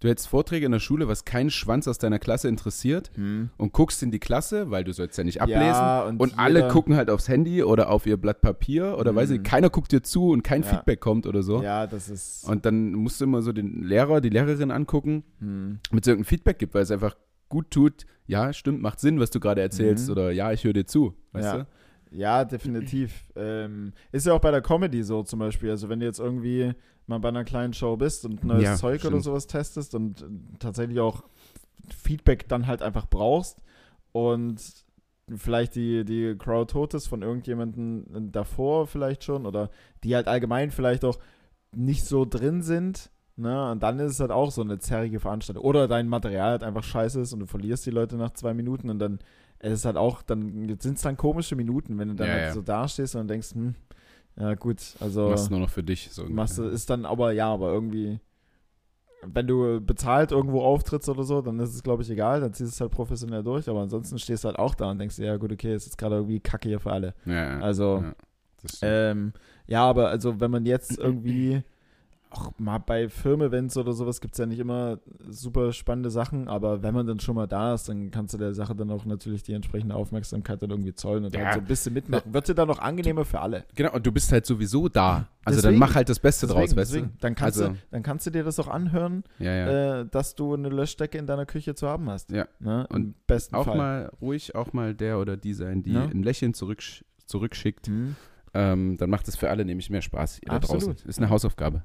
Du 0.00 0.08
hältst 0.08 0.28
Vorträge 0.28 0.66
in 0.66 0.72
der 0.72 0.78
Schule, 0.78 1.08
was 1.08 1.24
keinen 1.24 1.48
Schwanz 1.50 1.88
aus 1.88 1.96
deiner 1.96 2.18
Klasse 2.18 2.48
interessiert 2.48 3.10
und 3.16 3.72
guckst 3.72 4.02
in 4.02 4.10
die 4.10 4.18
Klasse, 4.18 4.70
weil 4.70 4.84
du 4.84 4.92
sollst 4.92 5.16
ja 5.16 5.24
nicht 5.24 5.40
ablesen. 5.40 5.60
Ja, 5.62 6.04
und 6.04 6.20
und 6.20 6.38
alle 6.38 6.68
gucken 6.68 6.96
halt 6.96 7.08
aufs 7.08 7.28
Handy 7.28 7.62
oder 7.62 7.88
auf 7.88 8.04
ihr 8.06 8.18
Blatt 8.18 8.42
Papier 8.42 8.98
oder 8.98 9.14
weiß 9.14 9.30
ich, 9.30 9.42
keiner 9.42 9.70
guckt 9.70 9.92
dir 9.92 10.02
zu 10.02 10.30
und 10.32 10.42
kein 10.42 10.62
Ja. 10.62 10.68
Feedback 10.68 11.00
kommt 11.00 11.26
oder 11.26 11.42
so. 11.42 11.62
ja, 11.62 11.86
das 11.86 12.10
ist. 12.10 12.46
Und 12.48 12.66
dann 12.66 12.92
musst 12.92 13.20
du 13.20 13.24
immer 13.24 13.40
so 13.40 13.52
den 13.52 13.84
Lehrer, 13.84 14.20
die 14.20 14.28
Lehrerin 14.28 14.70
angucken, 14.70 15.24
hm. 15.40 15.78
mit 15.90 16.04
so 16.04 16.10
irgendeinem 16.10 16.28
Feedback 16.28 16.58
gibt, 16.58 16.74
weil 16.74 16.82
es 16.82 16.90
einfach 16.90 17.16
gut 17.48 17.70
tut, 17.70 18.04
ja, 18.26 18.52
stimmt, 18.52 18.82
macht 18.82 19.00
Sinn, 19.00 19.18
was 19.18 19.30
du 19.30 19.40
gerade 19.40 19.62
erzählst 19.62 20.06
Mhm. 20.08 20.12
oder 20.12 20.30
ja, 20.30 20.52
ich 20.52 20.64
höre 20.64 20.72
dir 20.74 20.84
zu, 20.84 21.14
weißt 21.32 21.44
Ja. 21.46 21.56
du? 21.58 21.66
Ja, 22.10 22.44
definitiv. 22.44 23.24
ähm, 23.34 23.92
ist 24.12 24.26
ja 24.26 24.32
auch 24.34 24.40
bei 24.40 24.50
der 24.50 24.62
Comedy 24.62 25.02
so 25.02 25.22
zum 25.22 25.38
Beispiel. 25.38 25.70
Also 25.70 25.88
wenn 25.88 26.00
du 26.00 26.06
jetzt 26.06 26.20
irgendwie 26.20 26.72
mal 27.06 27.18
bei 27.20 27.28
einer 27.28 27.44
kleinen 27.44 27.72
Show 27.72 27.96
bist 27.96 28.24
und 28.24 28.44
neues 28.44 28.62
Ja, 28.64 28.76
Zeug 28.76 29.04
oder 29.04 29.20
stimmt. 29.20 29.24
sowas 29.24 29.46
testest 29.46 29.94
und 29.94 30.22
äh, 30.22 30.24
tatsächlich 30.58 31.00
auch 31.00 31.22
Feedback 31.96 32.48
dann 32.48 32.66
halt 32.66 32.82
einfach 32.82 33.06
brauchst 33.08 33.60
und 34.12 34.60
vielleicht 35.36 35.74
die, 35.74 36.04
die 36.04 36.36
Crowd 36.38 36.72
tot 36.72 36.94
ist 36.94 37.06
von 37.08 37.22
irgendjemandem 37.22 38.30
davor 38.32 38.86
vielleicht 38.86 39.24
schon 39.24 39.46
oder 39.46 39.70
die 40.04 40.14
halt 40.14 40.28
allgemein 40.28 40.70
vielleicht 40.70 41.04
auch 41.04 41.18
nicht 41.74 42.04
so 42.04 42.24
drin 42.24 42.62
sind, 42.62 43.10
ne, 43.36 43.70
und 43.70 43.82
dann 43.82 43.98
ist 43.98 44.12
es 44.12 44.20
halt 44.20 44.30
auch 44.30 44.50
so 44.50 44.62
eine 44.62 44.78
zerrige 44.78 45.20
Veranstaltung. 45.20 45.64
Oder 45.64 45.88
dein 45.88 46.08
Material 46.08 46.50
halt 46.52 46.62
einfach 46.62 46.84
scheiße 46.84 47.20
ist 47.20 47.32
und 47.32 47.40
du 47.40 47.46
verlierst 47.46 47.84
die 47.86 47.90
Leute 47.90 48.16
nach 48.16 48.32
zwei 48.32 48.54
Minuten 48.54 48.88
und 48.88 48.98
dann 48.98 49.18
es 49.58 49.72
ist 49.72 49.84
halt 49.86 49.96
auch, 49.96 50.22
dann 50.22 50.68
sind 50.80 50.96
es 50.96 51.02
dann 51.02 51.16
komische 51.16 51.56
Minuten, 51.56 51.98
wenn 51.98 52.08
du 52.08 52.14
dann 52.14 52.28
Ja, 52.28 52.34
halt 52.34 52.46
ja. 52.46 52.52
so 52.52 52.62
dastehst 52.62 53.16
und 53.16 53.28
denkst, 53.28 53.54
hm, 53.54 53.74
ja 54.38 54.54
gut, 54.54 54.78
also 55.00 55.30
Machst 55.30 55.50
nur 55.50 55.60
noch 55.60 55.70
für 55.70 55.82
dich. 55.82 56.10
So 56.10 56.24
machst 56.24 56.58
du, 56.58 56.64
ist 56.64 56.90
dann 56.90 57.06
aber, 57.06 57.32
ja, 57.32 57.52
aber 57.52 57.72
irgendwie, 57.72 58.20
wenn 59.22 59.46
du 59.46 59.80
bezahlt 59.80 60.30
irgendwo 60.32 60.62
auftrittst 60.62 61.08
oder 61.08 61.24
so, 61.24 61.40
dann 61.40 61.58
ist 61.58 61.74
es, 61.74 61.82
glaube 61.82 62.02
ich, 62.02 62.10
egal, 62.10 62.40
dann 62.40 62.52
ziehst 62.52 62.72
du 62.72 62.74
es 62.74 62.80
halt 62.80 62.90
professionell 62.90 63.42
durch, 63.42 63.68
aber 63.68 63.80
ansonsten 63.80 64.18
stehst 64.18 64.44
du 64.44 64.48
halt 64.48 64.58
auch 64.58 64.74
da 64.74 64.90
und 64.90 64.98
denkst, 64.98 65.16
dir, 65.16 65.26
ja 65.26 65.36
gut, 65.36 65.52
okay, 65.52 65.72
es 65.72 65.86
ist 65.86 65.96
gerade 65.96 66.16
irgendwie 66.16 66.40
Kacke 66.40 66.68
hier 66.68 66.80
für 66.80 66.92
alle. 66.92 67.14
ja. 67.24 67.60
Also, 67.60 68.04
ja, 68.04 68.12
ähm, 68.82 69.32
ja, 69.66 69.84
aber 69.84 70.08
also 70.08 70.40
wenn 70.40 70.50
man 70.50 70.66
jetzt 70.66 70.98
irgendwie 70.98 71.62
auch 72.30 72.52
mal 72.58 72.78
bei 72.78 73.08
Firmen-Events 73.08 73.76
oder 73.76 73.92
sowas 73.92 74.20
gibt 74.20 74.34
es 74.34 74.38
ja 74.38 74.46
nicht 74.46 74.58
immer 74.58 74.98
super 75.28 75.72
spannende 75.72 76.10
Sachen, 76.10 76.48
aber 76.48 76.82
wenn 76.82 76.92
man 76.92 77.06
dann 77.06 77.20
schon 77.20 77.34
mal 77.36 77.46
da 77.46 77.74
ist, 77.74 77.88
dann 77.88 78.10
kannst 78.10 78.34
du 78.34 78.38
der 78.38 78.52
Sache 78.54 78.74
dann 78.74 78.90
auch 78.90 79.04
natürlich 79.04 79.42
die 79.42 79.52
entsprechende 79.52 79.94
Aufmerksamkeit 79.94 80.60
dann 80.62 80.70
irgendwie 80.70 80.94
zollen 80.94 81.24
und 81.24 81.34
Ja. 81.34 81.44
halt 81.44 81.54
so 81.54 81.60
ein 81.60 81.66
bisschen 81.66 81.94
mitmachen. 81.94 82.34
Wird 82.34 82.48
dir 82.48 82.54
dann 82.54 82.68
noch 82.68 82.78
angenehmer 82.78 83.24
für 83.24 83.40
alle. 83.40 83.64
genau, 83.74 83.92
und 83.94 84.06
du 84.06 84.12
bist 84.12 84.30
halt 84.32 84.44
sowieso 84.46 84.88
da. 84.88 85.28
Also 85.44 85.58
Deswegen. 85.60 85.80
dann 85.80 85.88
mach 85.88 85.94
halt 85.94 86.08
das 86.08 86.18
Beste 86.18 86.46
draus, 86.46 86.70
Deswegen, 86.70 86.76
weißt 86.80 86.94
deswegen. 86.94 87.12
Dann, 87.20 87.34
kannst 87.34 87.60
Also- 87.60 87.72
du, 87.72 87.78
dann 87.90 88.02
kannst 88.02 88.26
du 88.26 88.30
dir 88.30 88.42
das 88.44 88.58
auch 88.58 88.68
anhören, 88.68 89.22
du? 89.38 89.44
Ja, 89.44 89.52
ja. 89.54 90.00
äh, 90.00 90.06
dass 90.10 90.34
du 90.34 90.54
eine 90.54 90.68
Löschdecke 90.68 91.18
in 91.18 91.26
deiner 91.26 91.46
Küche 91.46 91.74
zu 91.74 91.88
haben 91.88 92.10
hast. 92.10 92.30
Ja. 92.32 92.46
Ne? 92.58 92.86
Im 92.90 92.96
Und 92.96 93.26
besten 93.26 93.54
auch 93.54 93.64
Fall. 93.66 93.76
mal 93.76 94.12
ruhig, 94.20 94.54
auch 94.54 94.72
mal 94.72 94.94
der 94.94 95.18
oder 95.20 95.36
die 95.36 95.54
sein, 95.54 95.82
die 95.82 95.96
ein 95.96 96.22
Lächeln 96.22 96.54
zurück, 96.54 96.82
zurückschickt. 97.26 97.86
Hm. 97.86 98.16
Ähm, 98.54 98.96
dann 98.96 99.10
macht 99.10 99.28
es 99.28 99.36
für 99.36 99.50
alle 99.50 99.64
nämlich 99.64 99.90
mehr 99.90 100.00
Spaß 100.02 100.40
Absolut. 100.48 100.82
draußen. 100.86 101.08
Ist 101.08 101.18
eine 101.18 101.28
Hausaufgabe. 101.30 101.82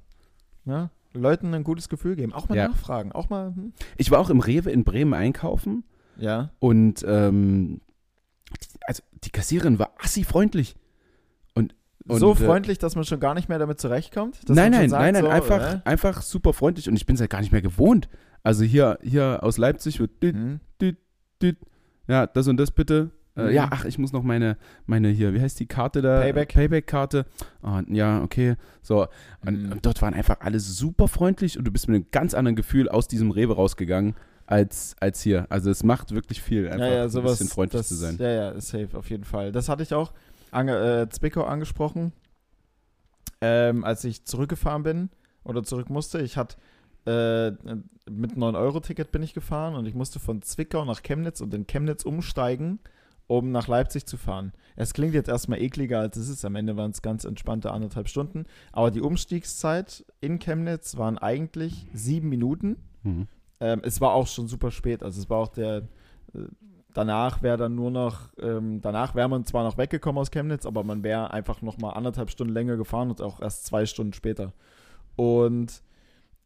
Ja? 0.66 0.89
Leuten 1.14 1.53
ein 1.53 1.64
gutes 1.64 1.89
Gefühl 1.89 2.16
geben. 2.16 2.34
Auch 2.34 2.47
mal 2.49 2.55
Ja. 2.55 2.68
nachfragen. 2.70 3.12
Auch 3.12 3.30
mal, 3.30 3.53
hm? 3.55 3.74
Ich 3.97 4.12
war 4.12 4.20
auch 4.20 4.30
im 4.30 4.39
Rewe 4.39 4.72
in 4.72 4.84
Bremen 4.84 5.14
einkaufen 5.14 5.84
ja. 6.18 6.51
und 6.59 7.03
ähm, 7.07 7.82
also 8.88 9.03
die 9.24 9.30
Kassiererin 9.30 9.80
war 9.80 9.91
assi 9.99 10.24
freundlich. 10.24 10.76
Und, 11.53 11.76
so 12.07 12.32
äh, 12.32 12.36
freundlich, 12.36 12.78
dass 12.80 12.95
man 12.95 13.03
schon 13.03 13.20
gar 13.20 13.34
nicht 13.34 13.49
mehr 13.49 13.59
damit 13.59 13.80
zurechtkommt? 13.80 14.39
Nein, 14.47 14.72
nein, 14.72 14.89
sagt, 14.89 15.01
nein, 15.01 15.14
nein, 15.14 15.24
so, 15.24 15.30
einfach, 15.30 15.86
einfach 15.86 16.22
super 16.22 16.53
freundlich 16.53 16.89
und 16.89 16.95
ich 16.95 17.05
bin 17.05 17.16
es 17.16 17.22
halt 17.22 17.30
gar 17.30 17.41
nicht 17.41 17.51
mehr 17.51 17.62
gewohnt. 17.62 18.09
Also 18.43 18.64
hier, 18.64 18.97
hier 19.03 19.39
aus 19.43 19.57
Leipzig 19.57 19.99
wird 19.99 20.24
düt, 20.24 20.36
hm? 20.36 20.59
ja, 22.07 22.26
das 22.26 22.47
und 22.47 22.57
das 22.57 22.72
bitte. 22.72 23.12
Äh, 23.38 23.43
Mhm. 23.47 23.51
ja, 23.53 23.67
ach, 23.71 23.86
ich 23.86 23.97
muss 23.97 24.11
noch 24.11 24.23
meine, 24.23 24.57
meine 24.86 25.07
hier, 25.09 25.34
wie 25.34 25.39
heißt 25.41 25.59
die 25.59 25.65
Karte 25.67 26.01
da? 26.01 26.19
Payback. 26.21 26.49
Payback-Karte. 26.53 27.25
Ah, 27.61 27.82
ja, 27.88 28.21
okay. 28.23 28.55
So. 28.82 29.07
Und, 29.45 29.63
Mhm. 29.63 29.71
und 29.73 29.86
dort 29.86 30.01
waren 30.01 30.13
einfach 30.13 30.41
alle 30.41 30.59
super 30.59 31.07
freundlich 31.07 31.57
und 31.57 31.63
du 31.65 31.71
bist 31.71 31.88
mit 31.88 31.95
einem 31.95 32.05
ganz 32.11 32.34
anderen 32.34 32.55
Gefühl 32.55 32.89
aus 32.89 33.07
diesem 33.07 33.32
Rewe 33.32 33.55
rausgegangen 33.55 34.15
als, 34.47 34.95
als 34.99 35.21
hier. 35.21 35.45
Also 35.49 35.69
es 35.71 35.84
macht 35.84 36.11
wirklich 36.13 36.41
viel, 36.41 36.65
einfach 36.67 36.79
ja, 36.86 36.93
ja, 36.93 37.09
sowas, 37.09 37.32
ein 37.32 37.45
bisschen 37.45 37.47
freundlich 37.53 37.79
das, 37.79 37.88
zu 37.88 37.95
sein. 37.95 38.17
Ja, 38.19 38.29
ja, 38.29 38.59
safe, 38.59 38.89
auf 38.97 39.09
jeden 39.09 39.23
Fall. 39.23 39.53
Das 39.53 39.69
hatte 39.69 39.84
ich 39.84 39.93
auch 39.93 40.11
ange, 40.51 40.75
äh, 41.03 41.09
Zwickau 41.09 41.43
angesprochen, 41.45 42.11
ähm, 43.41 43.84
als 43.84 44.03
ich 44.03 44.25
zurückgefahren 44.25 44.84
bin 44.84 45.09
oder 45.43 45.63
zurück 45.63 45.89
musste. 45.89 46.21
Ich 46.21 46.38
hatte 46.38 46.57
Äh, 47.03 47.53
mit 48.11 48.38
9-Euro-Ticket 48.38 49.11
bin 49.11 49.23
ich 49.23 49.34
gefahren 49.34 49.73
und 49.73 49.88
ich 49.88 49.95
musste 49.95 50.19
von 50.19 50.43
Zwickau 50.43 50.86
nach 50.86 51.01
Chemnitz 51.01 51.41
und 51.41 51.51
in 51.55 51.65
Chemnitz 51.65 52.03
umsteigen, 52.03 52.77
um 53.32 53.53
nach 53.53 53.69
Leipzig 53.69 54.05
zu 54.05 54.17
fahren. 54.17 54.51
Es 54.75 54.93
klingt 54.93 55.13
jetzt 55.13 55.29
erstmal 55.29 55.61
ekliger, 55.61 55.99
als 56.01 56.17
es 56.17 56.27
ist. 56.27 56.43
Am 56.43 56.55
Ende 56.55 56.75
waren 56.75 56.91
es 56.91 57.01
ganz 57.01 57.23
entspannte 57.23 57.71
anderthalb 57.71 58.09
Stunden. 58.09 58.45
Aber 58.73 58.91
die 58.91 58.99
Umstiegszeit 58.99 60.05
in 60.19 60.38
Chemnitz 60.39 60.97
waren 60.97 61.17
eigentlich 61.17 61.88
sieben 61.93 62.27
Minuten. 62.27 62.75
Mhm. 63.03 63.27
Ähm, 63.61 63.82
es 63.86 64.01
war 64.01 64.11
auch 64.11 64.27
schon 64.27 64.49
super 64.49 64.69
spät. 64.69 65.01
Also 65.01 65.21
es 65.21 65.29
war 65.29 65.38
auch 65.38 65.47
der. 65.47 65.77
Äh, 66.34 66.39
danach 66.93 67.41
wäre 67.41 67.55
dann 67.55 67.73
nur 67.73 67.89
noch. 67.89 68.34
Ähm, 68.38 68.82
danach 68.82 69.15
wäre 69.15 69.29
man 69.29 69.45
zwar 69.45 69.63
noch 69.63 69.77
weggekommen 69.77 70.19
aus 70.19 70.32
Chemnitz, 70.32 70.65
aber 70.65 70.84
man 70.84 71.01
wäre 71.01 71.32
einfach 71.32 71.61
noch 71.61 71.77
mal 71.77 71.91
anderthalb 71.91 72.32
Stunden 72.32 72.53
länger 72.53 72.75
gefahren 72.75 73.11
und 73.11 73.21
auch 73.21 73.41
erst 73.41 73.65
zwei 73.65 73.86
Stunden 73.86 74.11
später. 74.11 74.51
Und 75.15 75.82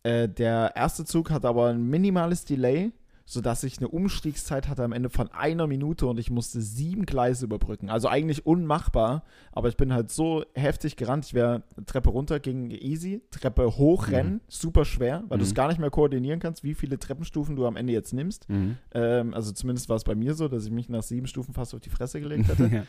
äh, 0.03 0.29
der 0.29 0.73
erste 0.75 1.03
Zug 1.03 1.31
hatte 1.31 1.47
aber 1.47 1.69
ein 1.69 1.89
minimales 1.89 2.45
Delay, 2.45 2.91
sodass 3.27 3.63
ich 3.63 3.79
eine 3.79 3.87
Umstiegszeit 3.87 4.67
hatte 4.67 4.83
am 4.83 4.91
Ende 4.91 5.09
von 5.09 5.31
einer 5.31 5.65
Minute 5.65 6.05
und 6.05 6.19
ich 6.19 6.29
musste 6.29 6.61
sieben 6.61 7.07
Gleise 7.07 7.45
überbrücken. 7.45 7.89
Also 7.89 8.07
eigentlich 8.07 8.45
unmachbar, 8.45 9.23
aber 9.51 9.67
ich 9.67 9.77
bin 9.77 9.91
halt 9.93 10.11
so 10.11 10.43
heftig 10.53 10.95
gerannt. 10.95 11.25
Ich 11.25 11.33
wäre 11.33 11.63
Treppe 11.87 12.11
runter, 12.11 12.39
ging 12.39 12.69
easy, 12.69 13.23
Treppe 13.31 13.77
hochrennen, 13.77 14.33
Mhm. 14.33 14.41
super 14.47 14.85
schwer, 14.85 15.23
weil 15.27 15.39
du 15.39 15.43
es 15.43 15.51
Mhm. 15.51 15.55
gar 15.55 15.67
nicht 15.69 15.79
mehr 15.79 15.89
koordinieren 15.89 16.39
kannst, 16.39 16.63
wie 16.63 16.75
viele 16.75 16.99
Treppenstufen 16.99 17.55
du 17.55 17.65
am 17.65 17.75
Ende 17.77 17.93
jetzt 17.93 18.13
nimmst. 18.13 18.47
Mhm. 18.47 18.77
Ähm, 18.93 19.33
also 19.33 19.51
zumindest 19.51 19.89
war 19.89 19.95
es 19.95 20.03
bei 20.03 20.13
mir 20.15 20.35
so, 20.35 20.47
dass 20.47 20.65
ich 20.65 20.71
mich 20.71 20.89
nach 20.89 21.03
sieben 21.03 21.25
Stufen 21.25 21.53
fast 21.55 21.73
auf 21.73 21.81
die 21.81 21.89
Fresse 21.89 22.19
gelegt 22.21 22.47
hätte. 22.47 22.67
ja. 22.71 22.83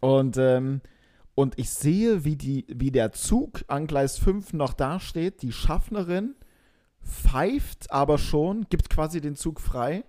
Und, 0.00 0.36
ähm, 0.38 0.80
und 1.36 1.56
ich 1.56 1.70
sehe, 1.70 2.24
wie, 2.24 2.34
die, 2.34 2.66
wie 2.68 2.90
der 2.90 3.12
Zug 3.12 3.64
an 3.68 3.86
Gleis 3.86 4.18
5 4.18 4.54
noch 4.54 4.74
dasteht. 4.74 5.42
Die 5.42 5.52
Schaffnerin 5.52 6.34
pfeift 7.08 7.90
aber 7.90 8.18
schon, 8.18 8.66
gibt 8.68 8.90
quasi 8.90 9.20
den 9.20 9.36
Zug 9.36 9.60
frei. 9.60 10.04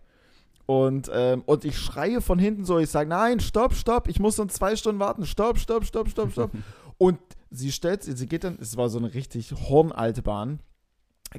Und, 0.65 1.09
ähm, 1.11 1.41
und 1.47 1.65
ich 1.65 1.79
schreie 1.79 2.21
von 2.21 2.37
hinten 2.37 2.63
so, 2.63 2.77
ich 2.77 2.91
sage, 2.91 3.09
nein, 3.09 3.39
stopp, 3.39 3.73
stopp, 3.73 4.07
ich 4.07 4.19
muss 4.19 4.35
dann 4.35 4.49
zwei 4.49 4.75
Stunden 4.75 4.99
warten, 4.99 5.25
stopp, 5.25 5.57
stopp, 5.57 5.83
stopp, 5.85 6.09
stopp, 6.09 6.31
stopp. 6.31 6.51
und 6.99 7.17
sie 7.49 7.71
stellt, 7.71 8.03
sie 8.03 8.27
geht 8.27 8.43
dann, 8.43 8.59
es 8.61 8.77
war 8.77 8.89
so 8.89 8.99
eine 8.99 9.13
richtig 9.15 9.51
hornalte 9.51 10.21
Bahn, 10.21 10.59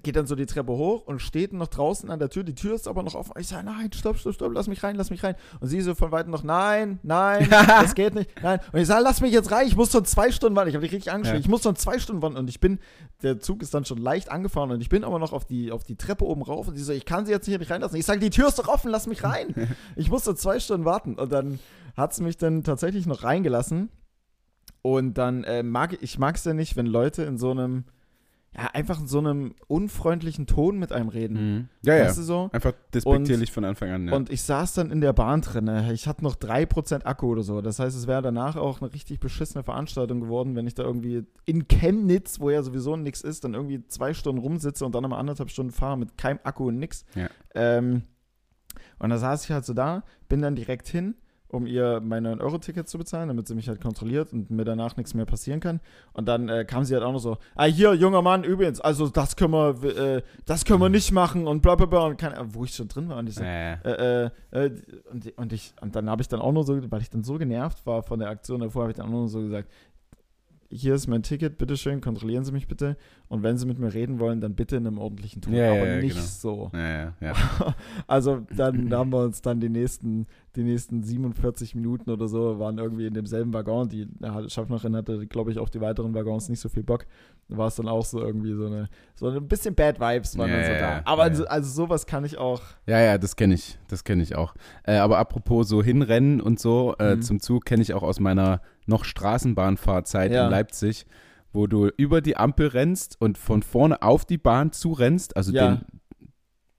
geht 0.03 0.14
dann 0.14 0.26
so 0.26 0.36
die 0.36 0.47
Treppe 0.47 0.72
hoch 0.72 1.07
und 1.07 1.20
steht 1.20 1.53
noch 1.53 1.66
draußen 1.66 2.09
an 2.11 2.20
der 2.20 2.28
Tür. 2.30 2.45
Die 2.45 2.55
Tür 2.55 2.74
ist 2.74 2.86
aber 2.86 3.03
noch 3.03 3.16
offen. 3.16 3.32
Ich 3.41 3.49
sage, 3.49 3.66
nein, 3.66 3.91
stopp, 3.93 4.18
stopp, 4.18 4.34
stopp, 4.34 4.53
lass 4.55 4.68
mich 4.68 4.82
rein, 4.84 4.95
lass 4.95 5.11
mich 5.11 5.24
rein. 5.24 5.34
Und 5.59 5.66
sie 5.66 5.80
so 5.80 5.97
von 5.97 6.12
weitem 6.12 6.30
noch, 6.30 6.45
nein, 6.45 7.01
nein, 7.03 7.49
das 7.51 7.97
geht 7.97 8.14
nicht, 8.14 8.30
nein. 8.41 8.61
Und 8.72 8.78
ich 8.78 8.86
sage, 8.86 9.03
lass 9.03 9.20
mich 9.20 9.32
jetzt 9.32 9.51
rein, 9.51 9.66
ich 9.66 9.74
muss 9.76 9.91
schon 9.91 10.05
zwei 10.05 10.30
Stunden 10.30 10.55
warten. 10.55 10.68
Ich 10.68 10.76
habe 10.76 10.84
dich 10.84 10.93
richtig 10.95 11.11
angeschrieben, 11.11 11.41
Ja. 11.41 11.45
ich 11.45 11.51
muss 11.51 11.64
schon 11.64 11.74
zwei 11.74 11.99
Stunden 11.99 12.22
warten. 12.22 12.36
Und 12.36 12.49
ich 12.49 12.61
bin, 12.61 12.78
der 13.22 13.41
Zug 13.41 13.62
ist 13.62 13.74
dann 13.74 13.84
schon 13.84 13.99
leicht 13.99 14.30
angefahren 14.30 14.70
und 14.70 14.80
ich 14.80 14.88
bin 14.88 15.03
aber 15.03 15.18
noch 15.18 15.32
auf 15.32 15.45
die, 15.45 15.72
auf 15.72 15.82
die 15.82 15.97
Treppe 15.97 16.24
oben 16.24 16.43
rauf 16.43 16.68
und 16.68 16.76
sie 16.76 16.84
so, 16.84 16.93
ich 16.93 17.05
kann 17.05 17.26
sie 17.26 17.32
jetzt 17.32 17.47
hier 17.47 17.59
nicht 17.59 17.70
reinlassen. 17.72 17.99
Ich 17.99 18.07
sage, 18.07 18.20
die 18.20 18.30
Tür 18.30 18.47
ist 18.47 18.61
doch 18.61 18.68
offen, 18.68 18.91
lass 18.93 19.09
mich 19.09 19.24
rein. 19.24 19.55
ich 19.97 20.09
muss 20.09 20.22
so 20.24 20.32
zwei 20.34 20.61
Stunden 20.61 20.84
warten. 20.84 21.14
Und 21.16 21.32
dann 21.32 21.59
hat 21.97 22.14
sie 22.14 22.22
mich 22.22 22.36
dann 22.36 22.62
tatsächlich 22.62 23.07
noch 23.07 23.24
reingelassen. 23.24 23.91
Und 24.82 25.14
dann 25.18 25.43
äh, 25.45 25.62
mag 25.62 25.95
ich, 25.95 26.03
ich 26.03 26.18
mag 26.18 26.36
es 26.36 26.45
ja 26.45 26.55
nicht, 26.55 26.76
wenn 26.76 26.86
Leute 26.86 27.24
in 27.24 27.36
so 27.38 27.51
einem, 27.51 27.84
ja, 28.57 28.66
einfach 28.72 28.98
in 28.98 29.07
so 29.07 29.18
einem 29.18 29.55
unfreundlichen 29.68 30.46
Ton 30.46 30.78
mit 30.78 30.90
einem 30.90 31.09
reden. 31.09 31.34
Mhm. 31.34 31.68
Ja, 31.82 31.94
ja. 31.94 32.07
Weißt 32.07 32.18
du 32.18 32.22
so? 32.22 32.51
Einfach 32.53 32.72
despektierlich 32.92 33.53
von 33.53 33.64
Anfang 33.64 33.90
an. 33.90 34.09
Ja. 34.09 34.14
Und 34.14 34.28
ich 34.28 34.42
saß 34.42 34.74
dann 34.74 34.90
in 34.90 35.01
der 35.01 35.12
Bahn 35.12 35.40
drin. 35.40 35.64
ne? 35.66 35.92
Ich 35.92 36.09
hatte 36.09 36.24
noch 36.24 36.34
3% 36.34 37.05
Akku 37.05 37.28
oder 37.28 37.42
so. 37.42 37.61
Das 37.61 37.78
heißt, 37.78 37.96
es 37.96 38.09
wäre 38.09 38.22
danach 38.22 38.57
auch 38.57 38.80
eine 38.80 38.92
richtig 38.92 39.20
beschissene 39.20 39.62
Veranstaltung 39.62 40.20
geworden, 40.20 40.57
wenn 40.57 40.66
ich 40.66 40.74
da 40.74 40.82
irgendwie 40.82 41.24
in 41.44 41.68
Chemnitz, 41.68 42.40
wo 42.40 42.51
ja 42.51 42.62
sowieso 42.64 42.96
nichts 42.96 43.20
ist, 43.20 43.44
dann 43.44 43.55
irgendwie 43.55 43.86
zwei 43.86 44.14
Stunden 44.14 44.40
rumsitze 44.40 44.84
und 44.84 44.94
dann 44.96 45.03
nochmal 45.03 45.20
anderthalb 45.20 45.51
Stunden 45.51 45.72
fahre 45.72 45.96
mit 45.96 46.18
keinem 46.18 46.40
Akku 46.42 46.68
und 46.68 46.78
nix. 46.78 47.05
Ja. 47.14 47.28
Ähm, 47.55 48.03
und 48.98 49.11
da 49.11 49.18
saß 49.18 49.44
ich 49.44 49.53
halt 49.53 49.64
so 49.64 49.74
da, 49.74 50.03
bin 50.28 50.42
dann 50.42 50.57
direkt 50.57 50.88
hin, 50.88 51.14
um 51.51 51.66
ihr 51.66 52.01
mein 52.01 52.26
9-Euro-Ticket 52.26 52.88
zu 52.88 52.98
bezahlen, 52.98 53.28
damit 53.28 53.48
sie 53.48 53.55
mich 53.55 53.68
halt 53.68 53.80
kontrolliert 53.80 54.32
und 54.32 54.51
mir 54.51 54.64
danach 54.64 54.96
nichts 54.96 55.14
mehr 55.14 55.26
passieren 55.26 55.61
kann. 55.61 55.80
Und 56.12 56.26
dann 56.26 56.48
äh, 56.48 56.64
kam 56.64 56.84
sie 56.84 56.94
halt 56.94 57.05
auch 57.05 57.12
noch 57.12 57.18
so, 57.18 57.38
ah, 57.55 57.64
hier, 57.64 57.94
junger 57.94 58.22
Mann, 58.22 58.44
übrigens, 58.44 58.80
also 58.80 59.09
das 59.09 59.36
können 59.36 59.53
wir, 59.53 59.84
äh, 59.96 60.22
das 60.46 60.64
können 60.64 60.80
wir 60.80 60.88
nicht 60.88 61.12
machen 61.12 61.46
und 61.46 61.62
bla 61.62 61.74
bla 61.74 61.86
bla. 61.86 62.07
Und 62.07 62.18
kein, 62.18 62.32
wo 62.55 62.64
ich 62.64 62.74
schon 62.74 62.88
drin 62.88 63.09
war 63.09 63.18
und 63.18 63.28
ich 63.28 63.34
so, 63.34 63.44
ja. 63.44 63.74
äh, 63.74 64.24
äh, 64.24 64.30
äh, 64.53 64.70
und, 65.11 65.38
und 65.38 65.53
ich 65.53 65.74
und 65.80 65.96
dann 65.96 66.09
habe 66.09 66.22
ich 66.22 66.28
dann 66.28 66.40
auch 66.40 66.53
nur 66.53 66.64
so, 66.64 66.80
weil 66.90 67.01
ich 67.01 67.11
dann 67.11 67.24
so 67.24 67.38
genervt 67.38 67.84
war 67.86 68.03
von 68.03 68.18
der 68.20 68.30
Aktion 68.30 68.61
davor, 68.61 68.82
habe 68.82 68.92
ich 68.92 68.96
dann 68.96 69.07
auch 69.07 69.11
nur 69.11 69.28
so 69.28 69.40
gesagt, 69.40 69.68
hier 70.73 70.95
ist 70.95 71.09
mein 71.09 71.23
Ticket, 71.25 71.59
bitteschön, 71.59 72.01
kontrollieren 72.01 72.45
Sie 72.45 72.53
mich 72.53 72.68
bitte. 72.68 72.97
Und 73.29 73.43
wenn 73.43 73.59
Sie 73.59 73.66
mit 73.66 73.79
mir 73.79 73.93
reden 73.93 74.21
wollen, 74.21 74.41
dann 74.41 74.55
bitte 74.55 74.77
in 74.77 74.87
einem 74.87 74.99
ordentlichen 74.99 75.43
Ton, 75.43 75.53
Ja, 75.55 75.71
aber 75.73 75.87
ja, 75.87 75.97
nicht 76.01 76.14
genau. 76.14 76.27
so. 76.27 76.71
Ja. 76.75 77.12
Also 78.07 78.41
dann 78.57 78.93
haben 78.93 79.11
wir 79.12 79.25
uns 79.25 79.43
dann 79.43 79.61
die 79.61 79.68
nächsten, 79.68 80.27
die 80.57 80.62
nächsten 80.64 81.03
47 81.03 81.75
Minuten 81.75 82.11
oder 82.11 82.29
so 82.29 82.59
waren 82.59 82.79
irgendwie 82.79 83.07
in 83.07 83.14
demselben 83.14 83.53
Waggon. 83.53 83.89
Die 83.89 84.09
Schaffnerin 84.49 84.97
hatte, 84.97 85.27
glaube 85.27 85.51
ich, 85.53 85.59
auf 85.59 85.71
die 85.71 85.81
weiteren 85.81 86.14
Waggons 86.14 86.49
nicht 86.49 86.61
so 86.61 86.68
viel 86.68 86.83
Bock. 86.83 87.07
Da 87.49 87.57
war 87.57 87.66
es 87.68 87.77
dann 87.77 87.89
auch 87.89 88.05
so 88.05 88.21
irgendwie 88.21 88.53
so 88.55 88.66
eine, 88.66 88.89
so 89.14 89.29
ein 89.29 89.49
bisschen 89.49 89.75
Bad 89.75 89.99
Vibes 90.01 90.39
waren 90.39 90.51
dann 90.51 90.64
so 90.64 90.73
da. 90.73 91.03
Aber 91.05 91.23
also, 91.25 91.47
also 91.47 91.68
sowas 91.71 92.07
kann 92.07 92.25
ich 92.25 92.39
auch. 92.39 92.62
Ja, 92.87 93.01
ja, 93.01 93.18
das 93.18 93.35
kenne 93.37 93.55
ich. 93.55 93.79
Das 93.89 94.05
kenne 94.05 94.23
ich 94.23 94.37
auch. 94.37 94.55
Äh, 94.85 94.97
aber 94.97 95.18
apropos 95.18 95.68
so 95.68 95.83
hinrennen 95.83 96.41
und 96.41 96.59
so 96.61 96.95
äh, 96.99 97.16
Mhm. 97.16 97.23
zum 97.23 97.41
Zug 97.41 97.64
kenne 97.64 97.83
ich 97.83 97.93
auch 97.95 98.03
aus 98.05 98.21
meiner 98.21 98.61
noch 98.91 99.05
Straßenbahnfahrzeit 99.05 100.32
Ja. 100.32 100.45
in 100.45 100.51
Leipzig, 100.51 101.07
wo 101.53 101.66
du 101.66 101.88
über 101.97 102.20
die 102.20 102.36
Ampel 102.36 102.68
rennst 102.68 103.16
und 103.20 103.38
von 103.38 103.62
vorne 103.62 104.03
auf 104.03 104.24
die 104.26 104.38
Bahn 104.38 104.72
zurennst, 104.72 105.36
also 105.36 105.53
Ja. 105.53 105.76
den, 105.76 105.84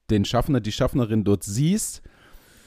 den 0.09 0.25
Schaffner, 0.25 0.59
die 0.59 0.71
Schaffnerin 0.71 1.23
dort 1.23 1.43
siehst 1.43 2.01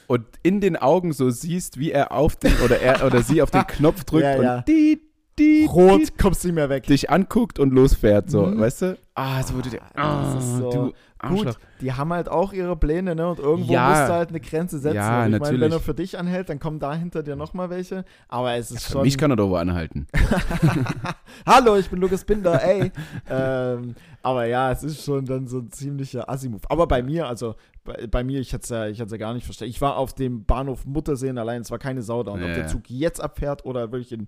und 0.07 0.25
in 0.43 0.61
den 0.61 0.75
Augen 0.75 1.13
so 1.13 1.29
siehst, 1.29 1.79
wie 1.79 1.91
er 1.91 2.11
auf 2.11 2.35
den 2.35 2.53
oder 2.63 2.79
er 2.79 3.05
oder 3.05 3.21
sie 3.23 3.41
auf 3.41 3.51
den 3.51 3.65
Knopf 3.67 4.03
drückt 4.03 4.23
Ja, 4.23 4.41
ja. 4.41 4.57
und 4.57 4.67
die, 4.67 5.01
die, 5.39 5.65
Rot, 5.65 6.01
die, 6.01 6.11
kommst 6.21 6.43
du 6.43 6.47
nicht 6.49 6.55
mehr 6.55 6.69
weg. 6.69 6.83
dich 6.87 7.09
anguckt 7.09 7.59
und 7.59 7.73
losfährt, 7.73 8.29
so, 8.31 8.45
Mhm. 8.45 8.59
weißt 8.59 8.81
du? 8.83 8.97
Ah, 9.15 9.41
so 9.43 9.53
wurde 9.55 9.69
der. 9.69 9.81
Ah, 9.93 10.33
das 10.35 10.43
ist 10.45 10.53
Ah, 10.53 10.57
so- 10.57 10.71
du 10.71 10.93
Arschloch. 11.17 11.45
Gut, 11.45 11.57
die 11.81 11.91
haben 11.93 12.13
halt 12.13 12.29
auch 12.29 12.53
ihre 12.53 12.75
Pläne, 12.75 13.15
ne? 13.15 13.27
Und 13.29 13.39
irgendwo 13.39 13.71
Ja. 13.73 13.89
musst 13.89 14.09
du 14.09 14.13
halt 14.13 14.29
eine 14.29 14.39
Grenze 14.41 14.77
setzen. 14.79 14.95
Ja, 14.97 15.25
ich 15.25 15.31
meine, 15.31 15.33
wenn 15.33 15.41
natürlich. 15.41 15.71
er 15.73 15.79
für 15.79 15.93
dich 15.93 16.19
anhält, 16.19 16.49
dann 16.49 16.59
kommen 16.59 16.79
da 16.79 16.93
hinter 16.93 17.23
dir 17.23 17.35
nochmal 17.35 17.69
welche. 17.69 18.03
Aber 18.27 18.53
es 18.55 18.69
ist 18.71 18.85
Für 18.85 18.91
schon. 18.93 19.01
mich 19.03 19.17
kann 19.17 19.31
er 19.31 19.37
doch 19.37 19.49
wo 19.49 19.55
anhalten. 19.55 20.07
Hallo, 21.45 21.77
ich 21.77 21.89
bin 21.89 21.99
Lukas 21.99 22.23
Binder, 22.25 22.61
ey. 22.63 22.91
ähm, 23.29 23.95
aber 24.21 24.45
ja, 24.45 24.71
es 24.71 24.83
ist 24.83 25.03
schon 25.03 25.25
dann 25.25 25.47
so 25.47 25.59
ein 25.59 25.71
ziemlicher 25.71 26.29
Assi-Move. 26.29 26.61
Aber 26.69 26.85
bei 26.87 27.01
mir, 27.01 27.27
also 27.27 27.55
bei, 27.83 28.07
bei 28.07 28.23
mir, 28.23 28.39
ich 28.39 28.53
hatte 28.53 28.63
es 28.63 28.69
ja, 28.69 28.87
ich 28.87 28.97
ja 28.99 29.05
gar 29.17 29.33
nicht 29.33 29.45
verstanden. 29.45 29.69
Ich 29.71 29.81
war 29.81 29.97
auf 29.97 30.13
dem 30.13 30.43
Bahnhof 30.45 30.85
Mutterseen 30.85 31.37
allein, 31.37 31.61
es 31.61 31.71
war 31.71 31.79
keine 31.79 32.01
Sau 32.03 32.23
da. 32.23 32.31
Und 32.31 32.41
Ja, 32.41 32.47
ob 32.47 32.53
der 32.53 32.63
ja. 32.63 32.67
Zug 32.67 32.89
jetzt 32.89 33.21
abfährt 33.21 33.65
oder 33.65 33.91
wirklich 33.91 34.11
in 34.11 34.27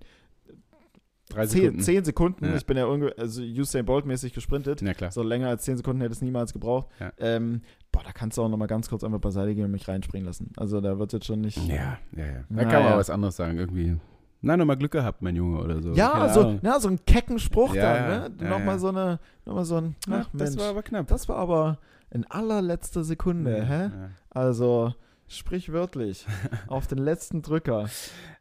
Drei 1.30 1.46
10 1.46 1.60
Sekunden. 1.60 1.82
Sekunden, 1.82 2.04
Sekunden 2.04 2.44
Ja. 2.46 2.56
ich 2.56 2.66
bin 2.66 2.76
ja 2.76 2.86
also 3.18 3.42
Usain 3.42 3.84
Bolt-mäßig 3.84 4.32
gesprintet. 4.32 4.80
Ja, 4.82 4.94
klar. 4.94 5.10
So 5.10 5.22
länger 5.22 5.48
als 5.48 5.64
10 5.64 5.76
Sekunden 5.76 6.00
hätte 6.00 6.12
es 6.12 6.22
niemals 6.22 6.52
gebraucht. 6.52 6.88
Ja. 7.00 7.12
Ähm, 7.18 7.62
boah, 7.92 8.02
da 8.04 8.12
kannst 8.12 8.38
du 8.38 8.42
auch 8.42 8.48
noch 8.48 8.56
mal 8.56 8.66
ganz 8.66 8.88
kurz 8.88 9.04
einfach 9.04 9.20
beiseite 9.20 9.54
gehen 9.54 9.64
und 9.66 9.70
mich 9.72 9.88
reinspringen 9.88 10.26
lassen. 10.26 10.52
Also 10.56 10.80
da 10.80 10.98
wird 10.98 11.12
jetzt 11.12 11.26
schon 11.26 11.40
nicht. 11.40 11.58
Ja, 11.68 11.98
ja, 12.16 12.26
ja. 12.26 12.44
Da 12.48 12.64
kann 12.64 12.84
man 12.84 12.96
was 12.96 13.10
anderes 13.10 13.36
sagen. 13.36 13.58
Irgendwie, 13.58 13.96
na, 14.40 14.56
nochmal 14.56 14.76
Glück 14.76 14.92
gehabt, 14.92 15.20
mein 15.20 15.36
Junge, 15.36 15.60
oder 15.60 15.82
so. 15.82 15.92
Ja, 15.92 16.32
so, 16.32 16.58
na, 16.62 16.78
so 16.80 16.88
einen 16.88 17.04
kecken 17.04 17.38
Spruch 17.38 17.74
dann, 17.74 18.36
ne? 18.38 18.48
nochmal 18.48 18.78
so 18.78 18.88
eine, 18.88 19.18
nochmal 19.44 19.64
so 19.64 19.76
ein, 19.76 19.96
ach 20.10 20.28
das 20.32 20.50
Mensch, 20.50 20.62
war 20.62 20.70
aber 20.70 20.82
knapp. 20.82 21.08
das 21.08 21.28
war 21.28 21.36
aber 21.36 21.78
in 22.10 22.24
allerletzter 22.26 23.04
Sekunde, 23.04 23.64
hä? 23.66 23.90
Also, 24.30 24.94
sprichwörtlich, 25.26 26.26
auf 26.68 26.86
den 26.86 26.98
letzten 26.98 27.42
Drücker. 27.42 27.88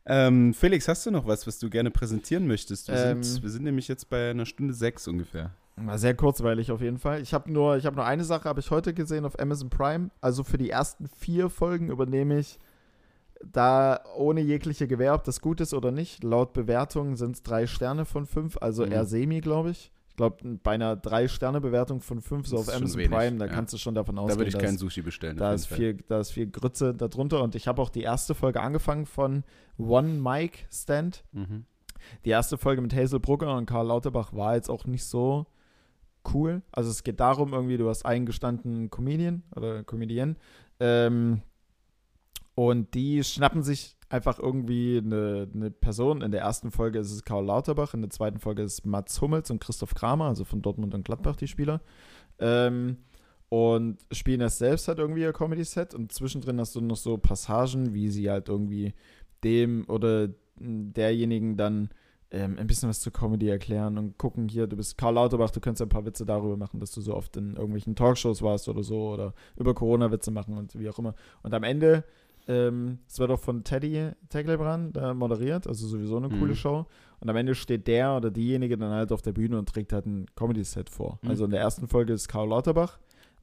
Ähm, 0.10 0.54
Felix, 0.54 0.88
hast 0.88 1.06
du 1.06 1.12
noch 1.12 1.28
was, 1.28 1.46
was 1.46 1.60
du 1.60 1.70
gerne 1.70 1.92
präsentieren 1.92 2.48
möchtest? 2.48 2.88
Wir, 2.88 2.96
Ähm. 2.96 3.24
sind, 3.24 3.44
wir 3.44 3.50
sind 3.50 3.64
nämlich 3.64 3.88
jetzt 3.88 4.10
bei 4.10 4.32
einer 4.32 4.46
Stunde 4.46 4.74
sechs 4.74 5.08
ungefähr. 5.08 5.52
War 5.76 6.00
sehr 6.00 6.16
kurzweilig 6.16 6.72
auf 6.72 6.82
jeden 6.82 6.98
Fall. 6.98 7.22
Ich 7.22 7.34
habe 7.34 7.52
nur, 7.52 7.78
ich 7.78 7.86
habe 7.86 7.96
nur 7.98 8.06
eine 8.06 8.24
Sache, 8.24 8.50
habe 8.50 8.60
ich 8.62 8.72
heute 8.72 8.94
gesehen 8.94 9.26
auf 9.26 9.38
Amazon 9.40 9.70
Prime. 9.70 10.10
Also 10.22 10.44
für 10.44 10.58
die 10.58 10.70
ersten 10.72 11.08
vier 11.08 11.50
Folgen 11.50 11.90
übernehme 11.92 12.40
ich 12.40 12.58
da 13.44 14.00
ohne 14.16 14.42
jegliche 14.42 14.88
Gewähr, 14.88 15.14
ob 15.14 15.24
das 15.24 15.40
gut 15.42 15.62
ist 15.62 15.76
oder 15.76 15.92
nicht. 15.92 16.24
Laut 16.24 16.54
Bewertung 16.54 17.16
sind 17.16 17.36
es 17.36 17.44
drei 17.44 17.68
Sterne 17.68 18.06
von 18.06 18.26
fünf, 18.26 18.58
also 18.60 18.86
Mhm. 18.86 18.92
eher 18.94 19.06
semi, 19.06 19.42
glaube 19.42 19.70
ich. 19.72 19.92
Ich 20.18 20.20
glaube, 20.20 20.58
bei 20.64 20.72
einer 20.72 20.96
Drei-Sterne-Bewertung 20.96 22.02
von 22.02 22.22
fünf 22.22 22.48
so 22.48 22.58
auf 22.58 22.74
Amazon 22.74 23.04
Prime, 23.04 23.38
da 23.38 23.46
ja. 23.46 23.54
kannst 23.54 23.72
du 23.76 23.78
schon 23.78 23.94
davon 23.94 24.16
Da 24.16 24.24
ausgehen, 24.24 24.40
würde 24.40 24.48
ich 24.48 24.56
dass, 24.56 24.64
keinen 24.64 24.80
Sushi 24.80 25.04
bestellen. 25.04 25.38
da, 25.38 25.54
ist 25.54 25.68
Fall. 25.68 25.78
viel, 25.78 25.98
da 26.08 26.20
ist 26.20 26.32
viel 26.32 26.50
Grütze 26.50 26.96
darunter. 26.96 27.44
Und 27.44 27.54
ich 27.54 27.68
habe 27.68 27.80
auch 27.80 27.92
die 27.92 28.02
erste 28.02 28.34
Folge 28.34 28.60
angefangen 28.60 29.06
von 29.06 29.44
One 29.78 30.14
Mic 30.14 30.66
Stand. 30.72 31.24
Mhm. 31.34 31.66
Die 32.26 32.32
erste 32.32 32.58
Folge 32.58 32.82
mit 32.82 32.96
Hazel 32.96 33.20
Brugger 33.20 33.56
und 33.56 33.68
Karl 33.68 33.86
Lauterbach 33.86 34.34
war 34.34 34.56
jetzt 34.56 34.72
auch 34.72 34.86
nicht 34.86 35.06
so 35.06 35.46
cool. 36.34 36.64
Also 36.72 36.90
es 36.90 37.04
geht 37.04 37.20
darum, 37.20 37.54
irgendwie, 37.54 37.78
du 37.78 37.88
hast 37.88 38.04
einen 38.04 38.26
gestandenen 38.26 38.90
Comedian 38.90 39.44
oder 39.56 39.84
Comedian 39.84 40.36
ähm, 40.80 41.44
und 42.56 42.96
die 42.96 43.24
schnappen 43.24 43.62
sich 43.62 43.97
einfach 44.10 44.40
irgendwie 44.40 45.02
eine, 45.04 45.48
eine 45.54 45.72
Person. 45.72 46.22
In 46.22 46.32
der 46.32 46.42
ersten 46.42 46.72
Folge 46.72 47.00
ist 47.00 47.12
es 47.12 47.24
Karl 47.24 47.46
Lauterbach, 47.46 47.94
in 47.94 48.02
der 48.02 48.10
zweiten 48.10 48.40
Folge 48.40 48.64
ist 48.64 48.86
Mats 48.86 49.22
Hummels 49.22 49.52
und 49.52 49.60
Christoph 49.60 49.96
Kramer, 49.96 50.26
also 50.26 50.44
von 50.46 50.62
Dortmund 50.62 50.94
und 50.94 51.04
Gladbach 51.04 51.36
die 51.36 51.48
Spieler. 51.48 51.82
Ähm, 52.40 52.98
und 53.50 54.00
spielen 54.12 54.42
das 54.42 54.58
selbst 54.58 54.88
halt 54.88 55.00
irgendwie 55.00 55.22
ihr 55.22 55.34
Comedy-Set 55.34 55.94
und 55.94 56.12
zwischendrin 56.12 56.60
hast 56.60 56.76
du 56.76 56.82
noch 56.82 56.98
so 56.98 57.18
Passagen, 57.18 57.94
wie 57.94 58.10
sie 58.10 58.30
halt 58.30 58.50
irgendwie 58.50 58.94
dem 59.44 59.86
oder 59.88 60.30
derjenigen 60.60 61.56
dann 61.56 61.90
ähm, 62.32 62.58
ein 62.58 62.68
bisschen 62.68 62.90
was 62.90 63.00
zur 63.00 63.14
Comedy 63.14 63.48
erklären 63.48 63.98
und 63.98 64.18
gucken 64.18 64.50
hier, 64.50 64.68
du 64.68 64.76
bist 64.76 64.98
Karl 64.98 65.14
Lauterbach, 65.14 65.52
du 65.52 65.62
könntest 65.62 65.82
ein 65.82 65.90
paar 65.90 66.06
Witze 66.06 66.26
darüber 66.26 66.58
machen, 66.58 66.80
dass 66.80 66.92
du 66.92 67.00
so 67.00 67.16
oft 67.16 67.38
in 67.38 67.56
irgendwelchen 67.56 67.96
Talkshows 67.96 68.42
warst 68.42 68.68
oder 68.68 68.84
so 68.84 69.12
oder 69.12 69.34
über 69.56 69.74
Corona-Witze 69.74 70.32
machen 70.32 70.58
und 70.58 70.78
wie 70.78 70.90
auch 70.90 71.00
immer. 71.00 71.16
Und 71.44 71.54
am 71.54 71.64
Ende, 71.64 72.04
ähm, 72.48 73.00
es 73.08 73.20
wird 73.20 73.32
auch 73.32 73.40
von 73.40 73.64
Teddy 73.64 74.12
Tecklebrand 74.30 74.98
äh, 74.98 75.14
moderiert, 75.14 75.68
also 75.68 75.88
sowieso 75.88 76.18
eine 76.18 76.30
mhm. 76.30 76.40
coole 76.40 76.56
Show. 76.56 76.86
Und 77.20 77.30
am 77.30 77.36
Ende 77.36 77.56
steht 77.56 77.88
der 77.88 78.16
oder 78.16 78.30
diejenige 78.30 78.78
dann 78.78 78.92
halt 78.92 79.12
auf 79.12 79.22
der 79.22 79.32
Bühne 79.32 79.58
und 79.58 79.68
trägt 79.68 79.92
halt 79.94 80.06
ein 80.06 80.28
Comedy-Set 80.36 80.90
vor. 80.90 81.20
Mhm. 81.22 81.30
Also 81.30 81.46
in 81.46 81.52
der 81.52 81.62
ersten 81.62 81.88
Folge 81.88 82.14
ist 82.14 82.28
Karl 82.28 82.50
Lauterbach. 82.50 83.00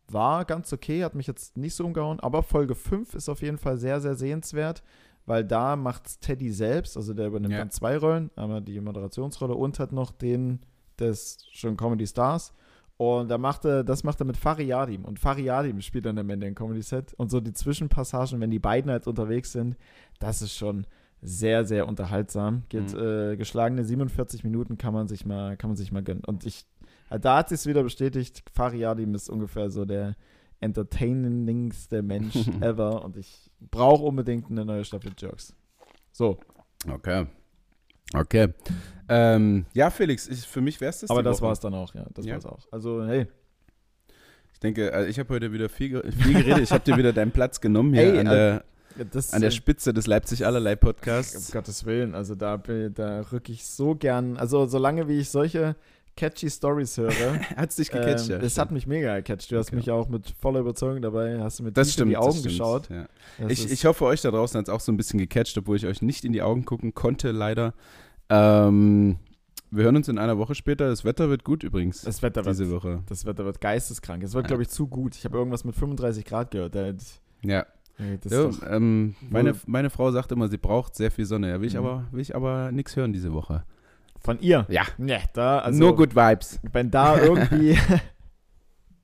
War 0.09 0.45
ganz 0.45 0.73
okay, 0.73 1.03
hat 1.03 1.15
mich 1.15 1.27
jetzt 1.27 1.57
nicht 1.57 1.75
so 1.75 1.85
umgehauen, 1.85 2.21
aber 2.21 2.43
Folge 2.43 2.75
5 2.75 3.15
ist 3.15 3.29
auf 3.29 3.41
jeden 3.41 3.59
Fall 3.59 3.79
sehr, 3.79 4.01
sehr 4.01 4.15
sehenswert 4.15 4.83
weil 5.27 5.45
da 5.45 5.77
macht 5.77 6.21
Teddy 6.21 6.53
selbst, 6.53 6.97
also 6.97 7.15
der 7.15 7.29
übernimmt 7.29 7.53
ja. 7.53 7.61
dann 7.61 7.71
zwei 7.71 7.97
Rollen, 7.97 8.31
einmal 8.37 8.61
die 8.61 8.81
Moderationsrolle 8.81 9.55
und 9.55 9.79
hat 9.79 9.93
noch 9.93 10.11
den 10.11 10.61
des 10.99 11.39
schon 11.53 11.77
Comedy 11.77 12.07
Stars. 12.07 12.53
Und 12.97 13.29
da 13.29 13.39
macht 13.39 13.65
er, 13.65 13.83
das 13.83 14.05
macht 14.05 14.21
er 14.21 14.27
mit 14.27 14.37
Fariadim. 14.37 15.05
Und 15.05 15.19
Fariadim 15.19 15.81
spielt 15.81 16.07
dann 16.07 16.19
am 16.19 16.31
Ende 16.31 16.47
ein 16.47 16.55
Comedy-Set. 16.55 17.15
Und 17.15 17.31
so 17.31 17.41
die 17.41 17.53
Zwischenpassagen, 17.53 18.41
wenn 18.41 18.51
die 18.51 18.61
beiden 18.61 18.91
halt 18.91 19.07
unterwegs 19.07 19.53
sind, 19.53 19.77
das 20.21 20.43
ist 20.43 20.55
schon 20.55 20.87
sehr, 21.21 21.65
sehr 21.65 21.89
unterhaltsam. 21.89 22.63
Geht 22.69 22.93
mhm. 22.95 23.33
äh, 23.33 23.37
geschlagene 23.37 23.85
47 23.85 24.45
Minuten 24.45 24.79
kann 24.79 24.95
man 24.95 25.09
sich 25.09 25.27
mal, 25.27 25.57
kann 25.57 25.71
man 25.71 25.77
sich 25.77 25.91
mal 25.91 26.03
gönnen. 26.03 26.25
Und 26.25 26.47
ich, 26.47 26.67
da 27.09 27.39
hat 27.39 27.49
sich 27.49 27.61
es 27.61 27.67
wieder 27.67 27.83
bestätigt, 27.83 28.45
Fariadim 28.53 29.15
ist 29.15 29.29
ungefähr 29.29 29.71
so 29.71 29.85
der, 29.85 30.15
entertainingste 30.65 32.03
Mensch 32.03 32.37
ever 32.61 33.05
und 33.05 33.17
ich 33.17 33.51
brauche 33.61 34.05
unbedingt 34.05 34.51
eine 34.51 34.65
neue 34.65 34.85
Staffel 34.85 35.13
Jerks. 35.17 35.55
So. 36.11 36.39
Okay. 36.91 37.27
Okay. 38.13 38.49
Ähm, 39.09 39.67
ja, 39.75 39.91
Felix, 39.91 40.29
ich, 40.29 40.47
für 40.47 40.61
mich 40.61 40.81
wäre 40.81 40.91
es 40.91 41.01
das. 41.01 41.11
Aber 41.11 41.23
das 41.23 41.43
war 41.43 41.53
es 41.53 41.61
dann 41.61 41.75
auch, 41.75 41.95
ja. 41.95 42.07
Das 42.15 42.25
ja. 42.25 42.33
war 42.33 42.39
es 42.39 42.47
auch. 42.47 42.67
Also, 42.71 43.05
hey. 43.05 43.27
Ich 44.53 44.61
denke, 44.61 44.93
also 44.93 45.09
ich 45.09 45.19
habe 45.19 45.35
heute 45.35 45.53
wieder 45.53 45.69
viel, 45.69 46.03
viel 46.23 46.35
geredet. 46.35 46.61
ich 46.61 46.73
habe 46.73 46.85
dir 46.85 46.97
wieder 46.97 47.13
deinen 47.13 47.33
Platz 47.33 47.61
genommen 47.61 47.93
hier 47.93 48.13
hey, 48.13 48.19
an, 48.19 48.27
der, 48.27 48.65
das, 49.11 49.33
an 49.33 49.43
der 49.43 49.51
Spitze 49.51 49.93
des 49.93 50.07
Leipzig 50.07 50.47
allerlei 50.47 50.77
Podcasts. 50.77 51.49
Um 51.49 51.53
Gottes 51.53 51.85
Willen, 51.85 52.15
also 52.15 52.35
da, 52.35 52.57
da 52.57 53.21
rücke 53.33 53.53
ich 53.53 53.67
so 53.67 53.95
gern. 53.95 54.37
Also, 54.37 54.67
solange 54.67 55.09
wie 55.09 55.19
ich 55.19 55.29
solche 55.29 55.77
catchy 56.17 56.51
Stories 56.51 56.97
höre. 56.97 57.11
hat 57.57 57.71
es 57.71 57.77
dich 57.77 57.91
gecatcht, 57.91 58.29
ähm, 58.31 58.41
ja. 58.41 58.47
Es 58.47 58.59
hat 58.59 58.71
mich 58.71 58.87
mega 58.87 59.17
gecatcht. 59.17 59.51
Du 59.51 59.57
hast 59.57 59.69
okay. 59.69 59.77
mich 59.77 59.91
auch 59.91 60.09
mit 60.09 60.35
voller 60.41 60.61
Überzeugung 60.61 61.03
dabei, 61.03 61.41
hast 61.41 61.59
du 61.59 61.65
mit 61.65 61.77
das 61.77 61.93
stimmt, 61.93 62.07
in 62.07 62.11
die 62.11 62.17
Augen 62.17 62.43
geschaut. 62.43 62.89
Ja. 62.91 63.07
Ich, 63.49 63.71
ich 63.71 63.85
hoffe, 63.85 64.05
euch 64.05 64.23
da 64.23 64.31
draußen 64.31 64.59
hat 64.59 64.69
es 64.69 64.75
auch 64.75 64.81
so 64.81 64.93
ein 64.93 64.97
bisschen 64.97 65.19
gecatcht, 65.19 65.57
obwohl 65.59 65.77
ich 65.77 65.87
euch 65.87 66.03
nicht 66.03 66.25
in 66.25 66.33
die 66.33 66.43
Augen 66.43 66.65
gucken 66.65 66.95
konnte, 66.95 67.31
leider. 67.31 67.75
Ähm, 68.29 69.19
wir 69.71 69.85
hören 69.85 69.97
uns 69.97 70.09
in 70.09 70.19
einer 70.19 70.39
Woche 70.39 70.55
später. 70.55 70.89
Das 70.89 71.05
Wetter 71.05 71.29
wird 71.29 71.43
gut 71.43 71.65
übrigens. 71.65 72.03
Das 72.03 72.23
Wetter 72.23 72.43
diese 72.43 72.71
wird, 72.71 72.85
Woche. 72.85 73.03
Das 73.07 73.27
Wetter 73.27 73.45
wird 73.45 73.61
geisteskrank. 73.61 74.23
Es 74.23 74.33
wird, 74.35 74.45
ja. 74.45 74.49
glaube 74.49 74.63
ich, 74.63 74.69
zu 74.69 74.87
gut. 74.87 75.17
Ich 75.17 75.25
habe 75.25 75.37
irgendwas 75.37 75.65
mit 75.65 75.75
35 75.75 76.25
Grad 76.25 76.53
gehört. 76.53 76.77
Ja. 77.43 77.67
So, 78.25 78.51
ähm, 78.69 79.15
meine, 79.31 79.55
meine 79.67 79.89
Frau 79.91 80.11
sagt 80.11 80.33
immer, 80.33 80.49
sie 80.49 80.59
braucht 80.59 80.97
sehr 80.97 81.11
viel 81.11 81.27
Sonne. 81.27 81.51
Ja, 81.51 81.61
will 81.61 81.69
ich 81.69 81.75
mhm. 81.75 81.81
aber, 81.81 82.05
aber 82.33 82.73
nichts 82.73 82.97
hören 82.97 83.13
diese 83.13 83.33
Woche. 83.33 83.65
Von 84.25 84.41
ihr? 84.41 84.65
Ja. 84.71 84.85
Nee, 84.97 85.21
da, 85.35 85.59
also, 85.59 85.79
Nur 85.79 85.95
Good 85.95 86.17
Vibes. 86.17 86.59
Wenn 86.73 86.91
da 86.91 87.21
irgendwie, 87.21 87.73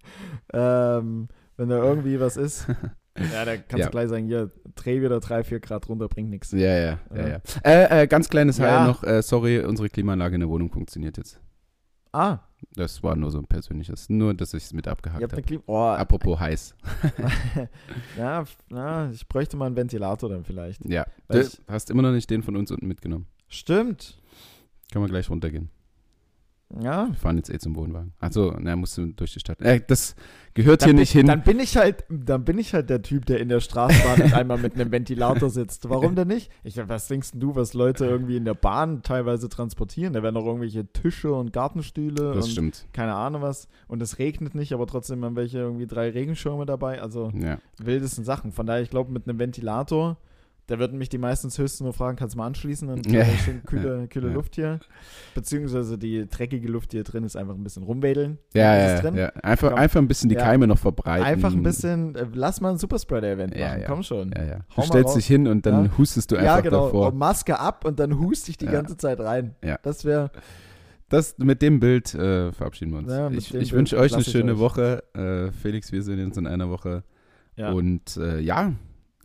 ähm, 0.55 1.29
wenn 1.59 1.68
da 1.68 1.77
irgendwie 1.77 2.18
was 2.18 2.39
ist, 2.39 2.66
ja, 3.18 3.45
da 3.45 3.59
kannst 3.59 3.79
ja. 3.79 3.85
du 3.87 3.91
gleich 3.91 4.09
sagen, 4.09 4.27
hier, 4.27 4.51
dreh 4.75 5.03
wieder 5.03 5.21
drei, 5.21 5.45
vier 5.45 5.61
Grad 5.61 5.89
runter, 5.91 6.09
bringt 6.09 6.31
nichts. 6.31 6.53
Ja, 6.53 6.59
ja, 6.59 6.99
ja, 7.14 7.29
ja. 7.29 7.41
Äh, 7.62 8.03
äh, 8.03 8.07
ganz 8.07 8.31
kleines 8.31 8.57
ja. 8.57 8.64
Teil 8.64 8.87
noch, 8.87 9.05
äh, 9.05 9.23
sorry, 9.23 9.61
unsere 9.61 9.91
Klimaanlage 9.91 10.37
in 10.37 10.41
der 10.41 10.49
Wohnung 10.49 10.73
funktioniert 10.73 11.18
jetzt. 11.18 11.39
Ah. 12.12 12.39
Das 12.75 13.03
war 13.03 13.14
nur 13.14 13.31
so 13.31 13.39
ein 13.39 13.47
persönliches, 13.47 14.09
nur, 14.09 14.35
dass 14.35 14.55
ich 14.55 14.64
es 14.64 14.73
mit 14.73 14.89
abgehakt 14.89 15.23
habe. 15.23 15.62
Oh, 15.66 15.77
Apropos 15.77 16.41
heiß. 16.41 16.75
ja, 18.18 18.45
na, 18.71 19.11
ich 19.11 19.29
bräuchte 19.29 19.57
mal 19.57 19.66
einen 19.66 19.77
Ventilator 19.77 20.31
dann 20.31 20.45
vielleicht. 20.45 20.85
Ja, 20.89 21.05
du 21.29 21.41
ich, 21.41 21.61
hast 21.68 21.91
immer 21.91 22.03
noch 22.03 22.12
nicht 22.12 22.29
den 22.29 22.43
von 22.43 22.57
uns 22.57 22.71
unten 22.71 22.87
mitgenommen. 22.87 23.27
Stimmt. 23.49 24.20
Können 24.91 25.05
wir 25.05 25.09
gleich 25.09 25.30
runtergehen. 25.30 25.70
Ja. 26.78 27.09
Wir 27.09 27.14
fahren 27.14 27.36
jetzt 27.36 27.51
eh 27.51 27.59
zum 27.59 27.74
Wohnwagen. 27.74 28.12
Achso, 28.20 28.55
na, 28.59 28.76
musst 28.76 28.97
du 28.97 29.07
durch 29.07 29.32
die 29.32 29.41
Stadt. 29.41 29.61
Äh, 29.61 29.80
das 29.84 30.14
gehört 30.55 30.82
dann 30.82 30.88
hier 30.88 30.95
bin, 30.95 31.01
nicht 31.01 31.11
hin. 31.11 31.26
Dann 31.26 31.43
bin 31.43 31.59
ich 31.59 31.76
halt, 31.76 32.05
dann 32.09 32.45
bin 32.45 32.59
ich 32.59 32.74
halt 32.74 32.91
der 32.91 33.03
Typ, 33.03 33.26
der 33.26 33.41
in 33.41 33.49
der 33.49 33.59
Straßenbahn 33.59 34.32
einmal 34.32 34.59
mit 34.59 34.74
einem 34.74 34.93
Ventilator 34.93 35.51
sitzt. 35.51 35.88
Warum 35.88 36.14
denn 36.14 36.28
nicht? 36.28 36.51
Ich 36.62 36.76
was 36.88 37.09
denkst 37.09 37.32
du, 37.34 37.57
was 37.57 37.74
Leute 37.74 38.07
irgendwie 38.07 38.36
in 38.36 38.45
der 38.45 38.55
Bahn 38.55 39.03
teilweise 39.03 39.49
transportieren? 39.49 40.12
Da 40.12 40.22
werden 40.22 40.34
noch 40.34 40.47
irgendwelche 40.47 40.86
Tische 40.93 41.32
und 41.32 41.53
Gartenstühle 41.53 42.34
das 42.34 42.45
und 42.45 42.53
stimmt. 42.53 42.86
keine 42.93 43.14
Ahnung 43.14 43.43
was. 43.43 43.68
Und 43.88 44.01
es 44.01 44.18
regnet 44.18 44.55
nicht, 44.55 44.72
aber 44.72 44.86
trotzdem 44.86 45.24
haben 45.24 45.34
welche 45.34 45.59
irgendwie 45.59 45.88
drei 45.88 46.11
Regenschirme 46.11 46.66
dabei. 46.66 47.03
Also 47.03 47.32
ja. 47.34 47.59
wildesten 47.78 48.24
Sachen. 48.24 48.53
Von 48.53 48.66
daher, 48.66 48.82
ich 48.82 48.91
glaube, 48.91 49.11
mit 49.11 49.28
einem 49.28 49.41
Ventilator 49.41 50.18
da 50.71 50.79
würden 50.79 50.99
mich 50.99 51.09
die 51.09 51.18
meistens 51.18 51.59
höchstens 51.59 51.81
nur 51.81 51.93
fragen, 51.93 52.16
kannst 52.16 52.37
du 52.37 52.39
mal 52.39 52.47
anschließen? 52.47 52.87
Dann 52.87 53.03
ja. 53.12 53.25
schön 53.25 53.64
kühle, 53.64 54.07
kühle 54.07 54.29
ja. 54.29 54.35
Luft 54.35 54.55
hier. 54.55 54.79
Beziehungsweise 55.35 55.99
die 55.99 56.29
dreckige 56.29 56.68
Luft, 56.68 56.93
die 56.93 56.99
hier 56.99 57.05
drin 57.05 57.25
ist, 57.25 57.35
einfach 57.35 57.55
ein 57.55 57.64
bisschen 57.64 57.83
rumwedeln. 57.83 58.39
Ja, 58.55 58.77
ja, 58.77 59.11
ja. 59.16 59.27
Einfach, 59.43 59.71
Komm. 59.71 59.79
einfach 59.79 60.01
ein 60.01 60.07
bisschen 60.07 60.29
die 60.29 60.37
Keime 60.37 60.68
noch 60.68 60.79
verbreiten. 60.79 61.27
Einfach 61.27 61.53
ein 61.53 61.64
bisschen, 61.64 62.14
äh, 62.14 62.25
lass 62.33 62.61
mal 62.61 62.71
ein 62.71 62.79
Superspreader-Event 62.79 63.59
machen. 63.59 63.83
Komm 63.85 64.03
schon. 64.05 64.31
Ja, 64.31 64.45
ja. 64.45 64.59
Du 64.77 64.83
stellst 64.83 65.16
dich 65.16 65.27
hin 65.27 65.49
und 65.49 65.66
dann 65.66 65.99
hustest 65.99 66.31
du 66.31 66.37
einfach 66.37 66.57
ja, 66.57 66.61
genau. 66.61 66.85
davor. 66.85 67.09
Und 67.09 67.18
Maske 67.18 67.59
ab 67.59 67.85
und 67.85 67.99
dann 67.99 68.21
hust 68.21 68.47
dich 68.47 68.57
die 68.57 68.66
ganze 68.66 68.97
Zeit 68.97 69.18
rein. 69.18 69.57
Ja. 69.64 69.77
Das 69.83 70.05
wäre... 70.05 70.31
Das, 71.09 71.37
mit 71.39 71.61
dem 71.62 71.81
Bild 71.81 72.14
äh, 72.14 72.53
verabschieden 72.53 72.93
wir 72.93 72.99
uns. 72.99 73.11
Ja, 73.11 73.29
ich 73.29 73.53
ich 73.53 73.73
wünsche 73.73 73.99
euch 73.99 74.14
eine 74.14 74.23
schöne 74.23 74.53
euch. 74.53 74.59
Woche. 74.61 75.03
Äh, 75.14 75.51
Felix, 75.51 75.91
wir 75.91 76.05
sehen 76.05 76.25
uns 76.25 76.37
in 76.37 76.47
einer 76.47 76.71
Woche. 76.71 77.03
Ja. 77.57 77.73
Und 77.73 78.16
äh, 78.16 78.39
ja, 78.39 78.73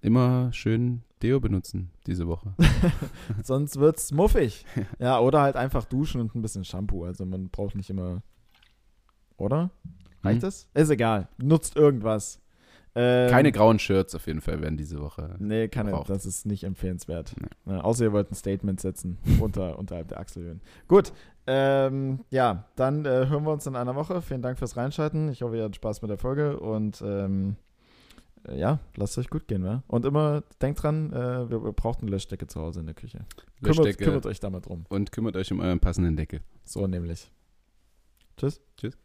immer 0.01 0.51
schön 0.51 1.03
Deo 1.21 1.39
benutzen 1.39 1.91
diese 2.07 2.27
Woche. 2.27 2.53
Sonst 3.43 3.79
wird's 3.79 4.11
muffig. 4.11 4.65
Ja, 4.99 5.19
oder 5.19 5.41
halt 5.41 5.55
einfach 5.55 5.85
duschen 5.85 6.21
und 6.21 6.35
ein 6.35 6.41
bisschen 6.41 6.65
Shampoo. 6.65 7.05
Also 7.05 7.25
man 7.25 7.49
braucht 7.49 7.75
nicht 7.75 7.89
immer. 7.89 8.21
Oder? 9.37 9.71
Reicht 10.23 10.41
mhm. 10.41 10.45
das? 10.45 10.67
Ist 10.73 10.89
egal. 10.89 11.27
Nutzt 11.37 11.75
irgendwas. 11.75 12.41
Ähm, 12.97 13.29
keine 13.29 13.51
grauen 13.51 13.77
Shirts 13.77 14.15
auf 14.15 14.25
jeden 14.25 14.39
Fall 14.39 14.61
werden 14.61 14.77
diese 14.77 15.01
Woche. 15.01 15.35
Nee, 15.39 15.67
keine, 15.67 15.91
gebraucht. 15.91 16.09
das 16.09 16.25
ist 16.25 16.45
nicht 16.45 16.63
empfehlenswert. 16.63 17.35
Nee. 17.37 17.73
Ja, 17.73 17.81
außer 17.81 18.05
ihr 18.05 18.13
wollt 18.13 18.31
ein 18.31 18.35
Statement 18.35 18.79
setzen 18.79 19.17
unter, 19.41 19.77
unterhalb 19.77 20.07
der 20.07 20.19
Achselhöhen. 20.19 20.61
Gut, 20.87 21.11
ähm, 21.45 22.21
ja, 22.29 22.65
dann 22.77 23.05
äh, 23.05 23.27
hören 23.27 23.43
wir 23.43 23.51
uns 23.51 23.67
in 23.67 23.75
einer 23.75 23.95
Woche. 23.95 24.21
Vielen 24.21 24.41
Dank 24.41 24.57
fürs 24.57 24.77
Reinschalten. 24.77 25.29
Ich 25.29 25.41
hoffe, 25.41 25.57
ihr 25.57 25.63
hattet 25.63 25.75
Spaß 25.75 26.01
mit 26.01 26.09
der 26.09 26.17
Folge 26.17 26.57
und 26.57 27.03
ähm, 27.05 27.57
äh, 27.59 27.64
ja, 28.53 28.79
lasst 28.95 29.17
euch 29.17 29.29
gut 29.29 29.47
gehen, 29.47 29.63
wa? 29.63 29.83
Und 29.87 30.05
immer 30.05 30.43
denkt 30.61 30.83
dran, 30.83 31.11
äh, 31.11 31.49
wir, 31.49 31.63
wir 31.63 31.73
brauchen 31.73 32.03
eine 32.03 32.11
Löschdecke 32.11 32.47
zu 32.47 32.59
Hause 32.59 32.81
in 32.81 32.85
der 32.85 32.95
Küche. 32.95 33.25
Kümmert, 33.63 33.97
kümmert 33.97 34.25
euch 34.25 34.39
da 34.39 34.49
mal 34.49 34.61
drum. 34.61 34.85
Und 34.89 35.11
kümmert 35.11 35.35
euch 35.35 35.51
um 35.51 35.59
euren 35.59 35.79
passenden 35.79 36.15
Deckel. 36.15 36.41
So 36.63 36.87
nämlich. 36.87 37.31
Tschüss. 38.37 38.61
Tschüss. 38.77 38.97